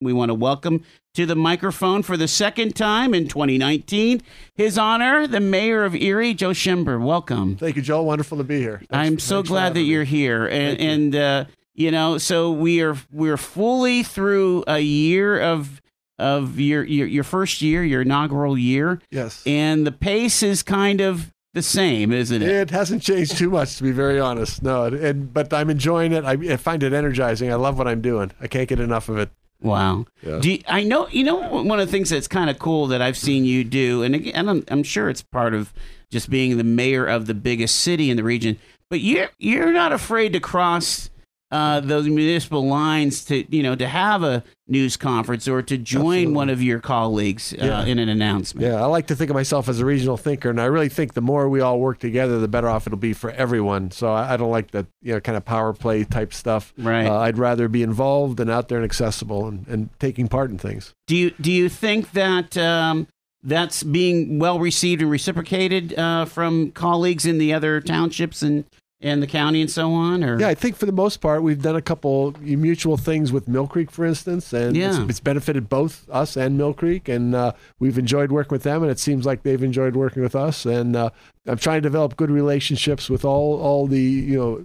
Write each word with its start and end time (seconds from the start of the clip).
we 0.00 0.12
want 0.14 0.30
to 0.30 0.34
welcome 0.34 0.82
to 1.14 1.26
the 1.26 1.36
microphone 1.36 2.02
for 2.02 2.16
the 2.16 2.26
second 2.28 2.74
time 2.74 3.12
in 3.12 3.28
2019 3.28 4.22
His 4.54 4.78
Honor, 4.78 5.26
the 5.26 5.40
Mayor 5.40 5.84
of 5.84 5.94
Erie, 5.94 6.32
Joe 6.32 6.52
Schember. 6.54 6.98
Welcome. 6.98 7.56
Thank 7.56 7.76
you, 7.76 7.82
Joe. 7.82 8.02
Wonderful 8.02 8.38
to 8.38 8.44
be 8.44 8.58
here. 8.60 8.78
Thanks- 8.78 8.92
I'm 8.92 9.18
so 9.18 9.42
glad 9.42 9.74
that 9.74 9.82
you're 9.82 10.04
here, 10.04 10.46
and 10.46 10.80
you. 10.80 10.88
and 10.88 11.16
uh, 11.16 11.44
you 11.74 11.90
know, 11.90 12.16
so 12.18 12.50
we 12.50 12.80
are 12.80 12.96
we're 13.12 13.36
fully 13.36 14.02
through 14.02 14.64
a 14.66 14.78
year 14.80 15.38
of 15.38 15.82
of 16.18 16.58
your 16.58 16.82
your, 16.84 17.06
your 17.06 17.24
first 17.24 17.60
year, 17.60 17.84
your 17.84 18.00
inaugural 18.02 18.56
year, 18.56 19.00
Yes. 19.10 19.42
and 19.46 19.86
the 19.86 19.92
pace 19.92 20.42
is 20.42 20.62
kind 20.62 21.00
of 21.02 21.30
the 21.52 21.62
same, 21.62 22.10
isn't 22.12 22.40
it? 22.40 22.48
It 22.48 22.70
hasn't 22.70 23.02
changed 23.02 23.36
too 23.36 23.50
much, 23.50 23.76
to 23.76 23.82
be 23.82 23.90
very 23.90 24.18
honest. 24.20 24.62
No, 24.62 24.84
and, 24.84 25.32
but 25.34 25.52
I'm 25.52 25.68
enjoying 25.68 26.12
it. 26.12 26.24
I, 26.24 26.32
I 26.52 26.56
find 26.56 26.82
it 26.82 26.92
energizing. 26.94 27.50
I 27.50 27.56
love 27.56 27.76
what 27.76 27.88
I'm 27.88 28.00
doing. 28.00 28.30
I 28.40 28.46
can't 28.46 28.68
get 28.68 28.78
enough 28.80 29.08
of 29.10 29.18
it. 29.18 29.30
Wow. 29.62 30.06
Yeah. 30.22 30.38
Do 30.38 30.52
you, 30.52 30.62
I 30.66 30.82
know 30.82 31.08
you 31.08 31.24
know 31.24 31.36
one 31.62 31.80
of 31.80 31.86
the 31.86 31.92
things 31.92 32.10
that's 32.10 32.28
kind 32.28 32.48
of 32.48 32.58
cool 32.58 32.86
that 32.88 33.02
I've 33.02 33.16
seen 33.16 33.44
you 33.44 33.64
do, 33.64 34.02
and 34.02 34.14
again, 34.14 34.48
I'm, 34.48 34.64
I'm 34.68 34.82
sure 34.82 35.10
it's 35.10 35.22
part 35.22 35.54
of 35.54 35.72
just 36.10 36.30
being 36.30 36.56
the 36.56 36.64
mayor 36.64 37.06
of 37.06 37.26
the 37.26 37.34
biggest 37.34 37.76
city 37.76 38.10
in 38.10 38.16
the 38.16 38.24
region. 38.24 38.58
But 38.88 39.00
you're 39.00 39.28
you're 39.38 39.72
not 39.72 39.92
afraid 39.92 40.32
to 40.32 40.40
cross 40.40 41.10
uh, 41.50 41.80
those 41.80 42.06
municipal 42.08 42.66
lines 42.66 43.24
to 43.24 43.44
you 43.54 43.62
know 43.62 43.74
to 43.74 43.86
have 43.88 44.22
a 44.22 44.42
news 44.68 44.96
conference 44.96 45.48
or 45.48 45.62
to 45.62 45.76
join 45.76 46.00
Absolutely. 46.18 46.32
one 46.32 46.48
of 46.48 46.62
your 46.62 46.78
colleagues 46.78 47.52
uh, 47.54 47.64
Yeah. 47.64 47.84
in 47.86 47.98
an 47.98 48.08
announcement. 48.08 48.64
Yeah, 48.66 48.80
I 48.80 48.86
like 48.86 49.08
to 49.08 49.16
think 49.16 49.28
of 49.30 49.34
myself 49.34 49.68
as 49.68 49.80
a 49.80 49.84
regional 49.84 50.16
thinker, 50.16 50.48
and 50.48 50.60
I 50.60 50.66
really 50.66 50.88
think 50.88 51.14
the 51.14 51.20
more 51.20 51.48
we 51.48 51.60
all 51.60 51.80
work 51.80 51.98
together, 51.98 52.38
the 52.38 52.46
better 52.46 52.68
off 52.68 52.86
it'll 52.86 52.98
be 52.98 53.12
for 53.12 53.30
everyone. 53.32 53.90
So 53.90 54.12
I, 54.12 54.34
I 54.34 54.36
don't 54.36 54.52
like 54.52 54.70
that 54.70 54.86
you 55.02 55.14
know 55.14 55.20
kind 55.20 55.36
of 55.36 55.44
power 55.44 55.72
play 55.72 56.04
type 56.04 56.32
stuff. 56.32 56.72
Right. 56.78 57.06
Uh, 57.06 57.18
I'd 57.18 57.36
rather 57.38 57.68
be 57.68 57.82
involved 57.82 58.38
and 58.38 58.48
out 58.48 58.68
there 58.68 58.78
and 58.78 58.84
accessible 58.84 59.46
and, 59.48 59.66
and 59.66 59.88
taking 59.98 60.28
part 60.28 60.50
in 60.50 60.58
things. 60.58 60.94
Do 61.08 61.16
you 61.16 61.30
do 61.40 61.50
you 61.50 61.68
think 61.68 62.12
that 62.12 62.56
um, 62.56 63.08
that's 63.42 63.82
being 63.82 64.38
well 64.38 64.60
received 64.60 65.02
and 65.02 65.10
reciprocated 65.10 65.98
uh, 65.98 66.26
from 66.26 66.70
colleagues 66.72 67.26
in 67.26 67.38
the 67.38 67.52
other 67.52 67.80
townships 67.80 68.42
and 68.42 68.64
and 69.02 69.22
the 69.22 69.26
county 69.26 69.60
and 69.60 69.70
so 69.70 69.92
on? 69.92 70.22
Or 70.22 70.38
Yeah, 70.38 70.48
I 70.48 70.54
think 70.54 70.76
for 70.76 70.86
the 70.86 70.92
most 70.92 71.20
part, 71.20 71.42
we've 71.42 71.62
done 71.62 71.76
a 71.76 71.82
couple 71.82 72.34
mutual 72.40 72.96
things 72.96 73.32
with 73.32 73.48
Mill 73.48 73.66
Creek, 73.66 73.90
for 73.90 74.04
instance, 74.04 74.52
and 74.52 74.76
Yeah. 74.76 74.90
it's, 75.02 75.10
it's 75.10 75.20
benefited 75.20 75.68
both 75.68 76.08
us 76.10 76.36
and 76.36 76.58
Mill 76.58 76.74
Creek, 76.74 77.08
and 77.08 77.34
uh, 77.34 77.52
we've 77.78 77.98
enjoyed 77.98 78.30
working 78.30 78.54
with 78.54 78.62
them, 78.62 78.82
and 78.82 78.90
it 78.90 78.98
seems 78.98 79.24
like 79.24 79.42
they've 79.42 79.62
enjoyed 79.62 79.96
working 79.96 80.22
with 80.22 80.36
us. 80.36 80.66
And 80.66 80.94
uh, 80.96 81.10
I'm 81.46 81.58
trying 81.58 81.78
to 81.78 81.82
develop 81.88 82.16
good 82.16 82.30
relationships 82.30 83.08
with 83.08 83.24
all 83.24 83.58
all 83.60 83.86
the 83.86 84.00
you 84.00 84.36
know 84.38 84.64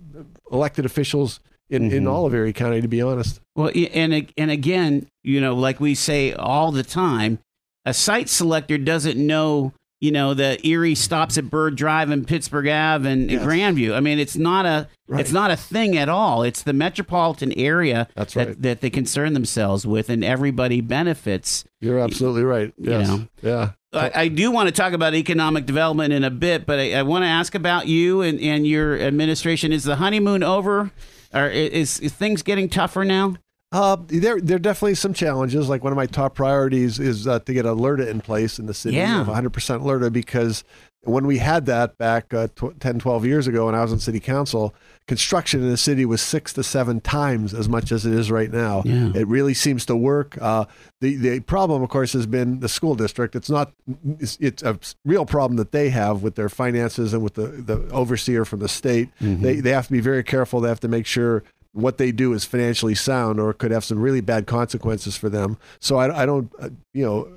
elected 0.51 0.85
officials 0.85 1.39
in, 1.69 1.91
in 1.91 2.03
Mhm. 2.03 2.09
all 2.11 2.25
of 2.27 2.33
Erie 2.35 2.53
County, 2.53 2.81
to 2.81 2.87
be 2.87 3.01
honest. 3.01 3.39
Well, 3.55 3.71
and 3.93 4.27
and 4.37 4.51
again, 4.51 5.07
you 5.23 5.39
know, 5.41 5.55
like 5.55 5.79
we 5.79 5.95
say 5.95 6.33
all 6.33 6.71
the 6.71 6.83
time, 6.83 7.39
a 7.85 7.93
site 7.93 8.29
selector 8.29 8.77
doesn't 8.77 9.17
know, 9.17 9.71
you 10.05 10.11
know, 10.11 10.33
the 10.33 10.65
Erie 10.65 10.95
stops 10.95 11.37
at 11.37 11.49
Bird 11.49 11.75
Drive 11.75 12.11
and 12.11 12.27
Pittsburgh 12.27 12.67
Ave 12.67 13.09
and, 13.11 13.29
Yes. 13.31 13.43
Grandview. 13.43 13.93
I 13.95 13.99
mean, 13.99 14.19
it's 14.19 14.37
not 14.37 14.65
a 14.65 14.87
Right. 15.07 15.21
it's 15.21 15.31
not 15.31 15.51
a 15.51 15.55
thing 15.55 15.97
at 15.97 16.09
all. 16.09 16.41
It's 16.43 16.63
the 16.63 16.73
metropolitan 16.73 17.51
area 17.53 18.07
That's 18.15 18.33
that, 18.35 18.47
right. 18.47 18.61
that 18.61 18.81
they 18.81 18.89
concern 18.89 19.33
themselves 19.33 19.85
with, 19.85 20.09
and 20.09 20.23
everybody 20.23 20.81
benefits. 20.81 21.63
You're 21.81 21.99
absolutely 21.99 22.43
right. 22.43 22.73
you 22.77 22.89
know. 22.89 23.27
Yeah. 23.41 23.71
I, 23.93 24.11
I 24.15 24.27
do 24.27 24.51
want 24.51 24.67
to 24.67 24.71
talk 24.73 24.93
about 24.93 25.13
economic 25.13 25.65
development 25.65 26.11
in 26.13 26.23
a 26.23 26.29
bit, 26.31 26.65
but 26.65 26.79
I, 26.79 26.93
I 26.93 27.01
want 27.03 27.23
to 27.23 27.27
ask 27.27 27.55
about 27.55 27.87
you 27.87 28.21
and, 28.21 28.39
and 28.41 28.65
your 28.67 28.97
administration. 28.99 29.71
Is 29.71 29.83
the 29.85 29.95
honeymoon 29.97 30.43
over? 30.43 30.91
Or 31.33 31.47
is, 31.49 31.99
is 31.99 32.13
things 32.13 32.41
getting 32.43 32.69
tougher 32.69 33.03
now? 33.05 33.35
Uh, 33.75 33.97
there, 34.07 34.39
there 34.39 34.55
are 34.55 34.59
definitely 34.59 34.95
some 34.95 35.13
challenges. 35.13 35.67
Like 35.67 35.83
one 35.83 35.91
of 35.91 35.97
my 35.97 36.05
top 36.05 36.33
priorities 36.33 36.97
is 36.97 37.27
uh, 37.27 37.39
to 37.39 37.53
get 37.53 37.65
a 37.65 37.73
LERTA 37.73 38.09
in 38.09 38.21
place 38.21 38.57
in 38.57 38.67
the 38.67 38.73
city, 38.73 38.95
Yeah. 38.95 39.19
of 39.19 39.27
100% 39.27 39.83
LERTA, 39.83 40.11
because 40.11 40.63
when 41.01 41.27
we 41.27 41.37
had 41.39 41.65
that 41.67 41.97
back 41.97 42.33
uh, 42.33 42.47
tw- 42.55 42.79
10, 42.79 42.99
12 42.99 43.25
years 43.25 43.47
ago 43.47 43.65
when 43.65 43.75
I 43.75 43.81
was 43.81 43.91
on 43.91 43.99
city 43.99 44.19
council, 44.21 44.73
construction 45.07 45.61
in 45.61 45.69
the 45.69 45.77
city 45.77 46.05
was 46.05 46.21
six 46.21 46.53
to 46.53 46.63
seven 46.63 46.99
times 47.01 47.53
as 47.53 47.67
much 47.69 47.91
as 47.91 48.05
it 48.05 48.13
is 48.13 48.31
right 48.31 48.49
now. 48.51 48.81
Yeah. 48.85 49.11
It 49.13 49.27
really 49.27 49.53
seems 49.53 49.85
to 49.87 49.95
work. 49.95 50.37
Uh, 50.41 50.65
the, 51.01 51.15
the 51.17 51.39
problem, 51.41 51.83
of 51.83 51.89
course, 51.89 52.13
has 52.13 52.25
been 52.25 52.61
the 52.61 52.69
school 52.69 52.95
district. 52.95 53.35
It's 53.35 53.49
not, 53.49 53.73
it's, 54.19 54.37
it's 54.39 54.63
a 54.63 54.79
real 55.03 55.25
problem 55.25 55.57
that 55.57 55.73
they 55.73 55.89
have 55.89 56.23
with 56.23 56.35
their 56.35 56.49
finances 56.49 57.13
and 57.13 57.21
with 57.21 57.33
the, 57.35 57.47
the 57.47 57.87
overseer 57.91 58.45
from 58.45 58.59
the 58.61 58.69
state. 58.69 59.09
They, 59.19 59.59
they 59.59 59.71
have 59.71 59.87
to 59.87 59.91
be 59.91 59.99
very 59.99 60.23
careful. 60.23 60.61
They 60.61 60.69
have 60.69 60.79
to 60.79 60.87
make 60.87 61.05
sure 61.05 61.43
what 61.75 61.97
they 61.97 62.11
do 62.11 62.33
is 62.33 62.45
financially 62.45 62.95
sound 62.95 63.39
or 63.39 63.53
could 63.53 63.71
have 63.71 63.83
some 63.83 63.99
really 63.99 64.21
bad 64.21 64.47
consequences 64.47 65.17
for 65.17 65.29
them. 65.29 65.57
So 65.79 65.97
I, 65.97 66.23
I 66.23 66.25
don't, 66.25 66.51
uh, 66.59 66.69
you 66.93 67.05
know, 67.05 67.27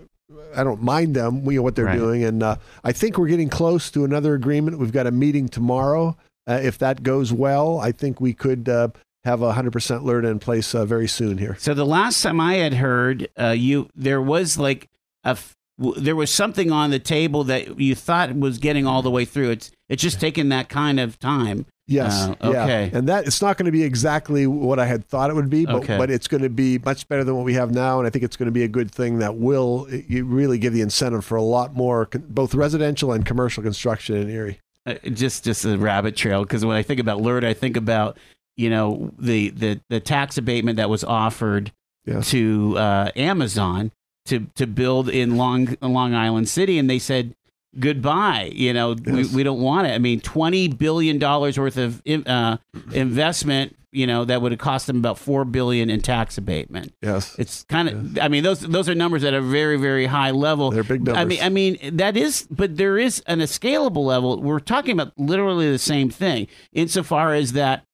I 0.54 0.62
don't 0.62 0.82
mind 0.82 1.16
them, 1.16 1.44
you 1.50 1.58
know, 1.58 1.62
what 1.62 1.74
they're 1.74 1.86
Right. 1.86 1.98
doing. 1.98 2.22
And 2.22 2.42
uh, 2.42 2.56
I 2.84 2.92
think 2.92 3.18
we're 3.18 3.28
getting 3.28 3.48
close 3.48 3.90
to 3.90 4.04
another 4.04 4.34
agreement. 4.34 4.78
We've 4.78 4.92
got 4.92 5.06
a 5.06 5.10
meeting 5.10 5.48
tomorrow. 5.48 6.16
Uh, 6.46 6.60
if 6.62 6.78
that 6.78 7.02
goes 7.02 7.32
well, 7.32 7.78
I 7.80 7.92
think 7.92 8.20
we 8.20 8.32
could 8.32 8.68
uh, 8.68 8.88
have 9.24 9.42
a 9.42 9.52
100% 9.54 10.02
LERTA 10.04 10.28
in 10.28 10.38
place 10.38 10.74
uh, 10.74 10.84
very 10.84 11.08
soon 11.08 11.38
here. 11.38 11.56
So 11.58 11.74
the 11.74 11.84
last 11.84 12.22
time 12.22 12.40
I 12.40 12.54
had 12.54 12.74
heard 12.74 13.28
uh, 13.38 13.48
you, 13.50 13.88
there 13.94 14.22
was 14.22 14.56
like 14.56 14.86
a, 15.24 15.30
f- 15.30 15.54
there 15.78 16.16
was 16.16 16.30
something 16.32 16.70
on 16.72 16.90
the 16.90 16.98
table 16.98 17.44
that 17.44 17.78
you 17.80 17.94
thought 17.94 18.34
was 18.34 18.58
getting 18.58 18.86
all 18.86 19.02
the 19.02 19.10
way 19.10 19.24
through. 19.24 19.50
It's 19.50 19.70
it's 19.88 20.02
just 20.02 20.20
taking 20.20 20.48
that 20.50 20.68
kind 20.68 20.98
of 21.00 21.18
time. 21.18 21.66
Yes. 21.88 22.28
Uh, 22.28 22.34
yeah. 22.42 22.48
okay. 22.64 22.90
And 22.92 23.08
that 23.08 23.26
it's 23.26 23.40
not 23.42 23.56
going 23.56 23.64
to 23.66 23.72
be 23.72 23.82
exactly 23.82 24.46
what 24.46 24.78
I 24.78 24.84
had 24.86 25.06
thought 25.06 25.30
it 25.30 25.34
would 25.34 25.48
be, 25.50 25.64
but, 25.64 25.76
Okay. 25.76 25.96
but 25.98 26.10
it's 26.10 26.28
going 26.28 26.42
to 26.42 26.50
be 26.50 26.78
much 26.78 27.08
better 27.08 27.24
than 27.24 27.34
what 27.34 27.44
we 27.46 27.54
have 27.54 27.72
now. 27.72 27.98
And 27.98 28.06
I 28.06 28.10
think 28.10 28.24
it's 28.24 28.36
going 28.36 28.46
to 28.46 28.52
be 28.52 28.62
a 28.62 28.68
good 28.68 28.90
thing 28.90 29.18
that 29.20 29.36
will 29.36 29.88
you 29.90 30.24
really 30.26 30.58
give 30.58 30.72
the 30.74 30.82
incentive 30.82 31.24
for 31.24 31.36
a 31.36 31.42
lot 31.42 31.74
more, 31.74 32.06
both 32.12 32.54
residential 32.54 33.10
and 33.12 33.24
commercial 33.24 33.62
construction 33.62 34.16
in 34.16 34.28
Erie. 34.28 34.60
Uh, 34.86 34.94
just 35.12 35.44
just 35.44 35.64
a 35.64 35.76
rabbit 35.78 36.14
trail 36.14 36.42
because 36.42 36.64
when 36.64 36.76
I 36.76 36.82
think 36.82 37.00
about 37.00 37.20
LERTA, 37.20 37.46
I 37.48 37.54
think 37.54 37.76
about 37.76 38.16
you 38.56 38.70
know 38.70 39.10
the 39.18 39.50
the 39.50 39.80
the 39.88 40.00
tax 40.00 40.36
abatement 40.38 40.76
that 40.76 40.88
was 40.90 41.02
offered 41.04 41.72
Yes. 42.06 42.30
to 42.30 42.74
uh, 42.78 43.10
Amazon 43.16 43.92
to 44.26 44.46
to 44.54 44.66
build 44.66 45.08
in 45.10 45.36
Long 45.36 45.76
Long 45.82 46.14
Island 46.14 46.48
City, 46.48 46.78
and 46.78 46.88
they 46.88 46.98
said 46.98 47.34
goodbye. 47.78 48.50
You 48.54 48.72
know, 48.72 48.94
Yes. 49.04 49.30
we, 49.30 49.36
we 49.36 49.42
don't 49.42 49.60
want 49.60 49.86
it. 49.86 49.90
I 49.90 49.98
mean, 49.98 50.20
twenty 50.20 50.68
billion 50.68 51.18
dollars 51.18 51.58
worth 51.58 51.76
of 51.76 52.02
uh, 52.26 52.58
investment. 52.92 53.74
You 53.90 54.06
know, 54.06 54.26
that 54.26 54.42
would 54.42 54.52
have 54.52 54.58
cost 54.58 54.86
them 54.86 54.98
about 54.98 55.18
four 55.18 55.46
billion 55.46 55.88
in 55.88 56.02
tax 56.02 56.36
abatement. 56.36 56.92
Yes. 57.00 57.34
It's 57.38 57.64
kind 57.64 57.88
of. 57.88 58.18
I 58.18 58.28
mean, 58.28 58.44
those 58.44 58.60
those 58.60 58.86
are 58.88 58.94
numbers 58.94 59.24
at 59.24 59.32
a 59.32 59.40
very 59.40 59.78
very 59.78 60.04
high 60.04 60.30
level. 60.30 60.70
They're 60.70 60.84
big 60.84 61.04
numbers. 61.04 61.16
I 61.16 61.24
mean. 61.24 61.38
I 61.42 61.48
mean 61.48 61.96
that 61.96 62.16
is, 62.16 62.46
but 62.50 62.76
there 62.76 62.98
is 62.98 63.20
an 63.26 63.40
a 63.40 63.44
scalable 63.44 64.04
level. 64.04 64.42
We're 64.42 64.60
talking 64.60 64.92
about 64.92 65.12
literally 65.18 65.70
the 65.70 65.78
same 65.78 66.10
thing, 66.10 66.48
insofar 66.74 67.32
as 67.32 67.52
that 67.54 67.84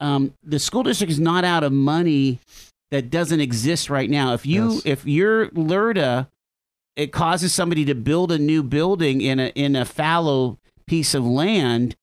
um, 0.00 0.34
the 0.42 0.58
school 0.58 0.82
district 0.82 1.12
is 1.12 1.20
not 1.20 1.44
out 1.44 1.62
of 1.62 1.72
money 1.72 2.40
that 2.90 3.08
doesn't 3.10 3.40
exist 3.40 3.88
right 3.88 4.10
now. 4.10 4.34
If 4.34 4.44
you 4.44 4.72
Yes. 4.72 4.82
if 4.84 5.06
you're 5.06 5.50
LERTA, 5.50 6.26
it 6.96 7.12
causes 7.12 7.52
somebody 7.52 7.84
to 7.86 7.94
build 7.94 8.30
a 8.32 8.38
new 8.38 8.62
building 8.62 9.20
in 9.20 9.40
a 9.40 9.46
in 9.48 9.76
a 9.76 9.84
fallow 9.84 10.58
piece 10.86 11.14
of 11.14 11.24
land. 11.24 11.96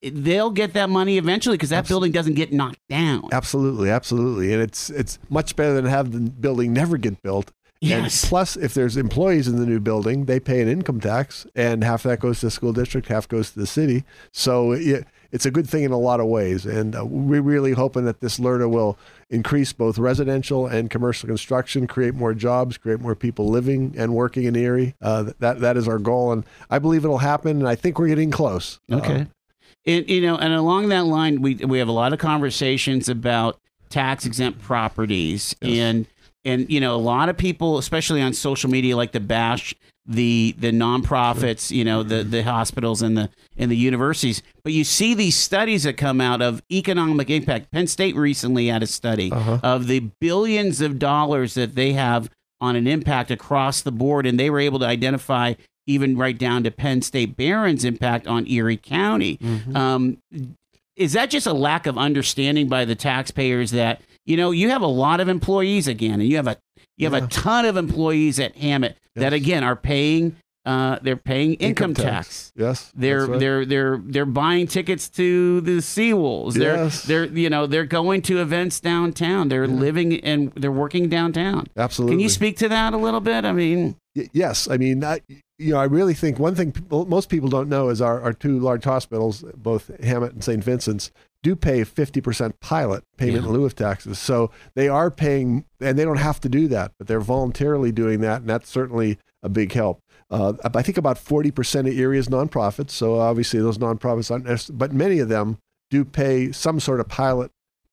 They'll 0.00 0.52
get 0.52 0.74
that 0.74 0.88
money 0.88 1.18
eventually 1.18 1.56
because 1.56 1.70
that 1.70 1.88
building 1.88 2.12
doesn't 2.12 2.34
get 2.34 2.52
knocked 2.52 2.86
down. 2.88 3.28
Absolutely, 3.32 3.90
absolutely, 3.90 4.52
and 4.52 4.62
it's 4.62 4.90
it's 4.90 5.18
much 5.28 5.56
better 5.56 5.74
than 5.74 5.86
have 5.86 6.12
the 6.12 6.20
building 6.20 6.72
never 6.72 6.96
get 6.96 7.20
built. 7.22 7.52
Yes. 7.88 8.22
And 8.22 8.28
plus, 8.28 8.56
if 8.56 8.74
there's 8.74 8.96
employees 8.96 9.48
in 9.48 9.56
the 9.56 9.66
new 9.66 9.80
building, 9.80 10.24
they 10.26 10.40
pay 10.40 10.60
an 10.60 10.68
income 10.68 11.00
tax, 11.00 11.46
and 11.54 11.82
half 11.84 12.02
that 12.04 12.20
goes 12.20 12.40
to 12.40 12.46
the 12.46 12.50
school 12.50 12.72
district, 12.72 13.08
half 13.08 13.28
goes 13.28 13.50
to 13.52 13.58
the 13.58 13.66
city. 13.66 14.04
So 14.32 14.72
it, 14.72 15.06
it's 15.32 15.44
a 15.46 15.50
good 15.50 15.68
thing 15.68 15.82
in 15.84 15.92
a 15.92 15.98
lot 15.98 16.20
of 16.20 16.26
ways, 16.26 16.64
and 16.66 16.96
uh, 16.96 17.04
we're 17.04 17.42
really 17.42 17.72
hoping 17.72 18.04
that 18.04 18.20
this 18.20 18.38
LERTA 18.38 18.68
will 18.68 18.96
increase 19.28 19.72
both 19.72 19.98
residential 19.98 20.66
and 20.66 20.88
commercial 20.88 21.26
construction, 21.26 21.86
create 21.86 22.14
more 22.14 22.32
jobs, 22.32 22.78
create 22.78 23.00
more 23.00 23.14
people 23.14 23.48
living 23.48 23.94
and 23.98 24.14
working 24.14 24.44
in 24.44 24.54
Erie. 24.56 24.94
Uh, 25.02 25.32
that 25.40 25.60
that 25.60 25.76
is 25.76 25.88
our 25.88 25.98
goal, 25.98 26.32
and 26.32 26.44
I 26.70 26.78
believe 26.78 27.04
it'll 27.04 27.18
happen. 27.18 27.58
And 27.58 27.68
I 27.68 27.74
think 27.74 27.98
we're 27.98 28.08
getting 28.08 28.30
close. 28.30 28.78
Uh, 28.90 28.96
Okay. 28.96 29.26
And 29.84 30.08
you 30.10 30.20
know, 30.20 30.36
and 30.36 30.52
along 30.52 30.88
that 30.88 31.06
line, 31.06 31.42
we 31.42 31.54
we 31.56 31.78
have 31.78 31.86
a 31.88 31.92
lot 31.92 32.12
of 32.12 32.18
conversations 32.18 33.08
about 33.08 33.58
tax 33.88 34.26
exempt 34.26 34.60
properties, 34.62 35.54
Yes. 35.60 35.78
and 35.78 36.06
and 36.46 36.70
you 36.70 36.80
know, 36.80 36.94
a 36.94 36.98
lot 37.14 37.28
of 37.28 37.36
people, 37.36 37.76
especially 37.78 38.22
on 38.22 38.32
social 38.32 38.70
media, 38.70 38.96
like 38.96 39.12
to 39.12 39.20
bash 39.20 39.74
the 40.08 40.54
the 40.58 40.70
nonprofits, 40.70 41.70
you 41.70 41.84
know, 41.84 42.02
the 42.02 42.22
the 42.24 42.42
hospitals 42.42 43.02
and 43.02 43.16
the 43.16 43.28
and 43.56 43.70
the 43.70 43.76
universities. 43.76 44.42
But 44.64 44.72
you 44.72 44.84
see 44.84 45.14
these 45.14 45.36
studies 45.36 45.82
that 45.82 45.96
come 45.96 46.20
out 46.20 46.40
of 46.40 46.62
economic 46.72 47.28
impact. 47.30 47.70
Penn 47.72 47.86
State 47.86 48.14
recently 48.16 48.68
had 48.68 48.82
a 48.82 48.86
study 48.86 49.32
Uh-huh. 49.32 49.58
of 49.62 49.86
the 49.88 50.08
billions 50.20 50.80
of 50.80 50.98
dollars 50.98 51.54
that 51.54 51.74
they 51.74 51.92
have 51.94 52.30
on 52.60 52.76
an 52.76 52.86
impact 52.86 53.30
across 53.30 53.82
the 53.82 53.92
board, 53.92 54.26
and 54.26 54.38
they 54.40 54.48
were 54.48 54.60
able 54.60 54.78
to 54.78 54.86
identify 54.86 55.54
even 55.88 56.16
right 56.16 56.38
down 56.38 56.62
to 56.64 56.70
Penn 56.70 57.02
State 57.02 57.36
Behrend's 57.36 57.84
impact 57.84 58.26
on 58.26 58.46
Erie 58.48 58.76
County. 58.76 59.36
Mhm. 59.38 59.76
Um, 59.76 60.18
is 60.96 61.12
that 61.12 61.30
just 61.30 61.46
a 61.46 61.52
lack 61.52 61.86
of 61.86 61.98
understanding 61.98 62.68
by 62.68 62.84
the 62.84 62.94
taxpayers 62.94 63.70
that 63.72 64.00
you 64.26 64.36
know 64.36 64.50
you 64.50 64.68
have 64.70 64.82
a 64.82 64.86
lot 64.86 65.20
of 65.20 65.28
employees 65.28 65.88
again, 65.88 66.20
and 66.20 66.28
you 66.28 66.36
have 66.36 66.46
a 66.48 66.56
You 66.98 67.06
have 67.10 67.18
Yeah. 67.20 67.26
a 67.26 67.28
ton 67.28 67.64
of 67.66 67.76
employees 67.76 68.38
at 68.40 68.54
Hamot 68.56 68.94
that 69.16 69.32
again 69.32 69.62
are 69.64 69.76
paying. 69.76 70.36
Uh, 70.64 70.98
they're 71.00 71.16
paying 71.16 71.54
income, 71.54 71.94
tax. 71.94 72.52
Yes. 72.56 72.90
They're 72.96 73.26
right. 73.26 73.38
they're 73.38 73.64
they're 73.64 74.00
they're 74.04 74.26
buying 74.26 74.66
tickets 74.66 75.08
to 75.10 75.60
the 75.60 75.76
Seawolves. 75.80 76.54
They're 76.54 76.74
Yes. 76.76 77.02
they're 77.04 77.26
you 77.26 77.48
know 77.50 77.66
they're 77.68 77.84
going 77.84 78.22
to 78.22 78.40
events 78.40 78.80
downtown. 78.80 79.48
They're 79.48 79.68
living 79.68 80.18
and 80.24 80.50
they're 80.56 80.72
working 80.72 81.08
downtown. 81.08 81.66
Absolutely. 81.76 82.14
Can 82.16 82.20
you 82.20 82.28
speak 82.28 82.56
to 82.58 82.68
that 82.68 82.94
a 82.94 82.96
little 82.96 83.20
bit? 83.20 83.44
I 83.44 83.52
mean, 83.52 83.94
Y- 84.16 84.28
yes, 84.32 84.66
I 84.68 84.76
mean, 84.76 85.04
I, 85.04 85.20
you 85.58 85.72
know, 85.72 85.78
I 85.78 85.84
really 85.84 86.14
think 86.14 86.38
one 86.40 86.54
thing 86.56 86.72
people, 86.72 87.04
most 87.06 87.28
people 87.28 87.48
don't 87.48 87.68
know 87.68 87.88
is 87.90 88.00
our, 88.00 88.20
our 88.22 88.32
two 88.32 88.58
large 88.58 88.82
hospitals, 88.84 89.44
both 89.56 89.90
Hamot 90.02 90.30
and 90.32 90.42
St. 90.42 90.64
Vincent's, 90.64 91.10
do 91.46 91.54
pay 91.54 91.82
50% 91.82 92.54
pilot 92.60 93.04
payment 93.16 93.42
Yeah. 93.44 93.48
in 93.50 93.54
lieu 93.54 93.64
of 93.64 93.76
taxes. 93.76 94.18
So 94.18 94.50
they 94.74 94.88
are 94.88 95.12
paying, 95.12 95.64
and 95.80 95.96
they 95.96 96.04
don't 96.04 96.16
have 96.16 96.40
to 96.40 96.48
do 96.48 96.66
that, 96.68 96.90
but 96.98 97.06
they're 97.06 97.20
voluntarily 97.20 97.92
doing 97.92 98.20
that, 98.22 98.40
and 98.40 98.50
that's 98.50 98.68
certainly 98.68 99.18
a 99.44 99.48
big 99.48 99.70
help. 99.72 100.00
Uh, 100.28 100.54
I 100.74 100.82
think 100.82 100.98
about 100.98 101.18
40% 101.18 101.86
of 101.88 101.96
Erie 101.96 102.18
is 102.18 102.26
nonprofits, 102.28 102.90
so 102.90 103.20
obviously 103.20 103.60
those 103.60 103.78
nonprofits 103.78 104.28
aren't, 104.28 104.76
but 104.76 104.92
many 104.92 105.20
of 105.20 105.28
them 105.28 105.58
do 105.88 106.04
pay 106.04 106.50
some 106.50 106.80
sort 106.80 106.98
of 106.98 107.06
pilot 107.06 107.52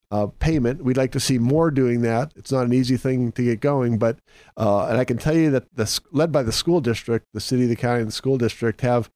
uh, 0.10 0.28
payment. 0.40 0.84
We'd 0.84 0.98
like 0.98 1.12
to 1.12 1.20
see 1.20 1.38
more 1.38 1.70
doing 1.70 2.02
that. 2.02 2.34
It's 2.36 2.52
not 2.52 2.66
an 2.66 2.74
easy 2.74 2.98
thing 2.98 3.32
to 3.34 3.44
get 3.44 3.60
going, 3.60 4.00
but 4.00 4.18
uh, 4.58 4.88
and 4.88 4.98
I 4.98 5.06
can 5.06 5.18
tell 5.18 5.36
you 5.36 5.52
that 5.52 5.66
the 5.76 6.00
led 6.12 6.32
by 6.32 6.42
the 6.44 6.52
school 6.52 6.82
district, 6.82 7.26
the 7.34 7.40
city, 7.40 7.66
the 7.68 7.76
county, 7.76 8.02
and 8.02 8.08
the 8.08 8.12
school 8.14 8.38
district 8.40 8.82
have 8.82 9.10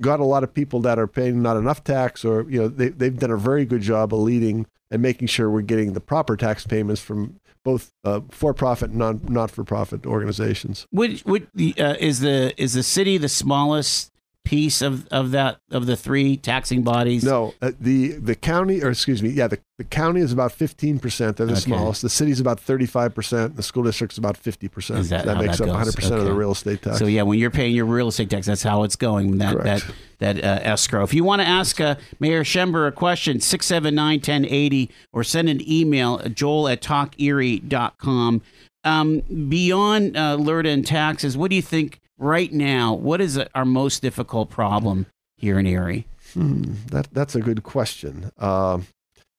got 0.00 0.20
a 0.20 0.24
lot 0.24 0.44
of 0.44 0.54
people 0.54 0.80
that 0.80 0.98
are 0.98 1.06
paying 1.06 1.42
not 1.42 1.56
enough 1.56 1.84
tax, 1.84 2.24
or 2.24 2.48
you 2.48 2.60
know 2.60 2.68
they 2.68 2.88
they've 2.88 3.18
done 3.18 3.30
a 3.30 3.36
very 3.36 3.64
good 3.64 3.82
job 3.82 4.14
of 4.14 4.20
leading 4.20 4.66
and 4.90 5.00
making 5.02 5.28
sure 5.28 5.50
we're 5.50 5.62
getting 5.62 5.94
the 5.94 6.00
proper 6.00 6.36
tax 6.36 6.66
payments 6.66 7.00
from 7.00 7.40
both 7.64 7.92
uh, 8.04 8.20
for-profit 8.30 8.90
and 8.90 8.98
non 8.98 9.20
not-for-profit 9.28 10.06
organizations. 10.06 10.86
Which, 10.90 11.22
which 11.22 11.44
uh, 11.78 11.96
is 11.98 12.20
the 12.20 12.52
is 12.60 12.74
the 12.74 12.82
city 12.82 13.18
the 13.18 13.28
smallest 13.28 14.11
piece 14.44 14.82
of, 14.82 15.06
of 15.08 15.30
that 15.30 15.58
of 15.70 15.86
the 15.86 15.96
three 15.96 16.36
taxing 16.36 16.82
bodies? 16.82 17.22
No, 17.24 17.54
uh, 17.62 17.72
the 17.80 18.12
the 18.12 18.34
county, 18.34 18.82
or 18.82 18.90
excuse 18.90 19.22
me, 19.22 19.30
yeah, 19.30 19.46
the, 19.46 19.58
the 19.78 19.84
county 19.84 20.20
is 20.20 20.32
about 20.32 20.52
fifteen 20.52 20.98
percent. 20.98 21.36
They're 21.36 21.46
the 21.46 21.52
Okay. 21.52 21.60
smallest. 21.62 22.02
The 22.02 22.08
city's 22.10 22.40
about 22.40 22.58
thirty-five 22.58 23.14
percent. 23.14 23.56
The 23.56 23.62
school 23.62 23.84
district's 23.84 24.18
about 24.18 24.36
fifty 24.36 24.68
percent. 24.68 25.08
That 25.10 25.26
how 25.26 25.34
makes 25.40 25.58
that 25.58 25.64
up 25.64 25.68
one 25.70 25.78
hundred 25.78 25.94
percent 25.94 26.16
of 26.16 26.24
the 26.24 26.32
real 26.34 26.52
estate 26.52 26.82
tax. 26.82 26.98
So 26.98 27.06
yeah, 27.06 27.22
when 27.22 27.38
you're 27.38 27.50
paying 27.50 27.74
your 27.74 27.86
real 27.86 28.08
estate 28.08 28.30
tax, 28.30 28.46
that's 28.46 28.62
how 28.62 28.82
it's 28.82 28.96
going. 28.96 29.38
That 29.38 29.56
Correct. 29.56 29.86
that 30.18 30.38
that 30.40 30.44
uh, 30.44 30.60
escrow. 30.62 31.02
If 31.04 31.14
you 31.14 31.24
want 31.24 31.40
to 31.42 31.48
ask 31.48 31.80
uh, 31.80 31.94
Mayor 32.20 32.44
Schember 32.44 32.86
a 32.86 32.92
question, 32.92 33.38
679-1080 33.38 34.88
or 35.12 35.24
send 35.24 35.48
an 35.48 35.60
email, 35.70 36.18
joel 36.28 36.68
at 36.68 36.80
talkerie.com. 36.82 38.42
Um, 38.84 39.20
beyond 39.48 40.16
uh, 40.16 40.36
LERTA 40.36 40.68
and 40.70 40.84
taxes, 40.86 41.36
what 41.36 41.50
do 41.50 41.56
you 41.56 41.62
think 41.62 42.00
right 42.22 42.52
now? 42.52 42.94
What 42.94 43.20
is 43.20 43.36
uh, 43.36 43.48
our 43.54 43.64
most 43.64 44.00
difficult 44.02 44.48
problem 44.50 45.06
here 45.36 45.58
in 45.58 45.66
Erie? 45.66 46.06
Hmm, 46.32 46.74
that 46.86 47.08
that's 47.12 47.34
a 47.34 47.40
good 47.40 47.62
question. 47.62 48.30
Um, 48.38 48.86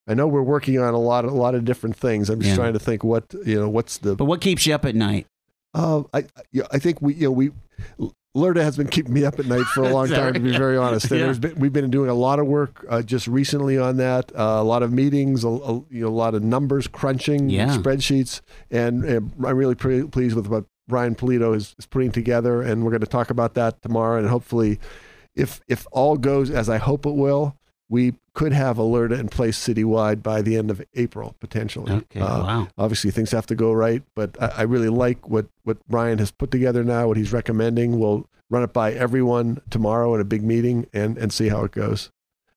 I 0.07 0.13
know 0.13 0.27
we're 0.27 0.41
working 0.43 0.79
on 0.79 0.93
a 0.93 0.99
lot, 0.99 1.23
a 1.25 1.31
lot 1.31 1.55
of 1.55 1.63
different 1.65 1.95
things. 1.95 2.29
I'm 2.29 2.39
just 2.41 2.49
Yeah. 2.51 2.55
trying 2.57 2.73
to 2.73 2.79
think 2.79 3.03
what 3.03 3.23
you 3.45 3.59
know. 3.59 3.69
What's 3.69 3.97
the? 3.97 4.15
But 4.15 4.25
what 4.25 4.41
keeps 4.41 4.67
you 4.67 4.75
up 4.75 4.85
at 4.85 4.95
night? 4.95 5.25
Uh, 5.73 6.03
I, 6.13 6.25
I 6.71 6.77
think 6.77 7.01
we, 7.01 7.15
you 7.15 7.23
know, 7.27 7.31
we. 7.31 7.51
LERTA 8.35 8.63
has 8.63 8.75
been 8.77 8.87
keeping 8.87 9.13
me 9.13 9.25
up 9.25 9.37
at 9.39 9.45
night 9.45 9.63
for 9.75 9.83
a 9.83 9.89
long 9.89 10.07
time, 10.09 10.33
to 10.33 10.39
be 10.39 10.51
very 10.57 10.75
honest. 10.75 11.09
And 11.11 11.19
Yeah. 11.19 11.25
there's 11.27 11.37
been, 11.39 11.53
we've 11.55 11.71
been 11.73 11.91
doing 11.91 12.09
a 12.09 12.15
lot 12.15 12.39
of 12.39 12.47
work 12.47 12.83
uh, 12.89 13.03
just 13.03 13.27
recently 13.27 13.77
on 13.77 13.97
that. 13.97 14.31
Uh, 14.35 14.57
a 14.59 14.63
lot 14.63 14.81
of 14.81 14.91
meetings, 14.91 15.43
a, 15.43 15.49
a- 15.49 15.83
you 15.91 16.01
know, 16.01 16.07
a 16.07 16.09
lot 16.09 16.33
of 16.33 16.41
numbers 16.41 16.87
crunching, 16.87 17.49
Yeah. 17.51 17.77
spreadsheets, 17.77 18.41
and, 18.71 19.03
and 19.05 19.31
I'm 19.45 19.55
really 19.55 19.75
pre- 19.75 20.05
pleased 20.07 20.35
with 20.35 20.47
what 20.47 20.65
Brian 20.87 21.15
Polito 21.15 21.55
is, 21.55 21.75
is 21.77 21.85
putting 21.85 22.11
together. 22.11 22.61
And 22.61 22.83
we're 22.83 22.91
going 22.91 23.01
to 23.01 23.07
talk 23.07 23.29
about 23.29 23.53
that 23.55 23.81
tomorrow. 23.81 24.17
And 24.19 24.27
hopefully, 24.27 24.79
if 25.35 25.61
if 25.67 25.87
all 25.91 26.17
goes 26.17 26.49
as 26.51 26.69
I 26.69 26.77
hope 26.77 27.05
it 27.05 27.15
will, 27.15 27.57
we 27.89 28.13
could 28.33 28.53
have 28.53 28.77
a 28.79 28.83
LERTA 28.83 29.19
in 29.19 29.27
place 29.27 29.57
citywide 29.59 30.23
by 30.23 30.41
the 30.41 30.57
end 30.57 30.71
of 30.71 30.81
April 30.95 31.35
potentially. 31.39 31.91
Okay, 31.93 32.19
Uh, 32.19 32.43
wow. 32.43 32.67
obviously 32.77 33.11
things 33.11 33.29
have 33.31 33.45
to 33.47 33.55
go 33.55 33.71
right, 33.71 34.01
but 34.15 34.35
I, 34.41 34.47
I 34.47 34.61
really 34.63 34.89
like 34.89 35.29
what, 35.29 35.45
what 35.63 35.77
Brian 35.87 36.17
has 36.17 36.31
put 36.31 36.49
together 36.49 36.83
now, 36.83 37.07
what 37.07 37.17
he's 37.17 37.31
recommending. 37.31 37.99
We'll 37.99 38.27
run 38.49 38.63
it 38.63 38.73
by 38.73 38.93
everyone 38.93 39.61
tomorrow 39.69 40.15
at 40.15 40.21
a 40.21 40.25
big 40.25 40.43
meeting 40.43 40.87
and, 40.93 41.17
and 41.19 41.31
see 41.31 41.49
how 41.49 41.63
it 41.65 41.71
goes. 41.71 42.11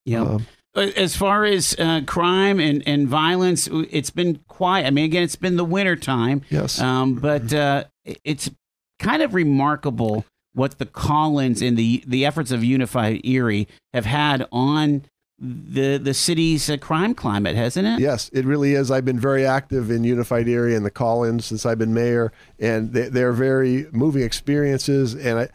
Yeah. 0.06 0.22
Um, 0.22 0.46
As 0.76 1.16
far 1.16 1.44
as 1.44 1.74
uh, 1.78 2.02
crime 2.06 2.60
and, 2.60 2.82
and 2.86 3.08
violence, 3.08 3.66
it's 3.90 4.10
been 4.10 4.40
quiet. 4.46 4.86
I 4.86 4.90
mean, 4.90 5.06
again, 5.06 5.22
it's 5.22 5.36
been 5.36 5.56
the 5.56 5.64
winter 5.64 5.96
time. 5.96 6.42
yes. 6.50 6.80
Um, 6.80 7.14
but 7.14 7.52
uh, 7.52 7.84
it's 8.24 8.50
kind 8.98 9.22
of 9.22 9.34
remarkable 9.34 10.24
what 10.52 10.78
the 10.78 10.86
call-ins 10.86 11.60
and 11.60 11.76
the 11.76 12.02
the 12.06 12.24
efforts 12.24 12.50
of 12.50 12.64
Unified 12.64 13.20
Erie 13.24 13.68
have 13.92 14.06
had 14.06 14.46
on 14.50 15.04
the 15.38 15.98
the 15.98 16.14
city's 16.14 16.70
uh, 16.70 16.78
crime 16.78 17.14
climate, 17.14 17.56
hasn't 17.56 17.86
it? 17.86 18.00
Yes, 18.00 18.30
it 18.32 18.46
really 18.46 18.72
is. 18.72 18.90
I've 18.90 19.04
been 19.04 19.20
very 19.20 19.44
active 19.44 19.90
in 19.90 20.02
Unified 20.02 20.48
Erie 20.48 20.74
and 20.74 20.84
the 20.84 20.90
call-ins 20.90 21.44
since 21.44 21.66
I've 21.66 21.78
been 21.78 21.92
mayor, 21.92 22.32
and 22.58 22.92
they, 22.92 23.08
they're 23.10 23.32
very 23.34 23.86
moving 23.92 24.22
experiences. 24.22 25.14
And 25.14 25.40
I, 25.40 25.48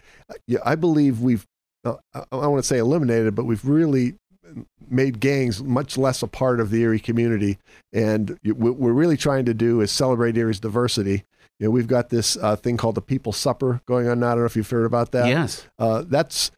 yeah, 0.46 0.60
I 0.64 0.76
believe 0.76 1.20
we've, 1.20 1.48
uh, 1.84 1.96
I, 2.14 2.24
I 2.32 2.48
want 2.48 2.62
to 2.62 2.68
say 2.68 2.78
eliminated, 2.78 3.34
but 3.34 3.46
we've 3.46 3.66
really 3.66 4.16
made 4.92 5.20
gangs 5.20 5.64
much 5.64 5.98
less 5.98 6.22
a 6.22 6.28
part 6.28 6.60
of 6.60 6.70
the 6.70 6.82
Erie 6.82 7.00
community. 7.00 7.58
And 7.94 8.38
what 8.44 8.76
we're 8.78 8.92
really 8.94 9.18
trying 9.18 9.46
to 9.46 9.54
do 9.54 9.82
is 9.82 9.92
celebrate 9.92 10.38
Erie's 10.38 10.60
diversity. 10.60 11.24
You 11.60 11.68
know, 11.68 11.72
we've 11.72 11.88
got 11.88 12.10
this 12.10 12.38
uh, 12.38 12.56
thing 12.56 12.78
called 12.78 12.96
the 12.96 13.02
People's 13.02 13.38
Supper 13.38 13.82
going 13.86 14.08
on 14.08 14.20
now. 14.20 14.28
I 14.28 14.30
don't 14.32 14.40
know 14.40 14.46
if 14.46 14.56
you've 14.56 14.70
heard 14.70 14.86
about 14.86 15.12
that 15.12 15.28
Yes. 15.28 15.68
uh, 15.80 16.04
that's 16.08 16.52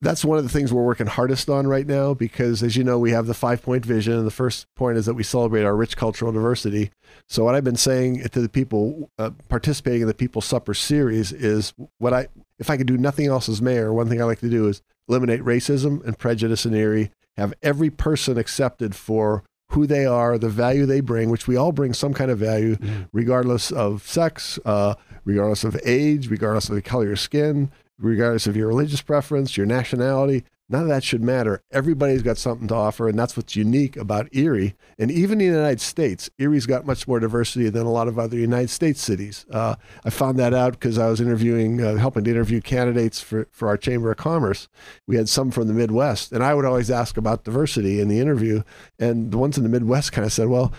that's 0.00 0.24
one 0.24 0.36
of 0.36 0.42
the 0.42 0.50
things 0.50 0.72
we're 0.72 0.82
working 0.82 1.06
hardest 1.06 1.48
on 1.48 1.64
right 1.68 1.86
now 1.86 2.12
because 2.12 2.60
as 2.64 2.74
you 2.74 2.82
know 2.82 2.98
we 2.98 3.12
have 3.12 3.26
the 3.26 3.34
five 3.34 3.62
point 3.62 3.86
vision 3.86 4.14
and 4.14 4.26
the 4.26 4.32
first 4.32 4.66
point 4.74 4.98
is 4.98 5.06
that 5.06 5.14
we 5.14 5.22
celebrate 5.22 5.62
our 5.62 5.76
rich 5.76 5.96
cultural 5.96 6.32
diversity 6.32 6.90
so 7.28 7.44
what 7.44 7.54
i've 7.54 7.62
been 7.62 7.76
saying 7.76 8.20
to 8.30 8.40
the 8.40 8.48
people 8.48 9.08
uh, 9.20 9.30
participating 9.48 10.00
in 10.02 10.08
the 10.08 10.12
people's 10.14 10.44
supper 10.44 10.74
series 10.74 11.30
is 11.30 11.72
what 11.98 12.12
i 12.12 12.26
if 12.62 12.70
i 12.70 12.76
could 12.76 12.86
do 12.86 12.96
nothing 12.96 13.26
else 13.26 13.48
as 13.48 13.60
mayor 13.60 13.92
one 13.92 14.08
thing 14.08 14.20
i 14.20 14.24
like 14.24 14.40
to 14.40 14.48
do 14.48 14.68
is 14.68 14.80
eliminate 15.08 15.40
racism 15.42 16.02
and 16.06 16.18
prejudice 16.18 16.64
in 16.64 16.74
erie 16.74 17.10
have 17.36 17.52
every 17.62 17.90
person 17.90 18.38
accepted 18.38 18.94
for 18.94 19.42
who 19.70 19.86
they 19.86 20.04
are 20.04 20.38
the 20.38 20.48
value 20.48 20.86
they 20.86 21.00
bring 21.00 21.30
which 21.30 21.48
we 21.48 21.56
all 21.56 21.72
bring 21.72 21.92
some 21.94 22.14
kind 22.14 22.30
of 22.30 22.38
value 22.38 22.76
regardless 23.12 23.70
of 23.70 24.06
sex, 24.06 24.58
uh, 24.64 24.94
regardless 25.24 25.64
of 25.64 25.80
age, 25.84 26.28
regardless 26.28 26.68
of 26.68 26.74
the 26.74 26.82
color 26.82 27.04
of 27.04 27.08
your 27.08 27.16
skin, 27.16 27.70
regardless 27.98 28.46
of 28.46 28.56
your 28.56 28.68
religious 28.68 29.00
preference, 29.00 29.56
your 29.56 29.66
nationality. 29.66 30.44
None 30.68 30.82
of 30.82 30.88
that 30.88 31.04
should 31.04 31.22
matter. 31.22 31.62
Everybody's 31.70 32.22
got 32.22 32.38
something 32.38 32.66
to 32.68 32.74
offer, 32.74 33.08
and 33.08 33.18
that's 33.18 33.36
what's 33.36 33.56
unique 33.56 33.96
about 33.96 34.28
Erie. 34.32 34.74
And 34.98 35.10
even 35.10 35.40
in 35.40 35.50
the 35.50 35.58
United 35.58 35.80
States, 35.82 36.30
Erie's 36.38 36.64
got 36.64 36.86
much 36.86 37.06
more 37.06 37.20
diversity 37.20 37.68
than 37.68 37.84
a 37.84 37.90
lot 37.90 38.08
of 38.08 38.18
other 38.18 38.38
United 38.38 38.70
States 38.70 39.02
cities. 39.02 39.44
Uh, 39.50 39.74
I 40.04 40.10
found 40.10 40.38
that 40.38 40.54
out 40.54 40.72
because 40.72 40.98
I 40.98 41.08
was 41.08 41.20
interviewing, 41.20 41.82
uh, 41.82 41.96
helping 41.96 42.24
to 42.24 42.30
interview 42.30 42.62
candidates 42.62 43.20
for, 43.20 43.48
for 43.50 43.68
our 43.68 43.76
Chamber 43.76 44.10
of 44.12 44.16
Commerce. 44.16 44.68
We 45.06 45.16
had 45.16 45.28
some 45.28 45.50
from 45.50 45.68
the 45.68 45.74
Midwest, 45.74 46.32
and 46.32 46.42
I 46.42 46.54
would 46.54 46.64
always 46.64 46.90
ask 46.90 47.18
about 47.18 47.44
diversity 47.44 48.00
in 48.00 48.08
the 48.08 48.20
interview. 48.20 48.62
And 48.98 49.30
the 49.30 49.38
ones 49.38 49.58
in 49.58 49.64
the 49.64 49.68
Midwest 49.68 50.12
kind 50.12 50.24
of 50.24 50.32
said, 50.32 50.48
well, 50.48 50.72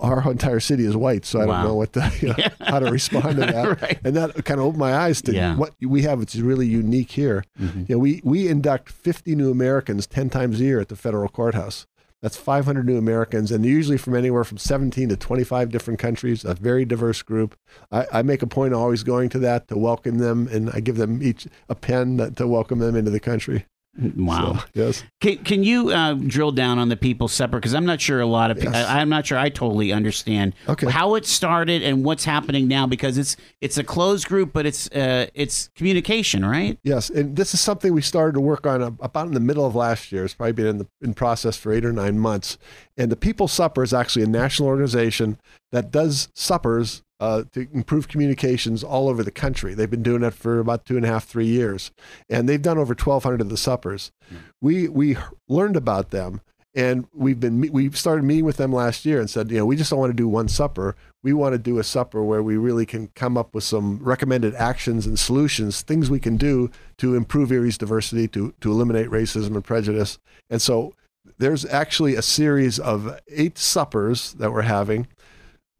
our 0.00 0.30
entire 0.30 0.60
city 0.60 0.84
is 0.84 0.96
white, 0.96 1.24
so 1.24 1.40
I 1.40 1.46
Wow. 1.46 1.54
don't 1.62 1.64
know 1.70 1.74
what 1.76 1.92
to, 1.92 2.12
you 2.20 2.28
know, 2.28 2.36
how 2.60 2.78
to 2.80 2.90
respond 2.90 3.36
to 3.36 3.46
that. 3.46 3.80
Right. 3.82 3.98
And 4.04 4.16
that 4.16 4.44
kind 4.44 4.58
of 4.60 4.66
opened 4.66 4.80
my 4.80 4.94
eyes 4.94 5.22
to 5.22 5.32
Yeah. 5.34 5.56
what 5.56 5.74
we 5.80 6.02
have. 6.02 6.20
It's 6.22 6.36
really 6.36 6.66
unique 6.66 7.12
here. 7.12 7.44
Mhm. 7.60 7.88
You 7.88 7.94
know, 7.94 7.98
we 8.00 8.20
we 8.24 8.48
induct 8.48 8.90
50 8.90 9.34
new 9.36 9.50
Americans 9.50 10.06
10 10.06 10.28
times 10.30 10.60
a 10.60 10.64
year 10.64 10.80
at 10.80 10.88
the 10.88 10.96
federal 10.96 11.28
courthouse. 11.28 11.86
That's 12.22 12.36
500 12.36 12.84
new 12.84 12.98
Americans, 12.98 13.50
and 13.50 13.64
they're 13.64 13.70
usually 13.70 13.96
from 13.96 14.14
anywhere 14.14 14.44
from 14.44 14.58
17 14.58 15.08
to 15.08 15.16
25 15.16 15.70
different 15.70 15.98
countries. 15.98 16.44
A 16.44 16.52
very 16.54 16.84
diverse 16.84 17.22
group. 17.22 17.56
I, 17.90 18.06
I 18.12 18.22
make 18.22 18.42
a 18.42 18.46
point 18.46 18.74
of 18.74 18.80
always 18.80 19.02
going 19.04 19.30
to 19.30 19.38
that 19.38 19.68
to 19.68 19.78
welcome 19.78 20.18
them, 20.18 20.46
and 20.52 20.68
I 20.74 20.80
give 20.80 20.96
them 20.98 21.22
each 21.22 21.46
a 21.70 21.74
pen 21.74 22.34
to 22.36 22.46
welcome 22.46 22.78
them 22.78 22.94
into 22.94 23.10
the 23.10 23.20
country. 23.20 23.64
Wow. 24.16 24.54
So, 24.56 24.64
yes. 24.74 25.04
Can, 25.20 25.38
can 25.38 25.62
you 25.64 25.90
uh, 25.90 26.14
drill 26.14 26.52
down 26.52 26.78
on 26.78 26.88
the 26.88 26.96
People's 26.96 27.32
Supper? 27.32 27.58
Because 27.58 27.74
I'm 27.74 27.84
not 27.86 28.00
sure 28.00 28.20
a 28.20 28.26
lot 28.26 28.50
of 28.50 28.56
people. 28.58 28.72
Yes. 28.72 28.88
I'm 28.88 29.08
not 29.08 29.26
sure 29.26 29.36
I 29.38 29.48
totally 29.50 29.92
understand 29.92 30.54
Okay. 30.68 30.88
how 30.90 31.14
it 31.16 31.26
started 31.26 31.82
and 31.82 32.04
what's 32.04 32.24
happening 32.24 32.66
now. 32.68 32.86
Because 32.86 33.18
it's 33.18 33.36
it's 33.60 33.76
a 33.78 33.84
closed 33.84 34.26
group, 34.26 34.52
but 34.52 34.66
it's 34.66 34.88
uh, 34.90 35.26
it's 35.34 35.68
communication, 35.76 36.44
right? 36.44 36.78
Yes, 36.82 37.10
and 37.10 37.36
this 37.36 37.52
is 37.54 37.60
something 37.60 37.92
we 37.92 38.02
started 38.02 38.32
to 38.34 38.40
work 38.40 38.66
on 38.66 38.82
about 39.00 39.26
in 39.26 39.34
the 39.34 39.40
middle 39.40 39.66
of 39.66 39.74
last 39.74 40.10
year. 40.12 40.24
It's 40.24 40.34
probably 40.34 40.52
been 40.52 40.66
in 40.66 40.78
the 40.78 40.86
in 41.02 41.14
process 41.14 41.56
for 41.56 41.72
eight 41.72 41.84
or 41.84 41.92
nine 41.92 42.18
months. 42.18 42.58
And 42.96 43.10
the 43.12 43.16
People's 43.16 43.52
Supper 43.52 43.82
is 43.82 43.92
actually 43.92 44.24
a 44.24 44.28
national 44.28 44.68
organization 44.68 45.38
that 45.72 45.90
does 45.90 46.28
suppers 46.34 47.02
uh, 47.20 47.44
to 47.52 47.68
improve 47.72 48.08
communications 48.08 48.82
all 48.82 49.08
over 49.08 49.22
the 49.22 49.30
country. 49.30 49.74
They've 49.74 49.90
been 49.90 50.02
doing 50.02 50.24
it 50.24 50.34
for 50.34 50.58
about 50.58 50.84
two 50.84 50.96
and 50.96 51.04
a 51.04 51.08
half, 51.08 51.24
three 51.24 51.46
years, 51.46 51.92
and 52.28 52.48
they've 52.48 52.60
done 52.60 52.78
over 52.78 52.94
twelve 52.94 53.22
hundred 53.22 53.42
of 53.42 53.50
the 53.50 53.56
suppers. 53.56 54.10
We 54.60 54.88
we 54.88 55.16
learned 55.48 55.76
about 55.76 56.10
them. 56.10 56.40
And 56.72 57.08
we've 57.12 57.40
been 57.40 57.60
we 57.72 57.90
started 57.90 58.24
meeting 58.24 58.44
with 58.44 58.56
them 58.56 58.72
last 58.72 59.04
year 59.04 59.18
and 59.18 59.28
said, 59.28 59.50
you 59.50 59.58
know, 59.58 59.66
we 59.66 59.74
just 59.74 59.90
don't 59.90 59.98
want 59.98 60.12
to 60.12 60.16
do 60.16 60.28
one 60.28 60.46
supper. 60.46 60.94
We 61.20 61.32
want 61.32 61.52
to 61.52 61.58
do 61.58 61.80
a 61.80 61.82
supper 61.82 62.22
where 62.22 62.44
we 62.44 62.56
really 62.56 62.86
can 62.86 63.08
come 63.16 63.36
up 63.36 63.56
with 63.56 63.64
some 63.64 63.98
recommended 64.00 64.54
actions 64.54 65.04
and 65.04 65.18
solutions, 65.18 65.82
things 65.82 66.08
we 66.08 66.20
can 66.20 66.36
do 66.36 66.70
to 66.98 67.16
improve 67.16 67.50
Erie's 67.50 67.76
diversity, 67.76 68.28
to 68.28 68.54
to 68.60 68.70
eliminate 68.70 69.08
racism 69.08 69.56
and 69.56 69.64
prejudice. 69.64 70.20
And 70.48 70.62
so 70.62 70.94
there's 71.38 71.64
actually 71.64 72.14
a 72.14 72.22
series 72.22 72.78
of 72.78 73.18
eight 73.28 73.58
suppers 73.58 74.34
that 74.34 74.52
we're 74.52 74.62
having. 74.62 75.08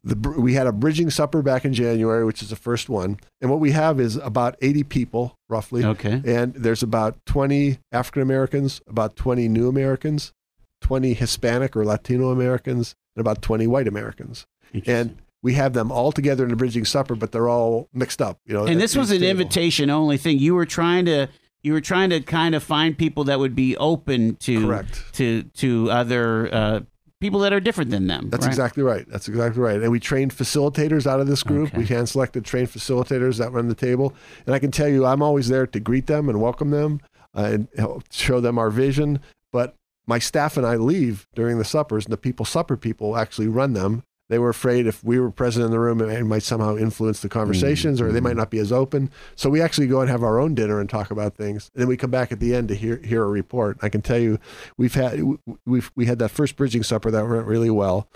The, 0.02 0.16
we 0.38 0.54
had 0.54 0.66
a 0.66 0.72
bridging 0.72 1.10
supper 1.10 1.42
back 1.42 1.64
in 1.64 1.74
January, 1.74 2.24
which 2.24 2.42
is 2.42 2.50
the 2.50 2.56
first 2.56 2.88
one. 2.88 3.18
And 3.40 3.50
what 3.50 3.60
we 3.60 3.72
have 3.72 4.00
is 4.00 4.16
about 4.16 4.56
80 4.62 4.84
people, 4.84 5.36
roughly. 5.48 5.84
Okay. 5.84 6.22
And 6.24 6.54
there's 6.54 6.82
about 6.82 7.18
20 7.26 7.78
African 7.92 8.22
Americans, 8.22 8.80
about 8.86 9.16
20 9.16 9.48
new 9.48 9.68
Americans, 9.68 10.32
20 10.80 11.12
Hispanic 11.12 11.76
or 11.76 11.84
Latino 11.84 12.30
Americans, 12.30 12.94
and 13.14 13.20
about 13.20 13.42
20 13.42 13.66
white 13.66 13.86
Americans. 13.86 14.46
And 14.86 15.18
we 15.42 15.54
have 15.54 15.72
them 15.72 15.90
all 15.90 16.12
together 16.12 16.44
in 16.44 16.52
a 16.52 16.56
bridging 16.56 16.84
supper, 16.84 17.14
but 17.14 17.32
they're 17.32 17.48
all 17.48 17.88
mixed 17.92 18.22
up. 18.22 18.38
You 18.46 18.54
know. 18.54 18.66
and 18.66 18.80
this 18.80 18.96
was 18.96 19.10
an 19.10 19.20
table. 19.20 19.40
invitation 19.40 19.90
only 19.90 20.16
thing. 20.16 20.38
You 20.38 20.54
were 20.54 20.66
trying 20.66 21.06
to 21.06 21.28
you 21.62 21.72
were 21.72 21.80
trying 21.80 22.10
to 22.10 22.20
kind 22.20 22.54
of 22.54 22.62
find 22.62 22.96
people 22.96 23.24
that 23.24 23.38
would 23.38 23.54
be 23.54 23.76
open 23.76 24.36
to 24.36 24.66
Correct. 24.66 25.04
to 25.14 25.42
to 25.42 25.90
other 25.90 26.54
uh, 26.54 26.80
people 27.20 27.40
that 27.40 27.52
are 27.52 27.60
different 27.60 27.90
than 27.90 28.06
them. 28.06 28.30
That's 28.30 28.46
right? 28.46 28.50
exactly 28.50 28.82
right. 28.82 29.06
That's 29.08 29.28
exactly 29.28 29.60
right. 29.60 29.80
And 29.80 29.90
we 29.90 30.00
trained 30.00 30.34
facilitators 30.34 31.06
out 31.06 31.20
of 31.20 31.26
this 31.26 31.42
group. 31.42 31.68
Okay. 31.68 31.78
We 31.78 31.86
hand 31.86 32.08
selected 32.08 32.44
trained 32.44 32.68
facilitators 32.68 33.38
that 33.38 33.52
run 33.52 33.68
the 33.68 33.74
table. 33.74 34.14
And 34.46 34.54
I 34.54 34.58
can 34.58 34.70
tell 34.70 34.88
you, 34.88 35.04
I'm 35.04 35.22
always 35.22 35.48
there 35.48 35.66
to 35.66 35.80
greet 35.80 36.06
them 36.06 36.28
and 36.28 36.40
welcome 36.40 36.70
them 36.70 37.00
uh, 37.36 37.58
and 37.76 38.02
show 38.10 38.40
them 38.40 38.58
our 38.58 38.70
vision. 38.70 39.20
But 39.52 39.74
my 40.06 40.18
staff 40.18 40.56
and 40.56 40.66
I 40.66 40.76
leave 40.76 41.26
during 41.34 41.58
the 41.58 41.64
suppers, 41.64 42.04
and 42.04 42.12
the 42.12 42.16
people 42.18 42.44
supper 42.44 42.76
people 42.76 43.16
actually 43.16 43.48
run 43.48 43.74
them. 43.74 44.02
They 44.30 44.38
were 44.38 44.48
afraid 44.48 44.86
if 44.86 45.02
we 45.02 45.18
were 45.18 45.32
present 45.32 45.64
in 45.64 45.72
the 45.72 45.80
room, 45.80 46.00
it 46.00 46.24
might 46.24 46.44
somehow 46.44 46.76
influence 46.76 47.18
the 47.18 47.28
conversations, 47.28 48.00
or 48.00 48.12
they 48.12 48.20
might 48.20 48.36
not 48.36 48.48
be 48.48 48.60
as 48.60 48.70
open. 48.70 49.10
So 49.34 49.50
we 49.50 49.60
actually 49.60 49.88
go 49.88 50.00
and 50.00 50.08
have 50.08 50.22
our 50.22 50.38
own 50.38 50.54
dinner 50.54 50.78
and 50.78 50.88
talk 50.88 51.10
about 51.10 51.34
things, 51.34 51.68
and 51.74 51.80
then 51.80 51.88
we 51.88 51.96
come 51.96 52.12
back 52.12 52.30
at 52.30 52.38
the 52.38 52.54
end 52.54 52.68
to 52.68 52.76
hear 52.76 52.98
hear 52.98 53.24
a 53.24 53.28
report. 53.28 53.78
I 53.82 53.88
can 53.88 54.02
tell 54.02 54.20
you, 54.20 54.38
we've 54.76 54.94
had 54.94 55.20
we've 55.66 55.90
we 55.96 56.06
had 56.06 56.20
that 56.20 56.28
first 56.28 56.54
bridging 56.54 56.84
supper 56.84 57.10
that 57.10 57.28
went 57.28 57.44
really 57.44 57.70
well. 57.70 58.08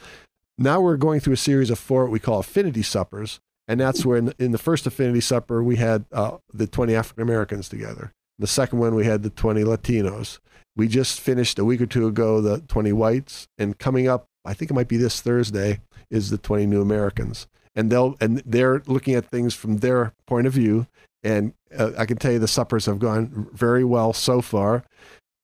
Now 0.57 0.81
we're 0.81 0.97
going 0.97 1.19
through 1.19 1.33
a 1.33 1.37
series 1.37 1.69
of 1.69 1.81
four 1.81 2.05
what 2.05 2.13
we 2.13 2.21
call 2.21 2.39
affinity 2.39 2.83
suppers, 2.83 3.41
and 3.67 3.81
that's 3.81 4.07
where 4.07 4.17
in, 4.17 4.33
in 4.39 4.53
the 4.53 4.59
first 4.59 4.87
affinity 4.87 5.21
supper 5.21 5.65
we 5.65 5.77
had 5.77 6.05
uh, 6.13 6.37
the 6.53 6.69
20 6.69 6.95
African 6.95 7.25
Americans 7.25 7.69
together. 7.69 8.13
The 8.39 8.47
second 8.47 8.79
one 8.79 8.95
we 8.95 9.05
had 9.05 9.25
the 9.25 9.31
20 9.31 9.65
Latinos. 9.65 10.39
We 10.77 10.87
just 10.87 11.21
finished 11.21 11.59
a 11.59 11.65
week 11.65 11.81
or 11.81 11.87
two 11.87 12.07
ago 12.07 12.41
the 12.41 12.61
20 12.61 12.93
whites, 12.93 13.49
and 13.59 13.77
coming 13.77 14.07
up, 14.07 14.29
I 14.45 14.55
think 14.55 14.71
it 14.71 14.75
might 14.75 14.89
be 14.89 14.97
this 14.97 15.21
Thursday, 15.21 15.81
is 16.11 16.31
the 16.31 16.39
20 16.39 16.67
new 16.67 16.83
Americans, 16.83 17.47
and 17.75 17.91
they'll 17.91 18.17
and 18.21 18.43
they're 18.45 18.83
looking 18.87 19.15
at 19.15 19.27
things 19.27 19.55
from 19.55 19.79
their 19.79 20.13
point 20.27 20.47
of 20.47 20.53
view. 20.53 20.87
And 21.23 21.55
uh, 21.77 21.93
I 21.97 22.05
can 22.05 22.19
tell 22.19 22.33
you 22.33 22.39
the 22.39 22.47
suppers 22.47 22.87
have 22.87 22.99
gone 22.99 23.49
very 23.53 23.85
well 23.85 24.13
so 24.13 24.43
far 24.43 24.85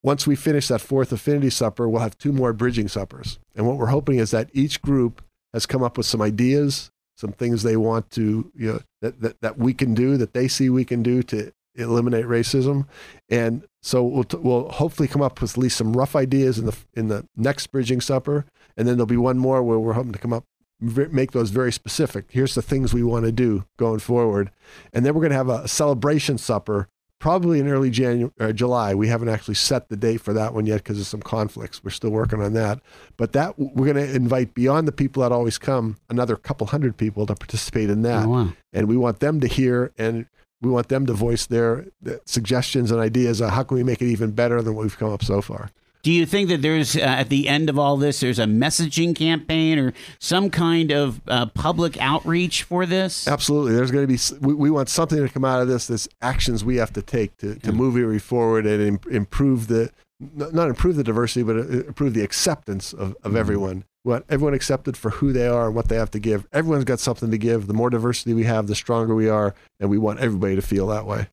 once 0.03 0.27
we 0.27 0.37
finish 0.37 0.69
that 0.69 0.81
fourth 0.81 1.13
affinity 1.13 1.51
supper, 1.51 1.89
we'll 1.89 2.01
have 2.01 2.17
two 2.17 2.33
more 2.33 2.53
bridging 2.53 2.89
suppers. 2.89 3.39
And 3.55 3.67
what 3.67 3.77
we're 3.77 3.87
hoping 3.87 4.19
is 4.19 4.31
that 4.31 4.49
each 4.53 4.81
group 4.81 5.23
has 5.53 5.67
come 5.67 5.83
up 5.83 5.97
with 5.97 6.07
some 6.07 6.23
ideas, 6.23 6.91
some 7.17 7.33
things 7.33 7.63
they 7.63 7.77
want 7.77 8.11
to, 8.13 8.51
you 8.55 8.73
know, 8.73 8.81
that, 9.03 9.21
that, 9.21 9.41
that 9.43 9.59
we 9.59 9.75
can 9.75 9.95
do, 9.95 10.17
that 10.17 10.33
they 10.33 10.49
see 10.49 10.71
we 10.71 10.85
can 10.85 11.03
do 11.03 11.23
to 11.25 11.53
eliminate 11.81 12.27
racism. 12.27 12.87
And 13.29 13.65
so 13.83 14.03
we'll, 14.05 14.25
t- 14.25 14.37
we'll 14.37 14.69
hopefully 14.69 15.09
come 15.09 15.23
up 15.23 15.41
with 15.41 15.53
at 15.53 15.59
least 15.59 15.77
some 15.77 15.95
rough 15.95 16.15
ideas 16.17 16.59
in 16.59 16.67
the, 16.67 16.77
in 16.95 17.09
the 17.09 17.27
next 17.37 17.69
bridging 17.69 18.01
supper. 18.01 18.45
And 18.77 18.87
then 18.87 18.97
there'll 18.97 19.07
be 19.07 19.17
one 19.17 19.39
more 19.39 19.63
where 19.63 19.79
we're 19.79 19.95
hoping 19.95 20.13
to 20.13 20.19
come 20.19 20.33
up, 20.33 20.45
make 20.81 21.33
those 21.33 21.51
very 21.51 21.73
specific. 21.73 22.27
Here's 22.31 22.55
the 22.55 22.63
things 22.63 22.95
we 22.95 23.03
want 23.03 23.25
to 23.27 23.33
do 23.33 23.65
going 23.79 23.99
forward. 24.01 24.51
And 24.93 25.05
then 25.05 25.15
we're 25.15 25.21
going 25.21 25.31
to 25.33 25.37
have 25.37 25.49
a 25.49 25.69
celebration 25.69 26.39
supper 26.39 26.89
probably 27.19 27.61
in 27.61 27.69
early 27.69 27.91
January, 27.91 28.33
uh, 28.41 28.51
July. 28.51 28.95
We 28.95 29.09
haven't 29.09 29.29
actually 29.29 29.57
set 29.57 29.91
the 29.91 29.97
date 29.97 30.23
for 30.23 30.33
that 30.33 30.55
one 30.55 30.65
yet 30.65 30.77
because 30.79 30.99
of 30.99 31.07
some 31.07 31.21
conflicts. 31.21 31.85
We're 31.85 31.91
still 31.91 32.09
working 32.09 32.41
on 32.41 32.55
that. 32.55 32.81
But 33.19 33.33
that 33.33 33.59
we're 33.59 33.93
going 33.93 34.07
to 34.09 34.15
invite 34.17 34.55
beyond 34.55 34.89
the 34.89 34.93
people 34.93 35.23
that 35.23 35.31
always 35.31 35.59
come, 35.59 35.99
another 36.09 36.35
couple 36.37 36.67
hundred 36.69 36.97
people 36.97 37.27
to 37.27 37.35
participate 37.35 37.91
in 37.91 38.01
that, 38.03 38.25
Oh, 38.25 38.29
wow. 38.31 38.53
and 38.73 38.89
we 38.89 38.97
want 38.97 39.21
them 39.21 39.39
to 39.41 39.47
hear 39.47 39.93
and 39.99 40.27
we 40.61 40.71
want 40.71 40.89
them 40.89 41.07
to 41.07 41.13
voice 41.13 41.47
their, 41.47 41.87
suggestions 42.25 42.91
and 42.91 43.01
ideas 43.01 43.41
on 43.41 43.51
how 43.51 43.63
can 43.63 43.77
we 43.77 43.83
make 43.83 44.03
it 44.03 44.07
even 44.07 44.33
better 44.33 44.63
than 44.63 44.75
what 44.75 44.83
we've 44.83 44.99
come 44.99 45.13
up 45.13 45.25
so 45.25 45.41
far. 45.41 45.71
Do 46.03 46.11
you 46.11 46.25
think 46.25 46.49
that 46.49 46.63
there's 46.63 46.97
uh, 46.97 47.01
at 47.01 47.29
the 47.29 47.47
end 47.47 47.69
of 47.69 47.79
all 47.79 47.99
this, 47.99 48.21
there's 48.21 48.39
a 48.39 48.45
messaging 48.45 49.15
campaign 49.15 49.79
or 49.79 49.93
some 50.19 50.49
kind 50.49 50.91
of 50.91 51.21
uh, 51.29 51.47
public 51.47 52.01
outreach 52.01 52.63
for 52.63 52.87
this? 52.87 53.29
Absolutely. 53.29 53.75
There's 53.75 53.91
going 53.91 54.07
to 54.07 54.13
be, 54.39 54.47
we, 54.47 54.55
we 54.55 54.71
want 54.71 54.89
something 54.89 55.19
to 55.19 55.29
come 55.29 55.45
out 55.45 55.61
of 55.61 55.69
this, 55.69 55.89
this 55.89 56.09
actions 56.23 56.65
we 56.65 56.77
have 56.77 56.93
to 56.95 57.03
take 57.03 57.37
to, 57.39 57.55
to 57.57 57.73
move 57.73 57.99
Erie 57.99 58.19
forward 58.19 58.65
and 58.65 58.83
im- 58.83 59.13
improve 59.13 59.67
the, 59.67 59.91
not 60.21 60.69
improve 60.69 60.97
the 60.97 61.05
diversity, 61.05 61.43
but 61.43 61.57
uh, 61.57 61.87
improve 61.87 62.15
the 62.15 62.23
acceptance 62.23 62.93
of, 62.93 63.17
of 63.25 63.35
everyone. 63.37 63.85
We 64.05 64.13
want 64.13 64.27
everyone 64.29 64.55
accepted 64.55 64.97
for 64.97 65.11
who 65.11 65.33
they 65.33 65.47
are 65.47 65.67
and 65.67 65.75
what 65.75 65.89
they 65.89 65.97
have 65.97 66.11
to 66.13 66.19
give. 66.19 66.47
Everyone's 66.53 66.85
got 66.85 67.01
something 67.01 67.31
to 67.31 67.39
give. 67.39 67.67
The 67.67 67.75
more 67.75 67.91
diversity 67.91 68.35
we 68.35 68.45
have, 68.45 68.67
the 68.67 68.75
stronger 68.75 69.15
we 69.15 69.29
are. 69.29 69.55
And 69.79 69.91
we 69.91 69.99
want 69.99 70.21
everybody 70.21 70.57
to 70.57 70.63
feel 70.63 70.87
that 70.89 71.07
way. 71.07 71.29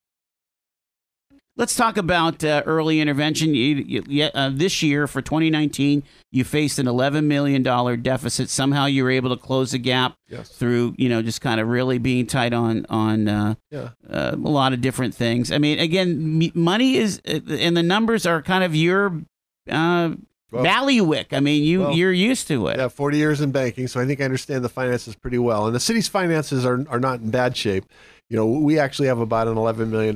Let's 1.58 1.76
talk 1.76 1.98
about 1.98 2.44
uh, 2.44 2.62
early 2.68 3.00
intervention. 3.02 3.56
You, 3.56 4.04
you, 4.08 4.24
uh, 4.26 4.52
this 4.54 4.84
year 4.84 5.08
for 5.08 5.24
2019, 5.24 6.04
you 6.32 6.44
faced 6.44 6.78
an 6.78 6.88
11 6.88 7.28
million 7.28 7.64
dollar 7.64 7.98
deficit. 7.98 8.50
Somehow 8.50 8.86
you 8.86 9.04
were 9.04 9.10
able 9.10 9.36
to 9.36 9.42
close 9.42 9.72
the 9.72 9.80
gap 9.80 10.14
Yes. 10.30 10.50
through, 10.50 10.94
you 11.00 11.10
know, 11.10 11.24
just 11.24 11.42
kind 11.42 11.60
of 11.60 11.68
really 11.68 11.98
being 11.98 12.28
tight 12.28 12.54
on 12.54 12.86
on 12.90 13.28
uh, 13.28 13.56
Yeah. 13.72 13.90
uh, 14.08 14.32
a 14.34 14.38
lot 14.38 14.74
of 14.74 14.82
different 14.82 15.16
things. 15.16 15.52
I 15.52 15.58
mean, 15.58 15.80
again, 15.80 16.40
m- 16.44 16.52
money 16.54 16.98
is, 16.98 17.20
uh, 17.28 17.40
and 17.50 17.76
the 17.76 17.82
numbers 17.84 18.28
are 18.28 18.44
kind 18.44 18.64
of 18.64 18.76
your 18.76 19.24
uh, 19.68 20.12
Well- 20.52 20.64
bailiwick. 20.64 21.34
I 21.34 21.40
mean, 21.40 21.64
you 21.64 21.80
Well, 21.80 21.94
you're 21.94 22.14
used 22.14 22.48
to 22.50 22.68
it. 22.68 22.78
Yeah, 22.78 22.88
40 22.90 23.18
years 23.18 23.42
in 23.42 23.52
banking, 23.52 23.88
so 23.88 24.00
I 24.00 24.06
think 24.06 24.22
I 24.22 24.26
understand 24.26 24.64
the 24.64 24.70
finances 24.70 25.16
pretty 25.16 25.40
well. 25.40 25.66
And 25.66 25.76
the 25.76 25.80
city's 25.80 26.08
finances 26.08 26.66
are, 26.66 26.86
are 26.88 27.00
not 27.00 27.20
in 27.22 27.32
bad 27.32 27.58
shape. 27.58 27.86
You 28.30 28.38
know, 28.38 28.46
we 28.46 28.78
actually 28.78 29.08
have 29.08 29.20
about 29.20 29.48
an 29.48 29.56
$11 29.56 29.88
million 29.90 30.16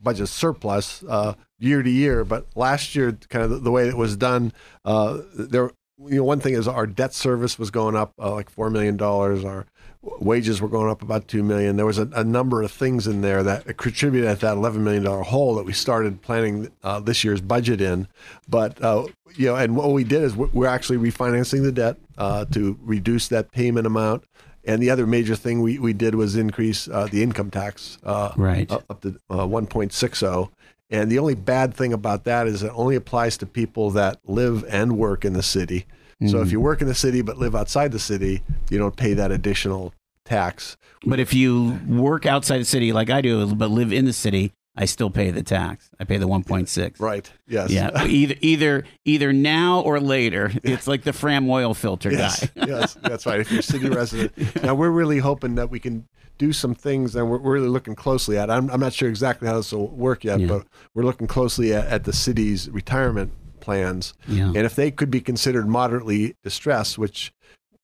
budget 0.00 0.28
surplus 0.28 1.04
uh, 1.08 1.34
year 1.58 1.82
to 1.82 1.90
year, 1.90 2.24
but 2.24 2.46
last 2.54 2.94
year, 2.94 3.12
kind 3.28 3.44
of 3.44 3.62
the, 3.62 3.70
way 3.70 3.88
it 3.88 3.96
was 3.96 4.16
done, 4.16 4.52
uh, 4.84 5.18
there, 5.34 5.70
you 5.98 6.16
know, 6.16 6.24
one 6.24 6.40
thing 6.40 6.54
is 6.54 6.66
our 6.66 6.86
debt 6.86 7.12
service 7.12 7.58
was 7.58 7.70
going 7.70 7.94
up 7.94 8.14
uh, 8.18 8.32
like 8.32 8.54
$4 8.54 8.72
million. 8.72 9.00
Our 9.00 9.66
wages 10.02 10.60
were 10.60 10.68
going 10.68 10.90
up 10.90 11.02
about 11.02 11.28
2 11.28 11.42
million. 11.42 11.76
There 11.76 11.86
was 11.86 11.98
a, 11.98 12.08
a 12.14 12.24
number 12.24 12.62
of 12.62 12.72
things 12.72 13.06
in 13.06 13.20
there 13.20 13.42
that 13.42 13.76
contributed 13.76 14.28
at 14.28 14.40
that 14.40 14.56
$11 14.56 14.76
million 14.76 15.04
hole 15.04 15.54
that 15.56 15.64
we 15.64 15.72
started 15.72 16.22
planning 16.22 16.72
uh, 16.82 17.00
this 17.00 17.22
year's 17.22 17.40
budget 17.40 17.80
in. 17.80 18.08
But, 18.48 18.82
uh, 18.82 19.06
you 19.36 19.46
know, 19.46 19.56
and 19.56 19.76
what 19.76 19.90
we 19.92 20.04
did 20.04 20.22
is 20.22 20.34
we're 20.34 20.48
we're 20.52 20.66
actually 20.66 20.98
refinancing 20.98 21.62
the 21.62 21.72
debt 21.72 21.96
uh, 22.18 22.44
to 22.46 22.78
reduce 22.82 23.28
that 23.28 23.52
payment 23.52 23.86
amount. 23.86 24.24
And 24.64 24.80
the 24.82 24.90
other 24.90 25.06
major 25.06 25.34
thing 25.34 25.60
we, 25.60 25.78
we 25.78 25.92
did 25.92 26.14
was 26.14 26.36
increase 26.36 26.88
uh, 26.88 27.08
the 27.10 27.22
income 27.22 27.50
tax 27.50 27.98
uh, 28.04 28.32
Right. 28.36 28.70
up, 28.70 29.00
to 29.02 29.18
uh, 29.28 29.38
1.60. 29.46 30.50
And 30.90 31.10
the 31.10 31.18
only 31.18 31.34
bad 31.34 31.74
thing 31.74 31.92
about 31.92 32.24
that 32.24 32.46
is 32.46 32.62
it 32.62 32.70
only 32.74 32.96
applies 32.96 33.36
to 33.38 33.46
people 33.46 33.90
that 33.92 34.18
live 34.26 34.64
and 34.68 34.98
work 34.98 35.24
in 35.24 35.32
the 35.32 35.42
city. 35.42 35.86
So 36.28 36.40
if 36.40 36.52
you 36.52 36.60
work 36.60 36.80
in 36.80 36.86
the 36.86 36.94
city 36.94 37.20
but 37.20 37.36
live 37.38 37.56
outside 37.56 37.90
the 37.90 37.98
city, 37.98 38.44
you 38.70 38.78
don't 38.78 38.94
pay 38.94 39.12
that 39.14 39.32
additional 39.32 39.92
tax. 40.24 40.76
But 41.04 41.18
if 41.18 41.34
you 41.34 41.80
work 41.88 42.26
outside 42.26 42.58
the 42.58 42.64
city 42.64 42.92
like 42.92 43.10
I 43.10 43.20
do, 43.22 43.52
but 43.56 43.72
live 43.72 43.92
in 43.92 44.04
the 44.04 44.12
city, 44.12 44.52
I 44.74 44.86
still 44.86 45.10
pay 45.10 45.30
the 45.30 45.42
tax. 45.42 45.90
I 46.00 46.04
pay 46.04 46.16
the 46.16 46.26
1.6. 46.26 46.98
Right. 46.98 47.30
Yes. 47.46 47.70
Yeah, 47.70 48.04
either 48.06 48.34
either 48.40 48.84
either 49.04 49.32
now 49.32 49.80
or 49.80 50.00
later. 50.00 50.50
It's 50.62 50.86
like 50.86 51.02
the 51.02 51.12
Fram 51.12 51.48
oil 51.50 51.74
filter 51.74 52.10
Yes, 52.10 52.48
guy. 52.54 52.66
yes, 52.66 52.94
that's 52.94 53.26
right. 53.26 53.40
If 53.40 53.50
you're 53.50 53.60
a 53.60 53.62
city 53.62 53.88
resident, 53.90 54.32
now 54.62 54.74
we're 54.74 54.90
really 54.90 55.18
hoping 55.18 55.56
that 55.56 55.68
we 55.70 55.78
can 55.78 56.08
do 56.38 56.52
some 56.52 56.74
things, 56.74 57.14
and 57.14 57.30
we're, 57.30 57.38
really 57.38 57.68
looking 57.68 57.94
closely 57.94 58.38
at. 58.38 58.50
I'm, 58.50 58.70
I'm 58.70 58.80
not 58.80 58.94
sure 58.94 59.08
exactly 59.08 59.46
how 59.46 59.56
this 59.58 59.72
will 59.72 59.88
work 59.88 60.24
yet, 60.24 60.40
Yeah. 60.40 60.46
but 60.48 60.66
we're 60.94 61.04
looking 61.04 61.26
closely 61.26 61.74
at, 61.74 61.86
at 61.86 62.04
the 62.04 62.12
city's 62.12 62.70
retirement 62.70 63.32
plans, 63.60 64.14
Yeah. 64.26 64.46
and 64.46 64.56
if 64.58 64.74
they 64.74 64.90
could 64.90 65.10
be 65.10 65.20
considered 65.20 65.68
moderately 65.68 66.34
distressed, 66.42 66.96
which 66.98 67.32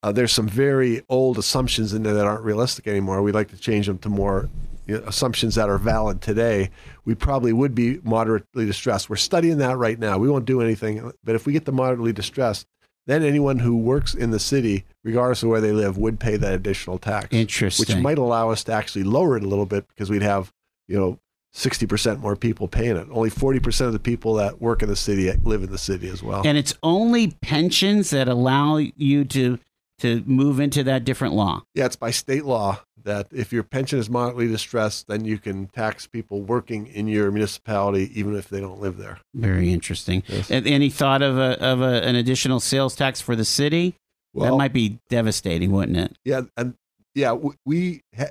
uh, 0.03 0.11
there's 0.13 0.33
some 0.33 0.49
very 0.49 1.03
old 1.09 1.39
assumptions 1.39 1.93
in 1.93 2.03
there 2.03 2.15
that 2.15 2.25
aren't 2.27 2.43
realistic 2.43 2.89
anymore. 2.89 3.23
We'd 3.23 3.35
like 3.35 3.51
to 3.51 3.59
change 3.59 3.87
them 3.87 3.99
to 3.99 4.09
more 4.09 4.49
assumptions 4.89 5.55
that 5.57 5.69
are 5.69 5.79
valid 5.79 6.21
today. 6.21 6.71
We 7.05 7.15
probably 7.15 7.53
would 7.53 7.75
be 7.75 8.01
moderately 8.03 8.67
distressed. 8.67 9.11
We're 9.11 9.17
studying 9.17 9.59
that 9.59 9.77
right 9.77 9.99
now. 9.99 10.19
We 10.19 10.31
won't 10.31 10.45
do 10.45 10.61
anything, 10.61 11.13
but 11.25 11.35
if 11.35 11.47
we 11.47 11.53
get 11.53 11.65
the 11.65 11.73
moderately 11.73 12.13
distressed, 12.13 12.67
then 13.07 13.23
anyone 13.23 13.59
who 13.59 13.77
works 13.77 14.15
in 14.15 14.31
the 14.31 14.39
city, 14.39 14.85
regardless 15.03 15.43
of 15.43 15.49
where 15.49 15.61
they 15.61 15.73
live, 15.73 15.97
would 15.97 16.21
pay 16.21 16.37
that 16.37 16.53
additional 16.53 16.99
tax, 16.99 17.29
which 17.33 17.97
might 17.97 18.19
allow 18.19 18.51
us 18.51 18.65
to 18.65 18.73
actually 18.73 19.05
lower 19.05 19.37
it 19.37 19.43
a 19.43 19.49
little 19.49 19.67
bit 19.67 19.89
because 19.89 20.11
we'd 20.11 20.23
have, 20.23 20.53
you 20.87 20.99
know, 20.99 21.19
60% 21.55 22.21
more 22.21 22.37
people 22.37 22.69
paying 22.69 22.97
it. 22.97 23.09
Only 23.11 23.31
40% 23.31 23.87
of 23.87 23.95
the 23.95 23.99
people 23.99 24.35
that 24.35 24.61
work 24.61 24.83
in 24.83 24.89
the 24.89 24.97
city 24.97 25.33
live 25.43 25.63
in 25.63 25.73
the 25.73 25.79
city 25.79 26.09
as 26.09 26.23
well. 26.23 26.43
And 26.45 26.59
it's 26.59 26.75
only 26.83 27.33
pensions 27.41 28.11
that 28.11 28.29
allow 28.29 28.77
you 28.77 29.25
to 29.25 29.59
to 30.01 30.23
move 30.27 30.61
into 30.61 30.85
that 30.85 31.05
different 31.05 31.35
law. 31.35 31.63
Yeah, 31.75 31.87
it's 31.87 31.97
by 31.97 32.11
state 32.11 32.45
law 32.45 32.81
that 33.09 33.27
if 33.33 33.53
your 33.53 33.63
pension 33.63 33.99
is 33.99 34.09
moderately 34.09 34.47
distressed, 34.49 35.09
then 35.09 35.25
you 35.25 35.39
can 35.39 35.67
tax 35.69 36.07
people 36.07 36.43
working 36.43 36.87
in 36.87 37.09
your 37.09 37.31
municipality 37.31 38.11
even 38.19 38.37
if 38.37 38.49
they 38.49 38.61
don't 38.61 38.81
live 38.81 38.97
there. 38.97 39.19
Very 39.35 39.73
interesting. 39.73 40.23
Yes. 40.29 40.51
Any 40.51 40.91
thought 40.91 41.23
of 41.23 41.37
a 41.37 41.61
of 41.63 41.81
a, 41.81 42.03
an 42.05 42.15
additional 42.17 42.61
sales 42.61 42.95
tax 42.95 43.21
for 43.21 43.35
the 43.35 43.45
city? 43.45 43.95
Well, 44.35 44.53
that 44.53 44.57
might 44.59 44.73
be 44.73 44.99
devastating, 45.09 45.73
wouldn't 45.73 45.97
it? 45.97 46.17
Yeah, 46.25 46.43
and 46.57 46.75
yeah, 47.15 47.37
we 47.65 48.03
ha- 48.17 48.31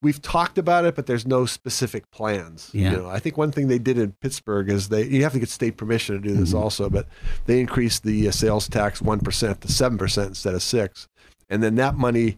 we've 0.00 0.22
talked 0.22 0.56
about 0.56 0.84
it, 0.84 0.94
but 0.94 1.06
there's 1.06 1.26
no 1.26 1.44
specific 1.46 2.08
plans. 2.12 2.70
Yeah. 2.72 2.92
You 2.92 2.96
know, 2.98 3.08
I 3.08 3.18
think 3.18 3.36
one 3.36 3.50
thing 3.52 3.68
they 3.68 3.78
did 3.78 3.98
in 3.98 4.14
Pittsburgh 4.20 4.70
is 4.70 4.88
they 4.88 5.04
you 5.04 5.22
have 5.24 5.32
to 5.32 5.40
get 5.40 5.48
state 5.48 5.76
permission 5.76 6.14
to 6.14 6.28
do 6.28 6.34
this 6.34 6.52
Mhm. 6.52 6.60
also, 6.60 6.88
but 6.88 7.06
they 7.46 7.60
increased 7.60 8.04
the 8.04 8.28
uh, 8.28 8.30
sales 8.30 8.68
tax 8.68 9.02
one 9.02 9.18
percent 9.20 9.60
to 9.62 9.68
seven 9.72 9.98
percent 9.98 10.28
instead 10.28 10.54
of 10.54 10.62
six, 10.62 11.08
and 11.50 11.62
then 11.62 11.74
that 11.74 11.96
money 11.96 12.36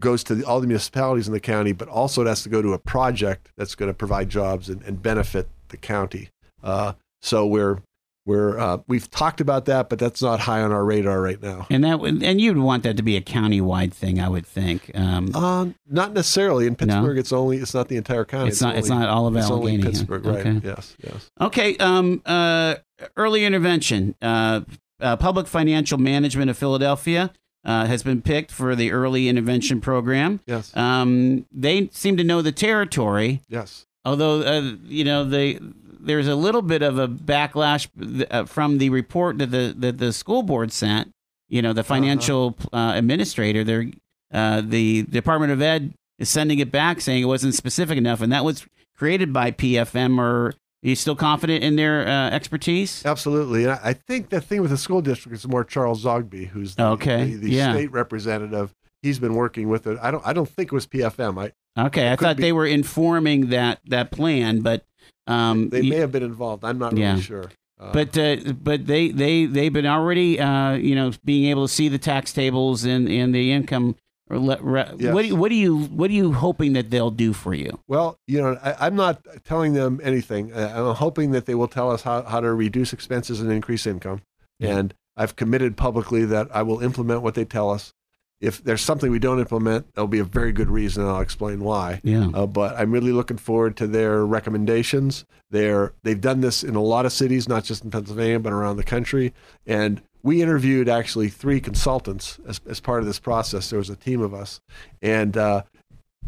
goes 0.00 0.22
to 0.24 0.34
the, 0.34 0.44
all 0.44 0.60
the 0.60 0.66
municipalities 0.66 1.26
in 1.26 1.32
the 1.32 1.40
county, 1.40 1.72
but 1.72 1.88
also 1.88 2.22
it 2.22 2.26
has 2.26 2.42
to 2.44 2.48
go 2.48 2.62
to 2.62 2.72
a 2.72 2.78
project 2.78 3.50
that's 3.56 3.74
going 3.74 3.90
to 3.90 3.94
provide 3.94 4.28
jobs 4.28 4.68
and, 4.68 4.82
and 4.82 5.02
benefit 5.02 5.48
the 5.68 5.76
county. 5.76 6.30
Uh, 6.62 6.92
so 7.20 7.46
we're 7.46 7.78
we're 8.26 8.58
uh, 8.58 8.78
we've 8.86 9.10
talked 9.10 9.40
about 9.40 9.64
that, 9.64 9.88
but 9.88 9.98
that's 9.98 10.20
not 10.20 10.40
high 10.40 10.60
on 10.60 10.70
our 10.70 10.84
radar 10.84 11.22
right 11.22 11.40
now. 11.42 11.66
And 11.70 11.82
that 11.84 11.98
would, 11.98 12.22
and 12.22 12.40
you'd 12.40 12.58
want 12.58 12.82
that 12.82 12.98
to 12.98 13.02
be 13.02 13.16
a 13.16 13.22
county-wide 13.22 13.94
thing, 13.94 14.20
I 14.20 14.28
would 14.28 14.46
think. 14.46 14.90
Um, 14.94 15.30
Uh, 15.34 15.68
not 15.88 16.12
necessarily 16.12 16.66
in 16.66 16.76
Pittsburgh. 16.76 17.16
It's 17.16 17.32
only 17.32 17.56
it's 17.56 17.72
not 17.72 17.88
the 17.88 17.96
entire 17.96 18.26
county. 18.26 18.50
it's 18.50 18.60
not. 18.60 18.76
It's 18.76 18.90
only- 18.90 19.06
not 19.06 19.10
all 19.10 19.26
of 19.26 19.34
It's 19.34 19.50
only 19.50 19.72
Allegheny. 19.72 19.82
Pittsburgh, 19.82 20.26
right? 20.26 20.46
Okay. 20.46 20.60
Yes, 20.62 20.94
yes. 21.02 21.30
Okay. 21.40 21.76
Um. 21.78 22.20
Uh. 22.26 22.76
Early 23.16 23.44
intervention. 23.46 24.14
Uh. 24.20 24.60
uh 25.00 25.16
Public 25.16 25.46
Financial 25.46 25.96
Management 25.96 26.50
of 26.50 26.58
Philadelphia 26.58 27.32
uh, 27.64 27.86
has 27.86 28.02
been 28.02 28.22
picked 28.22 28.50
for 28.50 28.74
the 28.76 28.92
early 28.92 29.28
intervention 29.28 29.80
program. 29.80 30.40
Yes, 30.46 30.74
Um. 30.76 31.46
They 31.52 31.88
seem 31.92 32.16
to 32.16 32.24
know 32.24 32.40
the 32.42 32.52
territory. 32.52 33.42
yes. 33.48 33.86
although 34.04 34.42
uh, 34.42 34.74
you 34.84 35.04
know 35.04 35.24
they 35.24 35.58
there's 36.00 36.28
a 36.28 36.36
little 36.36 36.62
bit 36.62 36.82
of 36.82 36.98
a 36.98 37.08
backlash 37.08 37.88
uh, 38.30 38.44
from 38.44 38.78
the 38.78 38.88
report 38.90 39.38
that 39.38 39.50
the 39.50 39.74
that 39.78 39.98
the 39.98 40.12
school 40.12 40.42
board 40.42 40.72
sent 40.72 41.10
you 41.48 41.60
know 41.60 41.72
the 41.72 41.82
financial 41.82 42.56
uh, 42.72 42.92
administrator 42.94 43.90
uh, 44.32 44.62
the 44.64 45.02
department 45.02 45.52
of 45.52 45.60
ed 45.60 45.92
is 46.18 46.28
sending 46.28 46.58
it 46.60 46.70
back 46.70 47.00
saying 47.00 47.22
it 47.22 47.26
wasn't 47.26 47.52
specific 47.54 47.98
enough 47.98 48.20
and 48.20 48.32
that 48.32 48.44
was 48.44 48.64
created 48.96 49.32
by 49.32 49.50
pfm 49.50 50.18
or 50.18 50.54
you 50.82 50.94
still 50.94 51.16
confident 51.16 51.64
in 51.64 51.76
their 51.76 52.06
uh, 52.06 52.30
expertise 52.30 53.04
Absolutely. 53.04 53.64
And 53.64 53.72
I, 53.82 53.92
think 53.92 54.28
the 54.30 54.40
thing 54.40 54.60
with 54.62 54.70
the 54.70 54.76
school 54.76 55.00
district 55.00 55.36
is 55.36 55.46
more 55.48 55.64
Charles 55.64 56.04
Zogby, 56.04 56.46
who's 56.48 56.74
the, 56.76 56.86
Okay, 56.86 57.24
the, 57.32 57.36
the 57.36 57.50
yeah. 57.50 57.72
state 57.72 57.90
representative. 57.92 58.74
He's 59.02 59.18
been 59.18 59.34
working 59.34 59.68
with 59.68 59.86
it. 59.86 59.98
I 60.02 60.10
don't 60.10 60.26
I 60.26 60.32
don't 60.32 60.48
think 60.48 60.72
it 60.72 60.74
was 60.74 60.86
PFM. 60.86 61.38
I 61.76 61.86
okay 61.86 62.10
i 62.10 62.16
thought 62.16 62.36
be. 62.36 62.42
they 62.42 62.52
were 62.52 62.66
informing 62.66 63.50
that 63.50 63.78
that 63.86 64.10
plan 64.10 64.60
but 64.62 64.84
um 65.28 65.68
they 65.68 65.82
you- 65.82 65.90
may 65.90 65.98
have 65.98 66.10
been 66.12 66.24
involved. 66.24 66.64
I'm 66.64 66.78
not 66.78 66.96
Yeah. 66.96 67.10
really 67.10 67.22
sure. 67.22 67.50
Uh, 67.80 67.92
But 67.92 68.18
uh, 68.18 68.36
but 68.60 68.86
they 68.86 69.10
they 69.12 69.46
they've 69.46 69.72
been 69.72 69.86
already 69.86 70.40
uh, 70.40 70.72
you 70.72 70.96
know 70.96 71.12
being 71.24 71.44
able 71.50 71.68
to 71.68 71.72
see 71.72 71.88
the 71.88 71.98
tax 71.98 72.32
tables 72.32 72.84
and, 72.84 73.08
and 73.08 73.32
the 73.34 73.52
income. 73.52 73.94
Or 74.30 74.38
le- 74.38 74.58
re- 74.60 74.92
Yes. 74.98 75.14
What 75.14 75.22
do 75.22 75.28
you, 75.28 75.36
what 75.36 75.48
do 75.48 75.54
you 75.54 75.78
what 75.84 76.10
are 76.10 76.14
you 76.14 76.32
hoping 76.32 76.74
that 76.74 76.90
they'll 76.90 77.10
do 77.10 77.32
for 77.32 77.54
you? 77.54 77.78
Well, 77.88 78.18
you 78.26 78.40
know, 78.40 78.58
I, 78.62 78.86
I'm 78.86 78.96
not 78.96 79.26
telling 79.44 79.72
them 79.74 80.00
anything. 80.02 80.54
I'm 80.54 80.94
hoping 80.94 81.30
that 81.32 81.46
they 81.46 81.54
will 81.54 81.68
tell 81.68 81.90
us 81.90 82.02
how, 82.02 82.22
how 82.22 82.40
to 82.40 82.52
reduce 82.52 82.92
expenses 82.92 83.40
and 83.40 83.50
increase 83.50 83.86
income. 83.86 84.22
Yeah. 84.58 84.76
And 84.76 84.94
I've 85.16 85.36
committed 85.36 85.76
publicly 85.76 86.24
that 86.26 86.48
I 86.54 86.62
will 86.62 86.80
implement 86.80 87.22
what 87.22 87.34
they 87.34 87.44
tell 87.44 87.70
us. 87.70 87.92
If 88.40 88.62
there's 88.62 88.82
something 88.82 89.10
we 89.10 89.18
don't 89.18 89.40
implement, 89.40 89.92
there'll 89.94 90.06
be 90.06 90.20
a 90.20 90.24
very 90.24 90.52
good 90.52 90.70
reason, 90.70 91.02
and 91.02 91.10
I'll 91.10 91.20
explain 91.20 91.58
why. 91.58 92.00
Yeah. 92.04 92.28
Uh, 92.32 92.46
but 92.46 92.76
I'm 92.78 92.92
really 92.92 93.10
looking 93.10 93.36
forward 93.36 93.76
to 93.78 93.88
their 93.88 94.24
recommendations. 94.24 95.24
They're, 95.50 95.92
they've 96.04 96.20
done 96.20 96.40
this 96.40 96.62
in 96.62 96.76
a 96.76 96.80
lot 96.80 97.04
of 97.04 97.12
cities, 97.12 97.48
not 97.48 97.64
just 97.64 97.82
in 97.82 97.90
Pennsylvania, 97.90 98.38
but 98.38 98.52
around 98.52 98.76
the 98.76 98.84
country. 98.84 99.34
And 99.66 100.02
we 100.22 100.42
interviewed 100.42 100.88
actually 100.88 101.28
three 101.28 101.60
consultants 101.60 102.38
as, 102.46 102.60
as 102.68 102.80
part 102.80 103.00
of 103.00 103.06
this 103.06 103.18
process. 103.18 103.70
There 103.70 103.78
was 103.78 103.90
a 103.90 103.96
team 103.96 104.20
of 104.20 104.34
us, 104.34 104.60
and 105.00 105.36
uh, 105.36 105.62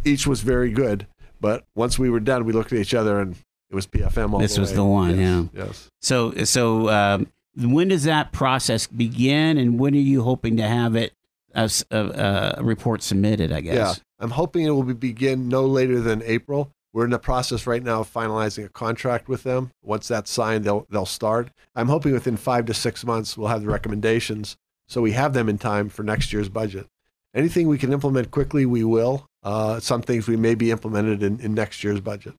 each 0.04 0.26
was 0.26 0.40
very 0.42 0.70
good. 0.70 1.06
But 1.40 1.64
once 1.74 1.98
we 1.98 2.10
were 2.10 2.20
done, 2.20 2.44
we 2.44 2.52
looked 2.52 2.72
at 2.72 2.78
each 2.78 2.94
other, 2.94 3.18
and 3.20 3.36
it 3.70 3.74
was 3.74 3.86
PFM 3.86 4.32
all. 4.32 4.40
This 4.40 4.54
the 4.54 4.60
was 4.60 4.70
way. 4.70 4.76
the 4.76 4.84
one, 4.84 5.18
Yes, 5.18 5.48
Yes. 5.54 5.90
So 6.02 6.32
so 6.44 6.88
um, 6.88 7.26
when 7.56 7.88
does 7.88 8.04
that 8.04 8.32
process 8.32 8.86
begin, 8.86 9.58
and 9.58 9.78
when 9.78 9.94
are 9.94 9.98
you 9.98 10.22
hoping 10.22 10.56
to 10.58 10.66
have 10.66 10.96
it 10.96 11.12
as 11.54 11.84
a, 11.90 12.56
a 12.58 12.62
report 12.62 13.02
submitted? 13.02 13.52
I 13.52 13.60
guess. 13.60 13.74
Yeah. 13.74 13.94
I'm 14.18 14.30
hoping 14.30 14.64
it 14.64 14.70
will 14.70 14.82
be 14.82 14.92
begin 14.92 15.48
no 15.48 15.64
later 15.64 16.00
than 16.00 16.22
April. 16.24 16.70
We're 16.92 17.04
in 17.04 17.10
the 17.10 17.18
process 17.18 17.66
right 17.66 17.82
now 17.82 18.00
of 18.00 18.12
finalizing 18.12 18.64
a 18.64 18.68
contract 18.68 19.28
with 19.28 19.44
them. 19.44 19.70
Once 19.82 20.08
that's 20.08 20.30
signed, 20.30 20.64
they'll 20.64 20.86
they'll 20.90 21.06
start. 21.06 21.50
I'm 21.74 21.88
hoping 21.88 22.12
within 22.12 22.36
five 22.36 22.66
to 22.66 22.74
six 22.74 23.04
months 23.04 23.36
we'll 23.36 23.48
have 23.48 23.62
the 23.62 23.68
recommendations, 23.68 24.56
so 24.88 25.00
we 25.00 25.12
have 25.12 25.32
them 25.32 25.48
in 25.48 25.58
time 25.58 25.88
for 25.88 26.02
next 26.02 26.32
year's 26.32 26.48
budget. 26.48 26.86
Anything 27.34 27.68
we 27.68 27.78
can 27.78 27.92
implement 27.92 28.32
quickly, 28.32 28.66
we 28.66 28.82
will. 28.82 29.26
Uh, 29.42 29.78
some 29.78 30.02
things 30.02 30.26
we 30.26 30.36
may 30.36 30.54
be 30.54 30.70
implemented 30.70 31.22
in, 31.22 31.38
in 31.40 31.54
next 31.54 31.84
year's 31.84 32.00
budget. 32.00 32.34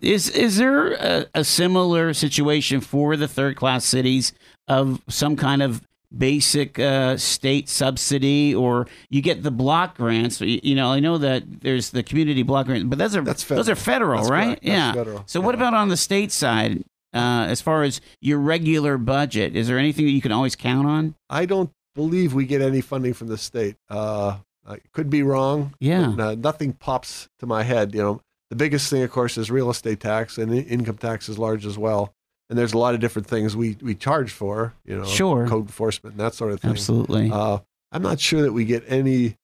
Is 0.00 0.28
is 0.30 0.56
there 0.56 0.92
a, 0.92 1.26
a 1.34 1.44
similar 1.44 2.14
situation 2.14 2.80
for 2.80 3.16
the 3.16 3.28
third 3.28 3.56
class 3.56 3.84
cities 3.84 4.32
of 4.66 5.02
some 5.08 5.36
kind 5.36 5.62
of 5.62 5.82
basic 6.16 6.78
uh, 6.78 7.16
state 7.16 7.68
subsidy, 7.68 8.54
or 8.54 8.86
you 9.08 9.22
get 9.22 9.42
the 9.42 9.50
block 9.50 9.96
grants? 9.96 10.40
You, 10.40 10.60
you 10.62 10.74
know, 10.74 10.90
I 10.92 11.00
know 11.00 11.18
that 11.18 11.60
there's 11.60 11.90
the 11.90 12.02
community 12.02 12.42
block 12.42 12.66
grants, 12.66 12.86
but 12.88 12.98
those 12.98 13.16
are 13.16 13.22
That's 13.22 13.44
those 13.44 13.68
are 13.68 13.74
federal, 13.76 14.18
That's 14.22 14.30
right? 14.30 14.58
Yeah. 14.62 14.92
federal. 14.92 15.22
So 15.26 15.40
what 15.40 15.54
about 15.54 15.74
on 15.74 15.88
the 15.88 15.96
state 15.96 16.32
side? 16.32 16.84
Uh, 17.12 17.46
as 17.48 17.60
far 17.60 17.82
as 17.82 18.00
your 18.20 18.38
regular 18.38 18.96
budget, 18.96 19.56
is 19.56 19.66
there 19.66 19.78
anything 19.78 20.04
that 20.04 20.12
you 20.12 20.20
can 20.20 20.30
always 20.30 20.54
count 20.54 20.86
on? 20.86 21.16
I 21.28 21.44
don't 21.44 21.70
believe 21.96 22.34
we 22.34 22.44
get 22.46 22.62
any 22.62 22.80
funding 22.80 23.14
from 23.14 23.26
the 23.26 23.36
state. 23.36 23.74
Uh, 23.88 24.38
I 24.64 24.78
could 24.92 25.10
be 25.10 25.24
wrong. 25.24 25.74
Yeah. 25.80 26.12
but, 26.16 26.22
uh, 26.24 26.34
nothing 26.36 26.72
pops 26.72 27.28
to 27.40 27.46
my 27.46 27.64
head. 27.64 27.94
You 27.94 28.02
know, 28.02 28.20
the 28.50 28.54
biggest 28.56 28.88
thing, 28.90 29.02
of 29.02 29.10
course, 29.10 29.36
is 29.36 29.50
real 29.50 29.70
estate 29.70 29.98
tax, 29.98 30.38
and 30.38 30.52
income 30.54 30.98
tax 30.98 31.28
is 31.28 31.36
large 31.36 31.66
as 31.66 31.76
well. 31.76 32.14
And 32.50 32.58
there's 32.58 32.72
a 32.74 32.78
lot 32.78 32.94
of 32.94 33.00
different 33.00 33.28
things 33.28 33.56
we 33.56 33.76
we 33.80 33.94
charge 33.94 34.32
for. 34.32 34.74
You 34.84 34.98
know, 34.98 35.04
Sure. 35.06 35.46
code 35.46 35.66
enforcement 35.66 36.14
and 36.16 36.20
that 36.20 36.34
sort 36.34 36.52
of 36.52 36.60
thing. 36.60 36.72
Absolutely. 36.72 37.30
Uh, 37.32 37.58
I'm 37.92 38.02
not 38.02 38.20
sure 38.20 38.42
that 38.42 38.52
we 38.52 38.64
get 38.66 38.82
any 38.88 39.36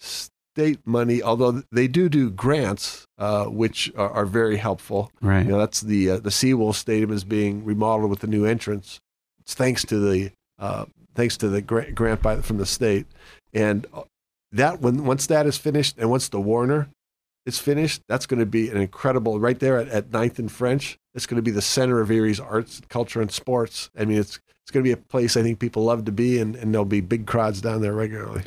state 0.00 0.80
money, 0.84 1.22
although 1.22 1.62
they 1.72 1.88
do 1.88 2.08
do 2.08 2.30
grants, 2.30 3.06
uh, 3.18 3.44
which 3.46 3.92
are, 3.96 4.10
are 4.10 4.26
very 4.26 4.56
helpful. 4.56 5.10
right. 5.20 5.44
You 5.46 5.52
know, 5.52 5.58
that's 5.58 5.80
the 5.80 6.10
uh, 6.10 6.16
the 6.18 6.30
Seawolf 6.30 6.74
Stadium 6.74 7.12
is 7.12 7.24
being 7.24 7.64
remodeled 7.64 8.10
with 8.10 8.20
the 8.20 8.26
new 8.26 8.44
entrance. 8.44 8.98
It's 9.40 9.54
thanks 9.54 9.84
to 9.86 9.98
the 9.98 10.32
uh, 10.58 10.86
thanks 11.14 11.36
to 11.38 11.48
the 11.48 11.62
grant, 11.62 11.94
grant 11.94 12.22
by 12.22 12.40
from 12.40 12.58
the 12.58 12.66
state, 12.66 13.06
and 13.54 13.86
uh, 13.94 14.02
that 14.52 14.80
when 14.80 15.04
once 15.04 15.26
that 15.28 15.46
is 15.46 15.56
finished, 15.56 15.96
and 15.98 16.10
once 16.10 16.28
the 16.28 16.40
Warner 16.40 16.88
is 17.48 17.58
finished, 17.58 18.02
that's 18.06 18.26
going 18.26 18.38
to 18.38 18.46
be 18.46 18.68
an 18.68 18.76
incredible 18.76 19.40
right 19.40 19.58
there 19.58 19.78
at, 19.78 19.88
at 19.88 20.12
Ninth 20.12 20.38
and 20.38 20.52
French. 20.52 20.98
It's 21.14 21.26
going 21.26 21.36
to 21.36 21.42
be 21.42 21.50
the 21.50 21.62
center 21.62 22.00
of 22.00 22.10
Erie's 22.10 22.38
arts, 22.38 22.80
culture, 22.88 23.20
and 23.20 23.32
sports. 23.32 23.90
I 23.98 24.04
mean, 24.04 24.18
it's 24.18 24.38
it's 24.62 24.70
going 24.70 24.84
to 24.84 24.88
be 24.88 24.92
a 24.92 24.98
place 24.98 25.34
I 25.34 25.42
think 25.42 25.58
people 25.58 25.84
love 25.84 26.04
to 26.04 26.12
be, 26.12 26.38
and, 26.38 26.54
and 26.54 26.74
there'll 26.74 26.84
be 26.84 27.00
big 27.00 27.26
crowds 27.26 27.62
down 27.62 27.80
there 27.80 27.94
regularly. 27.94 28.42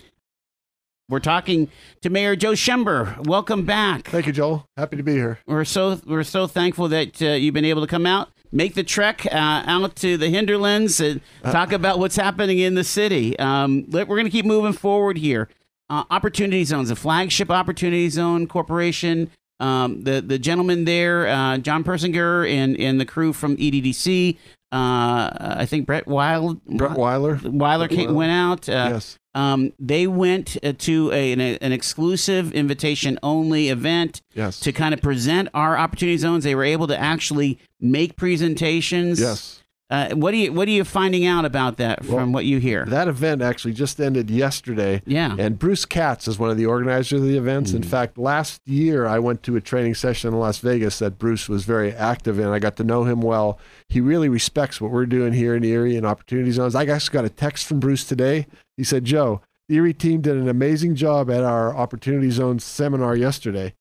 We're 1.09 1.19
talking 1.19 1.67
to 2.03 2.09
Mayor 2.11 2.35
Joe 2.35 2.53
Schember. 2.53 3.17
Welcome 3.25 3.65
back. 3.65 4.07
Thank 4.07 4.27
you, 4.27 4.31
Joel. 4.31 4.67
Happy 4.77 4.95
to 4.97 5.03
be 5.03 5.13
here. 5.13 5.39
We're 5.47 5.65
so 5.65 5.99
we're 6.05 6.23
so 6.23 6.47
thankful 6.47 6.87
that 6.89 7.21
uh, 7.21 7.29
you've 7.29 7.55
been 7.55 7.65
able 7.65 7.81
to 7.81 7.87
come 7.87 8.05
out, 8.05 8.29
make 8.51 8.75
the 8.75 8.83
trek 8.83 9.25
uh, 9.25 9.63
out 9.65 9.95
to 9.97 10.15
the 10.15 10.29
hinterlands, 10.29 11.01
and 11.01 11.19
talk 11.43 11.73
about 11.73 11.99
what's 11.99 12.15
happening 12.15 12.59
in 12.59 12.75
the 12.75 12.83
city. 12.83 13.37
Um, 13.39 13.87
we're 13.89 14.05
going 14.05 14.25
to 14.25 14.29
keep 14.29 14.45
moving 14.45 14.73
forward 14.73 15.17
here. 15.17 15.49
Uh, 15.91 16.05
opportunity 16.09 16.63
zones, 16.63 16.89
a 16.89 16.95
flagship 16.95 17.51
opportunity 17.51 18.07
zone 18.09 18.47
corporation. 18.47 19.29
Um, 19.59 20.03
the 20.05 20.21
the 20.21 20.39
gentleman 20.39 20.85
there, 20.85 21.27
uh, 21.27 21.57
John 21.57 21.83
Persinger, 21.83 22.49
and 22.49 22.79
and 22.79 22.99
the 22.99 23.05
crew 23.05 23.33
from 23.33 23.57
EDDC. 23.57 24.37
Uh, 24.71 25.29
I 25.59 25.65
think 25.65 25.85
Brett 25.85 26.07
Wild 26.07 26.63
Brett 26.65 26.91
Weiler. 26.97 27.37
Weiler 27.43 27.89
came, 27.89 28.13
went 28.15 28.31
out. 28.31 28.69
Uh, 28.69 28.91
yes. 28.93 29.19
um, 29.35 29.73
they 29.77 30.07
went 30.07 30.55
uh, 30.63 30.71
to 30.77 31.11
a, 31.11 31.33
an, 31.33 31.41
an 31.41 31.73
exclusive 31.73 32.53
invitation 32.53 33.19
only 33.21 33.67
event 33.67 34.21
Yes. 34.33 34.61
to 34.61 34.71
kind 34.71 34.93
of 34.93 35.01
present 35.01 35.49
our 35.53 35.77
opportunity 35.77 36.17
zones. 36.17 36.45
They 36.45 36.55
were 36.55 36.63
able 36.63 36.87
to 36.87 36.97
actually 36.97 37.59
make 37.81 38.15
presentations. 38.15 39.19
yes. 39.19 39.60
Uh, 39.91 40.15
what 40.15 40.31
do 40.31 40.37
you 40.37 40.53
what 40.53 40.67
are 40.69 40.71
you 40.71 40.85
finding 40.85 41.25
out 41.25 41.43
about 41.43 41.75
that 41.75 42.05
from 42.05 42.15
Well, 42.15 42.27
what 42.31 42.45
you 42.45 42.59
hear? 42.59 42.85
That 42.85 43.09
event 43.09 43.41
actually 43.41 43.73
just 43.73 43.99
ended 43.99 44.31
yesterday. 44.31 45.01
yeah. 45.05 45.35
And 45.37 45.59
Bruce 45.59 45.83
Katz 45.83 46.29
is 46.29 46.39
one 46.39 46.49
of 46.49 46.55
the 46.55 46.65
organizers 46.65 47.19
of 47.21 47.27
the 47.27 47.35
events. 47.37 47.73
In 47.73 47.83
fact, 47.83 48.17
last 48.17 48.61
year 48.65 49.05
I 49.05 49.19
went 49.19 49.43
to 49.43 49.57
a 49.57 49.61
training 49.61 49.95
session 49.95 50.33
in 50.33 50.39
Las 50.39 50.59
Vegas 50.59 50.99
that 50.99 51.19
Bruce 51.19 51.49
was 51.49 51.65
very 51.65 51.91
active 51.91 52.39
in. 52.39 52.47
I 52.47 52.59
got 52.59 52.77
to 52.77 52.85
know 52.85 53.03
him 53.03 53.19
well. 53.21 53.59
He 53.89 53.99
really 53.99 54.29
respects 54.29 54.79
what 54.79 54.91
we're 54.91 55.05
doing 55.05 55.33
here 55.33 55.55
in 55.55 55.63
Erie 55.65 55.97
and 55.97 56.05
opportunity 56.05 56.51
zones. 56.51 56.73
I 56.73 56.85
actually 56.85 57.13
got 57.13 57.25
a 57.25 57.29
text 57.29 57.67
from 57.67 57.81
Bruce 57.81 58.05
today. 58.05 58.47
He 58.77 58.85
said, 58.85 59.03
Joe, 59.03 59.41
the 59.67 59.75
Erie 59.75 59.93
team 59.93 60.21
did 60.21 60.37
an 60.37 60.47
amazing 60.47 60.95
job 60.95 61.29
at 61.29 61.43
our 61.43 61.75
opportunity 61.75 62.31
zones 62.31 62.63
seminar 62.63 63.17
yesterday. 63.17 63.73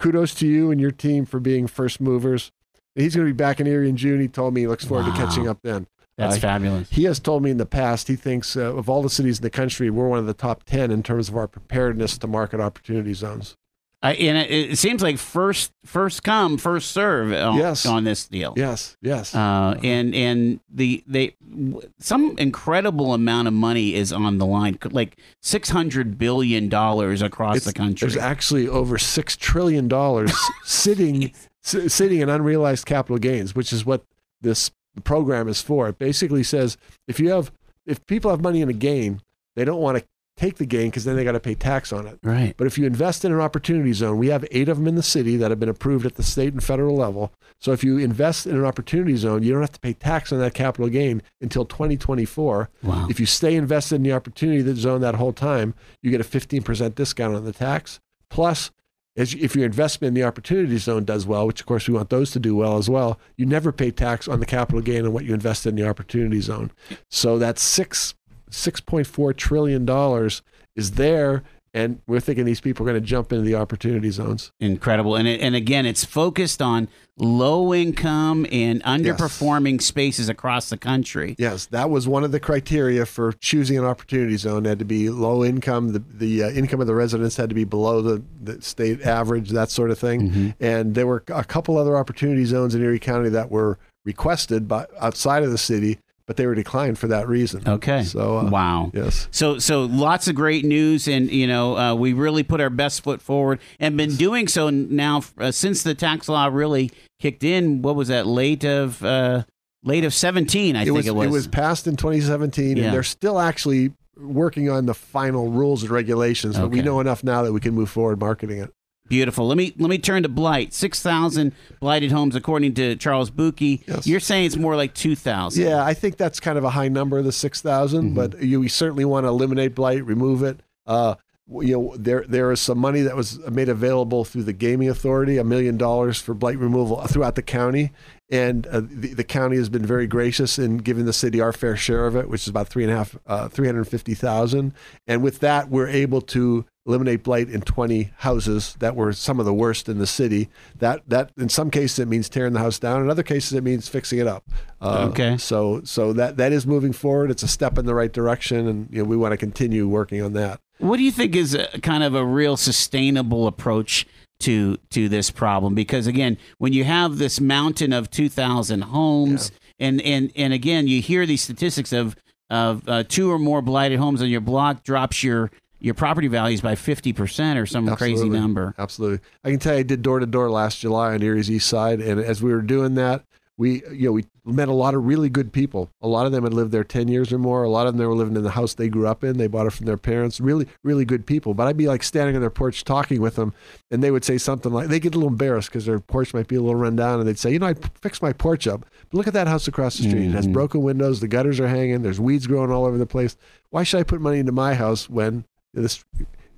Kudos 0.00 0.34
to 0.34 0.46
you 0.48 0.72
and 0.72 0.80
your 0.80 0.90
team 0.90 1.24
for 1.24 1.38
being 1.38 1.68
first 1.68 2.00
movers. 2.00 2.50
He's 2.94 3.14
going 3.16 3.26
to 3.26 3.32
be 3.32 3.36
back 3.36 3.60
in 3.60 3.66
Erie 3.66 3.88
in 3.88 3.96
June. 3.96 4.20
He 4.20 4.28
told 4.28 4.54
me 4.54 4.62
he 4.62 4.66
looks 4.66 4.84
forward 4.84 5.06
Wow. 5.06 5.14
to 5.14 5.24
catching 5.26 5.48
up 5.48 5.58
then. 5.62 5.86
That's 6.18 6.36
Uh, 6.36 6.40
fabulous. 6.40 6.88
He 6.90 7.04
has 7.04 7.18
told 7.18 7.42
me 7.42 7.50
in 7.50 7.56
the 7.56 7.64
past 7.66 8.08
he 8.08 8.16
thinks 8.16 8.54
uh, 8.56 8.74
of 8.76 8.88
all 8.90 9.02
the 9.02 9.08
cities 9.10 9.38
in 9.38 9.42
the 9.42 9.50
country, 9.50 9.88
we're 9.88 10.08
one 10.08 10.18
of 10.18 10.26
the 10.26 10.34
top 10.34 10.62
10 10.64 10.90
in 10.90 11.02
terms 11.02 11.28
of 11.30 11.36
our 11.36 11.48
preparedness 11.48 12.18
to 12.18 12.26
market 12.26 12.60
opportunity 12.60 13.14
zones. 13.14 13.56
I, 14.04 14.14
and 14.14 14.36
it, 14.36 14.72
it 14.72 14.78
seems 14.78 15.00
like 15.00 15.16
first 15.16 15.70
first 15.84 16.24
come 16.24 16.58
first 16.58 16.90
serve 16.90 17.32
on, 17.32 17.56
Yes. 17.56 17.86
on 17.86 18.02
this 18.02 18.26
deal. 18.26 18.52
Yes, 18.56 18.96
yes. 19.00 19.32
Uh, 19.32 19.78
and 19.84 20.12
and 20.12 20.58
the 20.68 21.04
they 21.06 21.36
w- 21.48 21.88
some 22.00 22.34
incredible 22.36 23.14
amount 23.14 23.46
of 23.46 23.54
money 23.54 23.94
is 23.94 24.12
on 24.12 24.38
the 24.38 24.44
line, 24.46 24.76
like 24.90 25.16
six 25.40 25.68
hundred 25.70 26.18
billion 26.18 26.68
dollars 26.68 27.22
across 27.22 27.58
It's- 27.58 27.72
the 27.72 27.78
country. 27.78 28.08
There's 28.08 28.20
actually 28.20 28.66
over 28.66 28.98
$6 28.98 29.36
trillion 29.38 29.88
sitting, 30.64 31.24
s- 31.30 31.48
sitting 31.62 32.20
in 32.20 32.28
unrealized 32.28 32.86
capital 32.86 33.18
gains, 33.18 33.54
which 33.54 33.72
is 33.72 33.86
what 33.86 34.04
this 34.40 34.70
program 35.04 35.48
is 35.48 35.62
for. 35.62 35.88
It 35.88 35.98
basically 35.98 36.42
says 36.42 36.76
if 37.06 37.18
you 37.20 37.30
have, 37.30 37.52
if 37.86 38.04
people 38.06 38.30
have 38.30 38.40
money 38.40 38.60
in 38.60 38.68
a 38.68 38.74
gain, 38.74 39.20
they 39.54 39.64
don't 39.64 39.80
want 39.80 39.98
to 39.98 40.04
take 40.36 40.56
the 40.56 40.66
gain 40.66 40.88
because 40.88 41.04
then 41.04 41.14
they 41.14 41.24
got 41.24 41.32
to 41.32 41.40
pay 41.40 41.54
tax 41.54 41.92
on 41.92 42.06
it. 42.06 42.18
right. 42.22 42.54
But 42.56 42.66
if 42.66 42.78
you 42.78 42.86
invest 42.86 43.24
in 43.24 43.32
an 43.32 43.40
opportunity 43.40 43.92
zone, 43.92 44.18
we 44.18 44.28
have 44.28 44.46
eight 44.50 44.68
of 44.68 44.78
them 44.78 44.88
in 44.88 44.94
the 44.94 45.02
city 45.02 45.36
that 45.36 45.50
have 45.50 45.60
been 45.60 45.68
approved 45.68 46.06
at 46.06 46.14
the 46.14 46.22
state 46.22 46.52
and 46.52 46.64
federal 46.64 46.96
level. 46.96 47.32
So 47.60 47.72
if 47.72 47.84
you 47.84 47.98
invest 47.98 48.46
in 48.46 48.56
an 48.56 48.64
opportunity 48.64 49.14
zone, 49.16 49.42
you 49.42 49.52
don't 49.52 49.60
have 49.60 49.72
to 49.72 49.80
pay 49.80 49.92
tax 49.92 50.32
on 50.32 50.38
that 50.40 50.54
capital 50.54 50.88
gain 50.88 51.22
until 51.40 51.64
2024. 51.66 52.70
Wow. 52.82 53.06
If 53.10 53.20
you 53.20 53.26
stay 53.26 53.54
invested 53.54 53.96
in 53.96 54.02
the 54.04 54.12
opportunity 54.12 54.74
zone 54.74 55.02
that 55.02 55.16
whole 55.16 55.34
time, 55.34 55.74
you 56.00 56.10
get 56.10 56.20
a 56.20 56.24
15% 56.24 56.94
discount 56.94 57.36
on 57.36 57.44
the 57.44 57.52
tax. 57.52 58.00
Plus, 58.30 58.70
as 59.16 59.34
if 59.34 59.54
your 59.54 59.66
investment 59.66 60.08
in 60.08 60.14
the 60.14 60.26
opportunity 60.26 60.78
zone 60.78 61.04
does 61.04 61.26
well, 61.26 61.46
which 61.46 61.60
of 61.60 61.66
course 61.66 61.86
we 61.86 61.94
want 61.94 62.10
those 62.10 62.30
to 62.30 62.38
do 62.38 62.56
well 62.56 62.78
as 62.78 62.88
well, 62.88 63.18
you 63.36 63.44
never 63.44 63.72
pay 63.72 63.90
tax 63.90 64.26
on 64.26 64.40
the 64.40 64.46
capital 64.46 64.80
gain 64.80 65.04
on 65.04 65.12
what 65.12 65.24
you 65.24 65.34
invested 65.34 65.70
in 65.70 65.76
the 65.76 65.88
opportunity 65.88 66.40
zone. 66.40 66.70
So 67.10 67.38
that 67.38 67.58
six 67.58 68.14
six 68.50 68.80
point 68.80 69.06
four 69.06 69.32
trillion 69.32 69.84
dollars 69.84 70.42
is 70.76 70.92
there, 70.92 71.42
and 71.74 72.00
we're 72.06 72.20
thinking 72.20 72.44
these 72.44 72.60
people 72.60 72.86
are 72.86 72.90
going 72.90 73.00
to 73.00 73.06
jump 73.06 73.32
into 73.32 73.44
the 73.44 73.54
opportunity 73.54 74.10
zones. 74.10 74.52
Incredible. 74.60 75.16
And 75.16 75.26
it, 75.26 75.40
and 75.40 75.54
again, 75.54 75.86
it's 75.86 76.04
focused 76.04 76.60
on 76.60 76.88
low 77.16 77.72
income 77.72 78.46
and 78.50 78.82
underperforming 78.84 79.80
spaces 79.80 80.28
across 80.28 80.70
the 80.70 80.76
country. 80.76 81.34
Yes, 81.38 81.66
that 81.66 81.90
was 81.90 82.06
one 82.08 82.24
of 82.24 82.32
the 82.32 82.40
criteria 82.40 83.06
for 83.06 83.32
choosing 83.34 83.78
an 83.78 83.84
opportunity 83.84 84.36
zone. 84.36 84.66
It 84.66 84.70
had 84.70 84.78
to 84.80 84.84
be 84.84 85.08
low 85.08 85.44
income. 85.44 85.92
The, 85.92 85.98
the 85.98 86.44
uh, 86.44 86.50
income 86.50 86.80
of 86.80 86.86
the 86.86 86.94
residents 86.94 87.36
had 87.36 87.48
to 87.48 87.54
be 87.54 87.64
below 87.64 88.02
the, 88.02 88.22
the 88.42 88.60
state 88.60 89.02
average, 89.02 89.50
that 89.50 89.70
sort 89.70 89.90
of 89.90 89.98
thing. 89.98 90.54
And 90.60 90.94
there 90.94 91.06
were 91.06 91.24
a 91.28 91.44
couple 91.44 91.78
other 91.78 91.96
opportunity 91.96 92.44
zones 92.44 92.74
in 92.74 92.82
Erie 92.82 92.98
County 92.98 93.28
that 93.30 93.50
were 93.50 93.78
requested 94.04 94.66
by 94.66 94.86
outside 95.00 95.42
of 95.42 95.50
the 95.50 95.58
city, 95.58 95.98
but 96.26 96.36
they 96.36 96.46
were 96.46 96.54
declined 96.54 96.98
for 96.98 97.08
that 97.08 97.28
reason. 97.28 97.62
Okay. 97.66 98.02
So, 98.04 98.38
uh, 98.38 98.50
wow. 98.50 98.90
yes. 98.94 99.28
So, 99.30 99.58
so 99.58 99.84
lots 99.84 100.28
of 100.28 100.34
great 100.34 100.64
news, 100.64 101.08
and 101.08 101.30
you 101.30 101.46
know, 101.46 101.76
uh, 101.76 101.94
we 101.94 102.12
really 102.12 102.42
put 102.42 102.60
our 102.60 102.70
best 102.70 103.02
foot 103.02 103.20
forward, 103.20 103.60
and 103.80 103.96
been 103.96 104.16
doing 104.16 104.48
so 104.48 104.70
now 104.70 105.22
uh, 105.38 105.50
since 105.50 105.82
the 105.82 105.94
tax 105.94 106.28
law 106.28 106.46
really 106.46 106.90
kicked 107.20 107.44
in. 107.44 107.82
What 107.82 107.96
was 107.96 108.08
that? 108.08 108.26
Late 108.26 108.64
of 108.64 109.02
uh, 109.04 109.44
late 109.82 110.04
of 110.04 110.14
seventeen, 110.14 110.76
I 110.76 110.84
think 110.84 110.98
it 110.98 111.02
think 111.02 111.16
was, 111.16 111.26
it 111.26 111.30
was. 111.30 111.46
passed 111.48 111.86
in 111.86 111.96
2017, 111.96 112.76
Yeah. 112.76 112.84
and 112.84 112.94
they're 112.94 113.02
still 113.02 113.38
actually 113.38 113.92
working 114.16 114.70
on 114.70 114.86
the 114.86 114.94
final 114.94 115.48
rules 115.48 115.82
and 115.82 115.90
regulations. 115.90 116.58
But 116.58 116.68
we 116.68 116.82
know 116.82 117.00
enough 117.00 117.24
now 117.24 117.42
that 117.42 117.52
we 117.52 117.60
can 117.60 117.74
move 117.74 117.90
forward 117.90 118.20
marketing 118.20 118.58
it. 118.58 118.72
Beautiful. 119.12 119.46
Let 119.46 119.58
me 119.58 119.74
let 119.76 119.90
me 119.90 119.98
turn 119.98 120.22
to 120.22 120.30
blight. 120.30 120.72
Six 120.72 121.02
thousand 121.02 121.52
blighted 121.80 122.12
homes, 122.12 122.34
according 122.34 122.72
to 122.76 122.96
Charles 122.96 123.30
Buki. 123.30 123.86
Yes. 123.86 124.06
You're 124.06 124.20
saying 124.20 124.46
it's 124.46 124.56
more 124.56 124.74
like 124.74 124.94
two 124.94 125.14
thousand. 125.14 125.62
Yeah, 125.62 125.84
I 125.84 125.92
think 125.92 126.16
that's 126.16 126.40
kind 126.40 126.56
of 126.56 126.64
a 126.64 126.70
high 126.70 126.88
number, 126.88 127.20
the 127.20 127.30
6,000, 127.30 128.14
but 128.14 128.42
you 128.42 128.60
we 128.60 128.68
certainly 128.68 129.04
want 129.04 129.24
to 129.24 129.28
eliminate 129.28 129.74
blight, 129.74 130.02
remove 130.06 130.42
it. 130.42 130.60
Uh, 130.86 131.16
you 131.46 131.78
know, 131.78 131.94
there 131.98 132.24
there 132.26 132.50
is 132.52 132.60
some 132.60 132.78
money 132.78 133.02
that 133.02 133.14
was 133.14 133.38
made 133.50 133.68
available 133.68 134.24
through 134.24 134.44
the 134.44 134.54
gaming 134.54 134.88
authority, 134.88 135.36
a 135.36 135.44
million 135.44 135.76
dollars 135.76 136.18
for 136.18 136.32
blight 136.32 136.56
removal 136.58 136.96
throughout 137.06 137.34
the 137.34 137.42
county, 137.42 137.92
and 138.32 138.66
uh, 138.68 138.80
the, 138.80 139.12
the 139.12 139.24
county 139.24 139.56
has 139.56 139.68
been 139.68 139.84
very 139.84 140.06
gracious 140.06 140.58
in 140.58 140.78
giving 140.78 141.04
the 141.04 141.12
city 141.12 141.40
our 141.40 141.52
fair 141.52 141.76
share 141.76 142.06
of 142.06 142.16
it, 142.16 142.28
which 142.30 142.42
is 142.42 142.48
about 142.48 142.66
three 142.66 142.82
and 142.82 142.92
a 142.92 142.96
half, 142.96 143.16
uh, 143.26 143.48
three 143.48 143.66
hundred 143.66 143.84
fifty 143.84 144.14
thousand. 144.14 144.72
And 145.06 145.22
with 145.22 145.40
that, 145.40 145.68
we're 145.68 145.88
able 145.88 146.22
to 146.22 146.64
eliminate 146.84 147.22
blight 147.22 147.48
in 147.48 147.60
20 147.60 148.10
houses 148.18 148.74
that 148.80 148.96
were 148.96 149.12
some 149.12 149.38
of 149.38 149.46
the 149.46 149.54
worst 149.54 149.88
in 149.88 149.98
the 149.98 150.06
city. 150.06 150.48
That 150.78 151.02
that 151.08 151.30
in 151.36 151.48
some 151.48 151.70
cases 151.70 151.98
it 152.00 152.08
means 152.08 152.28
tearing 152.28 152.54
the 152.54 152.58
house 152.58 152.78
down. 152.78 153.02
In 153.02 153.10
other 153.10 153.22
cases 153.22 153.52
it 153.52 153.62
means 153.62 153.88
fixing 153.88 154.18
it 154.18 154.26
up. 154.26 154.44
Uh, 154.80 155.10
Okay. 155.10 155.36
So 155.36 155.82
so 155.84 156.12
that 156.14 156.38
that 156.38 156.52
is 156.52 156.66
moving 156.66 156.92
forward. 156.92 157.30
It's 157.30 157.42
a 157.42 157.48
step 157.48 157.76
in 157.78 157.84
the 157.84 157.94
right 157.94 158.12
direction, 158.12 158.66
and 158.66 158.88
you 158.90 159.02
know 159.02 159.04
we 159.04 159.16
want 159.16 159.32
to 159.32 159.36
continue 159.36 159.86
working 159.86 160.22
on 160.22 160.32
that. 160.32 160.58
What 160.78 160.96
do 160.96 161.02
you 161.04 161.12
think 161.12 161.36
is 161.36 161.54
a, 161.54 161.68
kind 161.82 162.02
of 162.02 162.14
a 162.14 162.24
real 162.24 162.56
sustainable 162.56 163.46
approach 163.46 164.06
to 164.42 164.76
to 164.90 165.08
this 165.08 165.30
problem? 165.30 165.74
Because 165.74 166.06
again, 166.06 166.38
when 166.58 166.72
you 166.72 166.84
have 166.84 167.18
this 167.18 167.40
mountain 167.40 167.92
of 167.92 168.10
two 168.10 168.28
thousand 168.28 168.82
homes, 168.82 169.50
and 169.78 170.00
and 170.02 170.30
and 170.36 170.52
again, 170.52 170.86
you 170.86 171.00
hear 171.00 171.26
these 171.26 171.42
statistics 171.42 171.92
of 171.92 172.16
of 172.50 172.88
uh, 172.88 173.02
two 173.08 173.30
or 173.30 173.38
more 173.38 173.62
blighted 173.62 173.98
homes 173.98 174.20
on 174.20 174.28
your 174.28 174.40
block 174.40 174.84
drops 174.84 175.22
your 175.22 175.50
your 175.80 175.94
property 175.94 176.28
values 176.28 176.60
by 176.60 176.74
fifty 176.74 177.12
percent 177.12 177.58
or 177.58 177.66
some 177.66 177.96
crazy 177.96 178.28
number. 178.28 178.74
Absolutely. 178.78 179.20
I 179.42 179.50
can 179.50 179.58
tell 179.58 179.74
you, 179.74 179.80
I 179.80 179.82
did 179.82 180.02
door 180.02 180.20
to 180.20 180.26
door 180.26 180.50
last 180.50 180.78
July 180.78 181.14
on 181.14 181.22
Erie's 181.22 181.50
East 181.50 181.68
Side, 181.68 182.00
and 182.00 182.20
as 182.20 182.42
we 182.42 182.52
were 182.52 182.62
doing 182.62 182.94
that, 182.94 183.24
we 183.58 183.82
you 183.92 184.06
know 184.06 184.12
we 184.12 184.24
met 184.44 184.68
a 184.68 184.72
lot 184.72 184.94
of 184.94 185.04
really 185.04 185.28
good 185.28 185.52
people. 185.52 185.90
A 186.00 186.08
lot 186.08 186.24
of 186.26 186.32
them 186.32 186.42
had 186.42 186.54
lived 186.54 186.72
there 186.72 186.84
ten 186.84 187.06
years 187.08 187.32
or 187.32 187.38
more. 187.38 187.62
A 187.62 187.68
lot 187.68 187.86
of 187.86 187.92
them 187.92 187.98
they 187.98 188.06
were 188.06 188.14
living 188.14 188.34
in 188.34 188.42
the 188.42 188.50
house 188.50 188.74
they 188.74 188.88
grew 188.88 189.06
up 189.06 189.22
in. 189.22 189.36
They 189.36 189.46
bought 189.46 189.66
it 189.66 189.72
from 189.72 189.86
their 189.86 189.98
parents. 189.98 190.40
Really, 190.40 190.66
really 190.82 191.04
good 191.04 191.26
people. 191.26 191.52
But 191.52 191.68
I'd 191.68 191.76
be 191.76 191.86
like 191.86 192.02
standing 192.02 192.34
on 192.34 192.40
their 192.40 192.50
porch 192.50 192.82
talking 192.84 193.20
with 193.20 193.36
them, 193.36 193.52
and 193.90 194.02
they 194.02 194.10
would 194.10 194.24
say 194.24 194.38
something 194.38 194.72
like 194.72 194.88
they 194.88 194.98
get 194.98 195.14
a 195.14 195.18
little 195.18 195.28
embarrassed 195.30 195.68
because 195.68 195.84
their 195.84 196.00
porch 196.00 196.32
might 196.32 196.48
be 196.48 196.56
a 196.56 196.60
little 196.60 196.74
run 196.76 196.96
down, 196.96 197.18
and 197.20 197.28
they'd 197.28 197.38
say, 197.38 197.52
you 197.52 197.58
know, 197.58 197.66
I 197.66 197.74
fixed 198.00 198.22
my 198.22 198.32
porch 198.32 198.66
up, 198.66 198.86
but 199.10 199.16
look 199.18 199.26
at 199.26 199.34
that 199.34 199.48
house 199.48 199.68
across 199.68 199.96
the 199.98 200.04
street. 200.08 200.26
It 200.28 200.32
has 200.32 200.46
Mhm. 200.48 200.54
broken 200.54 200.82
windows. 200.82 201.20
The 201.20 201.28
gutters 201.28 201.60
are 201.60 201.68
hanging. 201.68 202.02
There's 202.02 202.20
weeds 202.20 202.46
growing 202.46 202.70
all 202.70 202.86
over 202.86 202.96
the 202.98 203.06
place. 203.06 203.36
Why 203.70 203.82
should 203.82 204.00
I 204.00 204.04
put 204.04 204.20
money 204.20 204.38
into 204.38 204.52
my 204.52 204.74
house 204.74 205.10
when 205.10 205.44
this? 205.74 206.02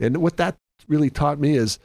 And 0.01 0.19
what 0.19 0.37
that 0.37 0.57
really 0.89 1.11
taught 1.11 1.39
me 1.39 1.57
is 1.57 1.79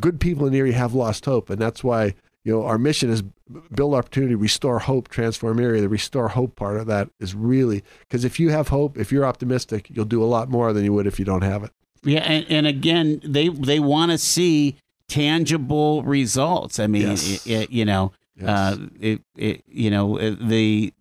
good 0.00 0.20
people 0.20 0.46
in 0.46 0.54
Erie 0.54 0.72
have 0.72 0.94
lost 0.94 1.24
hope, 1.24 1.50
and 1.50 1.58
that's 1.60 1.82
why 1.82 2.14
you 2.44 2.52
know 2.52 2.64
our 2.64 2.78
mission 2.78 3.10
is 3.10 3.22
build 3.74 3.94
opportunity, 3.94 4.34
restore 4.34 4.78
hope, 4.80 5.08
transform 5.08 5.58
Erie. 5.60 5.80
The 5.80 5.88
restore 5.88 6.28
hope 6.28 6.56
part 6.56 6.76
of 6.78 6.86
that 6.86 7.08
is 7.20 7.34
really 7.34 7.82
because 8.00 8.24
if 8.24 8.38
you 8.40 8.50
have 8.50 8.68
hope, 8.68 8.96
if 8.98 9.10
you're 9.12 9.24
optimistic, 9.24 9.88
you'll 9.90 10.04
do 10.04 10.22
a 10.22 10.26
lot 10.26 10.48
more 10.50 10.72
than 10.72 10.84
you 10.84 10.92
would 10.92 11.06
if 11.06 11.18
you 11.18 11.24
don't 11.24 11.42
have 11.42 11.64
it. 11.64 11.70
Yeah, 12.02 12.20
and, 12.20 12.46
and 12.50 12.66
again, 12.66 13.20
they 13.24 13.48
they 13.48 13.80
want 13.80 14.10
to 14.12 14.18
see 14.18 14.76
tangible 15.08 16.02
results. 16.02 16.78
I 16.78 16.86
mean, 16.86 17.02
Yes. 17.08 17.46
it, 17.46 17.50
it- 17.50 17.70
you 17.70 17.84
know, 17.84 18.12
Yes. 18.36 18.48
uh, 18.48 18.76
it, 19.00 19.20
it, 19.36 19.62
you 19.68 19.90
know, 19.90 20.18
uh, 20.18 20.34
the. 20.40 20.92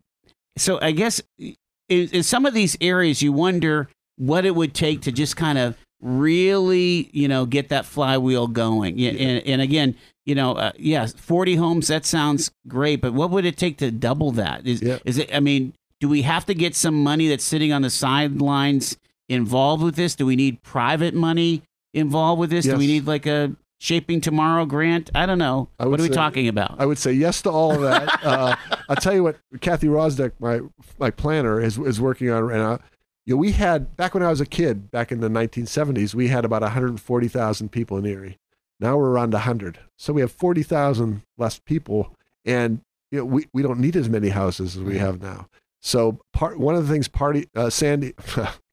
So 0.57 0.79
I 0.81 0.91
guess 0.91 1.19
in, 1.39 1.55
in 1.89 2.21
some 2.23 2.45
of 2.45 2.53
these 2.53 2.77
areas, 2.79 3.23
you 3.23 3.33
wonder 3.33 3.89
what 4.17 4.45
it 4.45 4.55
would 4.55 4.75
take 4.75 5.01
to 5.01 5.11
just 5.11 5.35
kind 5.35 5.57
of 5.57 5.75
really, 6.03 7.09
you 7.13 7.27
know, 7.27 7.45
get 7.45 7.69
that 7.69 7.85
flywheel 7.85 8.47
going. 8.47 8.97
Yeah, 8.97 9.11
and, 9.11 9.45
and 9.47 9.61
again, 9.61 9.95
you 10.25 10.35
know, 10.35 10.53
uh, 10.53 10.71
yeah, 10.77 11.05
forty 11.07 11.55
homes 11.55 11.87
that 11.87 12.05
sounds 12.05 12.51
great, 12.67 13.01
but 13.01 13.13
what 13.13 13.29
would 13.31 13.45
it 13.45 13.57
take 13.57 13.77
to 13.79 13.89
double 13.91 14.31
that? 14.33 14.67
Is 14.67 14.81
Yeah. 14.81 14.99
is 15.05 15.17
it? 15.17 15.33
I 15.33 15.39
mean, 15.39 15.73
do 15.99 16.07
we 16.09 16.21
have 16.23 16.45
to 16.47 16.53
get 16.53 16.75
some 16.75 17.01
money 17.03 17.27
that's 17.27 17.43
sitting 17.43 17.71
on 17.73 17.81
the 17.81 17.89
sidelines 17.89 18.97
involved 19.29 19.83
with 19.83 19.95
this? 19.95 20.15
Do 20.15 20.25
we 20.25 20.35
need 20.35 20.61
private 20.61 21.13
money 21.13 21.63
involved 21.93 22.39
with 22.39 22.49
this? 22.49 22.65
Do 22.65 22.75
we 22.77 22.87
need 22.87 23.07
like 23.07 23.25
a 23.25 23.55
Shaping 23.79 24.21
Tomorrow 24.21 24.65
grant? 24.65 25.09
I 25.13 25.25
don't 25.25 25.37
know. 25.39 25.67
I 25.77 25.85
What 25.87 25.99
are 25.99 26.03
we 26.03 26.09
say- 26.09 26.13
talking 26.15 26.47
about? 26.47 26.75
I 26.79 26.85
would 26.85 26.97
say 26.97 27.11
yes 27.11 27.41
to 27.41 27.49
all 27.49 27.73
of 27.73 27.81
that. 27.81 28.19
uh, 28.25 28.55
I'll 28.87 28.95
tell 28.95 29.13
you 29.13 29.23
what, 29.23 29.37
Kathy 29.59 29.87
Wyrosdick, 29.87 30.31
my 30.39 30.61
my 30.99 31.09
planner, 31.11 31.59
is 31.59 31.77
is 31.77 31.99
working 31.99 32.29
on. 32.29 32.49
And 32.51 32.61
uh, 32.61 32.77
you 33.25 33.33
know, 33.35 33.37
we 33.39 33.51
had 33.53 33.95
back 33.95 34.13
when 34.13 34.23
I 34.23 34.29
was 34.29 34.41
a 34.41 34.45
kid, 34.45 34.91
back 34.91 35.11
in 35.11 35.19
the 35.21 35.29
1970s, 35.29 36.13
we 36.13 36.27
had 36.27 36.45
about 36.45 36.61
140,000 36.61 37.69
people 37.71 37.97
in 37.97 38.05
Erie. 38.05 38.37
Now 38.79 38.97
we're 38.97 39.09
around 39.11 39.33
100, 39.33 39.79
so 39.97 40.13
we 40.13 40.21
have 40.21 40.31
40,000 40.31 41.21
less 41.37 41.59
people. 41.59 42.15
And 42.45 42.81
you 43.11 43.19
know, 43.19 43.25
we, 43.25 43.47
we 43.53 43.61
don't 43.61 43.79
need 43.79 43.95
as 43.95 44.09
many 44.09 44.29
houses 44.29 44.75
as 44.75 44.83
we 44.83 44.97
have 44.97 45.21
now. 45.21 45.47
So 45.81 46.19
part 46.33 46.59
one 46.59 46.75
of 46.75 46.85
the 46.87 46.91
things 46.93 47.07
party 47.07 47.47
uh, 47.55 47.69
Sandy, 47.69 48.13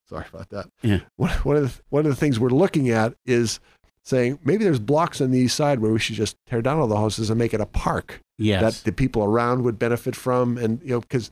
sorry 0.08 0.24
about 0.32 0.48
that. 0.50 0.68
Yeah. 0.82 1.00
One, 1.16 1.30
one 1.42 1.56
of 1.56 1.76
the 1.76 1.82
one 1.90 2.06
of 2.06 2.10
the 2.10 2.16
things 2.16 2.40
we're 2.40 2.48
looking 2.50 2.88
at 2.90 3.14
is 3.26 3.60
saying 4.02 4.38
maybe 4.44 4.64
there's 4.64 4.78
blocks 4.80 5.20
on 5.20 5.30
the 5.30 5.38
east 5.38 5.56
side 5.56 5.78
where 5.80 5.92
we 5.92 5.98
should 5.98 6.16
just 6.16 6.36
tear 6.46 6.62
down 6.62 6.78
all 6.78 6.86
the 6.88 6.96
houses 6.96 7.30
and 7.30 7.38
make 7.38 7.52
it 7.54 7.60
a 7.60 7.66
park 7.66 8.20
Yes. 8.38 8.62
that 8.62 8.84
the 8.84 8.92
people 8.92 9.22
around 9.22 9.62
would 9.64 9.78
benefit 9.78 10.16
from, 10.16 10.56
and 10.56 10.80
you 10.82 10.88
know 10.90 11.00
because 11.00 11.30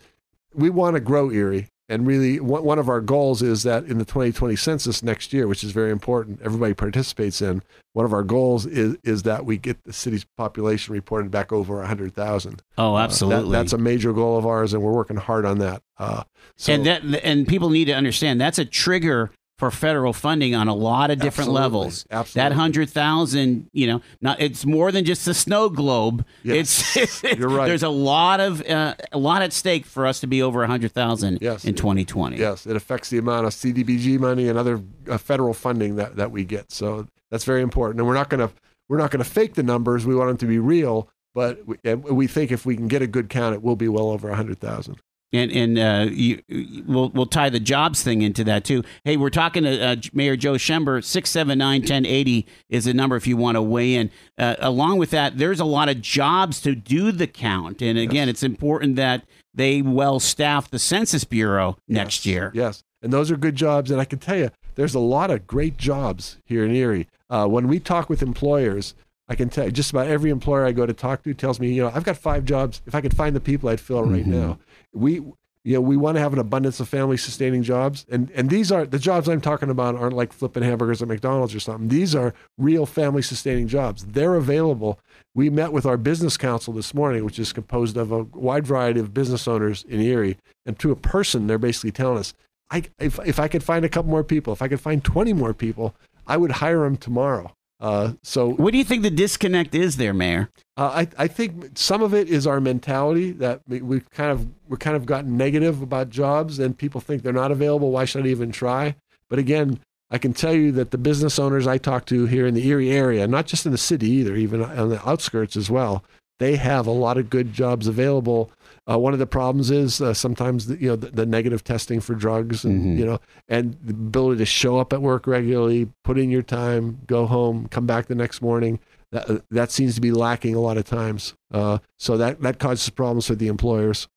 we 0.54 0.68
want 0.68 0.94
to 0.94 1.00
grow 1.00 1.30
Erie. 1.32 1.66
And 1.90 2.06
really, 2.06 2.38
one 2.38 2.78
of 2.78 2.90
our 2.90 3.00
goals 3.00 3.40
is 3.40 3.62
that 3.62 3.84
in 3.84 3.96
the 3.96 4.04
2020 4.04 4.54
census 4.56 5.02
next 5.02 5.32
year, 5.32 5.48
which 5.48 5.64
is 5.64 5.70
very 5.70 5.90
important, 5.90 6.38
everybody 6.42 6.74
participates 6.74 7.40
in. 7.40 7.62
One 7.94 8.04
of 8.04 8.12
our 8.12 8.22
goals 8.22 8.66
is 8.66 8.96
is 9.04 9.22
that 9.22 9.46
we 9.46 9.56
get 9.56 9.82
the 9.84 9.92
city's 9.94 10.26
population 10.36 10.92
reported 10.92 11.30
back 11.30 11.50
over 11.50 11.76
100,000. 11.78 12.62
oh, 12.76 12.94
Uh, 12.94 12.98
that- 12.98 13.04
absolutely. 13.04 13.52
that's 13.52 13.72
a 13.72 13.78
major 13.78 14.12
goal 14.12 14.36
of 14.36 14.44
ours, 14.46 14.74
and 14.74 14.82
we're 14.82 14.92
working 14.92 15.16
hard 15.16 15.46
on 15.46 15.58
that. 15.60 15.82
Uh, 15.96 16.24
so 16.56 16.74
and 16.74 16.84
that 16.84 17.02
and 17.24 17.46
people 17.48 17.70
need 17.70 17.86
to 17.86 17.94
understand 17.94 18.38
that's 18.38 18.58
a 18.58 18.64
trigger 18.66 19.30
for 19.58 19.70
federal 19.72 20.12
funding 20.12 20.54
on 20.54 20.68
a 20.68 20.74
lot 20.74 21.10
of 21.10 21.18
different 21.18 21.48
Absolutely. 21.50 21.60
levels. 21.62 22.06
Absolutely. 22.10 22.48
That 22.48 22.54
hundred 22.54 22.90
thousand, 22.90 23.68
you 23.72 23.88
know, 23.88 24.00
not 24.20 24.40
it's 24.40 24.64
more 24.64 24.92
than 24.92 25.04
just 25.04 25.24
the 25.24 25.34
snow 25.34 25.68
globe. 25.68 26.24
Yes. 26.42 26.96
It's, 26.96 27.22
You're 27.22 27.48
right. 27.48 27.66
There's 27.66 27.82
a 27.82 27.88
lot 27.88 28.40
of 28.40 28.64
uh, 28.68 28.94
a 29.12 29.18
lot 29.18 29.42
at 29.42 29.52
stake 29.52 29.84
for 29.84 30.06
us 30.06 30.20
to 30.20 30.26
be 30.26 30.42
over 30.42 30.62
a 30.62 30.66
hundred 30.68 30.92
thousand 30.92 31.38
Yes. 31.40 31.64
in 31.64 31.74
2020. 31.74 32.36
yes, 32.38 32.66
it 32.66 32.76
affects 32.76 33.10
the 33.10 33.18
amount 33.18 33.46
of 33.46 33.52
CDBG 33.52 34.18
money 34.18 34.48
and 34.48 34.58
other 34.58 34.80
uh, 35.08 35.18
federal 35.18 35.54
funding 35.54 35.96
that, 35.96 36.16
that 36.16 36.30
we 36.30 36.44
get. 36.44 36.70
So 36.70 37.08
that's 37.30 37.44
very 37.44 37.62
important. 37.62 37.98
And 38.00 38.06
we're 38.06 38.14
not 38.14 38.30
going 38.30 38.46
to 38.48 38.54
we're 38.88 38.98
not 38.98 39.10
going 39.10 39.22
to 39.22 39.28
fake 39.30 39.54
the 39.54 39.62
numbers. 39.62 40.06
We 40.06 40.14
want 40.14 40.28
them 40.28 40.36
to 40.38 40.46
be 40.46 40.58
real. 40.58 41.08
But 41.34 41.60
we, 41.66 41.76
we 41.94 42.26
think 42.26 42.50
if 42.50 42.64
we 42.64 42.74
can 42.74 42.88
get 42.88 43.02
a 43.02 43.06
good 43.06 43.28
count, 43.28 43.54
it 43.54 43.62
will 43.62 43.76
be 43.76 43.86
well 43.88 44.08
over 44.10 44.28
100,000. 44.28 44.96
And 45.32 45.50
and 45.52 45.78
uh, 45.78 46.06
you, 46.10 46.40
we'll 46.86 47.10
we'll 47.10 47.26
tie 47.26 47.50
the 47.50 47.60
jobs 47.60 48.02
thing 48.02 48.22
into 48.22 48.44
that 48.44 48.64
too. 48.64 48.82
Hey, 49.04 49.18
we're 49.18 49.28
talking 49.28 49.62
to 49.64 49.78
uh, 49.78 49.96
Mayor 50.14 50.36
Joe 50.36 50.56
Schember. 50.56 51.02
Six 51.02 51.28
seven 51.28 51.58
nine 51.58 51.82
ten 51.82 52.06
eighty 52.06 52.46
is 52.70 52.86
the 52.86 52.94
number 52.94 53.14
if 53.14 53.26
you 53.26 53.36
want 53.36 53.56
to 53.56 53.62
weigh 53.62 53.94
in. 53.96 54.10
Uh, 54.38 54.54
along 54.58 54.96
with 54.96 55.10
that, 55.10 55.36
there's 55.36 55.60
a 55.60 55.66
lot 55.66 55.90
of 55.90 56.00
jobs 56.00 56.62
to 56.62 56.74
do 56.74 57.12
the 57.12 57.26
count, 57.26 57.82
and 57.82 57.98
again, 57.98 58.30
it's 58.30 58.42
important 58.42 58.96
that 58.96 59.24
they 59.52 59.82
well 59.82 60.18
staff 60.18 60.70
the 60.70 60.78
Census 60.78 61.24
Bureau 61.24 61.76
next 61.86 62.24
Yes. 62.24 62.26
year. 62.32 62.50
Yes, 62.54 62.82
and 63.02 63.12
those 63.12 63.30
are 63.30 63.36
good 63.36 63.54
jobs. 63.54 63.90
And 63.90 64.00
I 64.00 64.06
can 64.06 64.18
tell 64.20 64.38
you, 64.38 64.50
there's 64.76 64.94
a 64.94 64.98
lot 65.00 65.30
of 65.30 65.46
great 65.46 65.76
jobs 65.76 66.38
here 66.46 66.64
in 66.64 66.74
Erie. 66.74 67.06
Uh, 67.28 67.46
when 67.46 67.68
we 67.68 67.78
talk 67.80 68.08
with 68.08 68.22
employers, 68.22 68.94
I 69.28 69.34
can 69.34 69.50
tell 69.50 69.66
you, 69.66 69.72
just 69.72 69.90
about 69.90 70.06
every 70.06 70.30
employer 70.30 70.64
I 70.64 70.72
go 70.72 70.86
to 70.86 70.94
talk 70.94 71.22
to 71.24 71.34
tells 71.34 71.60
me, 71.60 71.70
you 71.70 71.82
know, 71.82 71.92
I've 71.94 72.04
got 72.04 72.16
five 72.16 72.46
jobs. 72.46 72.80
If 72.86 72.94
I 72.94 73.02
could 73.02 73.14
find 73.14 73.36
the 73.36 73.40
people, 73.40 73.68
I'd 73.68 73.78
fill 73.78 73.98
it 73.98 74.06
right 74.06 74.24
Mhm. 74.24 74.28
now. 74.28 74.58
We, 74.92 75.22
you 75.64 75.74
know, 75.74 75.80
we 75.80 75.96
want 75.96 76.16
to 76.16 76.20
have 76.20 76.32
an 76.32 76.38
abundance 76.38 76.80
of 76.80 76.88
family 76.88 77.16
sustaining 77.16 77.62
jobs, 77.62 78.06
and 78.08 78.30
and 78.30 78.48
these 78.48 78.72
are 78.72 78.86
the 78.86 78.98
jobs 78.98 79.28
I'm 79.28 79.40
talking 79.40 79.70
about 79.70 79.96
aren't 79.96 80.16
like 80.16 80.32
flipping 80.32 80.62
hamburgers 80.62 81.02
at 81.02 81.08
McDonald's 81.08 81.54
or 81.54 81.60
something. 81.60 81.88
These 81.88 82.14
are 82.14 82.32
real 82.56 82.86
family 82.86 83.22
sustaining 83.22 83.68
jobs. 83.68 84.04
They're 84.04 84.36
available. 84.36 84.98
We 85.34 85.50
met 85.50 85.72
with 85.72 85.84
our 85.84 85.96
business 85.96 86.36
council 86.36 86.72
this 86.72 86.94
morning, 86.94 87.24
which 87.24 87.38
is 87.38 87.52
composed 87.52 87.96
of 87.96 88.12
a 88.12 88.22
wide 88.22 88.66
variety 88.66 89.00
of 89.00 89.12
business 89.12 89.46
owners 89.46 89.84
in 89.88 90.00
Erie, 90.00 90.38
and 90.64 90.78
to 90.78 90.90
a 90.90 90.96
person, 90.96 91.46
they're 91.46 91.58
basically 91.58 91.92
telling 91.92 92.18
us, 92.18 92.34
I 92.70 92.84
if 92.98 93.18
if 93.26 93.38
I 93.38 93.48
could 93.48 93.62
find 93.62 93.84
a 93.84 93.88
couple 93.88 94.10
more 94.10 94.24
people, 94.24 94.52
if 94.52 94.62
I 94.62 94.68
could 94.68 94.80
find 94.80 95.04
20 95.04 95.32
more 95.32 95.54
people, 95.54 95.94
I 96.26 96.36
would 96.36 96.52
hire 96.52 96.84
them 96.84 96.96
tomorrow. 96.96 97.52
Uh, 97.80 98.12
so 98.22 98.50
What 98.50 98.72
do 98.72 98.78
you 98.78 98.84
think 98.84 99.02
the 99.02 99.10
disconnect 99.10 99.74
is 99.74 99.96
there, 99.96 100.12
Mayor? 100.12 100.50
uh, 100.76 101.04
I, 101.18 101.24
I 101.24 101.28
think 101.28 101.78
some 101.78 102.02
of 102.02 102.12
it 102.12 102.28
is 102.28 102.46
our 102.46 102.60
mentality 102.60 103.30
that 103.32 103.60
we, 103.68 103.80
we've 103.80 104.10
kind 104.10 104.30
of 104.32 104.46
we're 104.68 104.76
kind 104.78 104.96
of 104.96 105.06
gotten 105.06 105.36
negative 105.36 105.80
about 105.80 106.10
jobs 106.10 106.58
and 106.58 106.76
people 106.76 107.00
think 107.00 107.22
they're 107.22 107.32
not 107.32 107.52
available. 107.52 107.90
Why 107.90 108.04
should 108.04 108.26
I 108.26 108.28
even 108.28 108.52
try? 108.52 108.96
But 109.30 109.38
again, 109.38 109.80
I 110.10 110.18
can 110.18 110.32
tell 110.32 110.54
you 110.54 110.72
that 110.72 110.90
the 110.90 110.98
business 110.98 111.38
owners 111.38 111.66
I 111.66 111.78
talk 111.78 112.06
to 112.06 112.26
here 112.26 112.46
in 112.46 112.54
the 112.54 112.66
Erie 112.66 112.90
area, 112.90 113.26
not 113.28 113.46
just 113.46 113.66
in 113.66 113.72
the 113.72 113.78
city 113.78 114.08
either, 114.10 114.34
even 114.34 114.62
on 114.62 114.88
the 114.88 115.08
outskirts 115.08 115.56
as 115.56 115.70
well, 115.70 116.02
they 116.38 116.56
have 116.56 116.86
a 116.86 116.92
lot 116.92 117.18
of 117.18 117.30
good 117.30 117.52
jobs 117.52 117.86
available. 117.86 118.50
Uh, 118.90 118.98
one 118.98 119.12
of 119.12 119.18
the 119.18 119.26
problems 119.26 119.70
is 119.70 120.00
uh, 120.00 120.14
sometimes 120.14 120.66
the, 120.66 120.80
you 120.80 120.88
know 120.88 120.96
the, 120.96 121.10
the 121.10 121.26
negative 121.26 121.62
testing 121.62 122.00
for 122.00 122.14
drugs, 122.14 122.64
and 122.64 122.84
Mhm. 122.84 122.98
you 122.98 123.04
know, 123.06 123.18
and 123.48 123.76
the 123.84 123.92
ability 123.92 124.38
to 124.38 124.46
show 124.46 124.78
up 124.78 124.92
at 124.92 125.02
work 125.02 125.26
regularly, 125.26 125.88
put 126.04 126.18
in 126.18 126.30
your 126.30 126.42
time, 126.42 126.98
go 127.06 127.26
home, 127.26 127.68
come 127.70 127.86
back 127.86 128.06
the 128.06 128.14
next 128.14 128.40
morning 128.40 128.78
that, 129.12 129.42
that 129.50 129.70
seems 129.70 129.94
to 129.94 130.00
be 130.00 130.10
lacking 130.12 130.54
a 130.54 130.60
lot 130.60 130.76
of 130.78 130.84
times. 130.84 131.34
Uh, 131.52 131.78
so 131.98 132.16
that, 132.16 132.40
that 132.42 132.58
causes 132.58 132.88
problems 132.90 133.26
for 133.26 133.34
the 133.34 133.48
employers. 133.48 134.08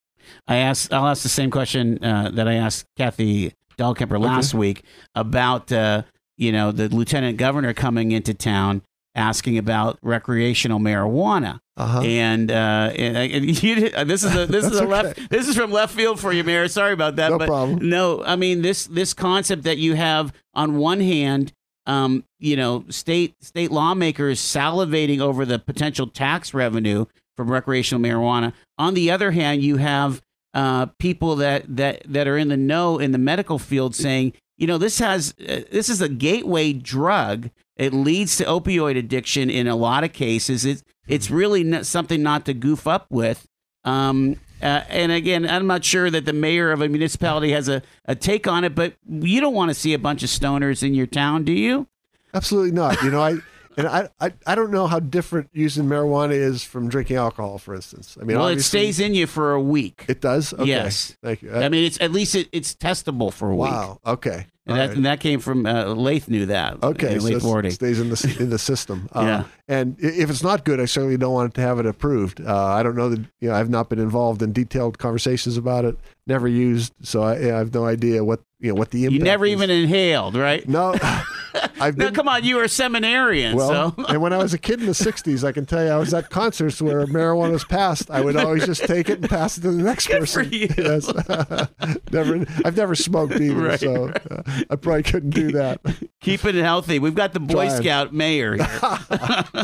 I 0.46 0.56
asked. 0.56 0.92
I'll 0.92 1.06
ask 1.08 1.22
the 1.22 1.28
same 1.28 1.50
question 1.50 2.02
uh, 2.02 2.30
that 2.32 2.46
I 2.48 2.54
asked 2.54 2.86
Kathy 2.96 3.52
Dahlkemper 3.78 4.20
last 4.20 4.54
week 4.54 4.84
about 5.14 5.72
uh, 5.72 6.02
you 6.38 6.52
know 6.52 6.72
the 6.72 6.88
lieutenant 6.88 7.36
governor 7.38 7.74
coming 7.74 8.12
into 8.12 8.32
town 8.32 8.82
asking 9.14 9.58
about 9.58 9.98
recreational 10.02 10.78
marijuana. 10.78 11.60
Uh-huh. 11.76 12.00
And, 12.00 12.50
uh, 12.50 12.92
and, 12.96 13.16
and 13.16 13.62
you 13.62 13.90
this 13.90 14.24
is 14.24 14.34
a 14.34 14.46
this 14.50 14.64
is 14.64 14.78
a 14.80 14.84
okay. 14.84 15.26
this 15.30 15.48
is 15.48 15.56
from 15.56 15.72
left 15.72 15.94
field 15.94 16.20
for 16.20 16.32
you, 16.32 16.44
Mayor. 16.44 16.68
Sorry 16.68 16.92
about 16.92 17.16
that. 17.16 17.30
No 17.30 17.38
but 17.38 17.46
problem. 17.46 17.88
No, 17.88 18.22
I 18.24 18.36
mean 18.36 18.62
this 18.62 18.86
this 18.86 19.14
concept 19.14 19.64
that 19.64 19.78
you 19.78 19.94
have 19.94 20.32
on 20.54 20.76
one 20.76 21.00
hand, 21.00 21.52
um, 21.86 22.24
you 22.38 22.56
know, 22.56 22.84
state 22.88 23.42
state 23.42 23.70
lawmakers 23.70 24.40
salivating 24.40 25.20
over 25.20 25.44
the 25.44 25.58
potential 25.58 26.06
tax 26.06 26.52
revenue 26.52 27.06
from 27.36 27.50
recreational 27.50 28.02
marijuana. 28.02 28.52
On 28.78 28.94
the 28.94 29.10
other 29.10 29.30
hand, 29.30 29.62
you 29.62 29.78
have 29.78 30.22
uh, 30.54 30.86
people 30.98 31.36
that 31.36 31.64
that 31.76 32.02
that 32.06 32.28
are 32.28 32.36
in 32.36 32.48
the 32.48 32.56
know 32.56 32.98
in 32.98 33.12
the 33.12 33.18
medical 33.18 33.58
field 33.58 33.94
saying, 33.94 34.32
you 34.58 34.66
know, 34.66 34.78
this 34.78 34.98
has 34.98 35.34
uh, 35.40 35.62
this 35.70 35.88
is 35.88 36.00
a 36.00 36.08
gateway 36.08 36.72
drug. 36.72 37.50
It 37.76 37.92
leads 37.92 38.36
to 38.36 38.44
opioid 38.44 38.98
addiction 38.98 39.50
in 39.50 39.66
a 39.66 39.76
lot 39.76 40.04
of 40.04 40.12
cases. 40.12 40.64
It's 40.64 40.82
it's 41.08 41.30
really 41.30 41.64
not 41.64 41.86
something 41.86 42.22
not 42.22 42.44
to 42.46 42.54
goof 42.54 42.86
up 42.86 43.06
with. 43.10 43.46
Um, 43.84 44.36
uh, 44.62 44.84
and 44.88 45.10
again, 45.10 45.48
I'm 45.48 45.66
not 45.66 45.84
sure 45.84 46.08
that 46.10 46.24
the 46.24 46.32
mayor 46.32 46.70
of 46.70 46.80
a 46.80 46.88
municipality 46.88 47.50
has 47.50 47.68
a, 47.68 47.82
a 48.04 48.14
take 48.14 48.46
on 48.46 48.62
it, 48.62 48.76
but 48.76 48.94
you 49.08 49.40
don't 49.40 49.54
want 49.54 49.70
to 49.70 49.74
see 49.74 49.92
a 49.92 49.98
bunch 49.98 50.22
of 50.22 50.28
stoners 50.28 50.84
in 50.84 50.94
your 50.94 51.06
town, 51.06 51.42
do 51.42 51.52
you? 51.52 51.88
Absolutely 52.32 52.70
not. 52.70 53.02
You 53.02 53.10
know, 53.10 53.20
I 53.20 53.38
and 53.76 53.86
I, 53.86 54.08
I 54.20 54.32
I 54.46 54.54
don't 54.54 54.70
know 54.70 54.86
how 54.86 55.00
different 55.00 55.50
using 55.52 55.84
marijuana 55.84 56.32
is 56.32 56.62
from 56.64 56.88
drinking 56.88 57.16
alcohol, 57.16 57.58
for 57.58 57.74
instance. 57.74 58.16
I 58.20 58.24
mean, 58.24 58.38
well, 58.38 58.48
it 58.48 58.62
stays 58.62 59.00
in 59.00 59.14
you 59.14 59.26
for 59.26 59.52
a 59.52 59.60
week. 59.60 60.04
It 60.08 60.20
does. 60.20 60.52
Okay. 60.52 60.64
Yes. 60.66 61.16
Thank 61.22 61.42
you. 61.42 61.54
I 61.54 61.68
mean, 61.68 61.84
it's 61.84 62.00
at 62.00 62.12
least 62.12 62.34
it, 62.34 62.48
it's 62.52 62.74
testable 62.74 63.32
for 63.32 63.50
a 63.50 63.54
week. 63.56 63.70
wow. 63.70 63.98
Okay. 64.06 64.46
And 64.64 64.78
that, 64.78 64.88
right. 64.88 64.96
and 64.96 65.06
that 65.06 65.18
came 65.18 65.40
from 65.40 65.66
uh, 65.66 65.86
Lath 65.86 66.28
knew 66.28 66.46
that. 66.46 66.80
Okay, 66.84 67.16
uh, 67.16 67.18
so 67.18 67.26
Lath 67.30 67.42
Warding. 67.42 67.72
it 67.72 67.74
stays 67.74 67.98
in 67.98 68.10
the 68.10 68.36
in 68.38 68.50
the 68.50 68.58
system. 68.60 69.08
Uh, 69.12 69.22
Yeah. 69.22 69.44
And 69.66 69.96
if 69.98 70.30
it's 70.30 70.44
not 70.44 70.64
good, 70.64 70.78
I 70.78 70.84
certainly 70.84 71.16
don't 71.16 71.32
want 71.32 71.54
to 71.54 71.60
have 71.62 71.80
it 71.80 71.86
approved. 71.86 72.40
Uh, 72.40 72.66
I 72.66 72.84
don't 72.84 72.94
know 72.94 73.08
that 73.08 73.18
you 73.40 73.48
know 73.48 73.54
I've 73.56 73.70
not 73.70 73.88
been 73.88 73.98
involved 73.98 74.40
in 74.40 74.52
detailed 74.52 74.98
conversations 74.98 75.56
about 75.56 75.84
it. 75.84 75.96
Never 76.28 76.46
used, 76.46 76.92
so 77.02 77.22
I, 77.24 77.34
I 77.34 77.58
have 77.58 77.74
no 77.74 77.86
idea 77.86 78.22
what 78.22 78.40
you 78.60 78.68
know 78.68 78.74
what 78.76 78.90
the 78.92 79.06
impact. 79.06 79.18
You 79.18 79.24
never 79.24 79.46
is. 79.46 79.52
even 79.52 79.68
inhaled, 79.70 80.36
right? 80.36 80.68
No, 80.68 80.94
I've 81.80 81.96
been. 81.96 82.14
come 82.14 82.28
on, 82.28 82.44
you 82.44 82.56
were 82.56 82.64
a 82.64 82.68
seminarian, 82.68 83.56
Well, 83.56 83.94
so 83.96 84.04
and 84.08 84.20
when 84.22 84.32
I 84.32 84.38
was 84.38 84.54
a 84.54 84.58
kid 84.58 84.80
in 84.80 84.86
the 84.86 84.92
'60s, 84.92 85.44
I 85.44 85.52
can 85.52 85.66
tell 85.66 85.84
you, 85.84 85.90
I 85.90 85.96
was 85.96 86.12
at 86.14 86.30
concerts 86.30 86.80
where 86.80 87.06
marijuana 87.06 87.52
was 87.52 87.64
passed. 87.64 88.10
I 88.10 88.20
would 88.20 88.36
always 88.36 88.64
just 88.66 88.84
take 88.84 89.08
it 89.08 89.20
and 89.20 89.28
pass 89.28 89.58
it 89.58 89.62
to 89.62 89.70
the 89.72 89.82
next 89.82 90.06
Good 90.08 90.20
person. 90.20 90.48
Yes, 90.52 91.06
never. 92.12 92.44
I've 92.64 92.76
never 92.76 92.94
smoked 92.94 93.34
either, 93.40 93.54
Right, 93.54 93.80
so 93.80 94.08
uh, 94.30 94.42
I 94.70 94.76
probably 94.76 95.02
couldn't 95.02 95.30
do 95.30 95.52
that. 95.52 95.80
keep 96.20 96.44
it 96.44 96.54
healthy. 96.54 96.98
We've 96.98 97.14
got 97.14 97.32
the 97.32 97.40
Boy 97.40 97.66
Trying. 97.66 97.82
Scout 97.82 98.12
mayor 98.14 98.54
here. 98.56 98.66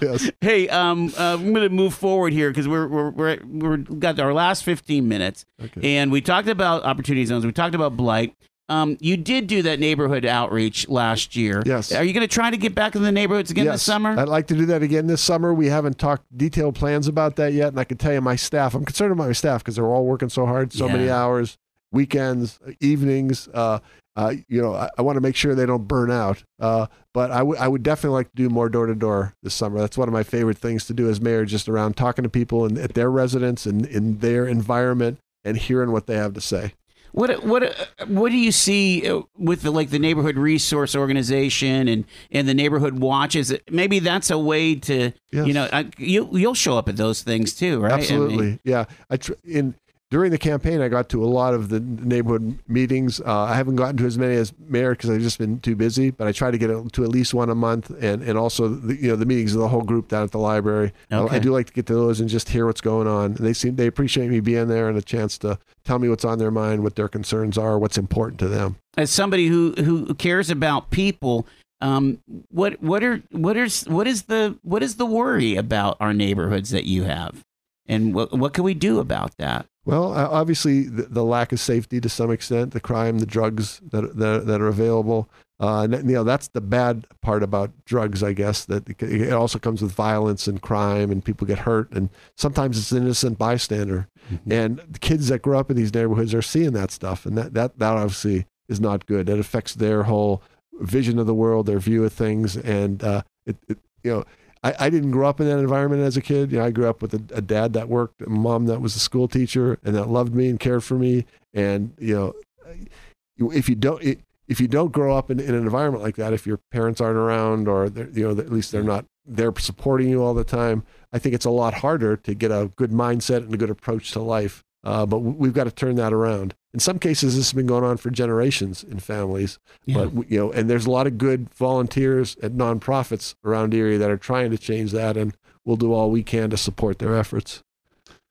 yes. 0.03 0.31
hey, 0.41 0.69
um, 0.69 1.13
uh, 1.19 1.35
I'm 1.35 1.53
going 1.53 1.69
to 1.69 1.75
move 1.75 1.95
forward 1.95 2.33
here 2.33 2.51
because 2.51 2.69
we're 2.69 2.87
we're 2.87 3.11
we're 3.11 3.39
we're 3.45 3.77
got 3.79 4.19
our 4.19 4.33
last 4.35 4.65
15 4.65 5.07
minutes, 5.09 5.45
Okay. 5.63 5.97
and 5.97 6.11
we 6.13 6.21
talked 6.21 6.49
about 6.49 6.83
opportunity 6.85 7.25
zones. 7.25 7.45
We 7.47 7.53
talked 7.53 7.75
about 7.75 7.97
blight. 7.97 8.35
Um, 8.69 8.99
you 9.01 9.17
did 9.17 9.47
do 9.47 9.63
that 9.63 9.81
neighborhood 9.81 10.27
outreach 10.27 10.89
last 10.89 11.35
year. 11.35 11.63
Yes. 11.65 11.91
Are 11.93 12.05
you 12.05 12.13
going 12.13 12.27
to 12.27 12.33
try 12.33 12.51
to 12.51 12.57
get 12.57 12.75
back 12.75 12.95
in 12.95 13.03
the 13.03 13.13
neighborhoods 13.13 13.51
again 13.51 13.67
this 13.67 13.83
summer? 13.83 14.11
I'd 14.19 14.29
like 14.29 14.47
to 14.49 14.55
do 14.55 14.67
that 14.67 14.83
again 14.83 15.07
this 15.07 15.23
summer. 15.23 15.55
We 15.55 15.69
haven't 15.69 15.99
talked 15.99 16.25
detailed 16.37 16.75
plans 16.75 17.09
about 17.09 17.37
that 17.37 17.55
yet, 17.55 17.69
and 17.69 17.81
I 17.81 17.85
can 17.85 17.97
tell 17.97 18.13
you, 18.13 18.21
my 18.21 18.37
staff. 18.37 18.75
I'm 18.75 18.85
concerned 18.85 19.13
about 19.13 19.27
my 19.27 19.33
staff 19.33 19.63
because 19.63 19.77
they're 19.77 19.87
all 19.87 20.05
working 20.05 20.29
so 20.29 20.45
hard, 20.45 20.73
so 20.73 20.89
many 20.89 21.09
hours, 21.09 21.57
weekends, 21.93 22.59
evenings. 22.81 23.49
Uh, 23.55 23.79
uh, 24.17 24.35
you 24.49 24.61
know, 24.61 24.75
I, 24.75 24.91
I 24.99 25.03
want 25.03 25.15
to 25.15 25.21
make 25.21 25.37
sure 25.37 25.55
they 25.55 25.65
don't 25.65 25.87
burn 25.87 26.11
out. 26.11 26.43
Uh, 26.59 26.89
but 27.15 27.31
I 27.31 27.43
would 27.43 27.59
I 27.59 27.69
would 27.69 27.83
definitely 27.85 28.17
like 28.17 28.31
to 28.31 28.37
do 28.37 28.49
more 28.51 28.69
door 28.69 28.87
to 28.87 28.95
door 28.95 29.35
this 29.43 29.55
summer. 29.55 29.79
That's 29.79 29.97
one 29.97 30.09
of 30.09 30.13
my 30.13 30.25
favorite 30.25 30.59
things 30.59 30.87
to 30.87 30.95
do 30.95 31.09
as 31.09 31.21
mayor, 31.21 31.45
just 31.45 31.69
around 31.69 31.97
talking 31.97 32.25
to 32.25 32.29
people 32.29 32.65
and 32.65 32.77
at 32.77 32.95
their 32.95 33.11
residence 33.11 33.65
and 33.65 33.87
in 33.87 34.19
their 34.19 34.47
environment 34.47 35.19
and 35.45 35.57
hearing 35.57 35.93
what 35.93 36.07
they 36.07 36.17
have 36.17 36.35
to 36.35 36.41
say. 36.41 36.75
What 37.13 37.45
what 37.45 37.75
what 38.07 38.31
do 38.31 38.39
you 38.39 38.53
see 38.53 39.09
uh, 39.09 39.23
with 39.39 39.63
the 39.63 39.71
like 39.71 39.91
the 39.91 39.99
neighborhood 39.99 40.37
resource 40.37 40.95
organization 40.95 41.89
and 41.89 42.05
and 42.31 42.49
the 42.49 42.55
neighborhood 42.55 42.99
watches? 43.01 43.53
Maybe 43.71 43.99
that's 43.99 44.31
a 44.31 44.39
way 44.39 44.75
to 44.77 45.13
Yes. 45.31 45.47
you 45.47 45.53
know 45.53 45.69
I, 45.73 45.91
you 45.99 46.29
you'll 46.33 46.55
show 46.55 46.79
up 46.79 46.89
at 46.89 46.97
those 46.97 47.23
things 47.23 47.55
too, 47.55 47.81
right? 47.81 47.93
I 47.93 47.97
mean, 47.97 48.01
Absolutely, 48.03 48.59
yeah. 48.65 48.85
I 49.11 49.17
tr- 49.19 49.33
in 49.45 49.75
during 50.11 50.31
the 50.31 50.39
campaign, 50.39 50.81
I 50.81 50.89
got 50.89 51.09
to 51.11 51.23
a 51.23 51.27
lot 51.27 51.53
of 51.53 51.69
the 51.69 51.81
neighborhood 51.81 52.59
meetings. 52.67 53.21
Uh, 53.21 53.43
I 53.43 53.55
haven't 53.55 53.77
gotten 53.77 53.97
to 53.99 54.07
as 54.07 54.17
many 54.17 54.37
as 54.37 54.53
mayor 54.59 54.93
because 54.93 55.11
I've 55.11 55.21
just 55.21 55.39
been 55.39 55.61
too 55.61 55.77
busy. 55.77 56.11
But 56.11 56.27
I 56.27 56.33
try 56.33 56.51
to 56.51 56.57
get 56.57 56.69
to 56.69 57.05
at 57.05 57.11
least 57.11 57.35
one 57.35 57.51
a 57.51 57.55
month, 57.55 57.91
and 58.01 58.23
and 58.23 58.39
also 58.39 58.69
the, 58.69 58.97
you 58.97 59.09
know 59.09 59.17
the 59.17 59.27
meetings 59.27 59.55
of 59.55 59.61
the 59.61 59.69
whole 59.69 59.83
group 59.83 60.09
down 60.09 60.23
at 60.23 60.31
the 60.31 60.39
library. 60.39 60.93
I- 61.11 61.27
I, 61.27 61.39
do 61.39 61.53
like 61.53 61.67
to 61.67 61.73
get 61.75 61.87
to 61.87 61.95
those 61.95 62.21
and 62.21 62.29
just 62.29 62.49
hear 62.49 62.65
what's 62.67 62.81
going 62.81 63.07
on. 63.07 63.27
And 63.37 63.37
they 63.39 63.53
seem 63.53 63.77
they 63.77 63.87
appreciate 63.87 64.29
me 64.31 64.41
being 64.41 64.69
there 64.69 64.89
and 64.89 64.97
a 64.97 65.03
chance 65.03 65.37
to 65.39 65.59
tell 65.85 65.99
me 65.99 66.09
what's 66.09 66.25
on 66.25 66.39
their 66.39 66.51
mind, 66.51 66.83
what 66.83 66.97
their 66.97 67.09
concerns 67.09 67.59
are, 67.59 67.79
what's 67.79 67.99
important 67.99 68.39
to 68.41 68.49
them. 68.49 68.77
as 68.97 69.11
somebody 69.11 69.49
who 69.49 69.73
who 69.73 70.15
cares 70.15 70.49
about 70.49 70.89
people, 70.91 71.47
um, 71.83 72.19
what 72.51 72.83
what 72.83 73.05
are 73.05 73.23
what 73.31 73.57
is 73.59 73.85
what 73.85 74.07
is 74.07 74.23
the 74.23 74.57
what 74.63 74.83
is 74.83 74.97
the 74.97 75.07
worry 75.07 75.55
about 75.57 75.97
our 76.01 76.15
neighborhoods 76.15 76.71
that 76.71 76.85
you 76.85 77.05
have, 77.05 77.45
and 77.87 78.15
what 78.15 78.33
what 78.33 78.55
can 78.55 78.65
we 78.65 78.73
do 78.75 78.99
about 79.01 79.37
that? 79.37 79.67
Well, 79.89 80.13
uh, 80.13 80.29
obviously, 80.31 80.83
the, 80.83 81.05
the 81.05 81.25
lack 81.25 81.51
of 81.51 81.61
safety 81.61 81.99
to 81.99 82.11
some 82.11 82.31
extent, 82.31 82.73
the 82.73 82.81
crime, 82.81 83.21
the 83.21 83.27
drugs 83.27 83.81
that 83.91 84.19
that, 84.19 84.45
that 84.47 84.61
are 84.61 84.69
available. 84.69 85.31
Uh, 85.59 85.85
and, 85.91 85.95
you 86.09 86.15
know, 86.15 86.25
that's 86.25 86.49
the 86.49 86.61
bad 86.61 87.07
part 87.23 87.43
about 87.43 87.71
drugs, 87.87 88.23
I 88.23 88.35
guess. 88.35 88.67
That 88.67 88.87
it- 89.01 89.33
also 89.33 89.59
comes 89.59 89.81
with 89.81 89.91
violence 89.93 90.47
and 90.47 90.61
crime, 90.61 91.11
and 91.11 91.25
people 91.25 91.47
get 91.47 91.61
hurt, 91.61 91.91
and 91.91 92.11
sometimes 92.37 92.77
it's 92.77 92.93
an 92.93 92.99
innocent 92.99 93.39
bystander. 93.39 94.09
And 94.49 94.77
the 94.87 94.99
kids 94.99 95.29
that 95.29 95.41
grow 95.41 95.59
up 95.59 95.71
in 95.71 95.77
these 95.79 95.95
neighborhoods 95.95 96.35
are 96.35 96.43
seeing 96.43 96.75
that 96.75 96.91
stuff, 96.91 97.25
and 97.25 97.39
that 97.39 97.55
that 97.55 97.79
that 97.79 97.97
obviously 97.97 98.45
is 98.69 98.81
not 98.81 99.07
good. 99.07 99.31
It 99.31 99.39
affects 99.39 99.75
their 99.75 100.03
whole 100.03 100.43
vision 100.81 101.19
of 101.19 101.27
the 101.27 101.35
world, 101.35 101.65
their 101.65 101.79
view 101.81 102.05
of 102.05 102.13
things, 102.13 102.59
and 102.59 103.03
uh, 103.03 103.23
it, 103.47 103.57
it 103.69 103.79
you 104.05 104.11
know. 104.13 104.25
I, 104.63 104.75
I 104.79 104.91
didn't 104.91 105.11
grow 105.11 105.29
up 105.29 105.41
in 105.41 105.47
that 105.47 105.59
environment 105.59 106.03
as 106.03 106.17
a 106.17 106.21
kid. 106.21 106.53
You 106.53 106.59
know, 106.59 106.65
I 106.65 106.71
grew 106.71 106.89
up 106.89 107.03
with 107.03 107.15
a, 107.15 107.23
a 107.35 107.41
dad 107.41 107.73
that 107.75 107.89
worked, 107.89 108.23
a 108.23 108.29
mom 108.29 108.67
that 108.67 108.81
was 108.81 108.97
a 108.97 109.01
school 109.01 109.29
teacher, 109.29 109.79
and 109.85 109.95
that 109.95 110.09
loved 110.09 110.35
me 110.35 110.49
and 110.49 110.59
cared 110.59 110.85
for 110.85 110.95
me. 110.95 111.27
And 111.55 111.95
you 111.99 112.15
know, 112.15 113.51
if 113.53 113.69
you 113.69 113.75
don't, 113.75 114.03
if 114.49 114.61
you 114.61 114.69
don't 114.69 114.93
grow 114.93 115.17
up 115.17 115.31
in, 115.31 115.39
in 115.39 115.55
an 115.55 115.63
environment 115.63 116.03
like 116.03 116.17
that, 116.17 116.33
if 116.33 116.47
your 116.47 116.59
parents 116.71 117.01
aren't 117.01 117.19
around 117.19 117.69
or 117.69 117.87
you 117.87 118.25
know 118.25 118.31
at 118.31 118.51
least 118.53 118.73
they're 118.73 118.83
not 118.83 119.05
they're 119.27 119.55
supporting 119.59 120.09
you 120.09 120.23
all 120.23 120.35
the 120.35 120.45
time, 120.45 120.85
I 121.13 121.19
think 121.19 121.35
it's 121.35 121.45
a 121.45 121.51
lot 121.51 121.75
harder 121.75 122.17
to 122.17 122.35
get 122.35 122.51
a 122.51 122.71
good 122.77 122.91
mindset 122.91 123.39
and 123.39 123.53
a 123.53 123.59
good 123.59 123.71
approach 123.71 124.11
to 124.13 124.21
life. 124.21 124.65
Uh, 124.83 125.05
but 125.05 125.19
we've 125.19 125.53
got 125.53 125.65
to 125.65 125.71
turn 125.71 125.97
that 125.97 126.13
around. 126.13 126.55
In 126.79 126.81
some 126.81 127.01
cases, 127.01 127.35
this 127.35 127.47
has 127.47 127.53
been 127.53 127.67
going 127.67 127.83
on 127.83 127.97
for 127.97 128.09
generations 128.09 128.85
in 128.85 129.01
families. 129.01 129.59
Yeah. 129.85 129.97
But 129.97 130.13
we- 130.15 130.27
you 130.29 130.39
know, 130.39 130.53
and 130.53 130.71
there's 130.71 130.87
a 130.87 130.91
lot 130.93 131.09
of 131.09 131.19
good 131.19 131.53
volunteers 131.53 132.37
and 132.41 132.55
nonprofits 132.57 133.35
around 133.45 133.73
the 133.73 133.81
area 133.81 133.99
that 133.99 134.09
are 134.09 134.17
trying 134.17 134.53
to 134.53 134.59
change 134.59 134.93
that, 134.93 135.17
and 135.17 135.37
we'll 135.65 135.75
do 135.77 135.93
all 135.93 136.09
we 136.09 136.23
can 136.23 136.51
to 136.51 136.57
support 136.57 137.01
their 137.01 137.17
efforts. 137.17 137.65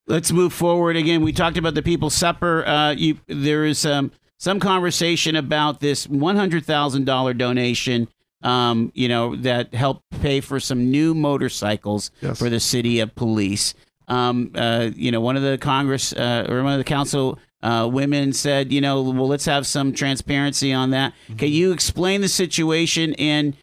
Let's 0.08 0.32
move 0.32 0.54
forward 0.54 0.96
again. 0.96 1.24
We 1.24 1.34
talked 1.34 1.58
about 1.58 1.74
the 1.74 1.82
People's 1.82 2.14
Supper. 2.14 2.66
Uh, 2.66 2.92
you, 2.92 3.20
there 3.28 3.66
is 3.66 3.86
um, 3.86 4.12
some 4.38 4.62
conversation 4.62 5.36
about 5.36 5.82
this 5.82 6.08
one 6.08 6.38
hundred 6.38 6.64
thousand 6.64 7.04
dollar 7.04 7.34
donation. 7.34 8.08
Um, 8.44 8.94
you 8.96 9.10
know 9.10 9.36
that 9.36 9.74
helped 9.74 10.04
pay 10.22 10.40
for 10.40 10.62
some 10.62 10.90
new 10.90 11.14
motorcycles 11.14 12.12
Yes. 12.22 12.40
for 12.40 12.50
the 12.50 12.62
city 12.62 13.02
of 13.02 13.14
police. 13.14 13.74
Um, 14.08 14.52
uh, 14.56 14.92
you 14.96 15.12
know, 15.12 15.20
one 15.20 15.36
of 15.36 15.44
the 15.44 15.58
Congress 15.58 16.14
uh, 16.14 16.46
or 16.48 16.64
one 16.64 16.72
of 16.72 16.78
the 16.78 16.86
council 16.86 17.40
uh, 17.62 17.90
women 17.92 18.34
said, 18.34 18.72
you 18.72 18.82
know, 18.82 19.02
well, 19.02 19.28
let's 19.28 19.46
have 19.46 19.66
some 19.66 19.94
transparency 19.94 20.72
on 20.72 20.92
that. 20.92 21.14
Can 21.38 21.50
you 21.50 21.72
explain 21.72 22.22
the 22.22 22.28
situation 22.28 23.14
and 23.16 23.56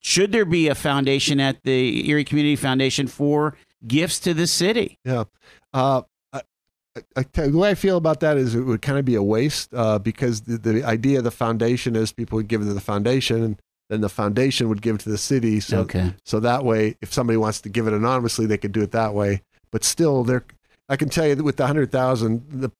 should 0.00 0.32
there 0.32 0.44
be 0.44 0.68
a 0.68 0.74
foundation 0.74 1.40
at 1.40 1.62
the 1.62 2.08
Erie 2.08 2.24
Community 2.24 2.56
Foundation 2.56 3.06
for 3.06 3.56
gifts 3.86 4.18
to 4.20 4.34
the 4.34 4.46
city? 4.46 4.98
Yeah. 5.04 5.24
Uh, 5.72 6.02
I, 6.32 6.42
I, 6.96 7.00
I 7.16 7.22
tell 7.22 7.46
you, 7.46 7.52
the 7.52 7.58
way 7.58 7.70
I 7.70 7.74
feel 7.74 7.96
about 7.96 8.20
that 8.20 8.36
is 8.36 8.54
it 8.54 8.60
would 8.60 8.82
kind 8.82 8.98
of 8.98 9.04
be 9.04 9.14
a 9.14 9.22
waste 9.22 9.70
uh, 9.74 9.98
because 9.98 10.42
the, 10.42 10.58
the 10.58 10.84
idea 10.84 11.18
of 11.18 11.24
the 11.24 11.30
foundation 11.30 11.96
is 11.96 12.12
people 12.12 12.36
would 12.36 12.48
give 12.48 12.60
to 12.60 12.74
the 12.74 12.80
foundation 12.80 13.42
and 13.42 13.60
then 13.88 14.00
the 14.00 14.08
foundation 14.08 14.68
would 14.68 14.82
give 14.82 14.98
to 14.98 15.08
the 15.08 15.18
city. 15.18 15.60
So, 15.60 15.80
okay. 15.80 16.14
so 16.24 16.40
that 16.40 16.64
way, 16.64 16.96
if 17.00 17.12
somebody 17.12 17.36
wants 17.36 17.60
to 17.62 17.68
give 17.68 17.86
it 17.86 17.92
anonymously, 17.92 18.46
they 18.46 18.58
could 18.58 18.72
do 18.72 18.82
it 18.82 18.92
that 18.92 19.14
way. 19.14 19.42
But 19.70 19.84
still, 19.84 20.24
there, 20.24 20.44
I 20.88 20.96
can 20.96 21.08
tell 21.08 21.26
you 21.26 21.34
that 21.34 21.42
with 21.42 21.56
the 21.56 21.66
hundred 21.66 21.92
thousand, 21.92 22.44
the, 22.50 22.70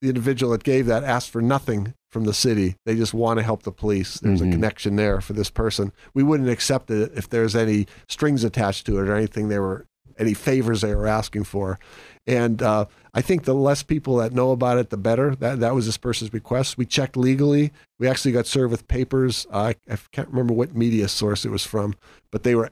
the 0.00 0.08
individual 0.08 0.52
that 0.52 0.62
gave 0.64 0.86
that 0.86 1.04
asked 1.04 1.30
for 1.30 1.42
nothing 1.42 1.94
from 2.10 2.24
the 2.24 2.34
city. 2.34 2.76
They 2.86 2.94
just 2.96 3.12
want 3.14 3.38
to 3.38 3.42
help 3.42 3.64
the 3.64 3.72
police. 3.72 4.18
There's 4.20 4.40
Mhm. 4.40 4.48
a 4.48 4.52
connection 4.52 4.96
there 4.96 5.20
for 5.20 5.32
this 5.32 5.50
person. 5.50 5.92
We 6.14 6.22
wouldn't 6.22 6.48
accept 6.48 6.90
it 6.90 7.12
if 7.14 7.28
there's 7.28 7.54
any 7.56 7.86
strings 8.08 8.44
attached 8.44 8.86
to 8.86 8.98
it 8.98 9.08
or 9.08 9.14
anything 9.14 9.48
they 9.48 9.58
were 9.58 9.86
any 10.18 10.34
favors 10.34 10.80
they 10.80 10.94
were 10.96 11.06
asking 11.06 11.44
for. 11.44 11.78
And 12.26 12.60
uh, 12.60 12.86
I 13.14 13.20
think 13.20 13.44
the 13.44 13.54
less 13.54 13.84
people 13.84 14.16
that 14.16 14.32
know 14.32 14.50
about 14.50 14.76
it, 14.78 14.90
the 14.90 14.96
better. 14.96 15.36
That 15.36 15.60
that 15.60 15.74
was 15.76 15.86
this 15.86 15.96
person's 15.96 16.32
request. 16.32 16.76
We 16.76 16.86
checked 16.86 17.16
legally. 17.16 17.72
We 18.00 18.08
actually 18.08 18.32
got 18.32 18.46
served 18.46 18.72
with 18.72 18.88
papers. 18.88 19.46
I, 19.52 19.76
I 19.88 19.96
can't 20.10 20.28
remember 20.28 20.54
what 20.54 20.74
media 20.74 21.06
source 21.08 21.44
it 21.44 21.50
was 21.50 21.64
from, 21.64 21.94
but 22.32 22.42
they 22.42 22.54
were 22.56 22.70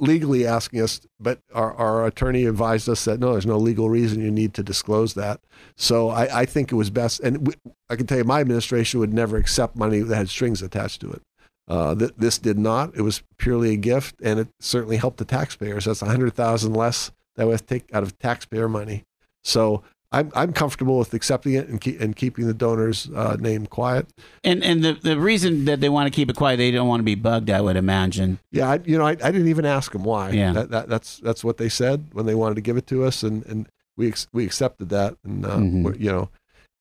legally 0.00 0.46
asking 0.46 0.80
us. 0.80 1.00
But 1.20 1.40
our, 1.54 1.74
our 1.74 2.06
attorney 2.06 2.44
advised 2.44 2.88
us 2.88 3.04
that 3.04 3.20
no, 3.20 3.32
there's 3.32 3.46
no 3.46 3.58
legal 3.58 3.88
reason 3.88 4.22
you 4.22 4.30
need 4.30 4.54
to 4.54 4.62
disclose 4.62 5.14
that. 5.14 5.40
So 5.76 6.10
I, 6.10 6.40
I 6.40 6.44
think 6.44 6.72
it 6.72 6.76
was 6.76 6.90
best. 6.90 7.20
And 7.20 7.46
we, 7.46 7.54
I 7.88 7.96
can 7.96 8.06
tell 8.06 8.18
you, 8.18 8.24
my 8.24 8.40
administration 8.40 9.00
would 9.00 9.12
never 9.12 9.36
accept 9.36 9.76
money 9.76 10.00
that 10.00 10.16
had 10.16 10.28
strings 10.28 10.62
attached 10.62 11.00
to 11.02 11.12
it. 11.12 11.22
Uh, 11.68 11.94
th- 11.94 12.14
this 12.16 12.38
did 12.38 12.58
not. 12.58 12.96
It 12.96 13.02
was 13.02 13.22
purely 13.36 13.74
a 13.74 13.76
gift, 13.76 14.16
and 14.22 14.40
it 14.40 14.48
certainly 14.58 14.96
helped 14.96 15.18
the 15.18 15.24
taxpayers. 15.24 15.84
That's 15.84 16.02
a 16.02 16.06
hundred 16.06 16.32
thousand 16.34 16.72
less 16.72 17.12
that 17.36 17.46
we 17.46 17.52
have 17.52 17.60
to 17.60 17.66
take 17.66 17.92
out 17.94 18.02
of 18.02 18.18
taxpayer 18.18 18.68
money. 18.68 19.04
So 19.44 19.82
I'm 20.10 20.32
I'm 20.34 20.52
comfortable 20.54 20.98
with 20.98 21.12
accepting 21.12 21.52
it 21.52 21.68
and 21.68 21.80
keep, 21.80 22.00
and 22.00 22.16
keeping 22.16 22.46
the 22.46 22.54
donor's 22.54 23.10
uh, 23.14 23.36
name 23.38 23.66
quiet. 23.66 24.06
And 24.42 24.64
and 24.64 24.82
the, 24.82 24.94
the 24.94 25.18
reason 25.20 25.66
that 25.66 25.80
they 25.80 25.88
want 25.90 26.06
to 26.06 26.16
keep 26.16 26.30
it 26.30 26.36
quiet, 26.36 26.56
they 26.56 26.70
don't 26.70 26.88
want 26.88 27.00
to 27.00 27.04
be 27.04 27.14
bugged, 27.14 27.50
I 27.50 27.60
would 27.60 27.76
imagine. 27.76 28.38
Yeah, 28.50 28.70
I, 28.70 28.80
you 28.84 28.96
know, 28.96 29.06
I, 29.06 29.10
I 29.10 29.30
didn't 29.30 29.48
even 29.48 29.66
ask 29.66 29.92
them 29.92 30.04
why. 30.04 30.30
Yeah. 30.30 30.52
that, 30.52 30.70
that, 30.70 30.88
that's 30.88 31.18
that's 31.18 31.44
what 31.44 31.58
they 31.58 31.68
said 31.68 32.06
when 32.12 32.24
they 32.24 32.34
wanted 32.34 32.54
to 32.54 32.60
give 32.62 32.76
it 32.78 32.86
to 32.86 33.04
us, 33.04 33.22
and 33.22 33.44
and 33.46 33.68
we 33.98 34.08
ex- 34.08 34.28
we 34.32 34.46
accepted 34.46 34.88
that, 34.88 35.16
and 35.24 35.44
uh, 35.44 35.56
Mhm. 35.56 35.82
we're- 35.82 35.98
you 35.98 36.10
know, 36.10 36.30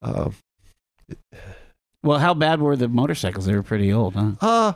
uh, 0.02 0.30
Well, 2.04 2.20
how 2.20 2.34
bad 2.34 2.62
were 2.62 2.76
the 2.78 2.88
motorcycles? 2.88 3.46
They 3.46 3.56
were 3.56 3.64
pretty 3.64 3.92
old, 3.92 4.14
huh? 4.16 4.32
uh 4.40 4.74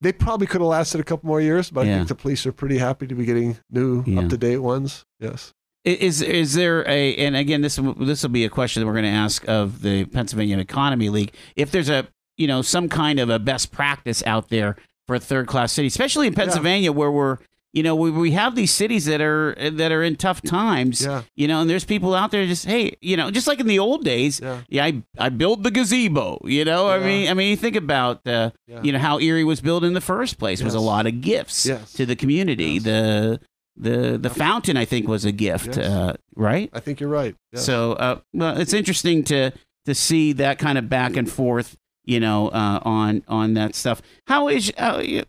they 0.00 0.12
probably 0.12 0.46
could 0.48 0.60
have 0.60 0.68
lasted 0.68 1.00
a 1.00 1.04
couple 1.04 1.28
more 1.28 1.40
years, 1.40 1.70
but 1.70 1.86
I 1.86 1.94
think 1.94 2.08
the 2.08 2.14
police 2.16 2.44
are 2.44 2.50
pretty 2.52 2.78
happy 2.78 3.06
to 3.06 3.14
be 3.14 3.24
getting 3.24 3.58
new, 3.70 4.02
Yeah. 4.04 4.20
up 4.22 4.28
to 4.30 4.36
date 4.36 4.58
ones. 4.58 5.04
Yes. 5.20 5.52
Is 5.84 6.22
is 6.22 6.54
there 6.54 6.88
a 6.88 7.16
and 7.16 7.34
again 7.34 7.60
this 7.60 7.78
will- 7.78 7.94
this 7.94 8.22
will 8.22 8.30
be 8.30 8.44
a 8.44 8.48
question 8.48 8.80
that 8.80 8.86
we're 8.86 8.92
going 8.92 9.04
to 9.04 9.10
ask 9.10 9.46
of 9.48 9.82
the 9.82 10.04
Pennsylvania 10.04 10.58
Economy 10.58 11.08
League 11.08 11.32
if 11.56 11.72
there's 11.72 11.88
a 11.88 12.06
you 12.36 12.46
know 12.46 12.62
some 12.62 12.88
kind 12.88 13.18
of 13.18 13.28
a 13.30 13.40
best 13.40 13.72
practice 13.72 14.22
out 14.24 14.48
there 14.48 14.76
for 15.08 15.16
a 15.16 15.20
third 15.20 15.48
class 15.48 15.72
city, 15.72 15.88
especially 15.88 16.28
in 16.28 16.34
Pennsylvania 16.34 16.92
where 16.92 17.10
we're 17.10 17.38
you 17.72 17.82
know 17.82 17.96
we, 17.96 18.12
we 18.12 18.30
have 18.30 18.54
these 18.54 18.70
cities 18.70 19.06
that 19.06 19.20
are 19.20 19.56
that 19.72 19.90
are 19.90 20.04
in 20.04 20.14
tough 20.14 20.40
times. 20.42 21.02
Yeah. 21.04 21.22
You 21.34 21.48
know, 21.48 21.62
and 21.62 21.68
there's 21.68 21.84
people 21.84 22.14
out 22.14 22.30
there 22.30 22.46
just 22.46 22.64
hey, 22.64 22.96
you 23.00 23.16
know, 23.16 23.32
just 23.32 23.48
like 23.48 23.58
in 23.58 23.66
the 23.66 23.80
old 23.80 24.04
days. 24.04 24.38
Yeah. 24.40 24.60
Yeah, 24.68 24.84
I 24.84 25.02
I 25.18 25.28
build 25.30 25.64
the 25.64 25.72
gazebo. 25.72 26.38
You 26.44 26.64
know, 26.64 26.86
I 26.88 27.00
mean, 27.00 27.28
I 27.28 27.34
mean, 27.34 27.50
you 27.50 27.56
think 27.56 27.74
about 27.74 28.24
uh, 28.24 28.50
Yeah. 28.68 28.82
you 28.84 28.92
know 28.92 29.00
how 29.00 29.18
Erie 29.18 29.42
was 29.42 29.60
built 29.60 29.82
in 29.82 29.94
the 29.94 30.00
first 30.00 30.38
place 30.38 30.62
was 30.62 30.74
a 30.74 30.80
lot 30.80 31.06
of 31.06 31.20
gifts 31.22 31.66
Yes. 31.66 31.92
to 31.94 32.06
the 32.06 32.14
community. 32.14 32.74
Yes. 32.74 32.82
The 32.84 33.40
the 33.76 34.18
the 34.18 34.30
fountain 34.30 34.76
I 34.76 34.84
think 34.84 35.08
was 35.08 35.24
a 35.24 35.32
gift, 35.32 35.76
Yes. 35.76 35.78
uh, 35.78 36.16
right? 36.36 36.70
I 36.72 36.80
think 36.80 37.00
you're 37.00 37.08
right. 37.08 37.34
Yeah. 37.52 37.60
So, 37.60 37.92
uh, 37.94 38.20
well, 38.32 38.56
it's 38.58 38.72
interesting 38.72 39.24
to 39.24 39.52
to 39.86 39.94
see 39.94 40.32
that 40.34 40.58
kind 40.58 40.78
of 40.78 40.88
back 40.88 41.16
and 41.16 41.30
forth, 41.30 41.76
you 42.04 42.20
know, 42.20 42.48
uh, 42.48 42.80
on 42.82 43.22
on 43.28 43.54
that 43.54 43.74
stuff. 43.74 44.02
How 44.26 44.48
is 44.48 44.72
uh, 44.78 45.22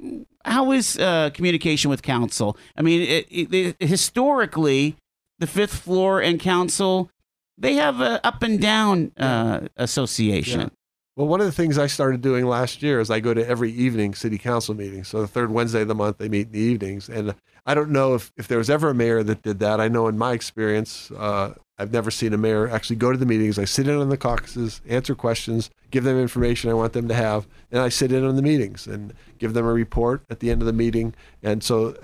how 0.45 0.71
is 0.71 0.97
uh, 0.99 1.29
communication 1.33 1.89
with 1.89 2.01
council? 2.03 2.57
I 2.77 2.81
mean, 2.81 3.01
it, 3.01 3.27
it, 3.31 3.53
it- 3.79 3.87
historically, 3.87 4.95
the 5.39 5.47
fifth 5.47 5.75
floor 5.75 6.21
and 6.21 6.39
council 6.39 7.09
they 7.57 7.75
have 7.75 8.01
a 8.01 8.19
up 8.25 8.41
and 8.43 8.59
down 8.59 9.11
uh, 9.17 9.67
association. 9.77 10.59
Yeah. 10.61 10.69
Well, 11.15 11.27
one 11.27 11.41
of 11.41 11.45
the 11.45 11.51
things 11.51 11.77
I 11.77 11.85
started 11.85 12.21
doing 12.21 12.47
last 12.47 12.81
year 12.81 12.99
is 12.99 13.11
I 13.11 13.19
go 13.19 13.35
to 13.35 13.47
every 13.47 13.71
evening 13.71 14.15
city 14.15 14.39
council 14.39 14.73
meeting. 14.73 15.03
So 15.03 15.21
the 15.21 15.27
third 15.27 15.51
Wednesday 15.51 15.81
of 15.81 15.87
the 15.87 15.93
month, 15.93 16.17
they 16.17 16.27
meet 16.27 16.47
in 16.47 16.53
the 16.53 16.59
evenings. 16.59 17.07
And 17.07 17.35
I 17.67 17.75
don't 17.75 17.91
know 17.91 18.15
if, 18.15 18.31
if 18.35 18.47
there 18.47 18.57
was 18.57 18.69
ever 18.69 18.89
a 18.89 18.95
mayor 18.95 19.21
that 19.21 19.43
did 19.43 19.59
that. 19.59 19.79
I 19.79 19.89
know 19.89 20.07
in 20.07 20.17
my 20.17 20.33
experience, 20.33 21.11
uh, 21.11 21.53
I've 21.77 21.91
never 21.91 22.09
seen 22.09 22.33
a 22.33 22.37
mayor 22.37 22.67
actually 22.67 22.95
go 22.95 23.11
to 23.11 23.17
the 23.17 23.27
meetings. 23.27 23.59
I 23.59 23.65
sit 23.65 23.87
in 23.87 23.99
on 23.99 24.09
the 24.09 24.17
caucuses, 24.17 24.81
answer 24.87 25.13
questions, 25.13 25.69
give 25.91 26.03
them 26.03 26.17
information 26.19 26.71
I 26.71 26.73
want 26.73 26.93
them 26.93 27.07
to 27.07 27.13
have, 27.13 27.47
and 27.71 27.79
I 27.79 27.89
sit 27.89 28.11
in 28.11 28.25
on 28.25 28.35
the 28.35 28.41
meetings 28.41 28.87
and 28.87 29.13
give 29.37 29.53
them 29.53 29.65
a 29.65 29.73
report 29.73 30.23
at 30.31 30.39
the 30.39 30.49
end 30.49 30.61
of 30.61 30.65
the 30.65 30.73
meeting. 30.73 31.13
And 31.43 31.63
so 31.63 31.95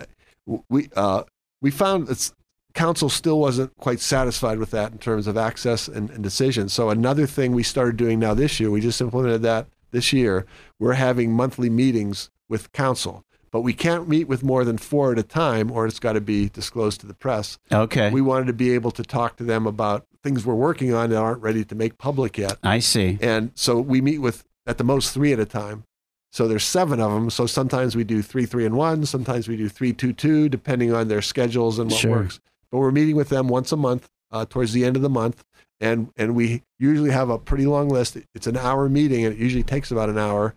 we 0.70 0.90
uh, 0.96 1.24
we 1.62 1.72
found 1.72 2.10
it's 2.10 2.34
council 2.74 3.10
still 3.10 3.40
wasn't 3.40 3.76
quite 3.78 4.00
satisfied 4.00 4.60
with 4.60 4.72
that 4.72 4.92
in 4.92 4.98
terms 4.98 5.28
of 5.28 5.38
access 5.38 5.88
and, 5.88 6.10
and 6.12 6.24
decisions. 6.24 6.74
So 6.74 6.90
another 6.90 7.26
thing 7.26 7.52
we 7.54 7.64
started 7.64 7.98
doing 7.98 8.20
now 8.20 8.34
this 8.34 8.60
year, 8.60 8.70
we 8.72 8.82
just 8.82 9.02
implemented 9.02 9.42
that 9.44 9.68
this 9.92 10.14
year. 10.14 10.46
We're 10.80 10.94
having 10.94 11.32
monthly 11.34 11.70
meetings 11.70 12.30
with 12.48 12.72
council, 12.72 13.24
but 13.52 13.62
we 13.62 13.74
can't 13.74 14.08
meet 14.08 14.28
with 14.28 14.44
more 14.44 14.64
than 14.64 14.78
four 14.78 15.12
at 15.12 15.20
a 15.20 15.24
time, 15.24 15.72
or 15.72 15.86
it's 15.88 16.00
got 16.00 16.14
to 16.14 16.22
be 16.22 16.50
disclosed 16.50 17.02
to 17.02 17.08
the 17.08 17.14
press. 17.14 17.58
Okay. 17.72 18.12
We 18.12 18.22
wanted 18.22 18.48
to 18.48 18.54
be 18.54 18.72
able 18.74 18.92
to 18.92 19.04
talk 19.04 19.38
to 19.38 19.44
them 19.44 19.66
about 19.66 20.06
things 20.24 20.46
we're 20.46 20.54
working 20.56 20.94
on 20.94 21.10
that 21.10 21.18
aren't 21.18 21.42
ready 21.42 21.64
to 21.66 21.76
make 21.76 21.98
public 21.98 22.38
yet. 22.38 22.58
I 22.64 22.80
see. 22.80 23.18
And 23.22 23.52
so 23.56 23.80
we 23.80 24.02
meet 24.02 24.20
with 24.20 24.44
at 24.68 24.78
the 24.78 24.84
most 24.84 25.14
three 25.14 25.34
at 25.34 25.40
a 25.40 25.46
time. 25.46 25.86
So 26.32 26.48
there's 26.48 26.64
seven 26.64 27.00
of 27.00 27.12
them. 27.12 27.32
So 27.32 27.48
sometimes 27.48 27.96
we 27.96 28.04
do 28.04 28.22
three, 28.22 28.46
three, 28.46 28.66
and 28.66 28.76
one. 28.78 29.06
Sometimes 29.08 29.48
we 29.48 29.58
do 29.58 29.68
three, 29.68 29.94
two, 29.94 30.14
two, 30.14 30.48
depending 30.48 30.94
on 30.94 31.08
their 31.08 31.24
schedules 31.24 31.80
and 31.80 31.90
what 31.90 32.00
Sure. 32.00 32.12
works. 32.12 32.40
But 32.72 32.80
we're 32.80 32.92
meeting 32.92 33.16
with 33.16 33.30
them 33.30 33.48
once 33.48 33.72
a 33.72 33.78
month, 33.78 34.10
uh, 34.32 34.46
towards 34.48 34.74
the 34.74 34.86
end 34.86 34.96
of 34.96 35.02
the 35.02 35.10
month, 35.10 35.44
and 35.80 36.12
and 36.18 36.36
we 36.36 36.64
usually 36.78 37.12
have 37.12 37.30
a 37.30 37.38
pretty 37.38 37.66
long 37.66 37.90
list. 37.90 38.18
It's 38.36 38.48
an 38.48 38.58
hour 38.58 38.90
meeting, 38.90 39.26
and 39.26 39.34
it 39.34 39.40
usually 39.40 39.64
takes 39.64 39.92
about 39.92 40.10
an 40.10 40.18
hour. 40.18 40.56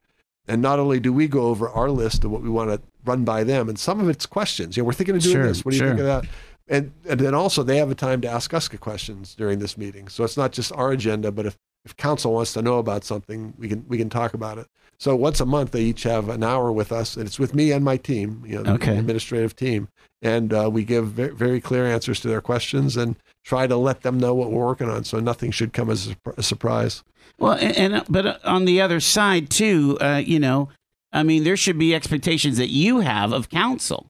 And 0.48 0.60
not 0.60 0.80
only 0.80 0.98
do 0.98 1.12
we 1.12 1.28
go 1.28 1.42
over 1.42 1.68
our 1.68 1.88
list 1.90 2.24
of 2.24 2.32
what 2.32 2.42
we 2.42 2.48
want 2.48 2.70
to 2.70 2.80
run 3.04 3.24
by 3.24 3.44
them, 3.44 3.68
and 3.68 3.78
some 3.78 4.00
of 4.00 4.08
it's 4.08 4.26
questions. 4.26 4.76
You 4.76 4.82
know, 4.82 4.88
we're 4.88 4.92
thinking 4.92 5.14
of 5.14 5.22
doing 5.22 5.34
Sure, 5.34 5.46
this. 5.46 5.64
What 5.64 5.72
do 5.72 5.76
you 5.78 5.86
think 5.86 6.00
of 6.00 6.06
that? 6.06 6.24
And 6.68 6.92
and 7.08 7.20
then 7.20 7.34
also 7.34 7.62
they 7.62 7.76
have 7.78 7.90
a 7.90 7.94
time 7.94 8.20
to 8.22 8.28
ask 8.28 8.52
us 8.52 8.68
questions 8.68 9.34
during 9.34 9.58
this 9.58 9.78
meeting. 9.78 10.08
So 10.08 10.24
it's 10.24 10.36
not 10.36 10.52
just 10.52 10.72
our 10.72 10.90
agenda, 10.92 11.30
but 11.30 11.46
if 11.46 11.56
if 11.84 11.96
council 11.96 12.32
wants 12.32 12.52
to 12.54 12.62
know 12.62 12.78
about 12.78 13.04
something, 13.04 13.54
we 13.58 13.68
can 13.68 13.84
we 13.88 13.98
can 13.98 14.08
talk 14.08 14.34
about 14.34 14.58
it. 14.58 14.66
So 14.98 15.16
once 15.16 15.40
a 15.40 15.46
month, 15.46 15.72
they 15.72 15.82
each 15.82 16.04
have 16.04 16.28
an 16.28 16.44
hour 16.44 16.70
with 16.70 16.92
us, 16.92 17.16
and 17.16 17.26
it's 17.26 17.38
with 17.38 17.54
me 17.54 17.72
and 17.72 17.84
my 17.84 17.96
team, 17.96 18.44
you 18.46 18.62
know, 18.62 18.76
the 18.76 18.98
administrative 18.98 19.56
team, 19.56 19.88
and 20.20 20.52
uh, 20.52 20.70
we 20.72 20.84
give 20.84 21.08
very, 21.08 21.34
very 21.34 21.60
clear 21.60 21.84
answers 21.86 22.20
to 22.20 22.28
their 22.28 22.40
questions 22.40 22.96
and 22.96 23.16
try 23.44 23.66
to 23.66 23.76
let 23.76 24.02
them 24.02 24.18
know 24.18 24.32
what 24.32 24.52
we're 24.52 24.64
working 24.64 24.88
on, 24.88 25.02
so 25.02 25.18
nothing 25.18 25.50
should 25.50 25.72
come 25.72 25.90
as 25.90 26.14
a, 26.36 26.42
surprise. 26.42 27.02
Well, 27.38 27.54
and, 27.54 27.76
and 27.76 28.04
but 28.08 28.44
on 28.44 28.64
the 28.64 28.80
other 28.80 29.00
side 29.00 29.50
too, 29.50 29.98
uh, 30.00 30.22
you 30.24 30.38
know, 30.38 30.68
I 31.12 31.24
mean, 31.24 31.42
there 31.42 31.56
should 31.56 31.78
be 31.78 31.94
expectations 31.94 32.56
that 32.58 32.70
you 32.70 33.00
have 33.00 33.32
of 33.32 33.48
council. 33.48 34.06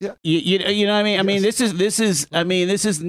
Yeah. 0.00 0.12
You, 0.22 0.38
you, 0.38 0.58
you 0.68 0.86
know 0.86 0.94
what 0.94 1.00
I 1.00 1.02
mean? 1.02 1.20
I 1.20 1.22
mean, 1.22 1.42
this 1.42 1.60
is 1.60 1.74
this 1.74 2.00
is 2.00 2.26
I 2.32 2.44
mean, 2.44 2.68
this 2.68 2.84
is 2.84 3.04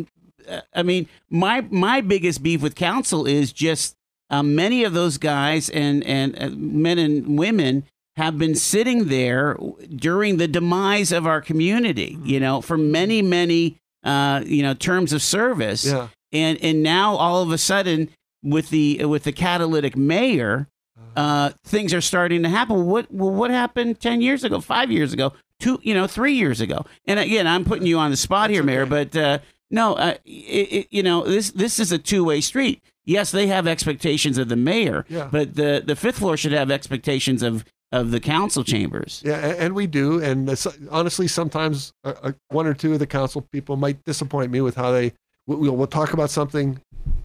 I 0.73 0.83
mean, 0.83 1.07
my 1.29 1.61
my 1.69 2.01
biggest 2.01 2.43
beef 2.43 2.61
with 2.61 2.75
council 2.75 3.25
is 3.25 3.53
just 3.53 3.95
uh, 4.29 4.43
many 4.43 4.83
of 4.83 4.93
those 4.93 5.17
guys 5.17 5.69
and 5.69 6.03
and 6.03 6.41
uh, 6.41 6.49
men 6.49 6.97
and 6.97 7.37
women 7.37 7.83
have 8.17 8.37
been 8.37 8.55
sitting 8.55 9.05
there 9.05 9.57
during 9.95 10.37
the 10.37 10.47
demise 10.47 11.11
of 11.11 11.25
our 11.25 11.41
community, 11.41 12.17
you 12.23 12.39
know, 12.39 12.61
for 12.61 12.77
many 12.77 13.21
many 13.21 13.77
uh, 14.03 14.41
you 14.45 14.63
know 14.63 14.73
terms 14.73 15.13
of 15.13 15.21
service. 15.21 15.85
Yeah. 15.85 16.09
and 16.31 16.57
and 16.61 16.83
now 16.83 17.15
all 17.15 17.41
of 17.41 17.51
a 17.51 17.57
sudden 17.57 18.09
with 18.43 18.69
the 18.69 19.03
with 19.05 19.23
the 19.23 19.31
catalytic 19.31 19.95
mayor 19.95 20.67
uh, 21.15 21.51
things 21.65 21.93
are 21.93 22.01
starting 22.01 22.43
to 22.43 22.49
happen. 22.49 22.85
What 22.85 23.11
well, 23.11 23.31
what 23.31 23.51
happened 23.51 23.99
10 23.99 24.21
years 24.21 24.43
ago 24.43 24.61
5 24.61 24.91
years 24.91 25.13
ago 25.13 25.33
two 25.59 25.79
you 25.83 25.93
know 25.93 26.07
3 26.07 26.33
years 26.33 26.61
ago? 26.61 26.85
And 27.05 27.19
again 27.19 27.47
I'm 27.47 27.65
putting 27.65 27.87
you 27.87 27.97
on 27.97 28.11
the 28.11 28.17
spot 28.17 28.49
here 28.49 28.63
mayor 28.63 28.85
but 28.85 29.15
uh, 29.15 29.39
no 29.71 29.93
uh, 29.95 30.15
it, 30.25 30.29
it, 30.73 30.87
you 30.91 31.03
know 31.03 31.23
this 31.23 31.51
this 31.51 31.79
is 31.79 31.91
a 31.91 31.97
two-way 31.97 32.41
street 32.41 32.81
yes 33.05 33.31
they 33.31 33.47
have 33.47 33.67
expectations 33.67 34.37
of 34.37 34.49
the 34.49 34.55
mayor 34.55 35.05
Yeah. 35.09 35.29
but 35.31 35.55
the 35.55 35.83
the 35.85 35.95
fifth 35.95 36.17
floor 36.19 36.37
should 36.37 36.51
have 36.53 36.71
expectations 36.71 37.41
of 37.43 37.65
of 37.91 38.11
the 38.11 38.19
council 38.19 38.63
chambers 38.63 39.23
Yeah, 39.25 39.37
and 39.57 39.73
we 39.73 39.87
do. 39.87 40.21
And 40.21 40.47
honestly, 40.91 41.27
sometimes 41.27 41.91
uh, 42.03 42.13
uh, 42.21 42.31
one 42.49 42.67
or 42.67 42.75
two 42.75 42.93
of 42.93 42.99
the 42.99 43.07
council 43.07 43.41
people 43.51 43.77
might 43.77 44.03
disappoint 44.05 44.51
me 44.51 44.61
with 44.61 44.75
how 44.75 44.91
they. 44.91 45.13
we- 45.47 45.55
We'll, 45.55 45.75
we'll 45.75 45.87
talk 45.87 46.13
about 46.13 46.29
something 46.29 46.79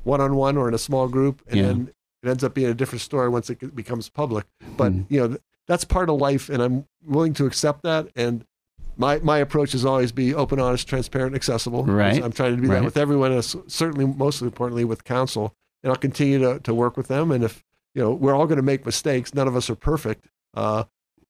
one 0.05 0.22
on 0.22 0.36
one 0.36 0.57
or 0.57 0.66
in 0.68 0.72
a 0.72 0.78
small 0.78 1.07
group, 1.07 1.42
and 1.49 1.57
Yeah. 1.57 1.66
then 1.66 1.90
it 2.22 2.28
ends 2.30 2.42
up 2.45 2.55
being 2.55 2.68
a 2.70 2.72
different 2.74 3.03
story 3.03 3.28
once 3.28 3.51
it 3.51 3.76
becomes 3.76 4.09
public. 4.09 4.47
But 4.78 4.92
Hmm. 4.92 5.03
you 5.11 5.20
know, 5.20 5.28
th- 5.28 5.40
that's 5.68 5.84
part 5.84 6.09
of 6.09 6.18
life, 6.18 6.49
and 6.49 6.62
I'm 6.62 6.86
willing 7.05 7.34
to 7.34 7.45
accept 7.45 7.82
that. 7.82 8.09
And 8.16 8.47
my 8.97 9.18
my 9.20 9.38
approach 9.38 9.74
is 9.74 9.84
always 9.84 10.12
be 10.12 10.34
open, 10.34 10.59
honest, 10.61 10.88
transparent, 10.88 11.34
accessible. 11.34 11.84
Right. 11.84 12.22
I'm 12.22 12.32
trying 12.32 12.57
to 12.57 12.62
do 12.62 12.68
Right. 12.68 12.76
that 12.78 12.84
with 12.84 12.97
everyone, 12.97 13.32
and 13.32 13.45
certainly, 13.70 14.07
most 14.07 14.42
importantly, 14.42 14.84
with 14.84 15.05
council. 15.05 15.55
And 15.82 15.90
I'll 15.90 15.97
continue 15.99 16.38
to 16.38 16.61
to 16.61 16.74
work 16.74 16.97
with 16.97 17.09
them. 17.09 17.30
And 17.30 17.45
if 17.45 17.62
you 17.95 18.03
know, 18.03 18.11
we're 18.12 18.34
all 18.34 18.47
going 18.47 18.57
to 18.57 18.62
make 18.62 18.84
mistakes. 18.86 19.34
None 19.34 19.47
of 19.47 19.55
us 19.57 19.70
are 19.70 19.76
perfect. 19.76 20.26
Uh, 20.55 20.84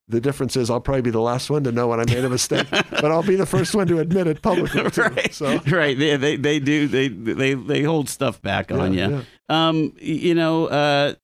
the 0.08 0.20
difference 0.20 0.54
is 0.56 0.68
I'll 0.70 0.80
probably 0.80 1.00
be 1.02 1.10
the 1.10 1.20
last 1.20 1.48
one 1.50 1.64
to 1.64 1.72
know 1.72 1.88
when 1.88 1.98
I 1.98 2.04
made 2.04 2.24
a 2.24 2.28
mistake, 2.30 2.66
but 2.70 3.06
I'll 3.06 3.22
be 3.22 3.36
the 3.36 3.46
first 3.46 3.74
one 3.74 3.86
to 3.86 3.98
admit 4.00 4.26
it 4.26 4.42
publicly 4.42 4.88
too. 4.90 5.02
right 5.02 5.34
So 5.34 5.58
right 5.70 5.98
they, 5.98 6.16
they 6.16 6.36
they 6.36 6.58
do 6.60 6.86
they 6.88 7.08
they 7.08 7.54
they 7.54 7.82
hold 7.82 8.08
stuff 8.10 8.40
back 8.42 8.70
on 8.70 8.92
you 8.92 9.00
yeah. 9.00 9.22
Um, 9.48 9.94
you 10.00 10.34
know, 10.34 10.66
uh, 10.66 11.14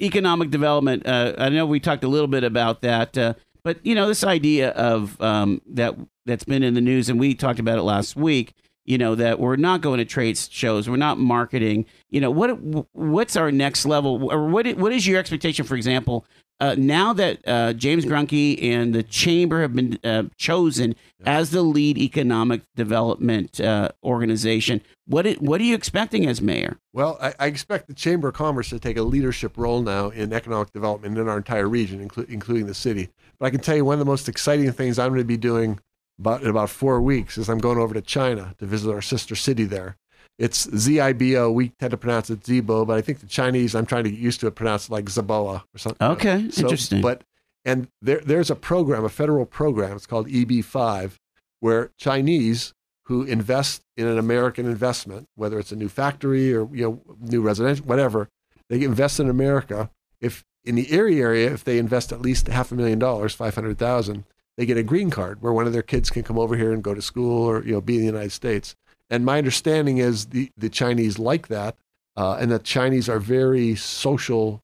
economic 0.00 0.50
development. 0.50 1.06
Uh, 1.06 1.34
I 1.38 1.48
know 1.48 1.66
we 1.66 1.80
talked 1.80 2.04
a 2.04 2.08
little 2.08 2.28
bit 2.28 2.44
about 2.44 2.82
that, 2.82 3.16
uh, 3.18 3.34
but 3.68 3.84
you 3.84 3.94
know, 3.94 4.08
this 4.08 4.24
idea 4.24 4.70
of 4.70 5.20
um, 5.20 5.60
that 5.66 5.94
that's 6.24 6.44
been 6.44 6.62
in 6.62 6.72
the 6.72 6.80
news, 6.80 7.10
and 7.10 7.20
we 7.20 7.34
talked 7.34 7.58
about 7.58 7.76
it 7.76 7.82
last 7.82 8.16
week. 8.16 8.54
You 8.86 8.96
know 8.96 9.14
that 9.14 9.38
we're 9.38 9.56
not 9.56 9.82
going 9.82 9.98
to 9.98 10.06
trade 10.06 10.38
shows, 10.38 10.88
we're 10.88 10.96
not 10.96 11.18
marketing. 11.18 11.84
You 12.08 12.22
know 12.22 12.30
what? 12.30 12.58
What's 12.94 13.36
our 13.36 13.52
next 13.52 13.84
level, 13.84 14.32
or 14.32 14.48
what? 14.48 14.66
What 14.78 14.92
is 14.92 15.06
your 15.06 15.18
expectation? 15.18 15.66
For 15.66 15.74
example, 15.74 16.24
uh, 16.60 16.74
now 16.76 17.12
that 17.12 17.38
uh, 17.46 17.72
James 17.72 18.04
Grunke 18.04 18.62
and 18.62 18.94
the 18.94 19.02
chamber 19.02 19.62
have 19.62 19.74
been 19.74 19.98
uh, 20.02 20.24
chosen 20.36 20.96
as 21.24 21.50
the 21.50 21.62
lead 21.62 21.98
economic 21.98 22.62
development 22.74 23.60
uh, 23.60 23.90
organization, 24.02 24.80
what 25.06 25.26
it, 25.26 25.40
what 25.40 25.60
are 25.60 25.64
you 25.64 25.74
expecting 25.74 26.26
as 26.26 26.40
mayor? 26.42 26.78
Well, 26.92 27.16
I, 27.20 27.34
I 27.38 27.46
expect 27.46 27.86
the 27.86 27.94
Chamber 27.94 28.28
of 28.28 28.34
Commerce 28.34 28.70
to 28.70 28.78
take 28.78 28.96
a 28.96 29.02
leadership 29.02 29.56
role 29.56 29.82
now 29.82 30.08
in 30.08 30.32
economic 30.32 30.72
development 30.72 31.16
in 31.16 31.28
our 31.28 31.38
entire 31.38 31.68
region, 31.68 32.06
inclu- 32.06 32.28
including 32.28 32.66
the 32.66 32.74
city. 32.74 33.10
But 33.38 33.46
I 33.46 33.50
can 33.50 33.60
tell 33.60 33.76
you 33.76 33.84
one 33.84 33.94
of 33.94 34.00
the 34.00 34.04
most 34.04 34.28
exciting 34.28 34.70
things 34.72 34.98
I'm 34.98 35.10
going 35.10 35.20
to 35.20 35.24
be 35.24 35.36
doing 35.36 35.78
about, 36.18 36.42
in 36.42 36.48
about 36.48 36.70
four 36.70 37.00
weeks 37.00 37.38
is 37.38 37.48
I'm 37.48 37.58
going 37.58 37.78
over 37.78 37.94
to 37.94 38.02
China 38.02 38.54
to 38.58 38.66
visit 38.66 38.92
our 38.92 39.02
sister 39.02 39.36
city 39.36 39.64
there. 39.64 39.96
It's 40.38 40.70
Z-I-B-O. 40.76 41.50
We 41.50 41.70
tend 41.80 41.90
to 41.90 41.96
pronounce 41.96 42.30
it 42.30 42.40
Zibo, 42.40 42.86
but 42.86 42.96
I 42.96 43.00
think 43.00 43.20
the 43.20 43.26
Chinese, 43.26 43.74
I'm 43.74 43.86
trying 43.86 44.04
to 44.04 44.10
get 44.10 44.20
used 44.20 44.40
to 44.40 44.46
it, 44.46 44.54
pronounce 44.54 44.88
it 44.88 44.92
like 44.92 45.06
Zaboa 45.06 45.62
or 45.74 45.78
something. 45.78 46.06
Okay, 46.06 46.48
So, 46.50 46.62
interesting. 46.62 47.02
But 47.02 47.22
and 47.64 47.88
there, 48.00 48.20
there's 48.20 48.50
a 48.50 48.54
program, 48.54 49.04
a 49.04 49.08
federal 49.08 49.44
program. 49.44 49.96
It's 49.96 50.06
called 50.06 50.28
EB5, 50.28 51.16
where 51.60 51.90
Chinese 51.98 52.72
who 53.08 53.22
invest 53.22 53.82
in 53.96 54.06
an 54.06 54.18
American 54.18 54.66
investment, 54.66 55.26
whether 55.34 55.58
it's 55.58 55.72
a 55.72 55.76
new 55.76 55.88
factory 55.88 56.54
or 56.54 56.68
you 56.74 56.84
know 56.84 57.16
new 57.20 57.40
residential, 57.40 57.84
whatever, 57.86 58.28
they 58.68 58.82
invest 58.84 59.18
in 59.18 59.30
America. 59.30 59.90
If 60.20 60.44
in 60.62 60.74
the 60.74 60.92
Erie 60.92 61.20
area, 61.20 61.52
if 61.52 61.64
they 61.64 61.78
invest 61.78 62.12
at 62.12 62.20
least 62.20 62.48
half 62.48 62.70
a 62.70 62.74
million 62.74 62.98
dollars, 62.98 63.34
five 63.34 63.54
hundred 63.54 63.78
thousand, 63.78 64.24
they 64.56 64.66
get 64.66 64.76
a 64.76 64.82
green 64.82 65.10
card 65.10 65.40
where 65.40 65.52
one 65.54 65.66
of 65.66 65.72
their 65.72 65.82
kids 65.82 66.10
can 66.10 66.22
come 66.22 66.38
over 66.38 66.54
here 66.54 66.72
and 66.72 66.84
go 66.84 66.92
to 66.94 67.00
school 67.02 67.46
or 67.46 67.64
you 67.64 67.72
know 67.72 67.80
be 67.80 67.94
in 67.94 68.00
the 68.00 68.06
United 68.06 68.32
States. 68.32 68.76
And 69.10 69.24
my 69.24 69.38
understanding 69.38 69.98
is 69.98 70.26
the 70.26 70.50
the 70.56 70.68
Chinese 70.68 71.18
like 71.18 71.48
that, 71.48 71.76
uh, 72.16 72.36
and 72.40 72.50
that 72.50 72.64
Chinese 72.64 73.08
are 73.08 73.18
very 73.18 73.74
social 73.74 74.60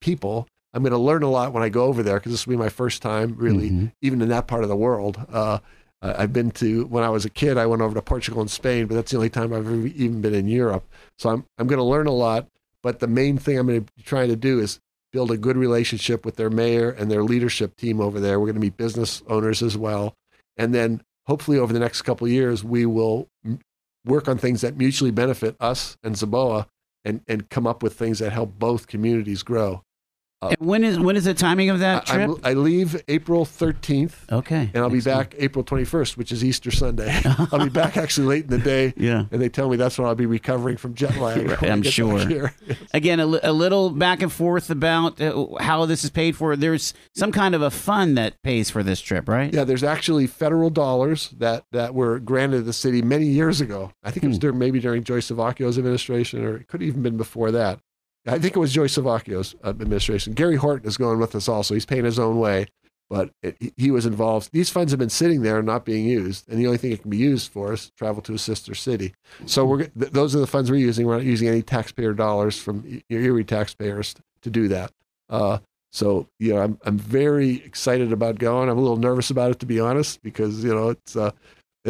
people. 0.00 0.46
I'm 0.74 0.82
going 0.82 0.92
to 0.92 0.98
learn 0.98 1.22
a 1.22 1.30
lot 1.30 1.52
when 1.52 1.62
I 1.62 1.68
go 1.70 1.84
over 1.84 2.02
there 2.02 2.18
because 2.18 2.32
this 2.32 2.46
will 2.46 2.52
be 2.52 2.58
my 2.58 2.68
first 2.68 3.02
time 3.02 3.34
really 3.36 3.70
Mhm. 3.70 3.92
even 4.02 4.20
in 4.22 4.28
that 4.28 4.46
part 4.46 4.62
of 4.62 4.68
the 4.68 4.76
world. 4.76 5.18
Uh, 5.32 5.58
I've 6.00 6.32
been 6.32 6.52
to 6.52 6.84
when 6.84 7.02
I 7.02 7.08
was 7.08 7.24
a 7.24 7.30
kid. 7.30 7.58
I 7.58 7.66
went 7.66 7.82
over 7.82 7.94
to 7.94 8.02
Portugal 8.02 8.40
and 8.40 8.50
Spain, 8.50 8.86
but 8.86 8.94
that's 8.94 9.10
the 9.10 9.16
only 9.16 9.30
time 9.30 9.52
I've 9.52 9.66
ever 9.66 9.86
even 9.86 10.20
been 10.20 10.34
in 10.34 10.46
Europe. 10.46 10.84
So 11.18 11.30
I'm 11.30 11.44
I'm 11.58 11.66
going 11.66 11.78
to 11.78 11.84
learn 11.84 12.06
a 12.06 12.12
lot. 12.12 12.46
But 12.84 13.00
the 13.00 13.08
main 13.08 13.36
thing 13.38 13.58
I'm 13.58 13.66
going 13.66 13.84
to 13.84 13.92
be 13.96 14.02
trying 14.04 14.28
to 14.28 14.36
do 14.36 14.60
is 14.60 14.78
build 15.12 15.32
a 15.32 15.36
good 15.36 15.56
relationship 15.56 16.24
with 16.24 16.36
their 16.36 16.50
mayor 16.50 16.90
and 16.90 17.10
their 17.10 17.24
leadership 17.24 17.74
team 17.74 18.00
over 18.00 18.20
there. 18.20 18.38
We're 18.38 18.46
going 18.46 18.54
to 18.54 18.60
be 18.60 18.70
business 18.70 19.22
owners 19.26 19.60
as 19.62 19.76
well, 19.76 20.14
and 20.56 20.72
then 20.72 21.02
hopefully 21.26 21.58
over 21.58 21.72
the 21.72 21.80
next 21.80 22.02
couple 22.02 22.26
of 22.26 22.32
years 22.32 22.62
we 22.62 22.86
will 22.86 23.26
work 24.04 24.28
on 24.28 24.38
things 24.38 24.60
that 24.60 24.76
mutually 24.76 25.10
benefit 25.10 25.56
us 25.60 25.96
and 26.02 26.14
Zaboa, 26.14 26.66
and 27.04 27.22
and 27.28 27.48
come 27.48 27.66
up 27.66 27.82
with 27.82 27.94
things 27.94 28.18
that 28.18 28.32
help 28.32 28.58
both 28.58 28.86
communities 28.86 29.42
grow. 29.42 29.82
And 30.40 30.56
when 30.60 30.84
is 30.84 30.98
when 31.00 31.16
is 31.16 31.24
the 31.24 31.34
timing 31.34 31.68
of 31.68 31.80
that 31.80 32.08
I, 32.08 32.14
trip? 32.14 32.28
I'm- 32.30 32.40
I 32.44 32.52
leave 32.54 33.02
April 33.08 33.44
13th 33.44 34.30
okay, 34.30 34.70
and 34.72 34.76
I'll 34.84 34.88
be 34.90 35.00
back 35.00 35.34
April 35.38 35.64
21st, 35.64 36.16
which 36.16 36.30
is 36.30 36.44
Easter 36.44 36.70
Sunday. 36.70 37.20
I'll 37.52 37.64
be 37.64 37.68
back 37.70 37.96
actually 37.96 38.26
late 38.28 38.44
in 38.44 38.50
the 38.50 38.58
day, 38.58 38.94
Yeah. 38.96 39.24
and 39.32 39.42
they 39.42 39.48
tell 39.48 39.68
me 39.68 39.76
that's 39.76 39.98
when 39.98 40.06
I'll 40.06 40.14
be 40.14 40.26
recovering 40.26 40.76
from 40.76 40.94
jet 40.94 41.16
lag. 41.16 41.38
Right, 41.48 41.62
I 41.64 41.68
I'm 41.68 41.82
sure. 41.82 42.52
Again, 42.94 43.18
a, 43.20 43.26
a 43.26 43.52
little 43.52 43.90
back 43.90 44.22
and 44.22 44.30
forth 44.32 44.70
about 44.70 45.20
uh, 45.20 45.46
how 45.60 45.86
this 45.86 46.04
is 46.04 46.10
paid 46.10 46.36
for. 46.36 46.54
There's 46.56 46.94
some 47.16 47.32
kind 47.32 47.54
of 47.54 47.62
a 47.62 47.70
fund 47.70 48.16
that 48.18 48.40
pays 48.42 48.70
for 48.70 48.82
this 48.82 49.00
trip, 49.00 49.28
right? 49.28 49.52
Yeah, 49.52 49.64
there's 49.64 49.82
actually 49.84 50.26
federal 50.28 50.70
dollars 50.70 51.30
that 51.38 51.64
that 51.72 51.94
were 51.94 52.18
granted 52.20 52.58
to 52.58 52.62
the 52.62 52.72
city 52.72 53.02
many 53.02 53.26
years 53.26 53.60
ago. 53.60 53.90
I 54.04 54.10
think 54.12 54.24
it 54.24 54.28
was 54.28 54.36
Hmm. 54.36 54.40
during, 54.40 54.58
maybe 54.58 54.78
during 54.80 55.02
Joyce 55.04 55.30
Savocchio's 55.30 55.78
administration, 55.78 56.44
or 56.44 56.56
it 56.58 56.68
could 56.68 56.80
have 56.80 56.88
even 56.88 57.02
been 57.02 57.16
before 57.16 57.50
that. 57.52 57.80
I 58.28 58.38
think 58.38 58.54
it 58.56 58.60
was 58.60 58.72
Joyce 58.72 58.96
Savocchio's 58.96 59.54
uh, 59.64 59.68
administration. 59.70 60.34
Gary 60.34 60.56
Horton 60.56 60.88
is 60.88 60.96
going 60.96 61.18
with 61.18 61.34
us 61.34 61.48
also. 61.48 61.74
He's 61.74 61.86
paying 61.86 62.04
his 62.04 62.18
own 62.18 62.38
way. 62.38 62.66
but 63.10 63.30
it, 63.42 63.56
he 63.76 63.90
was 63.90 64.04
involved. 64.06 64.50
These 64.52 64.70
funds 64.70 64.92
have 64.92 64.98
been 64.98 65.08
sitting 65.08 65.42
there 65.42 65.58
and 65.58 65.66
not 65.66 65.84
being 65.84 66.04
used, 66.06 66.48
and 66.48 66.58
the 66.58 66.66
only 66.66 66.78
thing 66.78 66.92
it 66.92 67.00
can 67.02 67.10
be 67.10 67.16
used 67.16 67.50
for 67.50 67.72
is 67.72 67.90
travel 67.96 68.22
to 68.22 68.34
a 68.34 68.38
sister 68.38 68.74
city. 68.74 69.14
So 69.46 69.64
we're 69.64 69.86
th- 69.86 70.12
those 70.12 70.36
are 70.36 70.40
the 70.40 70.46
funds 70.46 70.70
we're 70.70 70.76
using. 70.76 71.06
We're 71.06 71.16
not 71.16 71.24
using 71.24 71.48
any 71.48 71.62
taxpayer 71.62 72.12
dollars 72.12 72.58
from 72.58 73.02
Erie 73.08 73.44
taxpayers 73.44 74.14
to 74.42 74.50
do 74.50 74.68
that. 74.68 74.92
Uh, 75.30 75.58
so 75.90 76.28
you 76.38 76.54
know, 76.54 76.60
I'm 76.60 76.78
I'm 76.84 76.98
very 76.98 77.64
excited 77.64 78.12
about 78.12 78.38
going. 78.38 78.68
I'm 78.68 78.76
a 78.76 78.80
little 78.80 78.98
nervous 78.98 79.30
about 79.30 79.50
it 79.52 79.58
to 79.60 79.66
be 79.66 79.80
honest, 79.80 80.22
because 80.22 80.62
you 80.62 80.74
know 80.74 80.90
it's 80.90 81.16
uh, 81.16 81.30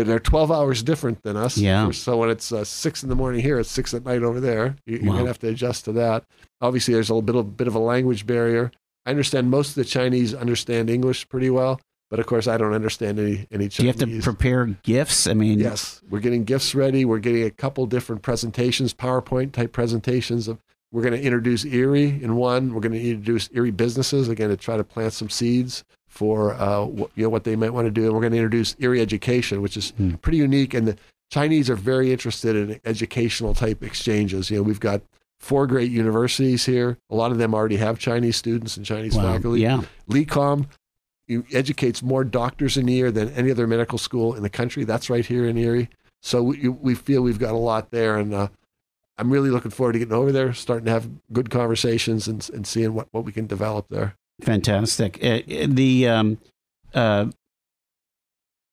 they're 0.04 0.18
12 0.18 0.50
hours 0.52 0.82
different 0.82 1.22
than 1.22 1.36
us. 1.36 1.56
Yeah. 1.58 1.90
So 1.90 2.16
when 2.18 2.30
it's 2.30 2.52
uh, 2.52 2.64
six 2.64 3.02
in 3.02 3.08
the 3.08 3.14
morning 3.14 3.40
here, 3.40 3.58
it's 3.58 3.70
six 3.70 3.94
at 3.94 4.04
night 4.04 4.22
over 4.22 4.40
there. 4.40 4.76
You, 4.86 4.98
are 4.98 5.02
Wow. 5.04 5.12
gonna 5.16 5.26
have 5.28 5.38
to 5.40 5.48
adjust 5.48 5.84
to 5.86 5.92
that. 5.92 6.24
Obviously, 6.60 6.94
there's 6.94 7.10
a 7.10 7.14
little 7.14 7.22
bit 7.22 7.36
of 7.36 7.56
bit 7.56 7.66
of 7.68 7.74
a 7.74 7.78
language 7.78 8.26
barrier. 8.26 8.70
I 9.06 9.10
understand 9.10 9.50
most 9.50 9.70
of 9.70 9.74
the 9.76 9.84
Chinese 9.84 10.34
understand 10.34 10.90
English 10.90 11.28
pretty 11.28 11.48
well, 11.50 11.80
but 12.10 12.18
of 12.20 12.26
course, 12.26 12.46
I 12.46 12.56
don't 12.58 12.74
understand 12.74 13.18
any 13.18 13.46
any 13.50 13.68
Do 13.68 13.82
you 13.82 13.88
have 13.88 13.96
to 13.98 14.20
prepare 14.20 14.66
gifts? 14.82 15.26
I 15.26 15.34
mean, 15.34 15.58
Yes, 15.58 16.00
we're 16.10 16.20
getting 16.20 16.44
gifts 16.44 16.74
ready. 16.74 17.04
We're 17.04 17.18
getting 17.18 17.44
a 17.44 17.50
couple 17.50 17.86
different 17.86 18.22
presentations, 18.22 18.92
PowerPoint 18.94 19.52
type 19.52 19.72
presentations 19.72 20.48
of. 20.48 20.58
We're 20.90 21.02
going 21.02 21.12
to 21.12 21.22
introduce 21.22 21.66
Erie 21.66 22.18
in 22.22 22.36
one. 22.36 22.72
We're 22.72 22.80
going 22.80 22.92
to 22.94 23.10
introduce 23.10 23.50
Erie 23.52 23.70
businesses 23.72 24.30
again 24.30 24.48
to 24.48 24.56
try 24.56 24.78
to 24.78 24.84
plant 24.84 25.12
some 25.12 25.28
seeds 25.28 25.84
for 26.08 26.54
uh, 26.54 26.84
what, 26.84 27.10
you 27.14 27.22
know 27.22 27.28
what 27.28 27.44
they 27.44 27.54
might 27.56 27.72
want 27.72 27.86
to 27.86 27.90
do. 27.90 28.04
And 28.06 28.12
we're 28.14 28.20
going 28.20 28.32
to 28.32 28.38
introduce 28.38 28.74
Erie 28.80 29.00
education, 29.00 29.62
which 29.62 29.76
is 29.76 29.90
Hmm. 29.96 30.14
pretty 30.16 30.38
unique. 30.38 30.74
And 30.74 30.88
the 30.88 30.96
Chinese 31.30 31.68
are 31.70 31.76
very 31.76 32.10
interested 32.12 32.56
in 32.56 32.80
educational 32.84 33.54
type 33.54 33.82
exchanges. 33.82 34.50
You 34.50 34.56
know, 34.58 34.62
we've 34.62 34.80
got 34.80 35.02
four 35.38 35.66
great 35.66 35.90
universities 35.90 36.64
here. 36.66 36.98
A 37.10 37.14
lot 37.14 37.30
of 37.30 37.38
them 37.38 37.54
already 37.54 37.76
have 37.76 37.98
Chinese 37.98 38.36
students 38.36 38.76
and 38.76 38.84
Chinese 38.84 39.14
wow, 39.14 39.34
faculty. 39.34 39.60
yeah. 39.60 39.82
LECOM 40.10 40.66
educates 41.52 42.02
more 42.02 42.24
doctors 42.24 42.76
in 42.76 42.88
a 42.88 42.92
year 42.92 43.10
than 43.10 43.28
any 43.30 43.50
other 43.50 43.66
medical 43.66 43.98
school 43.98 44.34
in 44.34 44.42
the 44.42 44.48
country. 44.48 44.84
That's 44.84 45.10
right 45.10 45.24
here 45.26 45.46
in 45.46 45.56
Erie. 45.58 45.90
So 46.22 46.42
we, 46.42 46.68
we 46.68 46.94
feel 46.94 47.22
we've 47.22 47.38
got 47.38 47.52
a 47.52 47.58
lot 47.58 47.90
there. 47.90 48.16
And 48.16 48.32
uh, 48.32 48.48
I'm 49.18 49.30
really 49.30 49.50
looking 49.50 49.70
forward 49.70 49.92
to 49.92 49.98
getting 49.98 50.14
over 50.14 50.32
there, 50.32 50.52
starting 50.54 50.86
to 50.86 50.90
have 50.92 51.08
good 51.32 51.50
conversations 51.50 52.26
and, 52.26 52.48
and 52.54 52.66
seeing 52.66 52.94
what, 52.94 53.08
what 53.12 53.24
we 53.24 53.32
can 53.32 53.46
develop 53.46 53.86
there. 53.90 54.16
Fantastic. 54.42 55.18
Uh, 55.22 55.40
the 55.66 56.08
um, 56.08 56.38
uh, 56.94 57.26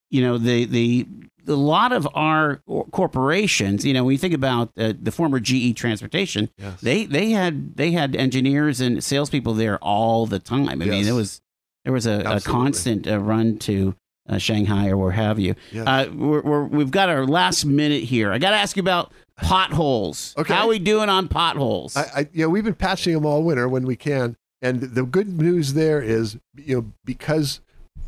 you 0.10 0.22
know 0.22 0.38
the 0.38 0.66
the 0.66 1.08
a 1.48 1.54
lot 1.54 1.92
of 1.92 2.08
our 2.16 2.62
corporations, 2.92 3.86
you 3.86 3.94
know, 3.94 4.04
when 4.04 4.14
you 4.14 4.18
think 4.18 4.34
about 4.34 4.72
uh, 4.78 4.94
the 5.00 5.12
former 5.12 5.40
GE 5.40 5.76
Transportation, 5.76 6.50
Yes. 6.58 6.82
they 6.82 7.06
they 7.06 7.32
had 7.32 7.76
they 7.78 7.92
had 7.92 8.16
engineers 8.16 8.82
and 8.82 9.04
salespeople 9.04 9.54
there 9.54 9.78
all 9.80 10.26
the 10.26 10.40
time. 10.40 10.70
I 10.70 10.76
mean, 10.76 11.08
it 11.08 11.12
was 11.12 11.42
there 11.84 11.94
was 11.94 12.08
a, 12.08 12.20
a 12.22 12.42
constant 12.42 13.08
uh, 13.08 13.20
run 13.20 13.58
to 13.60 13.96
uh, 14.28 14.38
Shanghai 14.38 14.90
or 14.90 14.98
where 14.98 15.12
have 15.12 15.40
you. 15.40 15.56
Yes. 15.72 15.88
Uh, 15.88 16.10
we're, 16.14 16.42
we're, 16.42 16.64
we've 16.64 16.92
got 16.92 17.10
our 17.10 17.26
last 17.26 17.66
minute 17.66 18.04
here. 18.04 18.32
I 18.32 18.40
got 18.40 18.50
to 18.52 18.56
ask 18.56 18.76
you 18.76 18.82
about 18.82 19.14
potholes. 19.38 20.34
Okay. 20.38 20.54
How 20.54 20.68
we 20.68 20.80
doing 20.80 21.10
on 21.10 21.28
potholes? 21.28 21.96
I, 21.96 22.02
I, 22.16 22.30
know, 22.34 22.50
we've 22.50 22.64
been 22.64 22.74
patching 22.74 23.14
them 23.14 23.26
all 23.26 23.44
winter 23.44 23.70
when 23.70 23.86
we 23.86 23.96
can, 23.96 24.36
and 24.66 24.82
the 24.82 25.04
good 25.04 25.28
news 25.30 25.74
there 25.74 26.02
is, 26.02 26.38
you 26.56 26.76
know, 26.76 26.92
because 27.06 27.62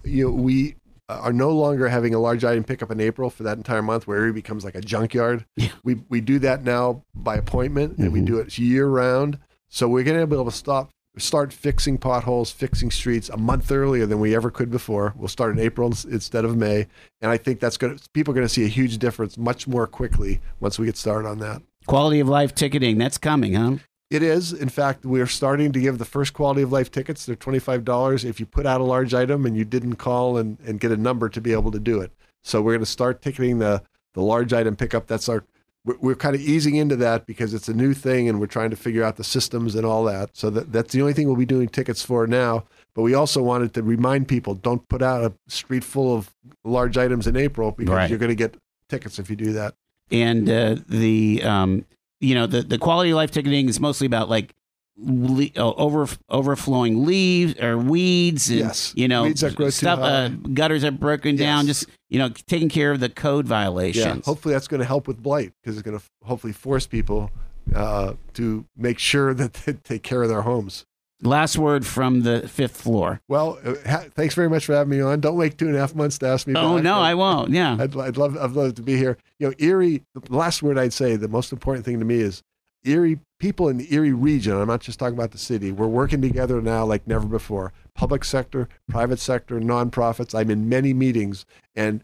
you 0.04 0.26
know 0.26 0.32
we 0.32 0.76
are 1.10 1.32
no 1.32 1.52
longer 1.52 1.88
having 1.88 2.14
a 2.14 2.20
large 2.20 2.44
item 2.44 2.64
pickup 2.64 2.92
in 2.92 3.00
April 3.00 3.30
for 3.30 3.44
that 3.44 3.58
entire 3.58 3.82
month, 3.82 4.08
where 4.08 4.18
Erie 4.20 4.34
becomes 4.34 4.66
like 4.66 4.76
a 4.76 4.82
junkyard. 4.82 5.46
Yeah. 5.56 5.70
We 5.84 5.96
we 6.10 6.20
do 6.22 6.40
that 6.40 6.64
now 6.64 7.04
by 7.16 7.36
appointment, 7.38 7.98
and 7.98 8.12
we 8.12 8.20
Mhm. 8.22 8.26
do 8.26 8.40
it 8.40 8.58
year 8.58 8.88
round. 8.88 9.40
So 9.70 9.88
we're 9.88 10.04
going 10.04 10.20
to 10.20 10.28
be 10.28 10.36
able 10.36 10.46
to 10.46 10.52
stop. 10.52 10.90
Start 11.18 11.52
fixing 11.52 11.98
potholes, 11.98 12.52
fixing 12.52 12.92
streets 12.92 13.28
a 13.30 13.38
month 13.38 13.72
earlier 13.72 14.06
than 14.06 14.20
we 14.20 14.36
ever 14.36 14.52
could 14.52 14.70
before. 14.70 15.14
We'll 15.18 15.28
start 15.30 15.52
in 15.58 15.60
April 15.60 15.88
instead 16.10 16.46
of 16.46 16.56
May, 16.56 16.86
and 17.22 17.32
I 17.32 17.38
think 17.38 17.60
that's 17.60 17.76
going 17.78 17.98
to 17.98 18.10
people 18.14 18.34
are 18.34 18.36
going 18.36 18.46
to 18.48 18.54
see 18.54 18.66
a 18.66 18.68
huge 18.68 18.98
difference 19.00 19.36
much 19.38 19.68
more 19.68 19.88
quickly 19.88 20.42
once 20.60 20.78
we 20.78 20.86
get 20.86 20.96
started 20.96 21.28
on 21.28 21.40
that. 21.40 21.62
Quality 21.88 22.20
of 22.20 22.28
life 22.28 22.54
ticketing. 22.54 22.98
That's 23.00 23.18
coming, 23.18 23.54
huh? 23.54 23.78
It 24.10 24.24
is. 24.24 24.54
In 24.54 24.70
fact, 24.70 25.06
we're 25.06 25.28
starting 25.28 25.72
to 25.74 25.80
give 25.82 25.98
the 25.98 26.06
first 26.06 26.34
quality 26.34 26.62
of 26.62 26.72
life 26.72 26.90
tickets. 26.92 27.26
They're 27.26 27.36
$25 27.36 28.24
if 28.24 28.40
you 28.40 28.46
put 28.46 28.66
out 28.66 28.80
a 28.80 28.86
large 28.86 29.14
item 29.14 29.46
and 29.46 29.58
you 29.58 29.66
didn't 29.66 29.96
call 29.98 30.38
and, 30.38 30.58
and 30.66 30.80
get 30.80 30.92
a 30.92 30.98
number 30.98 31.28
to 31.30 31.42
be 31.42 31.52
able 31.52 31.72
to 31.72 31.80
do 31.80 32.00
it. 32.00 32.12
So 32.42 32.62
we're 32.62 32.72
going 32.74 32.80
to 32.80 32.86
start 32.86 33.22
ticketing 33.22 33.60
the, 33.60 33.84
the 34.14 34.22
large 34.22 34.54
item 34.54 34.78
pickup. 34.78 35.08
That's 35.08 35.28
our, 35.28 35.44
we're, 35.84 35.98
we're 36.00 36.16
kind 36.16 36.36
of 36.36 36.42
easing 36.42 36.76
into 36.76 36.96
that 36.98 37.26
because 37.26 37.54
it's 37.54 37.68
a 37.68 37.74
new 37.74 37.94
thing 37.94 38.30
and 38.30 38.40
we're 38.40 38.48
trying 38.48 38.70
to 38.70 38.78
figure 38.78 39.04
out 39.04 39.18
the 39.18 39.26
systems 39.26 39.76
and 39.76 39.86
all 39.86 40.06
that. 40.06 40.30
So 40.38 40.50
that, 40.52 40.72
that's 40.72 40.94
the 40.94 41.02
only 41.02 41.12
thing 41.14 41.28
we'll 41.28 41.36
be 41.36 41.46
doing 41.46 41.68
tickets 41.68 42.02
for 42.02 42.26
now. 42.28 42.64
But 42.94 43.02
we 43.02 43.14
also 43.14 43.44
wanted 43.44 43.74
to 43.74 43.84
remind 43.84 44.30
people 44.30 44.54
don't 44.56 44.88
put 44.88 45.02
out 45.02 45.24
a 45.26 45.34
street 45.52 45.84
full 45.84 46.16
of 46.16 46.34
large 46.64 46.98
items 46.98 47.28
in 47.28 47.36
April 47.36 47.72
because 47.74 47.94
Right. 47.94 48.10
you're 48.10 48.20
going 48.20 48.30
to 48.30 48.36
get 48.36 48.56
tickets 48.88 49.20
if 49.20 49.30
you 49.30 49.36
do 49.36 49.52
that. 49.52 49.76
and 50.10 50.50
uh, 50.50 50.78
the 50.88 51.44
um, 51.44 51.84
you 52.20 52.36
know 52.36 52.48
the 52.48 52.62
the 52.64 52.78
quality 52.78 53.12
of 53.12 53.16
life 53.16 53.32
ticketing 53.32 53.70
is 53.70 53.80
mostly 53.80 54.08
about 54.08 54.30
like 54.30 54.54
le- 54.98 55.50
uh, 55.56 55.74
over 55.74 56.08
overflowing 56.30 57.06
leaves 57.06 57.60
or 57.62 57.78
weeds 57.78 58.50
and 58.50 58.60
Yes. 58.60 58.94
you 58.96 59.08
know 59.08 59.24
Weeds 59.24 59.42
that 59.42 59.56
grow 59.56 59.68
too 59.68 59.72
stuff 59.72 60.00
uh, 60.00 60.30
gutters 60.30 60.84
are 60.84 60.92
broken 60.92 61.36
down 61.36 61.68
just 61.68 61.86
you 62.10 62.18
know 62.20 62.30
taking 62.48 62.70
care 62.70 62.92
of 62.92 63.00
the 63.00 63.10
code 63.10 63.46
violations 63.48 64.06
Yeah, 64.06 64.22
hopefully 64.26 64.54
that's 64.54 64.68
going 64.68 64.80
to 64.80 64.86
help 64.88 65.08
with 65.08 65.22
blight 65.22 65.54
because 65.62 65.78
it's 65.78 65.86
going 65.88 66.00
to 66.00 66.04
hopefully 66.24 66.54
force 66.54 66.88
people 66.88 67.30
uh, 67.76 68.14
to 68.34 68.66
make 68.76 68.98
sure 68.98 69.34
that 69.34 69.54
they 69.54 69.74
take 69.74 70.02
care 70.04 70.24
of 70.24 70.30
their 70.30 70.44
homes. 70.44 70.86
Last 71.22 71.58
word 71.58 71.86
from 71.86 72.22
the 72.22 72.48
fifth 72.48 72.78
floor 72.78 73.20
Well, 73.28 73.60
uh, 73.66 73.76
ha- 73.88 74.06
thanks 74.14 74.36
very 74.36 74.50
much 74.50 74.66
for 74.66 74.74
having 74.74 74.92
me 74.92 75.02
on. 75.02 75.20
Don't 75.20 75.36
wait 75.38 75.58
two 75.58 75.68
and 75.68 75.76
a 75.76 75.80
half 75.80 75.96
months 75.96 76.18
to 76.20 76.28
ask 76.28 76.46
me. 76.48 76.54
oh 76.56 76.76
back. 76.76 76.84
no 76.84 76.96
i 77.00 77.14
won't 77.14 77.50
yeah 77.52 77.78
I'd, 77.80 77.98
I'd 77.98 78.18
love 78.18 78.38
I'd 78.38 78.52
love 78.52 78.76
to 78.76 78.82
be 78.82 78.98
here. 78.98 79.18
You 79.40 79.48
know, 79.50 79.54
Erie. 79.58 80.04
The 80.14 80.34
last 80.34 80.62
word 80.64 80.78
I'd 80.78 80.94
say, 80.94 81.16
the 81.16 81.28
most 81.28 81.52
important 81.52 81.86
thing 81.86 82.00
to 82.00 82.06
me 82.06 82.20
is 82.20 82.44
Erie 82.86 83.20
people 83.40 83.68
in 83.70 83.78
the 83.78 83.94
Erie 83.94 84.14
region. 84.14 84.54
I'm 84.54 84.68
not 84.68 84.82
just 84.82 85.00
talking 85.00 85.16
about 85.18 85.32
the 85.32 85.38
city. 85.38 85.72
We're 85.72 85.88
working 85.88 86.22
together 86.22 86.62
now 86.62 86.86
like 86.86 87.08
never 87.08 87.26
before. 87.28 87.74
Public 87.96 88.24
sector, 88.24 88.70
private 88.90 89.20
sector, 89.20 89.60
nonprofits. 89.60 90.34
I'm 90.34 90.50
in 90.52 90.70
many 90.70 90.94
meetings, 90.94 91.46
and 91.76 92.04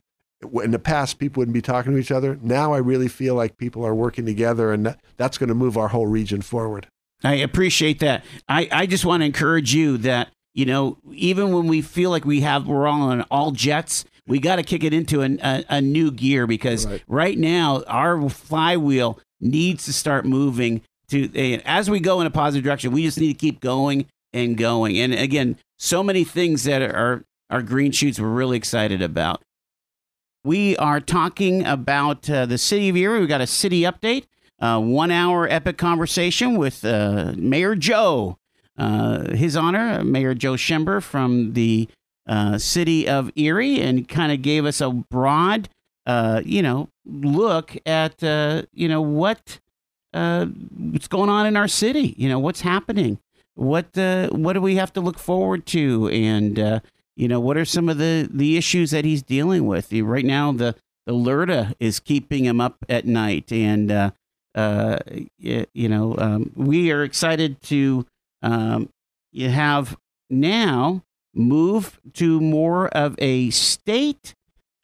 in 0.61 0.72
the 0.72 0.80
past, 0.80 1.20
people 1.20 1.41
wouldn't 1.41 1.53
be 1.53 1.61
talking 1.61 1.93
to 1.93 1.97
each 1.97 2.11
other. 2.11 2.38
Now, 2.41 2.74
I 2.74 2.80
really 2.80 3.07
feel 3.07 3.36
like 3.36 3.57
people 3.57 3.86
are 3.86 3.95
working 3.95 4.26
together, 4.26 4.74
and 4.74 4.95
that's 5.18 5.38
going 5.38 5.49
to 5.49 5.55
move 5.55 5.78
our 5.78 5.88
whole 5.89 6.07
region 6.07 6.41
forward. 6.41 6.88
I 7.24 7.36
appreciate 7.36 8.00
that. 8.00 8.26
I, 8.50 8.68
I 8.72 8.86
just 8.86 9.06
want 9.06 9.22
to 9.22 9.26
encourage 9.26 9.74
you 9.74 9.98
that, 10.00 10.30
you 10.54 10.66
know, 10.66 10.98
even 11.14 11.54
when 11.54 11.68
we 11.68 11.82
feel 11.82 12.10
like 12.10 12.26
we 12.26 12.42
have, 12.42 12.68
we're 12.68 12.88
all 12.88 13.02
on 13.04 13.22
all 13.32 13.52
jets, 13.52 14.06
we 14.28 14.40
got 14.40 14.58
to 14.58 14.64
kick 14.64 14.84
it 14.84 14.94
into 14.94 15.22
an, 15.22 15.40
a, 15.44 15.64
a 15.70 15.82
new 15.82 16.12
gear 16.12 16.48
because 16.48 16.86
Right. 16.86 17.04
right. 17.08 17.38
now 17.38 17.84
our 17.88 18.30
flywheel 18.30 19.20
needs 19.40 19.86
to 19.86 19.94
start 19.94 20.26
moving 20.26 20.82
to, 21.10 21.30
as 21.66 21.90
we 21.90 22.00
go 22.00 22.22
in 22.22 22.28
a 22.28 22.32
positive 22.32 22.64
direction, 22.64 22.92
we 22.92 23.04
just 23.04 23.20
need 23.20 23.28
to 23.34 23.34
keep 23.40 23.60
going 23.60 24.06
and 24.34 24.58
going. 24.58 24.98
And 25.00 25.14
again, 25.14 25.58
so 25.78 26.04
many 26.04 26.24
things 26.24 26.64
that 26.64 26.82
are, 26.82 27.24
are 27.50 27.62
green 27.62 27.92
shoots 27.92 28.20
we're 28.20 28.28
really 28.30 28.58
excited 28.58 29.02
about. 29.02 29.42
We 30.44 30.76
are 30.78 31.00
talking 31.00 31.66
about 31.66 32.30
uh, 32.30 32.46
the 32.46 32.58
city 32.58 32.90
of 32.90 32.98
Erie. 32.98 33.20
We 33.22 33.28
got 33.28 33.42
a 33.42 33.48
city 33.48 33.82
update, 33.82 34.26
uh, 34.64 34.80
one 34.80 35.11
hour 35.11 35.45
epic 35.49 35.78
conversation 35.78 36.57
with 36.57 36.86
uh, 36.86 37.34
Mayor 37.36 37.76
Joe. 37.76 38.38
Uh, 38.78 39.36
his 39.36 39.57
honor, 39.57 40.03
Mayor 40.05 40.34
Joe 40.34 40.55
Schember 40.55 41.01
from 41.01 41.51
the 41.51 41.89
uh, 42.28 42.57
city 42.57 43.07
of 43.07 43.30
Erie, 43.36 43.82
and 43.82 44.07
kind 44.07 44.32
of 44.32 44.41
gave 44.41 44.66
us 44.66 44.80
a 44.80 44.89
broad, 44.89 45.68
uh, 46.07 46.41
you 46.45 46.61
know, 46.61 46.88
look 47.05 47.76
at 47.86 48.24
uh, 48.24 48.64
you 48.72 48.88
know 48.88 49.01
what 49.01 49.59
what's 50.14 51.07
going 51.09 51.30
on 51.30 51.45
in 51.45 51.57
our 51.57 51.68
city. 51.68 52.16
You 52.18 52.30
know 52.30 52.39
what's 52.39 52.61
happening. 52.61 53.20
What 53.55 53.89
what 54.32 54.53
do 54.53 54.61
we 54.61 54.76
have 54.78 54.93
to 54.93 55.01
look 55.01 55.20
forward 55.20 55.66
to, 55.68 56.07
and 56.07 56.82
you 57.18 57.28
know 57.28 57.41
what 57.41 57.57
are 57.57 57.66
some 57.66 57.89
of 57.89 57.97
the 57.97 58.30
the 58.32 58.55
issues 58.55 58.91
that 58.91 59.03
he's 59.03 59.22
dealing 59.24 59.68
with 59.68 59.91
right 59.91 60.26
now 60.26 60.53
the 60.53 60.76
the 61.05 61.14
LERTA 61.14 61.76
is 61.82 61.99
keeping 61.99 62.45
him 62.45 62.61
up 62.61 62.78
at 62.88 63.05
night 63.05 63.51
and 63.51 64.14
uh, 64.56 64.99
you 65.38 65.89
know 65.89 66.16
um, 66.18 66.51
we 66.56 66.91
are 66.91 67.04
excited 67.04 67.62
to 67.62 68.06
um, 68.41 68.89
you 69.32 69.49
have 69.49 69.97
now 70.30 71.04
move 71.34 71.99
to 72.14 72.39
more 72.39 72.88
of 72.89 73.16
a 73.18 73.49
state 73.49 74.36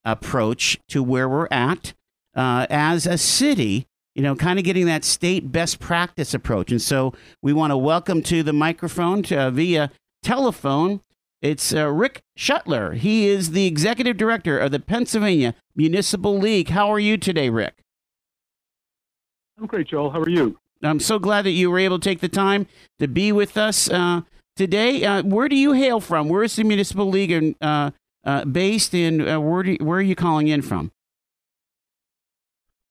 approach 0.04 0.80
to 0.88 1.04
where 1.04 1.30
we're 1.30 1.48
at 1.52 1.94
uh, 2.36 2.66
as 2.70 3.06
a 3.06 3.18
city 3.18 3.86
you 4.16 4.24
know 4.24 4.36
kind 4.36 4.58
of 4.58 4.66
getting 4.66 4.86
that 4.86 5.04
state 5.04 5.52
best 5.52 5.80
practice 5.80 6.34
approach 6.34 6.72
and 6.72 6.82
so 6.82 7.14
we 7.42 7.54
want 7.54 7.72
to 7.72 7.78
welcome 7.78 8.24
to 8.24 8.42
the 8.42 8.54
microphone 8.54 9.22
to, 9.22 9.38
uh, 9.38 9.52
via 9.52 9.92
telephone 10.24 11.02
it's 11.42 11.74
uh, 11.74 11.88
Rick 11.88 12.22
Schuettler. 12.38 12.96
He 12.96 13.28
is 13.28 13.52
the 13.52 13.66
executive 13.66 14.18
director 14.18 14.60
of 14.60 14.72
the 14.72 14.80
Pennsylvania 14.80 15.56
Municipal 15.76 16.38
League. 16.38 16.70
How 16.70 16.92
are 16.92 17.00
you 17.00 17.18
today, 17.18 17.50
Rick? 17.50 17.82
I'm 19.60 19.68
great, 19.68 19.88
Joel. 19.88 20.12
How 20.12 20.22
are 20.22 20.30
you? 20.30 20.58
I'm 20.82 21.00
so 21.00 21.20
glad 21.20 21.44
that 21.44 21.52
you 21.52 21.70
were 21.70 21.80
able 21.80 22.00
to 22.00 22.10
take 22.10 22.22
the 22.22 22.30
time 22.30 22.68
to 23.00 23.08
be 23.08 23.32
with 23.32 23.58
us 23.58 23.90
uh, 23.90 24.22
today. 24.56 25.04
Uh, 25.04 25.24
where 25.24 25.50
do 25.50 25.56
you 25.56 25.74
hail 25.74 26.00
from? 26.00 26.30
Where 26.30 26.44
is 26.44 26.56
the 26.56 26.64
Municipal 26.64 27.10
League 27.10 27.56
uh, 27.62 27.92
uh, 28.24 28.46
based 28.46 28.94
in? 28.94 29.28
Uh, 29.28 29.40
where, 29.42 29.64
do 29.64 29.78
where 29.82 30.00
are 30.00 30.04
you 30.04 30.16
calling 30.16 30.48
in 30.48 30.62
from? 30.62 30.92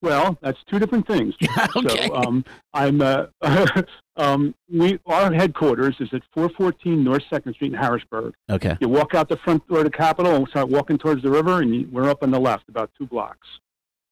Well, 0.02 0.38
that's 0.42 0.58
two 0.70 0.78
different 0.78 1.06
things. 1.06 1.34
okay. 1.76 2.06
So 2.08 2.14
um, 2.14 2.44
I'm 2.74 3.00
uh, 3.00 3.26
um, 4.16 4.54
we 4.70 5.00
our 5.06 5.32
headquarters 5.32 5.96
is 6.00 6.10
at 6.12 6.22
414 6.34 7.02
North 7.02 7.22
Second 7.30 7.54
Street 7.54 7.72
in 7.72 7.78
Harrisburg. 7.78 8.34
Okay. 8.50 8.76
You 8.80 8.88
walk 8.90 9.14
out 9.14 9.30
the 9.30 9.38
front 9.38 9.66
door 9.68 9.78
of 9.78 9.84
the 9.84 9.90
Capitol 9.90 10.34
and 10.34 10.46
start 10.48 10.68
walking 10.68 10.98
towards 10.98 11.22
the 11.22 11.30
river, 11.30 11.62
and 11.62 11.74
you, 11.74 11.88
we're 11.90 12.10
up 12.10 12.22
on 12.22 12.30
the 12.30 12.38
left, 12.38 12.68
about 12.68 12.90
two 12.96 13.06
blocks. 13.06 13.48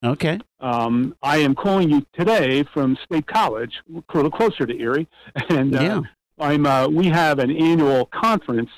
Okay. 0.05 0.38
Um, 0.61 1.16
I 1.22 1.38
am 1.38 1.55
calling 1.55 1.90
you 1.90 2.05
today 2.12 2.64
from 2.74 2.97
State 3.05 3.26
College, 3.26 3.80
a 3.94 4.03
little 4.16 4.30
closer 4.30 4.66
to 4.66 4.78
Erie, 4.78 5.09
and 5.51 5.74
uh, 5.74 5.80
Yeah. 5.82 6.01
I'm. 6.38 6.66
Uh, 6.66 6.86
we 6.88 7.07
have 7.07 7.38
an 7.38 7.51
annual 7.51 8.07
conference 8.07 8.70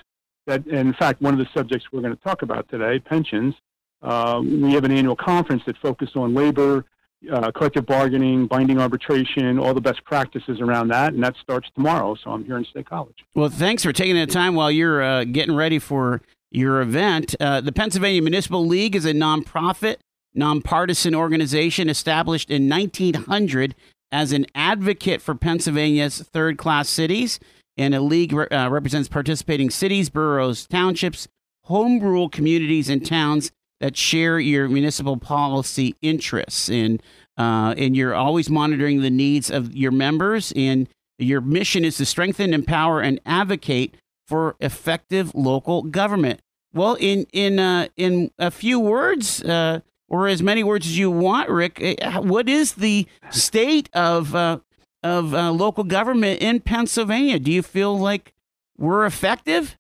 that, 0.47 0.67
in 0.69 0.93
fact, 0.95 1.21
one 1.21 1.35
of 1.35 1.39
the 1.41 1.49
subjects 1.53 1.87
we're 1.93 2.01
going 2.01 2.17
to 2.17 2.23
talk 2.23 2.43
about 2.43 2.69
today, 2.69 2.99
pensions. 3.01 3.55
Uh, 4.01 4.41
we 4.45 4.73
have 4.75 4.85
an 4.85 4.93
annual 4.93 5.17
conference 5.17 5.63
that 5.67 5.77
focuses 5.79 6.15
on 6.15 6.33
labor, 6.35 6.85
uh, 7.33 7.51
collective 7.51 7.85
bargaining, 7.85 8.47
binding 8.47 8.79
arbitration, 8.79 9.59
all 9.59 9.75
the 9.75 9.81
best 9.81 10.05
practices 10.05 10.61
around 10.61 10.87
that, 10.89 11.13
and 11.15 11.23
that 11.23 11.35
starts 11.43 11.69
tomorrow. 11.75 12.15
So 12.23 12.31
I'm 12.31 12.45
here 12.45 12.57
in 12.59 12.65
State 12.65 12.89
College. 12.89 13.17
Well, 13.35 13.49
thanks 13.49 13.83
for 13.83 13.93
taking 13.93 14.15
the 14.15 14.27
time 14.27 14.55
while 14.55 14.71
you're 14.71 15.03
uh, 15.03 15.25
getting 15.25 15.57
ready 15.57 15.81
for 15.81 16.23
your 16.53 16.81
event. 16.81 17.35
Uh, 17.41 17.61
the 17.61 17.73
Pennsylvania 17.73 18.23
Municipal 18.23 18.65
League 18.65 18.95
is 18.95 19.05
a 19.05 19.13
nonprofit, 19.13 19.97
nonpartisan 20.39 21.15
organization 21.15 21.89
established 21.89 22.51
in 22.51 22.69
1900 22.69 23.75
as 24.11 24.33
an 24.33 24.47
advocate 24.55 25.21
for 25.21 25.35
Pennsylvania's 25.35 26.21
third 26.21 26.57
class 26.57 26.89
cities. 26.89 27.39
And 27.77 27.95
a 27.95 28.01
league 28.01 28.35
uh, 28.35 28.69
represents 28.71 29.09
participating 29.09 29.71
cities, 29.71 30.09
boroughs, 30.09 30.67
townships, 30.67 31.29
home 31.65 32.01
rule 32.01 32.29
communities, 32.29 32.89
and 32.89 33.05
towns 33.05 33.53
that 33.81 33.97
share 33.97 34.41
your 34.41 34.69
municipal 34.69 35.17
policy 35.17 35.95
interests. 36.03 36.69
And, 36.69 37.01
uh, 37.37 37.75
and 37.77 37.97
you're 37.97 38.15
always 38.15 38.51
monitoring 38.51 39.03
the 39.03 39.11
needs 39.11 39.51
of 39.51 39.77
your 39.77 39.93
members. 39.93 40.53
And 40.57 40.89
your 41.19 41.41
mission 41.41 41.85
is 41.85 41.97
to 41.99 42.07
strengthen, 42.07 42.55
empower, 42.55 43.01
and 43.01 43.21
advocate 43.27 43.97
for 44.27 44.57
effective 44.61 45.35
local 45.35 45.83
government. 45.83 46.41
Well, 46.73 46.95
in 47.01 47.27
in 47.33 47.59
uh, 47.59 47.89
in 47.97 48.31
a 48.39 48.51
few 48.51 48.79
words, 48.79 49.43
uh, 49.43 49.81
or 50.09 50.27
as 50.27 50.43
many 50.43 50.65
words 50.65 50.87
as 50.87 50.99
you 50.99 51.11
want, 51.11 51.51
Rick, 51.51 51.99
uh, 52.03 52.23
what 52.23 52.49
is 52.49 52.75
the 52.75 53.07
state 53.31 53.89
of 53.93 54.35
uh, 54.35 54.59
of 55.03 55.35
uh, 55.35 55.53
local 55.53 55.85
government 55.85 56.41
in 56.41 56.61
Pennsylvania? 56.61 57.39
Do 57.39 57.53
you 57.53 57.63
feel 57.63 57.97
like 57.99 58.35
we're 58.77 59.05
effective? 59.07 59.77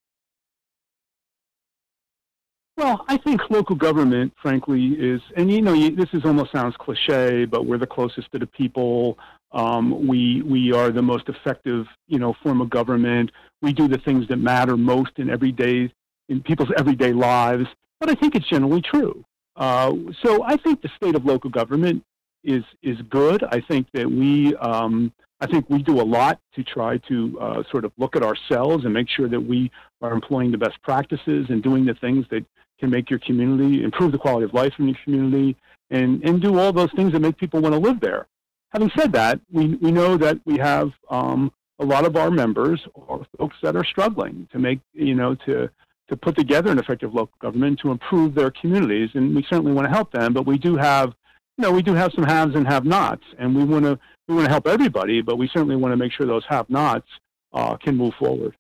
Well, 2.77 3.05
I 3.09 3.17
think 3.17 3.41
local 3.51 3.75
government, 3.75 4.33
frankly, 4.41 4.93
is, 4.93 5.21
and 5.37 5.51
you 5.51 5.61
know, 5.61 5.73
you, 5.73 5.97
this 5.97 6.11
is 6.13 6.25
almost 6.25 6.53
sounds 6.53 6.77
cliche, 6.79 7.45
but 7.45 7.67
we're 7.67 7.79
the 7.79 7.89
closest 7.89 8.31
to 8.31 8.39
the 8.39 8.47
people. 8.47 9.19
Um, 9.51 10.07
we 10.07 10.43
we 10.43 10.73
are 10.73 10.91
the 10.91 11.03
most 11.03 11.29
effective, 11.29 11.87
you 12.07 12.21
know, 12.21 12.37
form 12.43 12.61
of 12.61 12.71
government. 12.71 13.33
We 13.63 13.73
do 13.73 13.89
the 13.89 13.99
things 13.99 14.29
that 14.29 14.37
matter 14.37 14.77
most 14.77 15.13
in 15.17 15.29
everyday 15.29 15.91
in 16.29 16.43
people's 16.43 16.71
everyday 16.77 17.13
lives. 17.13 17.67
But 17.99 18.11
I 18.11 18.15
think 18.15 18.37
it's 18.37 18.49
generally 18.49 18.83
true. 18.83 19.25
Uh, 19.59 19.93
so 20.23 20.45
I 20.45 20.57
think 20.57 20.81
the 20.81 20.91
state 20.97 21.17
of 21.17 21.27
local 21.27 21.51
government 21.51 22.05
is 22.45 22.63
is 22.83 22.97
good. 23.11 23.43
I 23.43 23.61
think 23.61 23.89
that 23.93 24.09
we 24.09 24.55
um, 24.57 25.13
I 25.41 25.47
think 25.47 25.69
we 25.69 25.83
do 25.83 26.01
a 26.01 26.03
lot 26.03 26.41
to 26.55 26.63
try 26.63 26.99
to 27.09 27.39
uh, 27.41 27.63
sort 27.71 27.85
of 27.85 27.93
look 27.99 28.15
at 28.15 28.23
ourselves 28.23 28.85
and 28.85 28.95
make 28.95 29.09
sure 29.09 29.29
that 29.29 29.41
we 29.41 29.71
are 30.01 30.13
employing 30.13 30.53
the 30.53 30.59
best 30.59 30.81
practices 30.83 31.47
and 31.49 31.61
doing 31.63 31.85
the 31.85 31.95
things 31.95 32.25
that 32.31 32.45
can 32.79 32.89
make 32.89 33.11
your 33.11 33.19
community 33.19 33.83
improve 33.83 34.13
the 34.13 34.19
quality 34.19 34.45
of 34.45 34.55
life 34.55 34.73
in 34.79 34.87
your 34.87 34.97
community 35.03 35.57
and 35.91 36.23
and 36.23 36.41
do 36.41 36.57
all 36.59 36.73
those 36.73 36.93
things 36.95 37.13
that 37.13 37.21
make 37.21 37.37
people 37.37 37.61
want 37.61 37.75
to 37.75 37.81
live 37.81 37.99
there. 37.99 38.29
Having 38.71 38.91
said 38.97 39.13
that, 39.13 39.41
we 39.51 39.75
we 39.77 39.91
know 39.91 40.17
that 40.17 40.39
we 40.45 40.57
have 40.59 40.93
um, 41.11 41.51
a 41.81 41.85
lot 41.85 42.05
of 42.07 42.15
our 42.15 42.31
members 42.31 42.81
or 42.95 43.27
folks 43.37 43.57
that 43.65 43.75
are 43.75 43.85
struggling 43.85 44.49
to 44.53 44.61
make 44.61 44.79
you 44.93 45.17
know 45.17 45.35
to 45.35 45.69
to 46.09 46.17
put 46.17 46.37
together 46.37 46.71
an 46.71 46.79
effective 46.79 47.15
local 47.15 47.35
government 47.41 47.81
to 47.81 47.91
improve 47.91 48.35
their 48.35 48.51
communities, 48.51 49.11
and 49.15 49.35
we 49.35 49.43
certainly 49.49 49.73
want 49.73 49.87
to 49.87 49.93
help 49.93 50.11
them. 50.11 50.33
But 50.33 50.47
we 50.47 50.59
do 50.59 50.77
have, 50.77 51.15
you 51.57 51.63
know, 51.63 51.73
we 51.73 51.83
do 51.83 51.95
have 51.95 52.13
some 52.15 52.25
haves 52.25 52.55
and 52.55 52.67
have-nots, 52.67 53.25
and 53.39 53.55
we 53.55 53.65
want 53.65 53.85
to 53.85 53.99
we 54.27 54.35
want 54.35 54.47
to 54.47 54.51
help 54.51 54.67
everybody, 54.67 55.23
but 55.23 55.37
we 55.37 55.49
certainly 55.49 55.77
want 55.77 55.93
to 55.93 55.97
make 55.97 56.13
sure 56.13 56.27
those 56.27 56.45
have-nots 56.49 57.07
uh, 57.53 57.77
can 57.77 57.97
move 57.97 58.15
forward. 58.19 58.55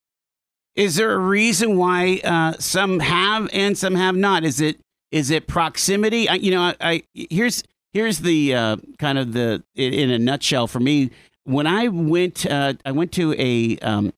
Is 0.74 0.96
there 0.96 1.12
a 1.12 1.18
reason 1.18 1.76
why 1.76 2.20
uh, 2.22 2.52
some 2.58 3.00
have 3.00 3.50
and 3.52 3.76
some 3.76 3.96
have 3.96 4.14
not? 4.14 4.44
Is 4.44 4.60
it 4.60 4.78
is 5.10 5.30
it 5.30 5.46
proximity? 5.46 6.28
I, 6.28 6.34
you 6.34 6.50
know, 6.50 6.62
I, 6.62 6.74
I 6.80 7.02
here's 7.14 7.64
here's 7.92 8.20
the 8.20 8.54
uh, 8.54 8.76
kind 8.98 9.18
of 9.18 9.32
the 9.32 9.64
in, 9.74 10.10
a 10.10 10.18
nutshell 10.18 10.66
for 10.66 10.80
me. 10.80 11.10
When 11.44 11.66
I 11.66 11.88
went, 11.88 12.46
uh, 12.46 12.74
I 12.84 12.92
went 12.92 13.10
to 13.12 13.34
a 13.38 13.78
um, 13.78 14.12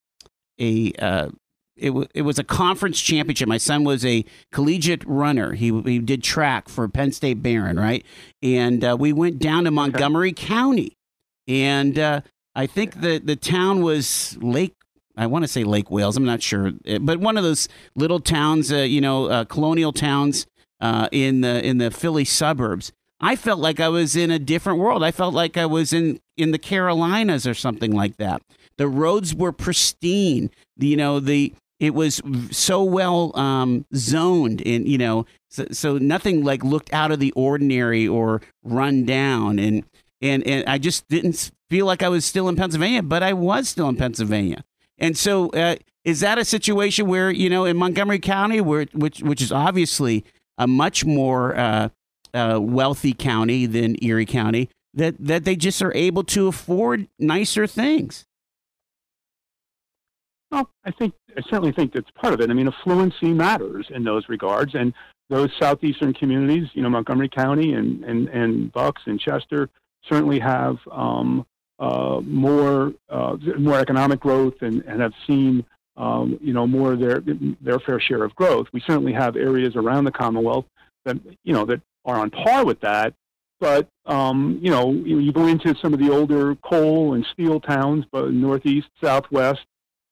a 0.61 0.93
uh, 0.99 1.29
it, 1.81 1.89
w- 1.89 2.07
it 2.15 2.23
was 2.23 2.39
a 2.39 2.45
conference 2.45 3.01
championship. 3.01 3.49
My 3.49 3.59
son 3.59 3.85
was 3.85 4.05
a 4.05 4.25
collegiate 4.53 5.05
runner. 5.07 5.53
He, 5.53 5.73
he 5.83 5.99
did 5.99 6.23
track 6.23 6.69
for 6.69 6.89
Penn 6.89 7.13
State 7.13 7.43
Behrend, 7.43 7.79
right? 7.79 8.05
And 8.43 8.85
uh, 8.85 8.97
we 8.99 9.13
went 9.13 9.39
down 9.39 9.65
to 9.65 9.71
Montgomery 9.71 10.33
County, 10.33 10.97
and 11.49 11.99
uh, 11.99 12.21
I 12.55 12.67
think 12.67 13.01
the 13.01 13.19
the 13.19 13.37
town 13.37 13.83
was 13.83 14.37
Lake. 14.41 14.75
I 15.17 15.27
want 15.27 15.43
to 15.45 15.49
say 15.49 15.65
Lake 15.65 15.91
Wales. 15.91 16.17
I'm 16.17 16.25
not 16.25 16.43
sure, 16.43 16.73
Uh, 16.89 16.99
but 17.01 17.19
one 17.21 17.37
of 17.37 17.45
those 17.45 17.69
little 17.95 18.21
towns, 18.21 18.73
uh, 18.73 18.77
you 18.79 19.01
know, 19.01 19.27
uh, 19.27 19.45
colonial 19.45 19.93
towns 19.93 20.47
uh, 20.81 21.09
in 21.13 21.41
the 21.43 21.65
in 21.67 21.79
the 21.79 21.91
Philly 21.91 22.25
suburbs. 22.25 22.93
I 23.23 23.37
felt 23.37 23.59
like 23.61 23.81
I 23.81 23.89
was 23.91 24.17
in 24.17 24.31
a 24.31 24.39
different 24.39 24.79
world. 24.79 25.05
I 25.05 25.11
felt 25.11 25.35
like 25.35 25.57
I 25.59 25.67
was 25.67 25.93
in 25.93 26.21
in 26.37 26.53
the 26.53 26.59
Carolinas 26.59 27.47
or 27.47 27.55
something 27.55 27.93
like 27.93 28.17
that. 28.17 28.41
The 28.79 28.89
roads 28.89 29.35
were 29.35 29.53
pristine. 29.53 30.51
You 30.79 30.97
know, 30.97 31.21
the 31.21 31.53
it 31.81 31.95
was 31.95 32.21
so 32.51 32.85
well 32.85 33.37
um, 33.37 33.87
zoned, 33.95 34.63
and 34.67 34.87
you 34.87 34.99
know, 34.99 35.25
so, 35.49 35.67
so 35.73 35.97
nothing 35.97 36.45
like 36.45 36.63
looked 36.63 36.93
out 36.93 37.11
of 37.11 37.19
the 37.19 37.33
ordinary 37.33 38.07
or 38.07 38.43
run 38.63 39.05
down. 39.07 39.59
And 39.59 39.85
and 40.21 40.47
and 40.47 40.69
I 40.69 40.77
just 40.77 41.09
didn't 41.09 41.51
feel 41.71 41.87
like 41.87 42.03
I 42.03 42.11
was 42.11 42.27
still 42.27 42.49
in 42.49 42.57
Pennsylvania, 42.57 43.03
but 43.03 43.23
I 43.23 43.33
was 43.33 43.69
still 43.69 43.89
in 43.89 43.97
Pennsylvania. 43.97 44.63
And 44.99 45.17
so, 45.17 45.49
uh, 45.51 45.77
is 46.05 46.21
that 46.21 46.39
a 46.39 46.45
situation 46.45 47.09
where 47.09 47.31
you 47.31 47.49
know 47.49 47.65
in 47.65 47.79
Montgomery 47.79 48.19
County, 48.19 48.61
where 48.61 48.87
which 48.93 49.23
which 49.23 49.41
is 49.41 49.51
obviously 49.51 50.25
a 50.59 50.67
much 50.67 51.07
more 51.07 51.57
uh, 51.57 51.89
uh, 52.35 52.59
wealthy 52.61 53.15
county 53.15 53.65
than 53.65 53.97
Erie 54.05 54.27
County, 54.27 54.69
that 54.93 55.15
that 55.19 55.45
they 55.45 55.57
just 55.57 55.81
are 55.81 55.95
able 55.95 56.25
to 56.25 56.47
afford 56.47 57.09
nicer 57.19 57.67
things? 57.67 58.27
Well, 60.51 60.69
I 60.85 60.91
think 60.91 61.15
I 61.37 61.43
certainly 61.43 61.73
think 61.73 61.93
that's 61.93 62.11
part 62.13 62.35
of 62.35 62.41
it. 62.41 62.51
I 62.51 62.55
mean, 62.55 62.67
affluency 62.67 63.35
matters 63.35 63.87
in 63.91 64.03
those 64.05 64.29
regards, 64.29 64.75
and 64.75 64.93
those 65.29 65.51
southeastern 65.61 66.13
communities, 66.13 66.69
you 66.75 66.83
know, 66.83 66.91
Montgomery 66.91 67.29
County 67.29 67.75
and 67.75 68.05
and, 68.05 68.29
and 68.29 68.73
Bucks 68.73 69.03
and 69.07 69.21
Chester, 69.21 69.69
certainly 70.09 70.41
have 70.41 70.77
um, 70.91 71.47
uh, 71.79 72.21
more 72.25 72.93
uh, 73.09 73.37
more 73.59 73.79
economic 73.79 74.21
growth 74.21 74.55
and, 74.61 74.83
and 74.83 75.01
have 75.01 75.13
seen 75.27 75.65
um, 75.97 76.39
you 76.43 76.53
know 76.53 76.67
more 76.67 76.97
their 76.97 77.23
their 77.61 77.79
fair 77.79 78.01
share 78.01 78.25
of 78.25 78.35
growth. 78.35 78.67
We 78.73 78.81
certainly 78.81 79.13
have 79.13 79.37
areas 79.37 79.77
around 79.77 80.05
the 80.05 80.13
Commonwealth 80.13 80.67
that 81.05 81.17
you 81.45 81.53
know 81.53 81.65
that 81.67 81.81
are 82.05 82.17
on 82.17 82.31
par 82.31 82.65
with 82.65 82.81
that. 82.81 83.15
But 83.61 83.89
um, 84.07 84.59
you 84.63 84.71
know, 84.71 84.93
you, 84.93 85.19
you 85.19 85.33
go 85.33 85.47
into 85.47 85.77
some 85.81 85.93
of 85.93 86.01
the 86.01 86.11
older 86.11 86.57
coal 86.57 87.15
and 87.15 87.25
steel 87.33 87.61
towns, 87.61 88.05
but 88.11 88.33
northeast, 88.33 88.89
southwest, 89.03 89.61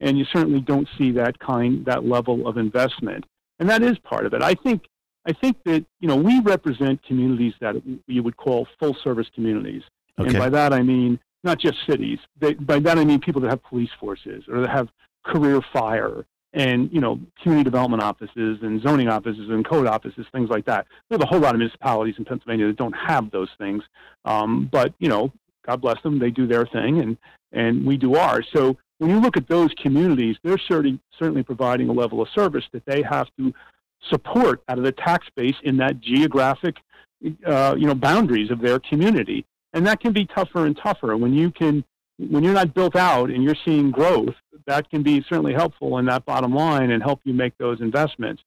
and 0.00 0.18
you 0.18 0.24
certainly 0.32 0.60
don't 0.60 0.88
see 0.96 1.10
that 1.12 1.38
kind 1.38 1.84
that 1.86 2.04
level 2.04 2.46
of 2.46 2.56
investment. 2.56 3.24
And 3.58 3.68
that 3.68 3.82
is 3.82 3.98
part 3.98 4.26
of 4.26 4.34
it. 4.34 4.42
I 4.42 4.54
think 4.54 4.84
i 5.26 5.32
think 5.32 5.56
that 5.64 5.84
you 6.00 6.08
know 6.08 6.16
we 6.16 6.40
represent 6.40 7.02
communities 7.04 7.52
that 7.60 7.74
you 8.06 8.22
would 8.22 8.36
call 8.36 8.66
full 8.78 8.96
service 9.02 9.26
communities. 9.34 9.82
Okay. 10.18 10.30
and 10.30 10.38
by 10.38 10.48
that 10.48 10.72
i 10.72 10.82
mean 10.82 11.18
not 11.44 11.58
just 11.58 11.78
cities. 11.88 12.18
They, 12.40 12.54
by 12.54 12.78
that 12.80 12.98
i 12.98 13.04
mean 13.04 13.20
people 13.20 13.40
that 13.42 13.50
have 13.50 13.62
police 13.62 13.90
forces 14.00 14.44
or 14.48 14.60
that 14.60 14.70
have 14.70 14.88
career 15.24 15.60
fire 15.72 16.24
and 16.54 16.90
you 16.92 17.00
know 17.00 17.20
community 17.42 17.64
development 17.64 18.02
offices 18.02 18.58
and 18.62 18.80
zoning 18.82 19.08
offices 19.08 19.48
and 19.50 19.66
code 19.68 19.86
offices 19.86 20.26
things 20.32 20.48
like 20.50 20.64
that. 20.66 20.86
We 21.10 21.14
have 21.14 21.22
a 21.22 21.26
whole 21.26 21.40
lot 21.40 21.54
of 21.54 21.58
municipalities 21.58 22.14
in 22.18 22.24
pennsylvania 22.24 22.66
that 22.68 22.76
don't 22.76 22.94
have 22.94 23.30
those 23.30 23.50
things. 23.58 23.82
Um, 24.24 24.68
but 24.70 24.94
you 24.98 25.08
know 25.08 25.32
god 25.66 25.80
bless 25.80 26.00
them 26.02 26.18
they 26.18 26.30
do 26.30 26.46
their 26.46 26.66
thing 26.66 27.00
and 27.00 27.16
and 27.52 27.84
we 27.84 27.96
do 27.96 28.14
ours. 28.14 28.46
So 28.54 28.76
when 28.98 29.10
you 29.10 29.20
look 29.20 29.36
at 29.36 29.48
those 29.48 29.72
communities, 29.80 30.36
they're 30.42 30.58
certainly, 30.58 31.00
certainly 31.18 31.42
providing 31.42 31.88
a 31.88 31.92
level 31.92 32.20
of 32.20 32.28
service 32.34 32.64
that 32.72 32.84
they 32.86 33.02
have 33.02 33.28
to 33.38 33.52
support 34.10 34.62
out 34.68 34.78
of 34.78 34.84
the 34.84 34.92
tax 34.92 35.26
base 35.34 35.56
in 35.62 35.76
that 35.78 36.00
geographic, 36.00 36.76
uh, 37.46 37.74
you 37.78 37.86
know, 37.86 37.94
boundaries 37.94 38.50
of 38.50 38.60
their 38.60 38.78
community. 38.78 39.44
And 39.72 39.86
that 39.86 40.00
can 40.00 40.12
be 40.12 40.26
tougher 40.26 40.66
and 40.66 40.76
tougher 40.76 41.16
when 41.16 41.32
you 41.32 41.50
can, 41.50 41.84
when 42.18 42.42
you're 42.42 42.54
not 42.54 42.74
built 42.74 42.96
out 42.96 43.30
and 43.30 43.42
you're 43.42 43.56
seeing 43.64 43.90
growth. 43.90 44.34
that 44.66 44.90
can 44.90 45.02
be 45.02 45.24
certainly 45.28 45.54
helpful 45.54 45.98
in 45.98 46.06
that 46.06 46.24
bottom 46.24 46.54
line 46.54 46.90
and 46.90 47.02
help 47.02 47.20
you 47.24 47.32
make 47.32 47.56
those 47.58 47.80
investments. 47.80 48.42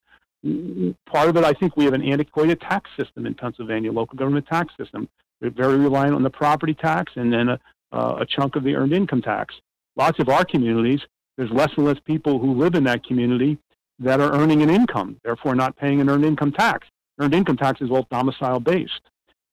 Part 1.05 1.29
of 1.29 1.37
it, 1.37 1.43
I 1.43 1.53
think 1.53 1.77
we 1.77 1.85
have 1.85 1.93
an 1.93 2.03
antiquated 2.03 2.59
tax 2.61 2.89
system 2.99 3.25
in 3.25 3.35
Pennsylvania, 3.35 3.91
local 3.91 4.17
government 4.17 4.47
tax 4.47 4.73
system. 4.77 5.07
We're 5.39 5.51
very 5.51 5.77
reliant 5.77 6.15
on 6.15 6.23
the 6.23 6.29
property 6.29 6.73
tax 6.73 7.13
and 7.15 7.31
then 7.31 7.49
a, 7.49 7.59
uh, 7.91 8.17
a 8.21 8.25
chunk 8.25 8.55
of 8.55 8.63
the 8.63 8.75
earned 8.75 8.93
income 8.93 9.21
tax. 9.21 9.55
Lots 10.01 10.17
of 10.17 10.29
our 10.29 10.43
communities, 10.43 10.99
there's 11.37 11.51
less 11.51 11.69
and 11.77 11.85
less 11.85 11.99
people 11.99 12.39
who 12.39 12.55
live 12.55 12.73
in 12.73 12.83
that 12.85 13.05
community 13.05 13.59
that 13.99 14.19
are 14.19 14.33
earning 14.33 14.63
an 14.63 14.69
income, 14.71 15.21
therefore 15.23 15.53
not 15.53 15.75
paying 15.75 16.01
an 16.01 16.09
earned 16.09 16.25
income 16.25 16.51
tax. 16.51 16.87
Earned 17.19 17.35
income 17.35 17.55
tax 17.55 17.81
is 17.81 17.91
all 17.91 18.07
domicile 18.09 18.59
based. 18.59 19.03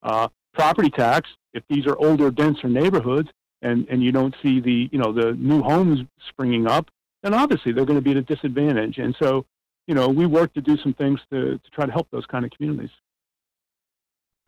Uh, 0.03 0.28
property 0.55 0.88
tax, 0.88 1.28
if 1.53 1.62
these 1.68 1.86
are 1.86 1.99
older, 1.99 2.30
denser 2.30 2.66
neighborhoods, 2.66 3.28
and, 3.61 3.86
and 3.90 4.03
you 4.03 4.11
don't 4.11 4.34
see 4.42 4.59
the 4.59 4.88
you 4.90 4.99
know 4.99 5.12
the 5.12 5.34
new 5.34 5.61
homes 5.61 6.01
springing 6.30 6.66
up, 6.66 6.90
then 7.22 7.34
obviously 7.34 7.72
they're 7.72 7.84
going 7.84 7.99
to 7.99 8.09
be 8.11 8.12
at 8.12 8.16
a 8.16 8.22
disadvantage. 8.22 8.96
And 8.96 9.14
so, 9.22 9.44
you 9.86 9.94
know, 9.94 10.09
we 10.09 10.24
work 10.24 10.55
to 10.55 10.62
do 10.62 10.78
some 10.78 10.94
things 10.94 11.20
to, 11.30 11.59
to 11.59 11.70
try 11.74 11.84
to 11.84 11.92
help 11.92 12.09
those 12.11 12.24
kind 12.24 12.46
of 12.46 12.51
communities. 12.53 12.94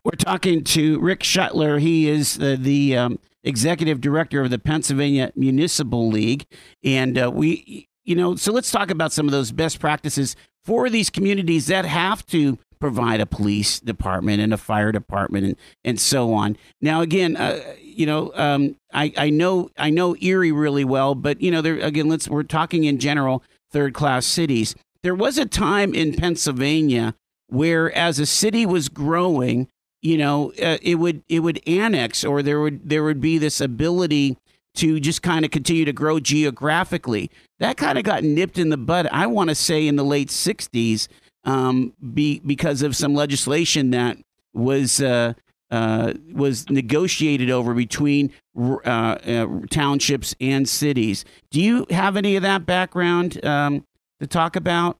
We're 0.02 0.12
talking 0.12 0.64
to 0.64 0.98
Rick 0.98 1.20
Schuettler. 1.20 1.78
He 1.78 2.08
is 2.08 2.38
uh, 2.38 2.56
the 2.58 2.96
um, 2.96 3.18
executive 3.44 4.00
director 4.00 4.40
of 4.40 4.50
the 4.50 4.58
Pennsylvania 4.58 5.30
Municipal 5.36 6.08
League, 6.08 6.46
and 6.82 7.18
uh, 7.18 7.30
we, 7.30 7.86
you 8.04 8.16
know, 8.16 8.34
so 8.34 8.50
let's 8.50 8.70
talk 8.70 8.90
about 8.90 9.12
some 9.12 9.26
of 9.26 9.32
those 9.32 9.52
best 9.52 9.78
practices 9.78 10.36
for 10.64 10.88
these 10.88 11.10
communities 11.10 11.66
that 11.66 11.84
have 11.84 12.24
to 12.26 12.58
provide 12.80 13.20
a 13.20 13.26
police 13.26 13.78
department 13.78 14.40
and 14.40 14.54
a 14.54 14.56
fire 14.56 14.90
department 14.90 15.44
and, 15.44 15.56
and 15.84 16.00
so 16.00 16.32
on. 16.32 16.56
Now, 16.80 17.02
again, 17.02 17.36
uh, 17.36 17.60
you 17.82 18.06
know, 18.06 18.32
um, 18.34 18.76
I, 18.94 19.12
I 19.18 19.28
know 19.28 19.68
I 19.76 19.90
know 19.90 20.16
Erie 20.18 20.50
really 20.50 20.84
well, 20.84 21.14
but 21.14 21.42
you 21.42 21.50
know, 21.50 21.60
there 21.60 21.78
again, 21.78 22.08
let's 22.08 22.26
we're 22.26 22.42
talking 22.42 22.84
in 22.84 22.98
general 22.98 23.42
third 23.70 23.92
class 23.92 24.24
cities. 24.24 24.74
There 25.02 25.14
was 25.14 25.36
a 25.36 25.44
time 25.44 25.94
in 25.94 26.14
Pennsylvania 26.14 27.14
where, 27.48 27.92
as 27.94 28.18
a 28.18 28.24
city 28.24 28.64
was 28.64 28.88
growing, 28.88 29.68
you 30.02 30.16
know, 30.16 30.52
uh, 30.62 30.78
it 30.82 30.96
would 30.96 31.22
it 31.28 31.40
would 31.40 31.60
annex, 31.66 32.24
or 32.24 32.42
there 32.42 32.60
would 32.60 32.88
there 32.88 33.04
would 33.04 33.20
be 33.20 33.38
this 33.38 33.60
ability 33.60 34.36
to 34.74 35.00
just 35.00 35.22
kind 35.22 35.44
of 35.44 35.50
continue 35.50 35.84
to 35.84 35.92
grow 35.92 36.20
geographically. 36.20 37.30
That 37.58 37.76
kind 37.76 37.98
of 37.98 38.04
got 38.04 38.22
nipped 38.22 38.58
in 38.58 38.70
the 38.70 38.76
bud. 38.76 39.08
I 39.12 39.26
want 39.26 39.50
to 39.50 39.54
say 39.54 39.86
in 39.86 39.96
the 39.96 40.04
late 40.04 40.28
'60s 40.28 41.08
um, 41.44 41.92
be, 42.14 42.40
because 42.40 42.82
of 42.82 42.96
some 42.96 43.14
legislation 43.14 43.90
that 43.90 44.16
was 44.54 45.00
uh, 45.00 45.34
uh, 45.70 46.14
was 46.32 46.68
negotiated 46.70 47.50
over 47.50 47.74
between 47.74 48.32
uh, 48.58 48.88
uh, 48.88 49.46
townships 49.70 50.34
and 50.40 50.68
cities. 50.68 51.24
Do 51.50 51.60
you 51.60 51.86
have 51.90 52.16
any 52.16 52.36
of 52.36 52.42
that 52.42 52.66
background 52.66 53.44
um, 53.44 53.84
to 54.18 54.26
talk 54.26 54.56
about 54.56 54.96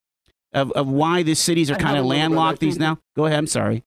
of, 0.52 0.70
of 0.72 0.88
why 0.88 1.22
the 1.22 1.34
cities 1.34 1.70
are 1.70 1.76
kind 1.76 1.96
of 1.96 2.04
landlocked 2.04 2.60
these 2.60 2.78
now? 2.78 2.98
Go 3.16 3.26
ahead. 3.26 3.38
I'm 3.38 3.46
sorry. 3.46 3.82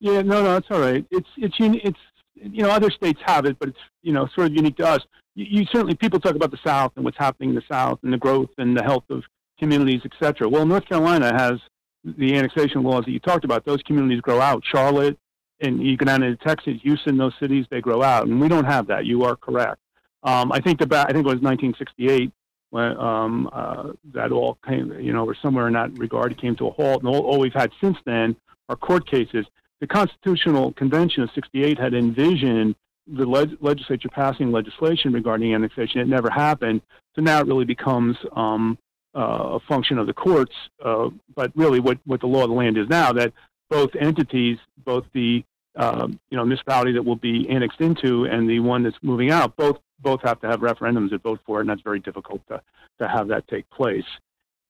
Yeah, 0.00 0.22
no, 0.22 0.42
no, 0.42 0.56
it's 0.56 0.68
all 0.70 0.80
right. 0.80 1.04
It's 1.10 1.28
it's 1.36 1.56
it's 1.58 1.98
you 2.34 2.62
know 2.62 2.70
other 2.70 2.90
states 2.90 3.20
have 3.24 3.44
it, 3.46 3.58
but 3.58 3.70
it's 3.70 3.78
you 4.02 4.12
know 4.12 4.28
sort 4.34 4.48
of 4.48 4.54
unique 4.54 4.76
to 4.76 4.86
us. 4.86 5.00
You, 5.34 5.46
you 5.48 5.66
certainly 5.72 5.94
people 5.94 6.20
talk 6.20 6.36
about 6.36 6.50
the 6.50 6.58
South 6.64 6.92
and 6.96 7.04
what's 7.04 7.18
happening 7.18 7.50
in 7.50 7.54
the 7.56 7.64
South 7.70 7.98
and 8.02 8.12
the 8.12 8.18
growth 8.18 8.50
and 8.58 8.76
the 8.76 8.82
health 8.82 9.04
of 9.10 9.24
communities, 9.58 10.02
etc. 10.04 10.48
Well, 10.48 10.64
North 10.66 10.86
Carolina 10.86 11.32
has 11.36 11.58
the 12.04 12.36
annexation 12.36 12.82
laws 12.84 13.04
that 13.04 13.10
you 13.10 13.18
talked 13.18 13.44
about. 13.44 13.64
Those 13.64 13.82
communities 13.82 14.20
grow 14.20 14.40
out. 14.40 14.62
Charlotte 14.64 15.18
and 15.60 15.82
you 15.82 15.96
go 15.96 16.06
down 16.06 16.22
into 16.22 16.42
Texas, 16.44 16.74
Houston, 16.82 17.16
those 17.16 17.32
cities 17.40 17.66
they 17.70 17.80
grow 17.80 18.02
out, 18.02 18.26
and 18.26 18.40
we 18.40 18.48
don't 18.48 18.64
have 18.64 18.86
that. 18.88 19.06
You 19.06 19.24
are 19.24 19.36
correct. 19.36 19.80
Um, 20.22 20.52
I 20.52 20.60
think 20.60 20.78
the 20.78 20.86
I 20.96 21.12
think 21.12 21.26
it 21.26 21.34
was 21.34 21.40
1968 21.40 22.32
when 22.70 22.96
um, 22.98 23.48
uh, 23.52 23.92
that 24.12 24.30
all 24.30 24.58
came, 24.66 24.92
you 25.00 25.12
know, 25.12 25.24
or 25.24 25.34
somewhere 25.34 25.68
in 25.68 25.74
that 25.74 25.96
regard, 25.98 26.38
came 26.40 26.54
to 26.56 26.68
a 26.68 26.70
halt. 26.70 27.02
And 27.02 27.08
all, 27.08 27.24
all 27.24 27.38
we've 27.38 27.52
had 27.52 27.70
since 27.80 27.96
then 28.04 28.36
are 28.68 28.76
court 28.76 29.08
cases. 29.08 29.46
The 29.80 29.86
Constitutional 29.86 30.72
Convention 30.72 31.22
of 31.22 31.30
'68 31.34 31.78
had 31.78 31.94
envisioned 31.94 32.74
the 33.06 33.24
leg- 33.24 33.56
legislature 33.60 34.08
passing 34.08 34.52
legislation 34.52 35.12
regarding 35.12 35.54
annexation. 35.54 36.00
It 36.00 36.08
never 36.08 36.30
happened. 36.30 36.82
So 37.14 37.22
now 37.22 37.40
it 37.40 37.46
really 37.46 37.64
becomes 37.64 38.16
um, 38.32 38.78
uh, 39.14 39.56
a 39.56 39.60
function 39.60 39.98
of 39.98 40.06
the 40.06 40.12
courts, 40.12 40.52
uh, 40.84 41.08
but 41.34 41.50
really 41.56 41.80
what, 41.80 41.98
what 42.04 42.20
the 42.20 42.26
law 42.26 42.42
of 42.42 42.50
the 42.50 42.54
land 42.54 42.76
is 42.76 42.88
now 42.88 43.12
that 43.12 43.32
both 43.70 43.90
entities, 43.98 44.58
both 44.84 45.04
the 45.14 45.44
um, 45.76 46.18
you 46.30 46.36
know 46.36 46.44
municipality 46.44 46.92
that 46.92 47.04
will 47.04 47.16
be 47.16 47.48
annexed 47.48 47.80
into 47.80 48.24
and 48.24 48.48
the 48.48 48.60
one 48.60 48.82
that's 48.82 48.96
moving 49.02 49.30
out, 49.30 49.56
both 49.56 49.78
both 50.00 50.20
have 50.22 50.40
to 50.40 50.48
have 50.48 50.60
referendums 50.60 51.10
that 51.10 51.22
vote 51.22 51.40
for 51.44 51.58
it, 51.58 51.62
and 51.62 51.70
that's 51.70 51.82
very 51.82 52.00
difficult 52.00 52.40
to, 52.48 52.60
to 52.98 53.08
have 53.08 53.28
that 53.28 53.46
take 53.48 53.68
place. 53.70 54.04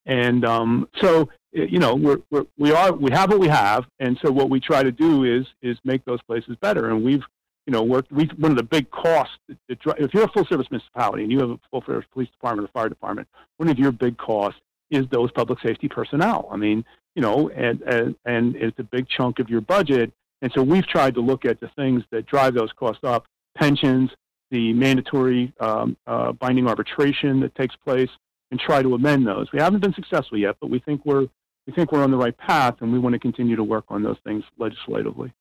And 0.05 0.43
um, 0.45 0.87
so 1.01 1.29
you 1.51 1.79
know 1.79 1.95
we're, 1.95 2.19
we're 2.29 2.45
we 2.57 2.71
are 2.71 2.93
we 2.93 3.11
have 3.11 3.29
what 3.31 3.39
we 3.39 3.47
have, 3.47 3.85
and 3.99 4.19
so 4.23 4.31
what 4.31 4.49
we 4.49 4.59
try 4.59 4.83
to 4.83 4.91
do 4.91 5.23
is 5.23 5.45
is 5.61 5.77
make 5.83 6.05
those 6.05 6.21
places 6.23 6.55
better, 6.61 6.89
and 6.89 7.03
we've 7.03 7.23
you 7.69 7.73
know, 7.73 7.83
work, 7.83 8.07
we, 8.09 8.25
one 8.39 8.49
of 8.49 8.57
the 8.57 8.63
big 8.63 8.89
costs, 8.89 9.35
if 9.67 9.77
you're 10.11 10.23
a 10.23 10.31
full 10.31 10.43
service 10.45 10.65
municipality 10.71 11.21
and 11.21 11.31
you 11.31 11.37
have 11.37 11.51
a 11.51 11.59
full 11.69 11.83
service 11.85 12.07
police 12.11 12.27
department 12.29 12.67
or 12.67 12.71
fire 12.71 12.89
department, 12.89 13.27
one 13.57 13.69
of 13.69 13.77
your 13.77 13.91
big 13.91 14.17
costs 14.17 14.59
is 14.89 15.05
those 15.11 15.31
public 15.33 15.59
safety 15.59 15.87
personnel. 15.87 16.49
I 16.51 16.57
mean, 16.57 16.83
you 17.13 17.21
know, 17.21 17.49
and, 17.49 17.79
and, 17.83 18.15
and 18.25 18.55
it's 18.55 18.79
a 18.79 18.83
big 18.83 19.07
chunk 19.07 19.37
of 19.37 19.49
your 19.49 19.61
budget. 19.61 20.11
And 20.41 20.51
so 20.55 20.63
we've 20.63 20.87
tried 20.87 21.13
to 21.13 21.21
look 21.21 21.45
at 21.45 21.59
the 21.59 21.67
things 21.75 22.03
that 22.09 22.25
drive 22.25 22.55
those 22.55 22.71
costs 22.71 23.03
up 23.03 23.27
pensions, 23.55 24.09
the 24.49 24.73
mandatory 24.73 25.53
um, 25.59 25.95
uh, 26.07 26.31
binding 26.31 26.67
arbitration 26.67 27.39
that 27.41 27.53
takes 27.53 27.75
place, 27.75 28.09
and 28.49 28.59
try 28.59 28.81
to 28.81 28.95
amend 28.95 29.27
those. 29.27 29.45
We 29.53 29.59
haven't 29.59 29.81
been 29.81 29.93
successful 29.93 30.39
yet, 30.39 30.55
but 30.59 30.71
we 30.71 30.79
think 30.79 31.05
we're, 31.05 31.27
we 31.67 31.73
think 31.73 31.91
we're 31.91 32.03
on 32.03 32.11
the 32.11 32.17
right 32.17 32.37
path, 32.37 32.75
and 32.81 32.91
we 32.91 32.99
want 32.99 33.13
to 33.13 33.19
continue 33.19 33.55
to 33.55 33.63
work 33.63 33.85
on 33.89 34.03
those 34.03 34.17
things 34.23 34.43
legislatively. 34.57 35.33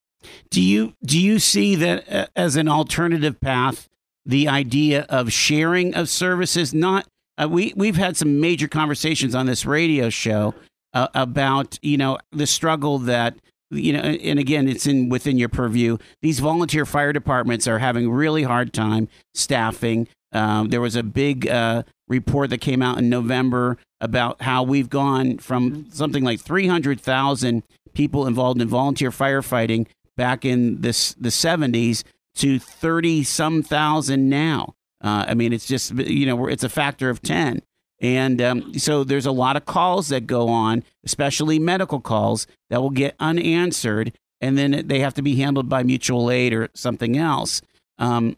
Do 0.50 0.62
you 0.62 0.94
do 1.04 1.20
you 1.20 1.38
see 1.38 1.74
that 1.76 2.12
uh, 2.12 2.26
as 2.34 2.56
an 2.56 2.68
alternative 2.68 3.40
path? 3.40 3.88
The 4.26 4.46
idea 4.46 5.06
of 5.08 5.32
sharing 5.32 5.94
of 5.94 6.10
services, 6.10 6.74
not 6.74 7.06
uh, 7.38 7.48
we 7.48 7.72
we've 7.76 7.96
had 7.96 8.16
some 8.16 8.40
major 8.40 8.68
conversations 8.68 9.34
on 9.34 9.46
this 9.46 9.64
radio 9.64 10.10
show 10.10 10.54
uh, 10.92 11.08
about 11.14 11.78
you 11.82 11.96
know 11.96 12.18
the 12.32 12.46
struggle 12.46 12.98
that 12.98 13.36
you 13.70 13.92
know 13.92 14.00
and 14.00 14.38
again 14.38 14.68
it's 14.68 14.86
in 14.86 15.08
within 15.08 15.38
your 15.38 15.48
purview 15.48 15.98
these 16.22 16.40
volunteer 16.40 16.86
fire 16.86 17.12
departments 17.12 17.66
are 17.68 17.78
having 17.78 18.10
really 18.10 18.42
hard 18.42 18.72
time 18.72 19.08
staffing 19.34 20.08
um, 20.32 20.68
there 20.68 20.80
was 20.80 20.96
a 20.96 21.02
big 21.02 21.46
uh, 21.48 21.82
report 22.08 22.50
that 22.50 22.60
came 22.60 22.82
out 22.82 22.98
in 22.98 23.08
november 23.08 23.76
about 24.00 24.42
how 24.42 24.62
we've 24.62 24.88
gone 24.88 25.38
from 25.38 25.86
something 25.90 26.24
like 26.24 26.40
300000 26.40 27.62
people 27.94 28.26
involved 28.26 28.60
in 28.60 28.68
volunteer 28.68 29.10
firefighting 29.10 29.86
back 30.16 30.44
in 30.44 30.80
this 30.80 31.14
the 31.14 31.30
70s 31.30 32.04
to 32.36 32.58
30 32.58 33.24
some 33.24 33.62
thousand 33.62 34.28
now. 34.28 34.74
Uh, 35.02 35.26
I 35.28 35.34
mean, 35.34 35.52
it's 35.52 35.66
just, 35.66 35.92
you 35.94 36.26
know, 36.26 36.46
it's 36.46 36.64
a 36.64 36.68
factor 36.68 37.10
of 37.10 37.22
10. 37.22 37.62
And 38.00 38.40
um, 38.40 38.74
so 38.74 39.02
there's 39.02 39.26
a 39.26 39.32
lot 39.32 39.56
of 39.56 39.64
calls 39.64 40.08
that 40.08 40.26
go 40.26 40.48
on, 40.48 40.84
especially 41.04 41.58
medical 41.58 42.00
calls, 42.00 42.46
that 42.70 42.80
will 42.80 42.90
get 42.90 43.16
unanswered. 43.18 44.12
And 44.40 44.56
then 44.56 44.86
they 44.86 45.00
have 45.00 45.14
to 45.14 45.22
be 45.22 45.36
handled 45.36 45.68
by 45.68 45.82
mutual 45.82 46.30
aid 46.30 46.52
or 46.52 46.68
something 46.74 47.16
else. 47.16 47.60
Um, 47.98 48.36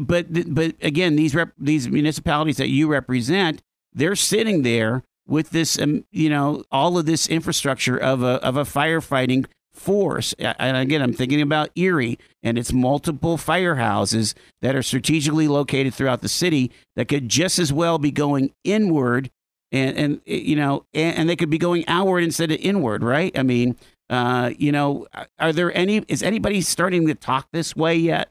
but 0.00 0.54
but 0.54 0.74
again, 0.80 1.16
these 1.16 1.34
rep, 1.34 1.52
these 1.58 1.88
municipalities 1.88 2.56
that 2.56 2.68
you 2.68 2.88
represent, 2.88 3.60
they're 3.92 4.16
sitting 4.16 4.62
there 4.62 5.02
with 5.26 5.50
this, 5.50 5.78
um, 5.78 6.04
you 6.10 6.28
know, 6.28 6.64
all 6.70 6.98
of 6.98 7.06
this 7.06 7.28
infrastructure 7.28 7.96
of 7.96 8.22
a 8.22 8.42
of 8.44 8.56
a 8.56 8.64
firefighting 8.64 9.46
force. 9.72 10.34
And 10.38 10.76
again, 10.76 11.00
I'm 11.00 11.12
thinking 11.12 11.40
about 11.40 11.70
Erie 11.76 12.18
and 12.42 12.58
its 12.58 12.72
multiple 12.72 13.36
firehouses 13.36 14.34
that 14.62 14.74
are 14.74 14.82
strategically 14.82 15.48
located 15.48 15.94
throughout 15.94 16.20
the 16.20 16.28
city 16.28 16.70
that 16.96 17.08
could 17.08 17.28
just 17.28 17.58
as 17.58 17.72
well 17.72 17.98
be 17.98 18.10
going 18.10 18.52
inward 18.64 19.30
and, 19.72 19.96
and 19.96 20.20
you 20.26 20.56
know, 20.56 20.84
and, 20.92 21.18
and 21.18 21.28
they 21.28 21.36
could 21.36 21.50
be 21.50 21.58
going 21.58 21.84
outward 21.86 22.24
instead 22.24 22.50
of 22.50 22.58
inward, 22.60 23.02
right? 23.02 23.36
I 23.38 23.42
mean, 23.42 23.76
uh, 24.08 24.50
you 24.58 24.72
know, 24.72 25.06
are 25.38 25.52
there 25.52 25.76
any, 25.76 25.98
is 26.08 26.22
anybody 26.22 26.60
starting 26.60 27.06
to 27.06 27.14
talk 27.14 27.48
this 27.52 27.76
way 27.76 27.94
yet? 27.94 28.30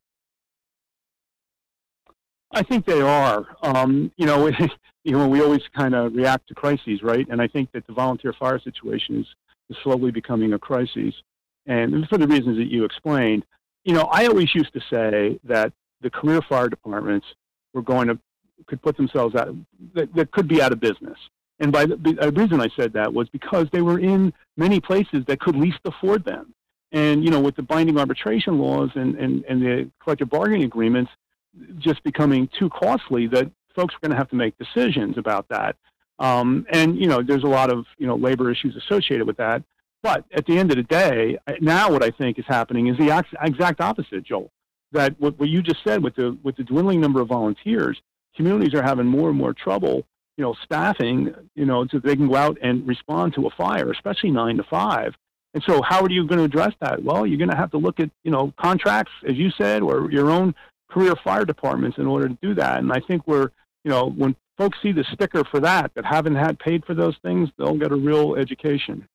I 2.52 2.64
think 2.64 2.86
they 2.86 3.02
are. 3.02 3.46
Um, 3.62 4.12
you 4.18 4.26
know, 4.26 4.52
you 5.04 5.14
know, 5.14 5.28
we 5.28 5.42
always 5.42 5.62
kind 5.76 5.96
of 5.96 6.14
react 6.14 6.48
to 6.48 6.56
crises, 6.56 7.02
right? 7.02 7.28
And 7.30 7.42
I 7.42 7.48
think 7.48 7.72
that 7.72 7.88
the 7.88 7.94
volunteer 7.94 8.34
fire 8.34 8.60
situation 8.60 9.20
is, 9.20 9.28
is 9.70 9.78
slowly 9.84 10.12
becoming 10.12 10.54
a 10.54 10.60
crisis. 10.60 11.14
And 11.66 12.08
for 12.10 12.18
the 12.18 12.28
reasons 12.28 12.58
that 12.58 12.68
you 12.68 12.84
explained, 12.84 13.46
you 13.86 13.94
know, 13.94 14.04
I 14.12 14.28
always 14.28 14.54
used 14.54 14.74
to 14.74 14.82
say 14.90 15.40
that 15.46 15.72
the 16.02 16.10
career 16.10 16.42
fire 16.42 16.70
departments 16.70 17.28
were 17.74 17.82
going 17.82 18.08
to 18.08 18.20
could 18.68 18.82
put 18.82 18.98
themselves 18.98 19.36
out 19.36 19.56
that, 19.94 20.14
that 20.14 20.32
could 20.32 20.48
be 20.48 20.62
out 20.62 20.74
of 20.74 20.82
business. 20.82 21.18
And 21.60 21.72
by 21.72 21.86
the, 21.86 21.96
the 21.96 22.32
reason 22.32 22.62
I 22.62 22.68
said 22.76 22.94
that 22.94 23.14
was 23.14 23.30
because 23.30 23.68
they 23.72 23.82
were 23.82 24.00
in 24.00 24.34
many 24.58 24.80
places 24.80 25.24
that 25.28 25.40
could 25.40 25.56
least 25.56 25.80
afford 25.86 26.26
them. 26.26 26.54
And 26.92 27.24
you 27.24 27.32
know, 27.32 27.40
with 27.40 27.56
the 27.56 27.62
binding 27.62 27.98
arbitration 27.98 28.60
laws 28.60 28.90
and, 28.96 29.16
and, 29.16 29.44
and 29.46 29.62
the 29.62 29.90
collective 30.02 30.30
bargaining 30.30 30.64
agreements 30.64 31.12
just 31.78 32.04
becoming 32.04 32.50
too 32.58 32.70
costly, 32.70 33.28
that 33.28 33.52
folks 33.80 33.96
are 33.96 34.00
going 34.02 34.12
to 34.12 34.18
have 34.18 34.30
to 34.30 34.36
make 34.36 34.58
decisions 34.58 35.18
about 35.18 35.48
that. 35.50 35.76
Um, 36.20 36.66
and 36.72 36.98
you 36.98 37.08
know, 37.08 37.22
there's 37.24 37.44
a 37.44 37.48
lot 37.48 37.72
of 37.72 37.86
you 37.98 38.08
know 38.08 38.16
labor 38.16 38.52
issues 38.52 38.76
associated 38.76 39.26
with 39.26 39.38
that. 39.38 39.64
But 40.02 40.24
at 40.34 40.46
the 40.46 40.58
end 40.58 40.72
of 40.72 40.78
the 40.78 40.84
day, 40.84 41.38
now 41.60 41.92
what 41.92 42.04
I 42.04 42.12
think 42.12 42.40
is 42.40 42.46
happening 42.48 42.88
is 42.88 42.98
the 42.98 43.26
exact 43.42 43.82
opposite, 43.82 44.24
Joel. 44.24 44.52
That 44.92 45.20
what, 45.20 45.38
what 45.38 45.50
you 45.50 45.62
just 45.62 45.84
said 45.84 46.04
with 46.04 46.16
the 46.16 46.38
with 46.44 46.58
the 46.58 46.64
dwindling 46.64 47.00
number 47.00 47.22
of 47.22 47.28
volunteers, 47.28 48.02
communities 48.36 48.74
are 48.74 48.84
having 48.84 49.06
more 49.06 49.30
and 49.30 49.38
more 49.38 49.54
trouble, 49.54 50.06
you 50.38 50.44
know, 50.44 50.56
staffing, 50.64 51.34
you 51.56 51.66
know, 51.66 51.86
so 51.88 52.00
they 52.00 52.16
can 52.16 52.28
go 52.28 52.36
out 52.36 52.58
and 52.62 52.88
respond 52.88 53.34
to 53.36 53.48
a 53.48 53.50
fire, 53.52 53.92
especially 53.92 54.32
nine 54.32 54.58
to 54.58 54.64
five. 54.64 55.14
And 55.54 55.64
so, 55.68 55.82
how 55.82 56.02
are 56.04 56.12
you 56.12 56.28
going 56.28 56.38
to 56.40 56.46
address 56.46 56.74
that? 56.82 57.04
Well, 57.04 57.26
you're 57.26 57.38
going 57.38 57.50
to 57.50 57.58
have 57.58 57.72
to 57.72 57.78
look 57.78 58.00
at, 58.00 58.10
you 58.24 58.32
know, 58.32 58.54
contracts, 58.60 59.12
as 59.28 59.36
you 59.36 59.52
said, 59.52 59.82
or 59.82 60.12
your 60.12 60.30
own 60.30 60.54
career 60.90 61.16
fire 61.24 61.46
departments 61.46 61.98
in 61.98 62.08
order 62.08 62.28
to 62.28 62.38
do 62.42 62.54
that. 62.56 62.80
And 62.80 62.92
I 62.92 63.00
think 63.00 63.28
we're, 63.28 63.50
you 63.84 63.92
know, 63.92 64.10
when 64.10 64.36
folks 64.58 64.78
see 64.82 64.92
the 64.92 65.06
sticker 65.14 65.44
for 65.46 65.60
that, 65.62 65.92
that 65.96 66.06
haven't 66.06 66.36
had 66.36 66.60
paid 66.60 66.86
for 66.86 66.94
those 66.94 67.16
things, 67.24 67.50
they'll 67.58 67.78
get 67.78 67.92
a 67.92 67.96
real 67.96 68.36
education. 68.36 69.08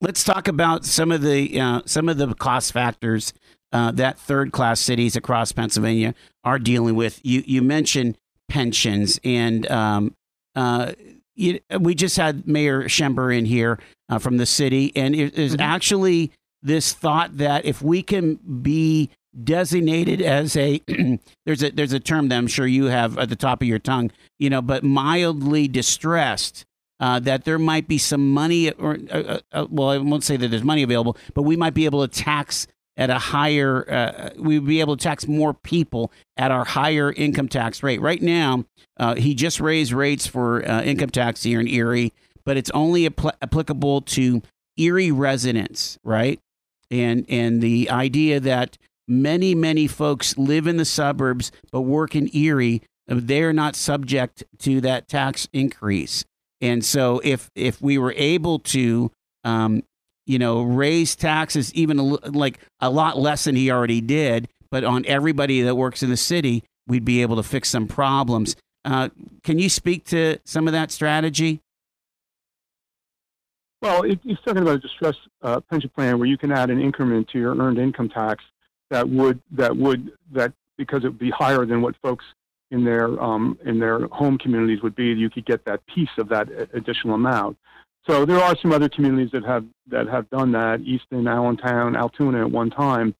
Let's 0.00 0.24
talk 0.24 0.48
about 0.48 0.84
some 0.84 1.12
of 1.12 1.22
the 1.22 1.60
uh, 1.60 1.82
some 1.86 2.08
of 2.08 2.18
the 2.18 2.34
cost 2.34 2.72
factors 2.72 3.32
uh, 3.72 3.90
that 3.92 4.18
third 4.18 4.52
class 4.52 4.80
cities 4.80 5.16
across 5.16 5.52
Pennsylvania 5.52 6.14
are 6.42 6.58
dealing 6.58 6.94
with. 6.94 7.20
You 7.24 7.42
you 7.46 7.62
mentioned 7.62 8.18
pensions, 8.48 9.18
and 9.24 9.70
um, 9.70 10.14
uh, 10.54 10.92
you, 11.34 11.60
we 11.80 11.94
just 11.94 12.16
had 12.16 12.46
Mayor 12.46 12.88
Schember 12.88 13.32
in 13.32 13.46
here 13.46 13.78
uh, 14.08 14.18
from 14.18 14.36
the 14.36 14.46
city, 14.46 14.92
and 14.94 15.14
it 15.14 15.34
is 15.38 15.52
mm-hmm. 15.52 15.62
actually 15.62 16.32
this 16.62 16.92
thought 16.92 17.36
that 17.38 17.64
if 17.64 17.80
we 17.80 18.02
can 18.02 18.34
be 18.62 19.10
designated 19.42 20.20
as 20.20 20.56
a 20.56 20.80
there's 21.46 21.62
a 21.62 21.70
there's 21.70 21.92
a 21.92 22.00
term 22.00 22.28
that 22.28 22.36
I'm 22.36 22.46
sure 22.46 22.66
you 22.66 22.86
have 22.86 23.18
at 23.18 23.28
the 23.28 23.36
top 23.36 23.62
of 23.62 23.68
your 23.68 23.78
tongue, 23.78 24.10
you 24.38 24.50
know, 24.50 24.62
but 24.62 24.84
mildly 24.84 25.68
distressed. 25.68 26.64
Uh, 27.00 27.18
that 27.18 27.44
there 27.44 27.58
might 27.58 27.88
be 27.88 27.98
some 27.98 28.30
money, 28.30 28.70
or 28.70 28.96
uh, 29.10 29.18
uh, 29.18 29.40
uh 29.52 29.66
well, 29.68 29.90
I 29.90 29.98
won't 29.98 30.22
say 30.22 30.36
that 30.36 30.48
there's 30.48 30.62
money 30.62 30.84
available, 30.84 31.16
but 31.34 31.42
we 31.42 31.56
might 31.56 31.74
be 31.74 31.86
able 31.86 32.06
to 32.06 32.22
tax 32.22 32.68
at 32.96 33.10
a 33.10 33.18
higher, 33.18 33.84
uh, 33.90 34.30
we'd 34.38 34.64
be 34.64 34.78
able 34.78 34.96
to 34.96 35.02
tax 35.02 35.26
more 35.26 35.52
people 35.52 36.12
at 36.36 36.52
our 36.52 36.64
higher 36.64 37.12
income 37.12 37.48
tax 37.48 37.82
rate. 37.82 38.00
Right 38.00 38.22
now, 38.22 38.64
uh, 38.96 39.16
he 39.16 39.34
just 39.34 39.58
raised 39.58 39.92
rates 39.92 40.28
for 40.28 40.60
income 40.60 41.10
tax 41.10 41.42
here 41.42 41.58
in 41.60 41.66
Erie, 41.66 42.12
but 42.44 42.56
it's 42.56 42.70
only 42.70 43.08
apl- 43.08 43.34
applicable 43.42 44.02
to 44.02 44.40
Erie 44.76 45.10
residents, 45.10 45.98
right? 46.04 46.40
And 46.90 47.26
and 47.28 47.60
the 47.60 47.90
idea 47.90 48.38
that 48.40 48.78
many, 49.08 49.54
many 49.54 49.86
folks 49.86 50.36
live 50.38 50.66
in 50.66 50.76
the 50.76 50.84
suburbs 50.84 51.52
but 51.70 51.82
work 51.82 52.14
in 52.14 52.34
Erie. 52.34 52.82
They're 53.06 53.52
not 53.52 53.76
subject 53.76 54.44
to 54.60 54.80
that 54.80 55.08
tax 55.08 55.48
increase. 55.52 56.24
And 56.60 56.84
so 56.84 57.20
if 57.22 57.50
if 57.54 57.82
we 57.82 57.98
were 57.98 58.14
able 58.16 58.58
to 58.60 59.10
um, 59.44 59.82
you 60.26 60.38
know, 60.38 60.62
raise 60.62 61.14
taxes 61.14 61.72
even 61.74 61.98
a, 61.98 62.02
like 62.02 62.58
a 62.80 62.90
lot 62.90 63.18
less 63.18 63.44
than 63.44 63.56
he 63.56 63.70
already 63.70 64.00
did, 64.00 64.48
but 64.70 64.84
on 64.84 65.04
everybody 65.06 65.62
that 65.62 65.74
works 65.74 66.02
in 66.02 66.10
the 66.10 66.16
city, 66.16 66.64
we'd 66.86 67.04
be 67.04 67.22
able 67.22 67.36
to 67.36 67.42
fix 67.42 67.68
some 67.68 67.86
problems. 67.86 68.56
Uh, 68.84 69.08
can 69.42 69.58
you 69.58 69.68
speak 69.68 70.04
to 70.04 70.38
some 70.44 70.66
of 70.66 70.72
that 70.72 70.90
strategy? 70.90 71.60
Well, 73.82 74.02
he's 74.02 74.38
talking 74.46 74.62
about 74.62 74.76
a 74.76 74.78
distress 74.78 75.16
uh, 75.42 75.60
pension 75.60 75.90
plan 75.94 76.18
where 76.18 76.26
you 76.26 76.38
can 76.38 76.50
add 76.50 76.70
an 76.70 76.80
increment 76.80 77.28
to 77.28 77.38
your 77.38 77.54
earned 77.54 77.78
income 77.78 78.08
tax 78.08 78.42
that 78.90 79.08
would 79.08 79.40
that 79.52 79.76
would 79.76 80.12
that 80.32 80.52
because 80.76 81.04
it 81.04 81.08
would 81.08 81.18
be 81.18 81.30
higher 81.30 81.64
than 81.64 81.82
what 81.82 81.94
folks 82.02 82.24
in 82.70 82.84
their 82.84 83.20
um, 83.22 83.58
in 83.64 83.78
their 83.78 84.06
home 84.08 84.38
communities 84.38 84.82
would 84.82 84.96
be, 84.96 85.06
you 85.06 85.30
could 85.30 85.46
get 85.46 85.64
that 85.64 85.84
piece 85.86 86.08
of 86.18 86.28
that 86.28 86.48
additional 86.72 87.14
amount. 87.14 87.56
So 88.06 88.26
there 88.26 88.38
are 88.38 88.54
some 88.60 88.72
other 88.72 88.88
communities 88.88 89.30
that 89.32 89.44
have 89.44 89.64
that 89.88 90.08
have 90.08 90.28
done 90.30 90.52
that, 90.52 90.80
Easton, 90.80 91.26
Allentown, 91.26 91.96
Altoona 91.96 92.40
at 92.40 92.50
one 92.50 92.70
time. 92.70 93.14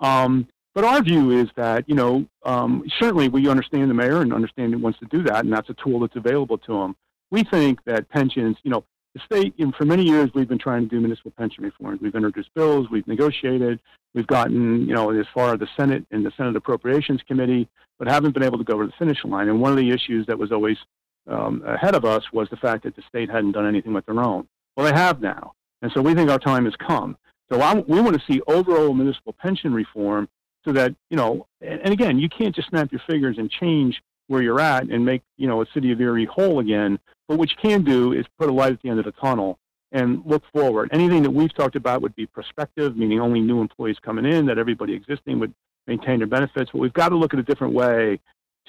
Um, 0.00 0.46
but 0.74 0.84
our 0.84 1.00
view 1.02 1.30
is 1.30 1.48
that 1.56 1.88
you 1.88 1.94
know 1.94 2.26
um, 2.44 2.84
certainly 2.98 3.28
we 3.28 3.48
understand 3.48 3.88
the 3.90 3.94
mayor 3.94 4.20
and 4.20 4.32
understand 4.32 4.74
he 4.74 4.80
wants 4.80 4.98
to 4.98 5.06
do 5.06 5.22
that, 5.22 5.44
and 5.44 5.52
that's 5.52 5.70
a 5.70 5.74
tool 5.74 6.00
that's 6.00 6.16
available 6.16 6.58
to 6.58 6.82
him. 6.82 6.96
We 7.30 7.44
think 7.44 7.82
that 7.84 8.08
pensions, 8.08 8.56
you 8.62 8.70
know, 8.70 8.84
the 9.16 9.36
state, 9.36 9.54
for 9.76 9.84
many 9.84 10.02
years, 10.02 10.30
we've 10.34 10.48
been 10.48 10.58
trying 10.58 10.82
to 10.82 10.88
do 10.88 11.00
municipal 11.00 11.32
pension 11.32 11.64
reforms. 11.64 12.00
We've 12.02 12.14
introduced 12.14 12.52
bills, 12.54 12.88
we've 12.90 13.06
negotiated, 13.06 13.80
we've 14.14 14.26
gotten, 14.26 14.86
you 14.86 14.94
know, 14.94 15.10
as 15.10 15.26
far 15.32 15.54
as 15.54 15.60
the 15.60 15.68
Senate 15.76 16.04
and 16.10 16.24
the 16.24 16.32
Senate 16.36 16.54
Appropriations 16.56 17.20
Committee, 17.26 17.68
but 17.98 18.08
haven't 18.08 18.32
been 18.32 18.42
able 18.42 18.58
to 18.58 18.64
go 18.64 18.74
over 18.74 18.86
the 18.86 18.92
finish 18.98 19.24
line. 19.24 19.48
And 19.48 19.60
one 19.60 19.72
of 19.72 19.78
the 19.78 19.90
issues 19.90 20.26
that 20.26 20.38
was 20.38 20.52
always 20.52 20.76
um, 21.28 21.62
ahead 21.66 21.94
of 21.94 22.04
us 22.04 22.24
was 22.32 22.48
the 22.50 22.56
fact 22.56 22.84
that 22.84 22.94
the 22.94 23.02
state 23.08 23.30
hadn't 23.30 23.52
done 23.52 23.66
anything 23.66 23.94
with 23.94 24.04
their 24.06 24.20
own. 24.20 24.46
Well, 24.76 24.86
they 24.86 24.92
have 24.92 25.20
now. 25.20 25.52
And 25.80 25.90
so 25.92 26.02
we 26.02 26.14
think 26.14 26.30
our 26.30 26.38
time 26.38 26.66
has 26.66 26.74
come. 26.76 27.16
So 27.50 27.62
I'm, 27.62 27.86
we 27.86 28.00
want 28.00 28.20
to 28.20 28.26
see 28.30 28.40
overall 28.46 28.92
municipal 28.92 29.32
pension 29.32 29.72
reform 29.72 30.28
so 30.64 30.72
that, 30.72 30.94
you 31.10 31.16
know, 31.16 31.46
and, 31.62 31.80
and 31.80 31.92
again, 31.92 32.18
you 32.18 32.28
can't 32.28 32.54
just 32.54 32.68
snap 32.68 32.92
your 32.92 33.00
fingers 33.06 33.38
and 33.38 33.50
change 33.50 34.02
where 34.28 34.42
you're 34.42 34.60
at 34.60 34.88
and 34.88 35.04
make, 35.04 35.22
you 35.36 35.46
know, 35.46 35.62
a 35.62 35.66
city 35.72 35.92
of 35.92 36.00
Erie 36.00 36.24
whole 36.26 36.60
again 36.60 36.98
but 37.28 37.38
what 37.38 37.50
you 37.50 37.56
can 37.60 37.82
do 37.82 38.12
is 38.12 38.24
put 38.38 38.48
a 38.48 38.52
light 38.52 38.72
at 38.72 38.82
the 38.82 38.88
end 38.88 38.98
of 38.98 39.04
the 39.04 39.12
tunnel 39.12 39.58
and 39.92 40.22
look 40.24 40.42
forward. 40.52 40.90
Anything 40.92 41.22
that 41.22 41.30
we've 41.30 41.54
talked 41.54 41.76
about 41.76 42.02
would 42.02 42.14
be 42.14 42.26
prospective, 42.26 42.96
meaning 42.96 43.20
only 43.20 43.40
new 43.40 43.60
employees 43.60 43.96
coming 44.02 44.24
in, 44.24 44.46
that 44.46 44.58
everybody 44.58 44.94
existing 44.94 45.38
would 45.40 45.54
maintain 45.86 46.18
their 46.18 46.26
benefits. 46.26 46.70
But 46.72 46.80
we've 46.80 46.92
got 46.92 47.10
to 47.10 47.16
look 47.16 47.32
at 47.32 47.40
a 47.40 47.44
different 47.44 47.74
way 47.74 48.20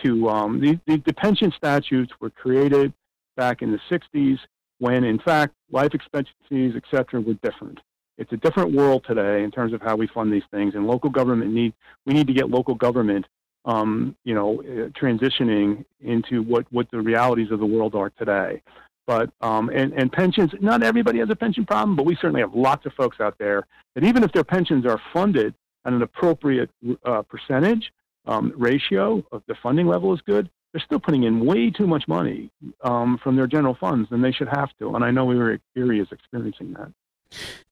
to 0.03 0.29
um, 0.29 0.59
the, 0.59 0.79
the, 0.85 1.01
the 1.05 1.13
pension 1.13 1.51
statutes 1.55 2.13
were 2.19 2.29
created 2.29 2.93
back 3.35 3.61
in 3.61 3.71
the 3.71 3.79
60s 3.89 4.37
when, 4.79 5.03
in 5.03 5.19
fact, 5.19 5.53
life 5.71 5.93
expectancies, 5.93 6.73
et 6.75 6.83
cetera, 6.91 7.19
were 7.19 7.33
different. 7.35 7.79
It's 8.19 8.31
a 8.31 8.37
different 8.37 8.73
world 8.73 9.05
today 9.07 9.43
in 9.43 9.51
terms 9.51 9.73
of 9.73 9.81
how 9.81 9.95
we 9.95 10.07
fund 10.07 10.33
these 10.33 10.43
things, 10.51 10.73
and 10.73 10.87
local 10.87 11.11
government 11.11 11.53
need 11.53 11.73
we 12.07 12.15
need 12.15 12.25
to 12.25 12.33
get 12.33 12.49
local 12.49 12.73
government 12.73 13.27
um, 13.68 14.15
you 14.24 14.34
know, 14.34 14.61
uh, 14.61 14.89
transitioning 14.99 15.86
into 15.99 16.41
what, 16.41 16.65
what 16.72 16.89
the 16.89 17.01
realities 17.01 17.51
of 17.51 17.59
the 17.59 17.65
world 17.65 17.93
are 17.93 18.09
today. 18.11 18.63
But 19.05 19.30
um, 19.41 19.70
and, 19.70 19.93
and 19.93 20.11
pensions, 20.11 20.51
not 20.59 20.84
everybody 20.84 21.20
has 21.20 21.30
a 21.30 21.36
pension 21.36 21.65
problem, 21.65 21.95
but 21.95 22.05
we 22.05 22.15
certainly 22.15 22.41
have 22.41 22.55
lots 22.55 22.86
of 22.86 22.93
folks 22.93 23.20
out 23.20 23.38
there 23.38 23.68
that 23.95 24.03
even 24.03 24.24
if 24.24 24.32
their 24.32 24.43
pensions 24.43 24.86
are 24.86 24.99
funded 25.13 25.53
at 25.86 25.93
an 25.93 26.01
appropriate 26.01 26.70
uh, 27.05 27.22
percentage 27.22 27.91
um, 28.26 28.53
ratio 28.57 29.24
of 29.32 29.43
the 29.47 29.55
funding 29.61 29.88
level 29.88 30.13
is 30.13 30.20
good, 30.22 30.49
they're 30.74 30.82
still 30.82 30.99
putting 30.99 31.24
in 31.24 31.45
way 31.45 31.70
too 31.70 31.88
much 31.88 32.05
money 32.07 32.49
um, 32.84 33.18
from 33.24 33.38
their 33.38 33.47
general 33.47 33.76
funds 33.80 34.09
than 34.09 34.22
they 34.22 34.34
should 34.34 34.49
have 34.49 34.70
to. 34.80 34.95
And 34.95 35.05
I 35.05 35.11
know 35.11 35.24
we 35.24 35.38
were 35.38 35.57
areas 35.78 36.07
experiencing 36.11 36.74
that. 36.74 36.91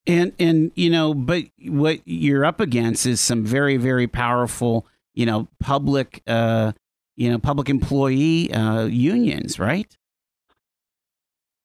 And 0.06 0.32
and 0.38 0.72
you 0.74 0.90
know, 0.90 1.14
but 1.14 1.44
what 1.66 2.00
you're 2.04 2.44
up 2.44 2.60
against 2.60 3.06
is 3.06 3.20
some 3.20 3.44
very 3.44 3.76
very 3.76 4.06
powerful 4.06 4.86
you 5.16 5.26
know, 5.26 5.48
public, 5.58 6.22
uh, 6.28 6.72
you 7.16 7.30
know, 7.30 7.38
public 7.38 7.68
employee 7.68 8.52
uh, 8.52 8.84
unions, 8.84 9.58
right? 9.58 9.96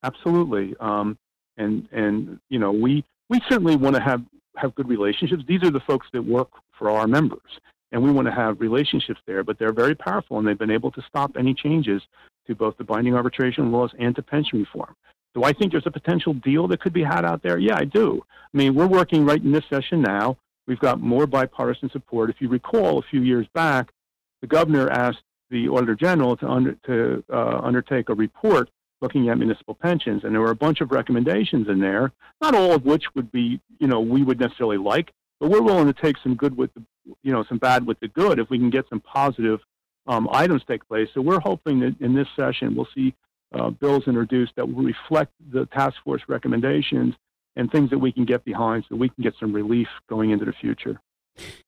Absolutely. 0.04 0.74
Um, 0.80 1.18
and 1.58 1.88
and 1.92 2.40
you 2.50 2.58
know, 2.58 2.72
we 2.72 3.04
we 3.30 3.40
certainly 3.48 3.76
want 3.76 3.96
to 3.96 4.02
have 4.02 4.24
have 4.56 4.74
good 4.74 4.90
relationships. 4.90 5.44
These 5.48 5.64
are 5.64 5.70
the 5.70 5.82
folks 5.82 6.08
that 6.14 6.24
work 6.24 6.50
for 6.78 6.90
our 6.90 7.08
members, 7.08 7.60
and 7.92 8.02
we 8.02 8.10
want 8.10 8.28
to 8.28 8.34
have 8.34 8.60
relationships 8.60 9.20
there. 9.28 9.44
But 9.44 9.60
they're 9.60 9.74
very 9.74 9.96
powerful, 9.96 10.40
and 10.40 10.48
they've 10.48 10.58
been 10.58 10.72
able 10.72 10.92
to 10.92 11.02
stop 11.08 11.32
any 11.38 11.54
changes 11.54 12.02
to 12.48 12.56
both 12.56 12.78
the 12.78 12.84
binding 12.84 13.14
arbitration 13.14 13.72
laws 13.72 13.92
and 14.00 14.16
to 14.16 14.24
pension 14.24 14.60
reform. 14.60 14.96
Do 15.36 15.44
I 15.44 15.54
think 15.54 15.72
there's 15.72 15.88
a 15.88 15.92
potential 15.92 16.34
deal 16.34 16.68
that 16.70 16.82
could 16.82 16.94
be 16.94 17.04
had 17.04 17.24
out 17.24 17.44
there? 17.44 17.58
Yeah, 17.58 17.78
I 17.78 17.86
do. 17.86 18.22
I 18.54 18.58
mean, 18.58 18.74
we're 18.76 18.88
working 18.88 19.26
right 19.26 19.42
in 19.42 19.52
this 19.52 19.64
session 19.70 20.02
now 20.02 20.38
We've 20.72 20.80
got 20.80 21.02
more 21.02 21.28
bipartisan 21.28 21.90
support. 21.90 22.30
If 22.30 22.40
you 22.40 22.48
recall, 22.48 22.98
a 22.98 23.02
few 23.02 23.24
years 23.24 23.46
back, 23.54 23.92
the 24.40 24.48
governor 24.48 24.90
asked 24.90 25.24
the 25.50 25.68
Auditor 25.68 25.96
General 25.96 26.38
to, 26.38 26.48
under, 26.48 26.76
to 26.86 27.22
uh, 27.30 27.60
undertake 27.62 28.08
a 28.08 28.14
report 28.14 28.70
looking 29.02 29.28
at 29.28 29.38
municipal 29.38 29.76
pensions, 29.76 30.24
and 30.24 30.34
there 30.34 30.40
were 30.40 30.52
a 30.52 30.56
bunch 30.56 30.80
of 30.80 30.94
recommendations 30.94 31.68
in 31.68 31.82
there. 31.82 32.14
Not 32.40 32.56
all 32.56 32.72
of 32.72 32.86
which 32.86 33.04
would 33.16 33.34
be, 33.34 33.60
you 33.80 33.88
know, 33.88 34.00
we 34.00 34.24
would 34.24 34.40
necessarily 34.40 34.78
like, 34.78 35.12
but 35.42 35.50
we're 35.50 35.62
willing 35.62 35.88
to 35.88 36.02
take 36.02 36.16
some 36.24 36.36
good 36.36 36.56
with 36.56 36.74
the, 36.74 36.82
you 37.22 37.34
know, 37.34 37.44
some 37.50 37.58
bad 37.58 37.86
with 37.86 38.00
the 38.00 38.08
good 38.08 38.40
if 38.40 38.50
we 38.50 38.58
can 38.58 38.70
get 38.70 38.88
some 38.88 39.02
positive 39.02 39.60
um, 40.08 40.30
items 40.32 40.64
take 40.66 40.88
place. 40.88 41.10
So 41.14 41.20
we're 41.20 41.42
hoping 41.42 41.82
that 41.82 42.00
in 42.00 42.16
this 42.16 42.30
session 42.34 42.78
we'll 42.78 42.88
see 42.96 43.14
uh, 43.54 43.72
bills 43.72 44.04
introduced 44.08 44.54
that 44.56 44.72
will 44.72 44.86
reflect 44.86 45.34
the 45.52 45.66
task 45.66 45.98
force 46.06 46.22
recommendations 46.30 47.14
and 47.56 47.72
things 47.72 47.90
that 47.90 48.00
we 48.00 48.12
can 48.12 48.26
get 48.26 48.44
behind 48.46 48.86
so 48.88 48.96
we 48.96 49.10
can 49.10 49.24
get 49.24 49.34
some 49.40 49.54
relief 49.54 49.88
going 50.10 50.32
into 50.32 50.46
the 50.46 50.54
future. 50.54 51.00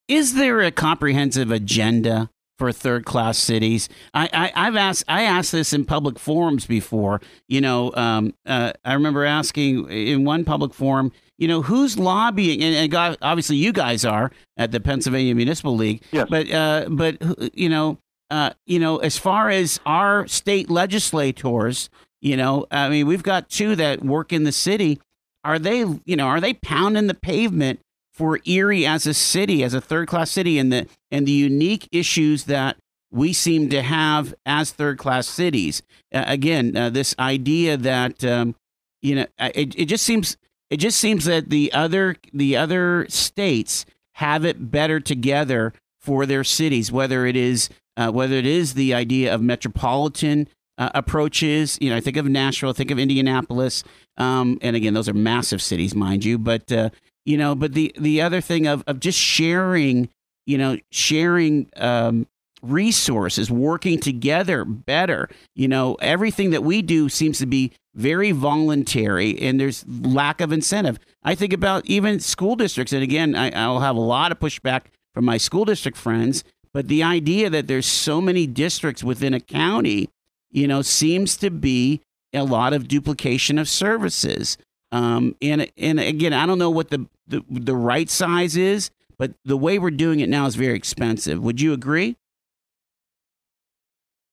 Is 0.08 0.34
there 0.34 0.62
a 0.62 0.72
comprehensive 0.72 1.52
agenda 1.52 2.30
for 2.58 2.72
third 2.72 3.06
class 3.06 3.38
cities? 3.38 3.90
I, 4.14 4.52
I, 4.56 4.66
have 4.66 4.76
asked 4.76 5.06
I 5.08 5.24
asked 5.24 5.52
this 5.52 5.74
in 5.74 5.86
public 5.86 6.20
forums 6.20 6.66
before. 6.66 7.22
You 7.48 7.62
know, 7.62 7.92
um, 7.96 8.34
uh, 8.46 8.74
I 8.84 8.94
remember 8.94 9.26
asking 9.26 9.90
in 9.90 10.26
one 10.26 10.44
public 10.44 10.74
forum, 10.74 11.12
you 11.38 11.48
know, 11.48 11.62
who's 11.62 11.98
lobbying? 11.98 12.62
And, 12.62 12.94
and 12.94 13.18
obviously, 13.22 13.56
you 13.56 13.72
guys 13.72 14.06
are 14.06 14.32
at 14.58 14.72
the 14.72 14.80
Pennsylvania 14.80 15.36
Municipal 15.36 15.76
League. 15.76 16.04
Yes. 16.12 16.28
But 16.30 16.52
uh, 16.52 16.88
but 16.90 17.18
you 17.58 17.70
know, 17.70 17.98
uh, 18.30 18.52
you 18.66 18.80
know, 18.80 18.98
as 18.98 19.18
far 19.18 19.50
as 19.50 19.80
our 19.86 20.28
state 20.28 20.70
legislators, 20.70 21.90
you 22.22 22.38
know, 22.38 22.66
I 22.72 22.90
mean, 22.90 23.08
we've 23.08 23.24
got 23.24 23.50
two 23.50 23.76
that 23.76 24.04
work 24.04 24.32
in 24.34 24.44
the 24.44 24.52
city. 24.52 25.00
Are 25.44 25.60
they, 25.60 25.80
you 26.06 26.16
know, 26.16 26.28
are 26.28 26.42
they 26.42 26.54
pounding 26.54 27.08
the 27.08 27.14
pavement 27.14 27.80
for 28.14 28.40
Erie 28.46 28.86
as 28.86 29.06
a 29.06 29.14
city, 29.14 29.64
as 29.64 29.74
a 29.74 29.82
third 29.82 30.08
class 30.08 30.32
city, 30.32 30.58
and 30.58 30.72
the 30.72 30.88
and 31.12 31.26
the 31.28 31.32
unique 31.32 31.88
issues 31.92 32.46
that 32.46 32.78
we 33.12 33.34
seem 33.34 33.70
to 33.70 33.82
have 33.82 34.34
as 34.46 34.72
third 34.72 34.98
class 34.98 35.28
cities? 35.28 35.82
Uh, 36.14 36.24
again, 36.28 36.76
uh, 36.78 36.90
this 36.90 37.16
idea 37.20 37.76
that 37.78 38.24
um, 38.24 38.56
you 39.02 39.16
know, 39.16 39.26
it, 39.40 39.78
it 39.78 39.86
just 39.86 40.06
seems 40.06 40.38
it 40.70 40.78
just 40.78 41.00
seems 41.00 41.26
that 41.26 41.50
the 41.50 41.72
other 41.74 42.16
the 42.34 42.56
other 42.56 43.06
states 43.10 43.86
have 44.16 44.46
it 44.46 44.72
better 44.72 45.00
together 45.00 45.74
for 46.00 46.26
their 46.26 46.44
cities, 46.44 46.92
whether 46.92 47.26
it 47.26 47.36
is 47.36 47.70
uh, 47.98 48.12
whether 48.12 48.36
it 48.36 48.46
is 48.46 48.74
the 48.74 48.94
idea 48.94 49.34
of 49.34 49.42
metropolitan 49.42 50.48
uh, 50.78 50.90
approaches. 50.96 51.78
You 51.82 51.90
know, 51.90 51.96
I 51.96 52.00
think 52.00 52.18
of 52.18 52.26
Nashville, 52.26 52.74
think 52.74 52.92
of 52.92 53.00
Indianapolis, 53.00 53.84
um, 54.18 54.58
and 54.62 54.76
again, 54.76 54.94
those 54.94 55.10
are 55.10 55.14
massive 55.14 55.62
cities, 55.62 55.96
mind 55.96 56.26
you. 56.26 56.38
But 56.38 56.72
uh, 56.72 56.90
you 57.26 57.38
know, 57.38 57.56
but 57.56 57.74
the 57.74 57.94
the 57.98 58.22
other 58.22 58.42
thing 58.42 58.68
of 58.68 58.84
of 58.88 59.00
just 59.00 59.20
sharing, 59.20 60.10
you 60.46 60.58
know, 60.58 60.78
sharing 60.92 61.70
um, 61.78 62.28
resources, 62.62 63.52
working 63.52 64.00
together 64.00 64.66
better. 64.66 65.30
You 65.56 65.68
know, 65.68 65.96
everything 65.96 66.52
that 66.52 66.64
we 66.64 66.82
do 66.82 67.10
seems 67.10 67.38
to 67.40 67.46
be 67.46 67.72
very 67.94 68.32
voluntary, 68.32 69.40
and 69.40 69.60
there's 69.60 69.86
lack 69.88 70.42
of 70.42 70.52
incentive. 70.52 70.98
I 71.24 71.36
think 71.36 71.54
about 71.54 71.86
even 71.86 72.20
school 72.20 72.56
districts, 72.56 72.94
and 72.94 73.04
again, 73.04 73.36
I, 73.36 73.52
I'll 73.52 73.82
have 73.82 73.96
a 73.96 74.02
lot 74.02 74.32
of 74.32 74.40
pushback 74.40 74.84
from 75.14 75.26
my 75.26 75.38
school 75.38 75.66
district 75.66 75.98
friends. 75.98 76.44
But 76.74 76.88
the 76.88 77.04
idea 77.04 77.52
that 77.52 77.68
there's 77.68 77.86
so 77.86 78.20
many 78.20 78.48
districts 78.48 79.04
within 79.04 79.36
a 79.36 79.40
county, 79.40 80.10
you 80.54 80.68
know, 80.68 80.82
seems 80.82 81.36
to 81.38 81.50
be 81.50 82.02
a 82.34 82.44
lot 82.44 82.74
of 82.74 82.88
duplication 82.88 83.60
of 83.60 83.68
services. 83.68 84.58
Um, 84.92 85.36
and 85.42 85.70
and 85.78 86.00
again, 86.00 86.34
I 86.34 86.46
don't 86.46 86.60
know 86.60 86.70
what 86.70 86.90
the, 86.90 87.08
the 87.28 87.44
the 87.50 87.76
right 87.76 88.10
size 88.10 88.56
is, 88.56 88.92
but 89.18 89.34
the 89.44 89.58
way 89.58 89.80
we're 89.80 89.92
doing 89.92 90.20
it 90.20 90.30
now 90.30 90.46
is 90.46 90.56
very 90.56 90.76
expensive. 90.76 91.42
Would 91.42 91.60
you 91.60 91.74
agree? 91.74 92.16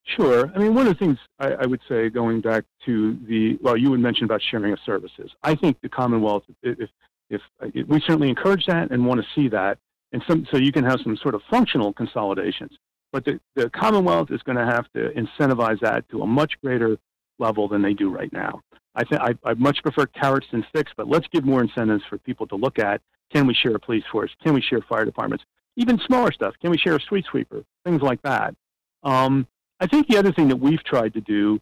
Sure. 0.04 0.50
I 0.54 0.58
mean, 0.58 0.74
one 0.74 0.86
of 0.86 0.98
the 0.98 0.98
things 0.98 1.18
I, 1.38 1.52
I, 1.52 1.66
would 1.66 1.80
say, 1.88 2.08
going 2.10 2.40
back 2.40 2.64
to 2.84 3.16
the 3.28 3.58
well, 3.62 3.76
you 3.76 3.90
would 3.90 4.00
mention 4.00 4.24
about 4.24 4.42
sharing 4.42 4.72
of 4.72 4.78
services. 4.84 5.30
I 5.42 5.54
think 5.54 5.80
the 5.82 5.88
Commonwealth, 5.88 6.42
if 6.62 6.90
if, 7.30 7.40
if 7.60 7.88
we 7.88 8.00
certainly 8.00 8.28
encourage 8.28 8.66
that 8.66 8.90
and 8.90 9.06
want 9.06 9.20
to 9.20 9.26
see 9.34 9.48
that, 9.48 9.78
and 10.12 10.22
some, 10.28 10.46
so 10.50 10.56
you 10.56 10.72
can 10.72 10.84
have 10.84 11.00
some 11.02 11.16
sort 11.16 11.34
of 11.34 11.42
functional 11.48 11.92
consolidations. 11.92 12.72
But 13.12 13.24
the, 13.24 13.40
the 13.56 13.70
Commonwealth 13.70 14.30
is 14.30 14.42
going 14.42 14.58
to 14.58 14.64
have 14.64 14.90
to 14.92 15.10
incentivize 15.10 15.80
that 15.80 16.08
to 16.10 16.22
a 16.22 16.26
much 16.26 16.52
greater 16.62 16.96
level 17.38 17.68
than 17.68 17.82
they 17.82 17.94
do 17.94 18.10
right 18.10 18.32
now. 18.32 18.60
I 18.94 19.04
think 19.04 19.20
I, 19.20 19.54
much 19.54 19.82
prefer 19.82 20.06
carrots 20.06 20.46
than 20.50 20.64
sticks, 20.68 20.92
but 20.96 21.08
let's 21.08 21.26
give 21.28 21.44
more 21.44 21.60
incentives 21.60 22.04
for 22.08 22.18
people 22.18 22.46
to 22.48 22.56
look 22.56 22.78
at. 22.78 23.00
Can 23.32 23.46
we 23.46 23.54
share 23.54 23.74
a 23.74 23.80
police 23.80 24.04
force? 24.10 24.30
Can 24.42 24.54
we 24.54 24.60
share 24.60 24.80
fire 24.88 25.04
departments? 25.04 25.44
Even 25.76 25.98
smaller 26.06 26.32
stuff. 26.32 26.54
Can 26.60 26.70
we 26.70 26.78
share 26.78 26.96
a 26.96 27.00
street 27.00 27.24
sweeper? 27.30 27.64
Things 27.84 28.02
like 28.02 28.20
that. 28.22 28.54
Um, 29.02 29.46
I 29.78 29.86
think 29.86 30.08
the 30.08 30.18
other 30.18 30.32
thing 30.32 30.48
that 30.48 30.56
we've 30.56 30.82
tried 30.82 31.14
to 31.14 31.20
do 31.20 31.60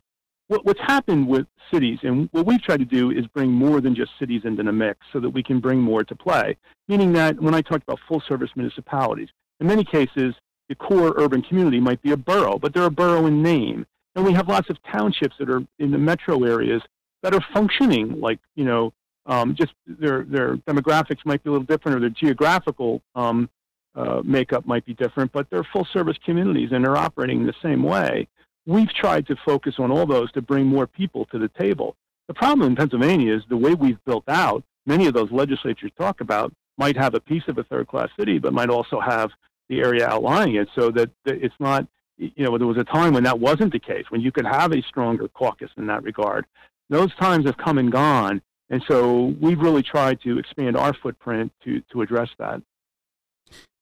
what, 0.48 0.64
what's 0.64 0.80
happened 0.80 1.28
with 1.28 1.46
cities, 1.72 1.98
and 2.02 2.28
what 2.32 2.46
we've 2.46 2.62
tried 2.62 2.78
to 2.78 2.84
do 2.84 3.10
is 3.10 3.26
bring 3.28 3.50
more 3.50 3.80
than 3.80 3.94
just 3.94 4.10
cities 4.18 4.42
into 4.44 4.62
the 4.62 4.72
mix 4.72 4.98
so 5.12 5.20
that 5.20 5.30
we 5.30 5.42
can 5.42 5.60
bring 5.60 5.78
more 5.78 6.02
to 6.02 6.16
play. 6.16 6.56
Meaning 6.88 7.12
that 7.12 7.40
when 7.40 7.54
I 7.54 7.60
talked 7.60 7.82
about 7.82 8.00
full 8.08 8.22
service 8.26 8.50
municipalities, 8.56 9.28
in 9.60 9.66
many 9.66 9.84
cases, 9.84 10.34
the 10.68 10.74
core 10.74 11.14
urban 11.16 11.42
community 11.42 11.80
might 11.80 12.02
be 12.02 12.12
a 12.12 12.16
borough, 12.16 12.58
but 12.58 12.74
they're 12.74 12.84
a 12.84 12.90
borough 12.90 13.26
in 13.26 13.42
name. 13.42 13.86
And 14.14 14.24
we 14.24 14.32
have 14.32 14.48
lots 14.48 14.68
of 14.70 14.76
townships 14.82 15.36
that 15.38 15.48
are 15.48 15.62
in 15.78 15.90
the 15.90 15.98
metro 15.98 16.42
areas 16.44 16.82
that 17.22 17.34
are 17.34 17.44
functioning 17.52 18.20
like, 18.20 18.38
you 18.54 18.64
know, 18.64 18.92
um, 19.26 19.54
just 19.54 19.74
their, 19.86 20.24
their 20.24 20.56
demographics 20.56 21.24
might 21.24 21.42
be 21.44 21.50
a 21.50 21.52
little 21.52 21.66
different 21.66 21.96
or 21.96 22.00
their 22.00 22.08
geographical 22.10 23.02
um, 23.14 23.48
uh, 23.94 24.22
makeup 24.24 24.66
might 24.66 24.84
be 24.86 24.94
different, 24.94 25.32
but 25.32 25.48
they're 25.50 25.64
full 25.64 25.86
service 25.92 26.16
communities 26.24 26.70
and 26.72 26.84
they're 26.84 26.96
operating 26.96 27.44
the 27.44 27.54
same 27.62 27.82
way. 27.82 28.26
We've 28.66 28.92
tried 28.92 29.26
to 29.28 29.36
focus 29.44 29.74
on 29.78 29.90
all 29.90 30.06
those 30.06 30.30
to 30.32 30.42
bring 30.42 30.66
more 30.66 30.86
people 30.86 31.26
to 31.26 31.38
the 31.38 31.48
table. 31.48 31.96
The 32.28 32.34
problem 32.34 32.68
in 32.68 32.76
Pennsylvania 32.76 33.34
is 33.34 33.42
the 33.48 33.56
way 33.56 33.74
we've 33.74 34.02
built 34.04 34.24
out, 34.28 34.62
many 34.86 35.06
of 35.06 35.14
those 35.14 35.30
legislatures 35.30 35.90
talk 35.98 36.20
about 36.20 36.52
might 36.76 36.96
have 36.96 37.14
a 37.14 37.20
piece 37.20 37.42
of 37.48 37.58
a 37.58 37.64
third 37.64 37.88
class 37.88 38.08
city, 38.18 38.38
but 38.38 38.52
might 38.52 38.70
also 38.70 39.00
have 39.00 39.30
the 39.68 39.80
area 39.80 40.06
outlying 40.06 40.54
it 40.54 40.68
so 40.74 40.90
that 40.90 41.10
it's 41.24 41.54
not, 41.60 41.86
you 42.16 42.44
know, 42.44 42.56
there 42.58 42.66
was 42.66 42.78
a 42.78 42.84
time 42.84 43.14
when 43.14 43.24
that 43.24 43.38
wasn't 43.38 43.72
the 43.72 43.78
case, 43.78 44.04
when 44.08 44.20
you 44.20 44.32
could 44.32 44.46
have 44.46 44.72
a 44.72 44.82
stronger 44.82 45.28
caucus 45.28 45.70
in 45.76 45.86
that 45.86 46.02
regard. 46.02 46.46
Those 46.90 47.14
times 47.16 47.46
have 47.46 47.56
come 47.56 47.78
and 47.78 47.92
gone. 47.92 48.40
And 48.70 48.82
so 48.88 49.34
we've 49.40 49.58
really 49.58 49.82
tried 49.82 50.20
to 50.22 50.38
expand 50.38 50.76
our 50.76 50.94
footprint 50.94 51.52
to, 51.64 51.80
to 51.92 52.02
address 52.02 52.28
that. 52.38 52.62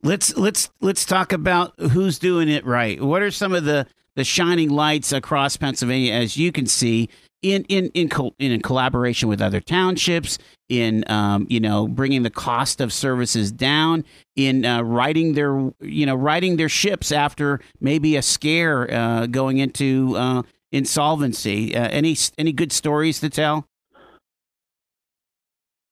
Let's 0.03 0.37
let's 0.37 0.71
let's 0.81 1.05
talk 1.05 1.33
about 1.33 1.73
who's 1.81 2.19
doing 2.19 2.49
it 2.49 2.65
right. 2.65 3.01
What 3.03 3.23
are 3.23 3.31
some 3.31 3.53
of 3.55 3.65
the 3.65 3.87
the 4.15 4.25
shining 4.25 4.71
lights 4.71 5.11
across 5.11 5.57
Pennsylvania, 5.57 6.13
as 6.13 6.37
you 6.37 6.53
can 6.53 6.67
see, 6.67 7.09
in 7.53 7.65
in 7.69 7.87
in, 7.95 8.11
in 8.39 8.61
collaboration 8.63 9.29
with 9.29 9.41
other 9.41 9.61
townships, 9.61 10.39
in 10.69 11.05
um, 11.11 11.47
you 11.49 11.61
know 11.61 11.87
bringing 11.87 12.23
the 12.23 12.31
cost 12.31 12.81
of 12.81 12.93
services 12.93 13.53
down, 13.53 14.05
in 14.35 14.65
uh, 14.65 14.83
righting 14.83 15.35
their 15.35 15.71
you 15.81 16.07
know 16.07 16.15
righting 16.15 16.57
their 16.57 16.69
ships 16.69 17.13
after 17.13 17.61
maybe 17.81 18.17
a 18.17 18.23
scare 18.23 18.93
uh, 18.93 19.27
going 19.27 19.59
into 19.59 20.15
uh, 20.17 20.43
insolvency. 20.73 21.75
Uh, 21.75 21.89
any 21.89 22.17
any 22.39 22.53
good 22.53 22.73
stories 22.73 23.21
to 23.21 23.31
tell? 23.31 23.67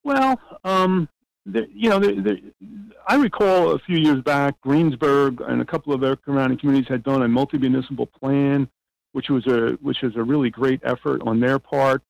Well, 0.02 0.38
um, 0.64 1.08
the, 1.46 1.66
you 1.72 1.88
know, 1.88 1.98
the, 1.98 2.12
the, 2.20 2.52
I 3.08 3.16
recall 3.16 3.70
a 3.72 3.78
few 3.78 3.96
years 3.96 4.20
back, 4.22 4.60
Greensburg 4.60 5.40
and 5.40 5.62
a 5.62 5.64
couple 5.64 5.94
of 5.94 6.00
their 6.00 6.18
surrounding 6.24 6.58
communities 6.58 6.88
had 6.88 7.02
done 7.02 7.22
a 7.22 7.28
multi-municipal 7.28 8.06
plan, 8.06 8.68
which 9.14 9.30
was 9.30 9.46
a 9.46 9.78
which 9.80 10.02
was 10.02 10.14
a 10.16 10.22
really 10.22 10.50
great 10.50 10.80
effort 10.84 11.22
on 11.22 11.40
their 11.40 11.58
part. 11.58 12.02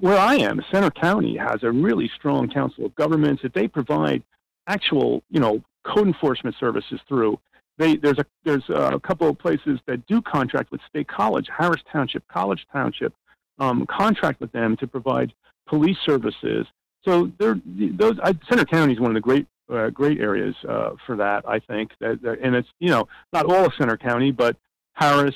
Where 0.00 0.18
I 0.18 0.34
am, 0.36 0.60
Centre 0.70 0.90
County 0.90 1.36
has 1.36 1.62
a 1.62 1.70
really 1.70 2.10
strong 2.14 2.50
council 2.50 2.84
of 2.84 2.94
governments 2.96 3.42
that 3.42 3.54
they 3.54 3.66
provide 3.66 4.22
actual, 4.66 5.22
you 5.30 5.40
know, 5.40 5.62
code 5.84 6.06
enforcement 6.06 6.54
services 6.60 7.00
through. 7.08 7.38
They, 7.78 7.96
there's 7.96 8.18
a 8.18 8.26
there's 8.44 8.68
a 8.68 9.00
couple 9.00 9.28
of 9.28 9.38
places 9.38 9.80
that 9.86 10.06
do 10.06 10.20
contract 10.20 10.70
with 10.70 10.80
State 10.88 11.08
College, 11.08 11.48
Harris 11.56 11.82
Township, 11.90 12.26
College 12.28 12.66
Township, 12.72 13.14
um, 13.58 13.86
contract 13.86 14.40
with 14.40 14.52
them 14.52 14.76
to 14.78 14.86
provide 14.86 15.32
police 15.66 15.98
services 16.04 16.66
so 17.04 17.30
there, 17.38 17.60
those 17.66 18.18
I, 18.22 18.34
Centre 18.48 18.64
County 18.64 18.94
is 18.94 19.00
one 19.00 19.10
of 19.10 19.14
the 19.14 19.20
great 19.20 19.46
uh, 19.72 19.90
great 19.90 20.20
areas 20.20 20.54
uh, 20.68 20.90
for 21.06 21.16
that. 21.16 21.44
I 21.48 21.58
think 21.58 21.92
that, 22.00 22.20
that, 22.22 22.38
and 22.42 22.54
it's 22.54 22.68
you 22.80 22.88
know 22.88 23.08
not 23.32 23.46
all 23.46 23.66
of 23.66 23.72
Centre 23.78 23.96
County, 23.96 24.30
but 24.30 24.56
Harris 24.94 25.34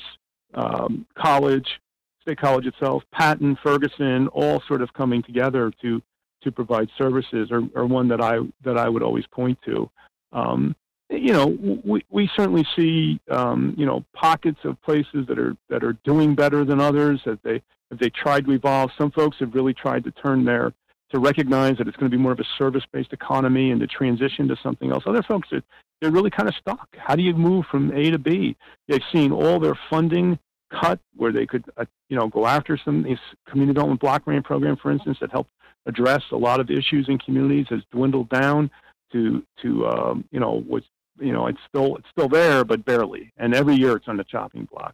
um, 0.53 1.05
College, 1.15 1.67
State 2.21 2.39
College 2.39 2.65
itself, 2.65 3.03
Patton, 3.11 3.57
Ferguson, 3.63 4.27
all 4.29 4.61
sort 4.67 4.81
of 4.81 4.93
coming 4.93 5.23
together 5.23 5.71
to 5.81 6.01
to 6.41 6.53
provide 6.53 6.87
services, 6.97 7.49
or, 7.51 7.85
one 7.85 8.07
that 8.07 8.21
I 8.21 8.39
that 8.63 8.77
I 8.77 8.87
would 8.87 9.03
always 9.03 9.25
point 9.27 9.59
to. 9.65 9.89
Um, 10.31 10.73
you 11.09 11.33
know, 11.33 11.47
we, 11.83 12.05
we 12.09 12.29
certainly 12.35 12.65
see 12.75 13.19
um, 13.29 13.75
you 13.77 13.85
know 13.85 14.05
pockets 14.13 14.59
of 14.63 14.81
places 14.81 15.25
that 15.27 15.39
are 15.39 15.55
that 15.69 15.83
are 15.83 15.93
doing 16.03 16.35
better 16.35 16.63
than 16.63 16.79
others. 16.79 17.21
That 17.25 17.41
they 17.43 17.61
if 17.91 17.99
they 17.99 18.09
tried 18.09 18.45
to 18.45 18.51
evolve, 18.51 18.91
some 18.97 19.11
folks 19.11 19.37
have 19.39 19.53
really 19.53 19.73
tried 19.73 20.03
to 20.05 20.11
turn 20.11 20.45
their 20.45 20.73
to 21.11 21.19
recognize 21.19 21.77
that 21.77 21.87
it's 21.87 21.97
going 21.97 22.09
to 22.09 22.15
be 22.15 22.21
more 22.21 22.31
of 22.31 22.39
a 22.39 22.45
service-based 22.57 23.13
economy 23.13 23.71
and 23.71 23.79
to 23.81 23.87
transition 23.87 24.47
to 24.47 24.55
something 24.61 24.91
else. 24.91 25.03
Other 25.07 25.23
folks, 25.23 25.51
are, 25.51 25.63
they're 26.01 26.11
really 26.11 26.29
kind 26.29 26.47
of 26.47 26.55
stuck. 26.55 26.87
How 26.97 27.15
do 27.15 27.23
you 27.23 27.33
move 27.33 27.65
from 27.71 27.91
A 27.95 28.11
to 28.11 28.19
B? 28.19 28.55
They've 28.87 29.01
seen 29.11 29.31
all 29.31 29.59
their 29.59 29.77
funding 29.89 30.37
cut 30.71 30.99
where 31.15 31.31
they 31.31 31.45
could, 31.45 31.65
uh, 31.77 31.85
you 32.09 32.17
know, 32.17 32.27
go 32.27 32.45
after 32.45 32.77
some 32.77 33.03
these 33.03 33.17
community 33.47 33.73
development 33.73 34.01
block 34.01 34.25
grant 34.25 34.45
program, 34.45 34.77
for 34.77 34.91
instance, 34.91 35.17
that 35.19 35.31
helped 35.31 35.51
address 35.85 36.23
a 36.31 36.37
lot 36.37 36.59
of 36.59 36.69
issues 36.69 37.07
in 37.09 37.17
communities 37.17 37.65
has 37.69 37.81
dwindled 37.91 38.29
down 38.29 38.69
to 39.11 39.43
to 39.61 39.87
um, 39.87 40.25
you 40.31 40.39
know 40.39 40.63
what's 40.67 40.85
you 41.19 41.33
know 41.33 41.47
it's 41.47 41.59
still 41.67 41.95
it's 41.95 42.07
still 42.11 42.29
there 42.29 42.63
but 42.63 42.85
barely, 42.85 43.33
and 43.37 43.55
every 43.55 43.75
year 43.75 43.95
it's 43.95 44.07
on 44.07 44.17
the 44.17 44.23
chopping 44.23 44.67
block. 44.71 44.93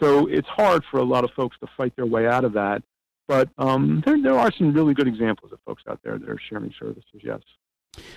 So 0.00 0.26
it's 0.26 0.48
hard 0.48 0.84
for 0.90 0.98
a 0.98 1.04
lot 1.04 1.24
of 1.24 1.30
folks 1.30 1.56
to 1.60 1.66
fight 1.76 1.96
their 1.96 2.06
way 2.06 2.26
out 2.26 2.44
of 2.44 2.52
that. 2.52 2.82
But 3.28 3.48
um, 3.58 4.02
there, 4.04 4.20
there 4.20 4.38
are 4.38 4.52
some 4.52 4.72
really 4.72 4.94
good 4.94 5.08
examples 5.08 5.52
of 5.52 5.58
folks 5.66 5.82
out 5.88 6.00
there 6.04 6.18
that 6.18 6.28
are 6.28 6.38
sharing 6.48 6.72
services, 6.78 7.04
yes. 7.22 7.40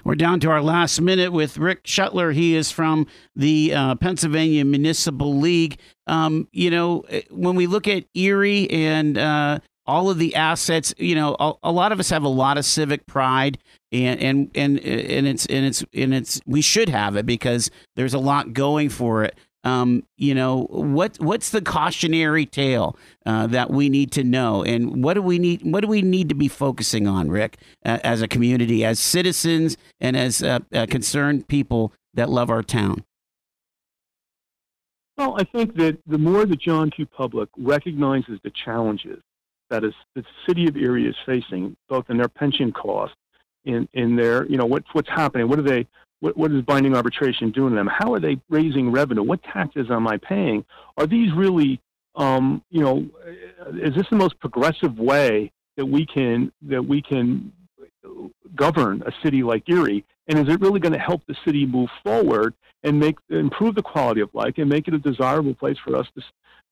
We're 0.03 0.15
down 0.15 0.39
to 0.41 0.49
our 0.49 0.61
last 0.61 0.99
minute 0.99 1.31
with 1.31 1.57
Rick 1.57 1.83
Schuettler. 1.83 2.33
He 2.33 2.55
is 2.55 2.71
from 2.71 3.07
the 3.35 3.73
uh, 3.73 3.95
Pennsylvania 3.95 4.65
Municipal 4.65 5.37
League. 5.37 5.79
Um, 6.07 6.47
you 6.51 6.69
know, 6.69 7.01
eh, 7.09 7.21
when 7.29 7.55
we 7.55 7.67
look 7.67 7.87
at 7.87 8.05
Erie 8.13 8.69
and 8.69 9.17
uh, 9.17 9.59
all 9.85 10.09
of 10.09 10.17
the 10.17 10.35
assets, 10.35 10.93
you 10.97 11.15
know, 11.15 11.35
a, 11.39 11.53
a, 11.63 11.71
lot 11.71 11.91
of 11.91 11.99
us 11.99 12.09
have 12.09 12.23
a 12.23 12.29
lot 12.29 12.57
of 12.57 12.65
civic 12.65 13.05
pride, 13.05 13.57
and 13.91 14.19
and 14.19 14.51
and 14.55 14.79
and 14.79 15.27
it's 15.27 15.45
and 15.47 15.65
it's 15.65 15.83
and 15.93 16.13
it's 16.13 16.41
we 16.45 16.61
should 16.61 16.89
have 16.89 17.15
it 17.15 17.25
because 17.25 17.71
there's 17.95 18.13
a 18.13 18.19
lot 18.19 18.53
going 18.53 18.89
for 18.89 19.23
it. 19.23 19.35
Um, 19.63 20.03
you 20.15 20.33
know, 20.33 20.67
what 20.69 21.17
what's 21.19 21.49
the 21.49 21.61
cautionary 21.61 22.45
tale 22.45 22.97
uh, 23.25 23.47
that 23.47 23.69
we 23.69 23.89
need 23.89 24.11
to 24.13 24.23
know, 24.23 24.63
and 24.63 25.03
what 25.03 25.15
do 25.15 25.21
we 25.21 25.37
need? 25.37 25.63
What 25.63 25.81
do 25.81 25.87
we 25.87 26.01
need 26.01 26.29
to 26.29 26.35
be 26.35 26.47
focusing 26.47 27.07
on, 27.07 27.29
Rick, 27.29 27.57
uh, 27.85 27.99
as 28.03 28.21
a 28.21 28.27
community, 28.27 28.85
as 28.85 28.99
citizens, 28.99 29.75
and 29.99 30.15
as 30.15 30.41
uh, 30.41 30.59
uh 30.73 30.85
concerned 30.85 31.49
people 31.49 31.93
that 32.13 32.29
love 32.29 32.49
our 32.49 32.63
town? 32.63 33.03
Well, 35.17 35.35
I 35.37 35.43
think 35.43 35.75
that 35.75 35.97
the 36.07 36.17
more 36.17 36.45
the 36.45 36.55
John 36.55 36.89
Q. 36.89 37.05
Public 37.05 37.49
recognizes 37.57 38.39
the 38.41 38.51
challenges 38.63 39.21
that 39.69 39.83
is 39.83 39.93
the 40.15 40.23
city 40.47 40.67
of 40.67 40.77
Erie 40.77 41.07
is 41.07 41.15
facing, 41.25 41.75
both 41.89 42.09
in 42.09 42.17
their 42.17 42.29
pension 42.29 42.71
costs, 42.71 43.17
in 43.65 43.87
in 43.93 44.15
their 44.15 44.45
you 44.47 44.57
know 44.57 44.65
what 44.65 44.83
what's 44.93 45.09
happening, 45.09 45.49
what 45.49 45.59
are 45.59 45.63
they 45.63 45.85
what, 46.19 46.37
what 46.37 46.51
is 46.51 46.61
binding 46.63 46.95
arbitration 46.95 47.51
doing 47.51 47.71
to 47.71 47.75
them? 47.75 47.89
How 47.91 48.13
are 48.13 48.19
they 48.19 48.39
raising 48.49 48.91
revenue? 48.91 49.23
What 49.23 49.43
taxes 49.43 49.87
am 49.89 50.07
I 50.07 50.17
paying? 50.17 50.65
Are 50.97 51.07
these 51.07 51.33
really 51.33 51.81
um, 52.15 52.63
you 52.69 52.81
know 52.81 53.07
is 53.73 53.95
this 53.95 54.07
the 54.09 54.15
most 54.15 54.39
progressive 54.39 54.97
way 54.97 55.51
that 55.77 55.85
we 55.85 56.05
can 56.05 56.51
that 56.63 56.83
we 56.83 57.01
can 57.01 57.51
govern 58.55 59.03
a 59.05 59.11
city 59.23 59.43
like 59.43 59.67
Erie? 59.69 60.05
And 60.27 60.37
is 60.37 60.53
it 60.53 60.61
really 60.61 60.79
going 60.79 60.93
to 60.93 60.99
help 60.99 61.21
the 61.27 61.35
city 61.45 61.65
move 61.65 61.89
forward 62.03 62.53
and 62.83 62.99
make 62.99 63.17
improve 63.29 63.75
the 63.75 63.81
quality 63.81 64.21
of 64.21 64.29
life 64.33 64.53
and 64.57 64.69
make 64.69 64.87
it 64.87 64.93
a 64.93 64.99
desirable 64.99 65.53
place 65.53 65.77
for 65.83 65.95
us 65.95 66.07
to 66.15 66.23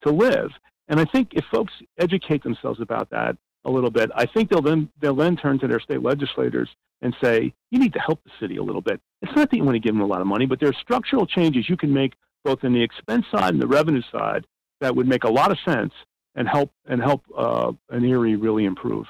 to 0.02 0.10
live? 0.10 0.50
And 0.88 1.00
I 1.00 1.04
think 1.04 1.34
if 1.34 1.44
folks 1.50 1.72
educate 1.98 2.42
themselves 2.42 2.80
about 2.80 3.10
that 3.10 3.36
a 3.64 3.70
little 3.70 3.90
bit, 3.90 4.10
I 4.14 4.26
think 4.26 4.50
they'll 4.50 4.62
then 4.62 4.90
they'll 5.00 5.14
then 5.14 5.36
turn 5.36 5.58
to 5.60 5.68
their 5.68 5.80
state 5.80 6.02
legislators 6.02 6.68
and 7.02 7.14
say, 7.22 7.52
you 7.70 7.78
need 7.78 7.92
to 7.92 8.00
help 8.00 8.22
the 8.24 8.30
city 8.40 8.56
a 8.56 8.62
little 8.62 8.80
bit. 8.80 9.00
It's 9.22 9.34
not 9.34 9.50
that 9.50 9.56
you 9.56 9.64
want 9.64 9.76
to 9.76 9.80
give 9.80 9.94
them 9.94 10.00
a 10.00 10.06
lot 10.06 10.20
of 10.20 10.26
money, 10.26 10.46
but 10.46 10.60
there 10.60 10.68
are 10.68 10.74
structural 10.80 11.26
changes 11.26 11.68
you 11.68 11.76
can 11.76 11.92
make 11.92 12.14
both 12.44 12.64
in 12.64 12.72
the 12.72 12.82
expense 12.82 13.26
side 13.30 13.52
and 13.52 13.62
the 13.62 13.66
revenue 13.66 14.02
side 14.12 14.46
that 14.80 14.94
would 14.94 15.06
make 15.06 15.24
a 15.24 15.28
lot 15.28 15.50
of 15.50 15.58
sense 15.66 15.92
and 16.34 16.48
help 16.48 16.70
and 16.86 17.02
help 17.02 17.22
uh, 17.36 17.72
an 17.90 18.04
Erie 18.04 18.36
really 18.36 18.64
improve. 18.64 19.06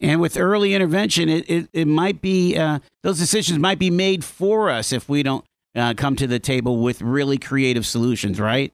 And 0.00 0.20
with 0.20 0.36
early 0.36 0.74
intervention, 0.74 1.28
it, 1.28 1.48
it, 1.48 1.68
it 1.72 1.86
might 1.86 2.20
be 2.20 2.56
uh, 2.56 2.80
those 3.02 3.18
decisions 3.18 3.58
might 3.58 3.78
be 3.78 3.90
made 3.90 4.24
for 4.24 4.70
us 4.70 4.92
if 4.92 5.08
we 5.08 5.22
don't 5.22 5.44
uh, 5.74 5.94
come 5.96 6.16
to 6.16 6.26
the 6.26 6.38
table 6.38 6.78
with 6.78 7.02
really 7.02 7.38
creative 7.38 7.86
solutions, 7.86 8.40
right? 8.40 8.72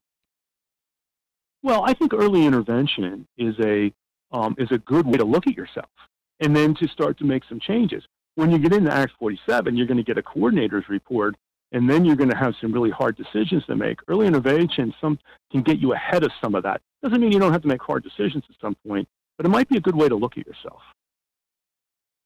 Well, 1.61 1.83
I 1.85 1.93
think 1.93 2.13
early 2.13 2.45
intervention 2.45 3.27
is 3.37 3.55
a 3.59 3.93
um, 4.31 4.55
is 4.57 4.69
a 4.71 4.79
good 4.79 5.05
way 5.05 5.17
to 5.17 5.23
look 5.23 5.45
at 5.45 5.55
yourself 5.55 5.89
and 6.39 6.55
then 6.55 6.73
to 6.75 6.87
start 6.87 7.17
to 7.19 7.25
make 7.25 7.43
some 7.47 7.59
changes. 7.59 8.03
When 8.35 8.49
you 8.49 8.57
get 8.57 8.73
into 8.73 8.91
Act 8.91 9.13
47, 9.19 9.77
you're 9.77 9.85
going 9.85 9.97
to 9.97 10.03
get 10.03 10.17
a 10.17 10.23
coordinator's 10.23 10.89
report, 10.89 11.35
and 11.71 11.87
then 11.87 12.03
you're 12.03 12.15
going 12.15 12.31
to 12.31 12.35
have 12.35 12.55
some 12.59 12.71
really 12.71 12.89
hard 12.89 13.15
decisions 13.15 13.63
to 13.65 13.75
make. 13.75 13.99
Early 14.07 14.25
intervention 14.25 14.93
some 14.99 15.19
can 15.51 15.61
get 15.61 15.79
you 15.79 15.93
ahead 15.93 16.23
of 16.23 16.31
some 16.41 16.55
of 16.55 16.63
that. 16.63 16.81
Doesn't 17.03 17.21
mean 17.21 17.31
you 17.31 17.39
don't 17.39 17.51
have 17.51 17.61
to 17.61 17.67
make 17.67 17.81
hard 17.81 18.03
decisions 18.03 18.43
at 18.49 18.55
some 18.59 18.75
point, 18.87 19.07
but 19.37 19.45
it 19.45 19.49
might 19.49 19.69
be 19.69 19.77
a 19.77 19.81
good 19.81 19.95
way 19.95 20.09
to 20.09 20.15
look 20.15 20.37
at 20.37 20.47
yourself. 20.47 20.81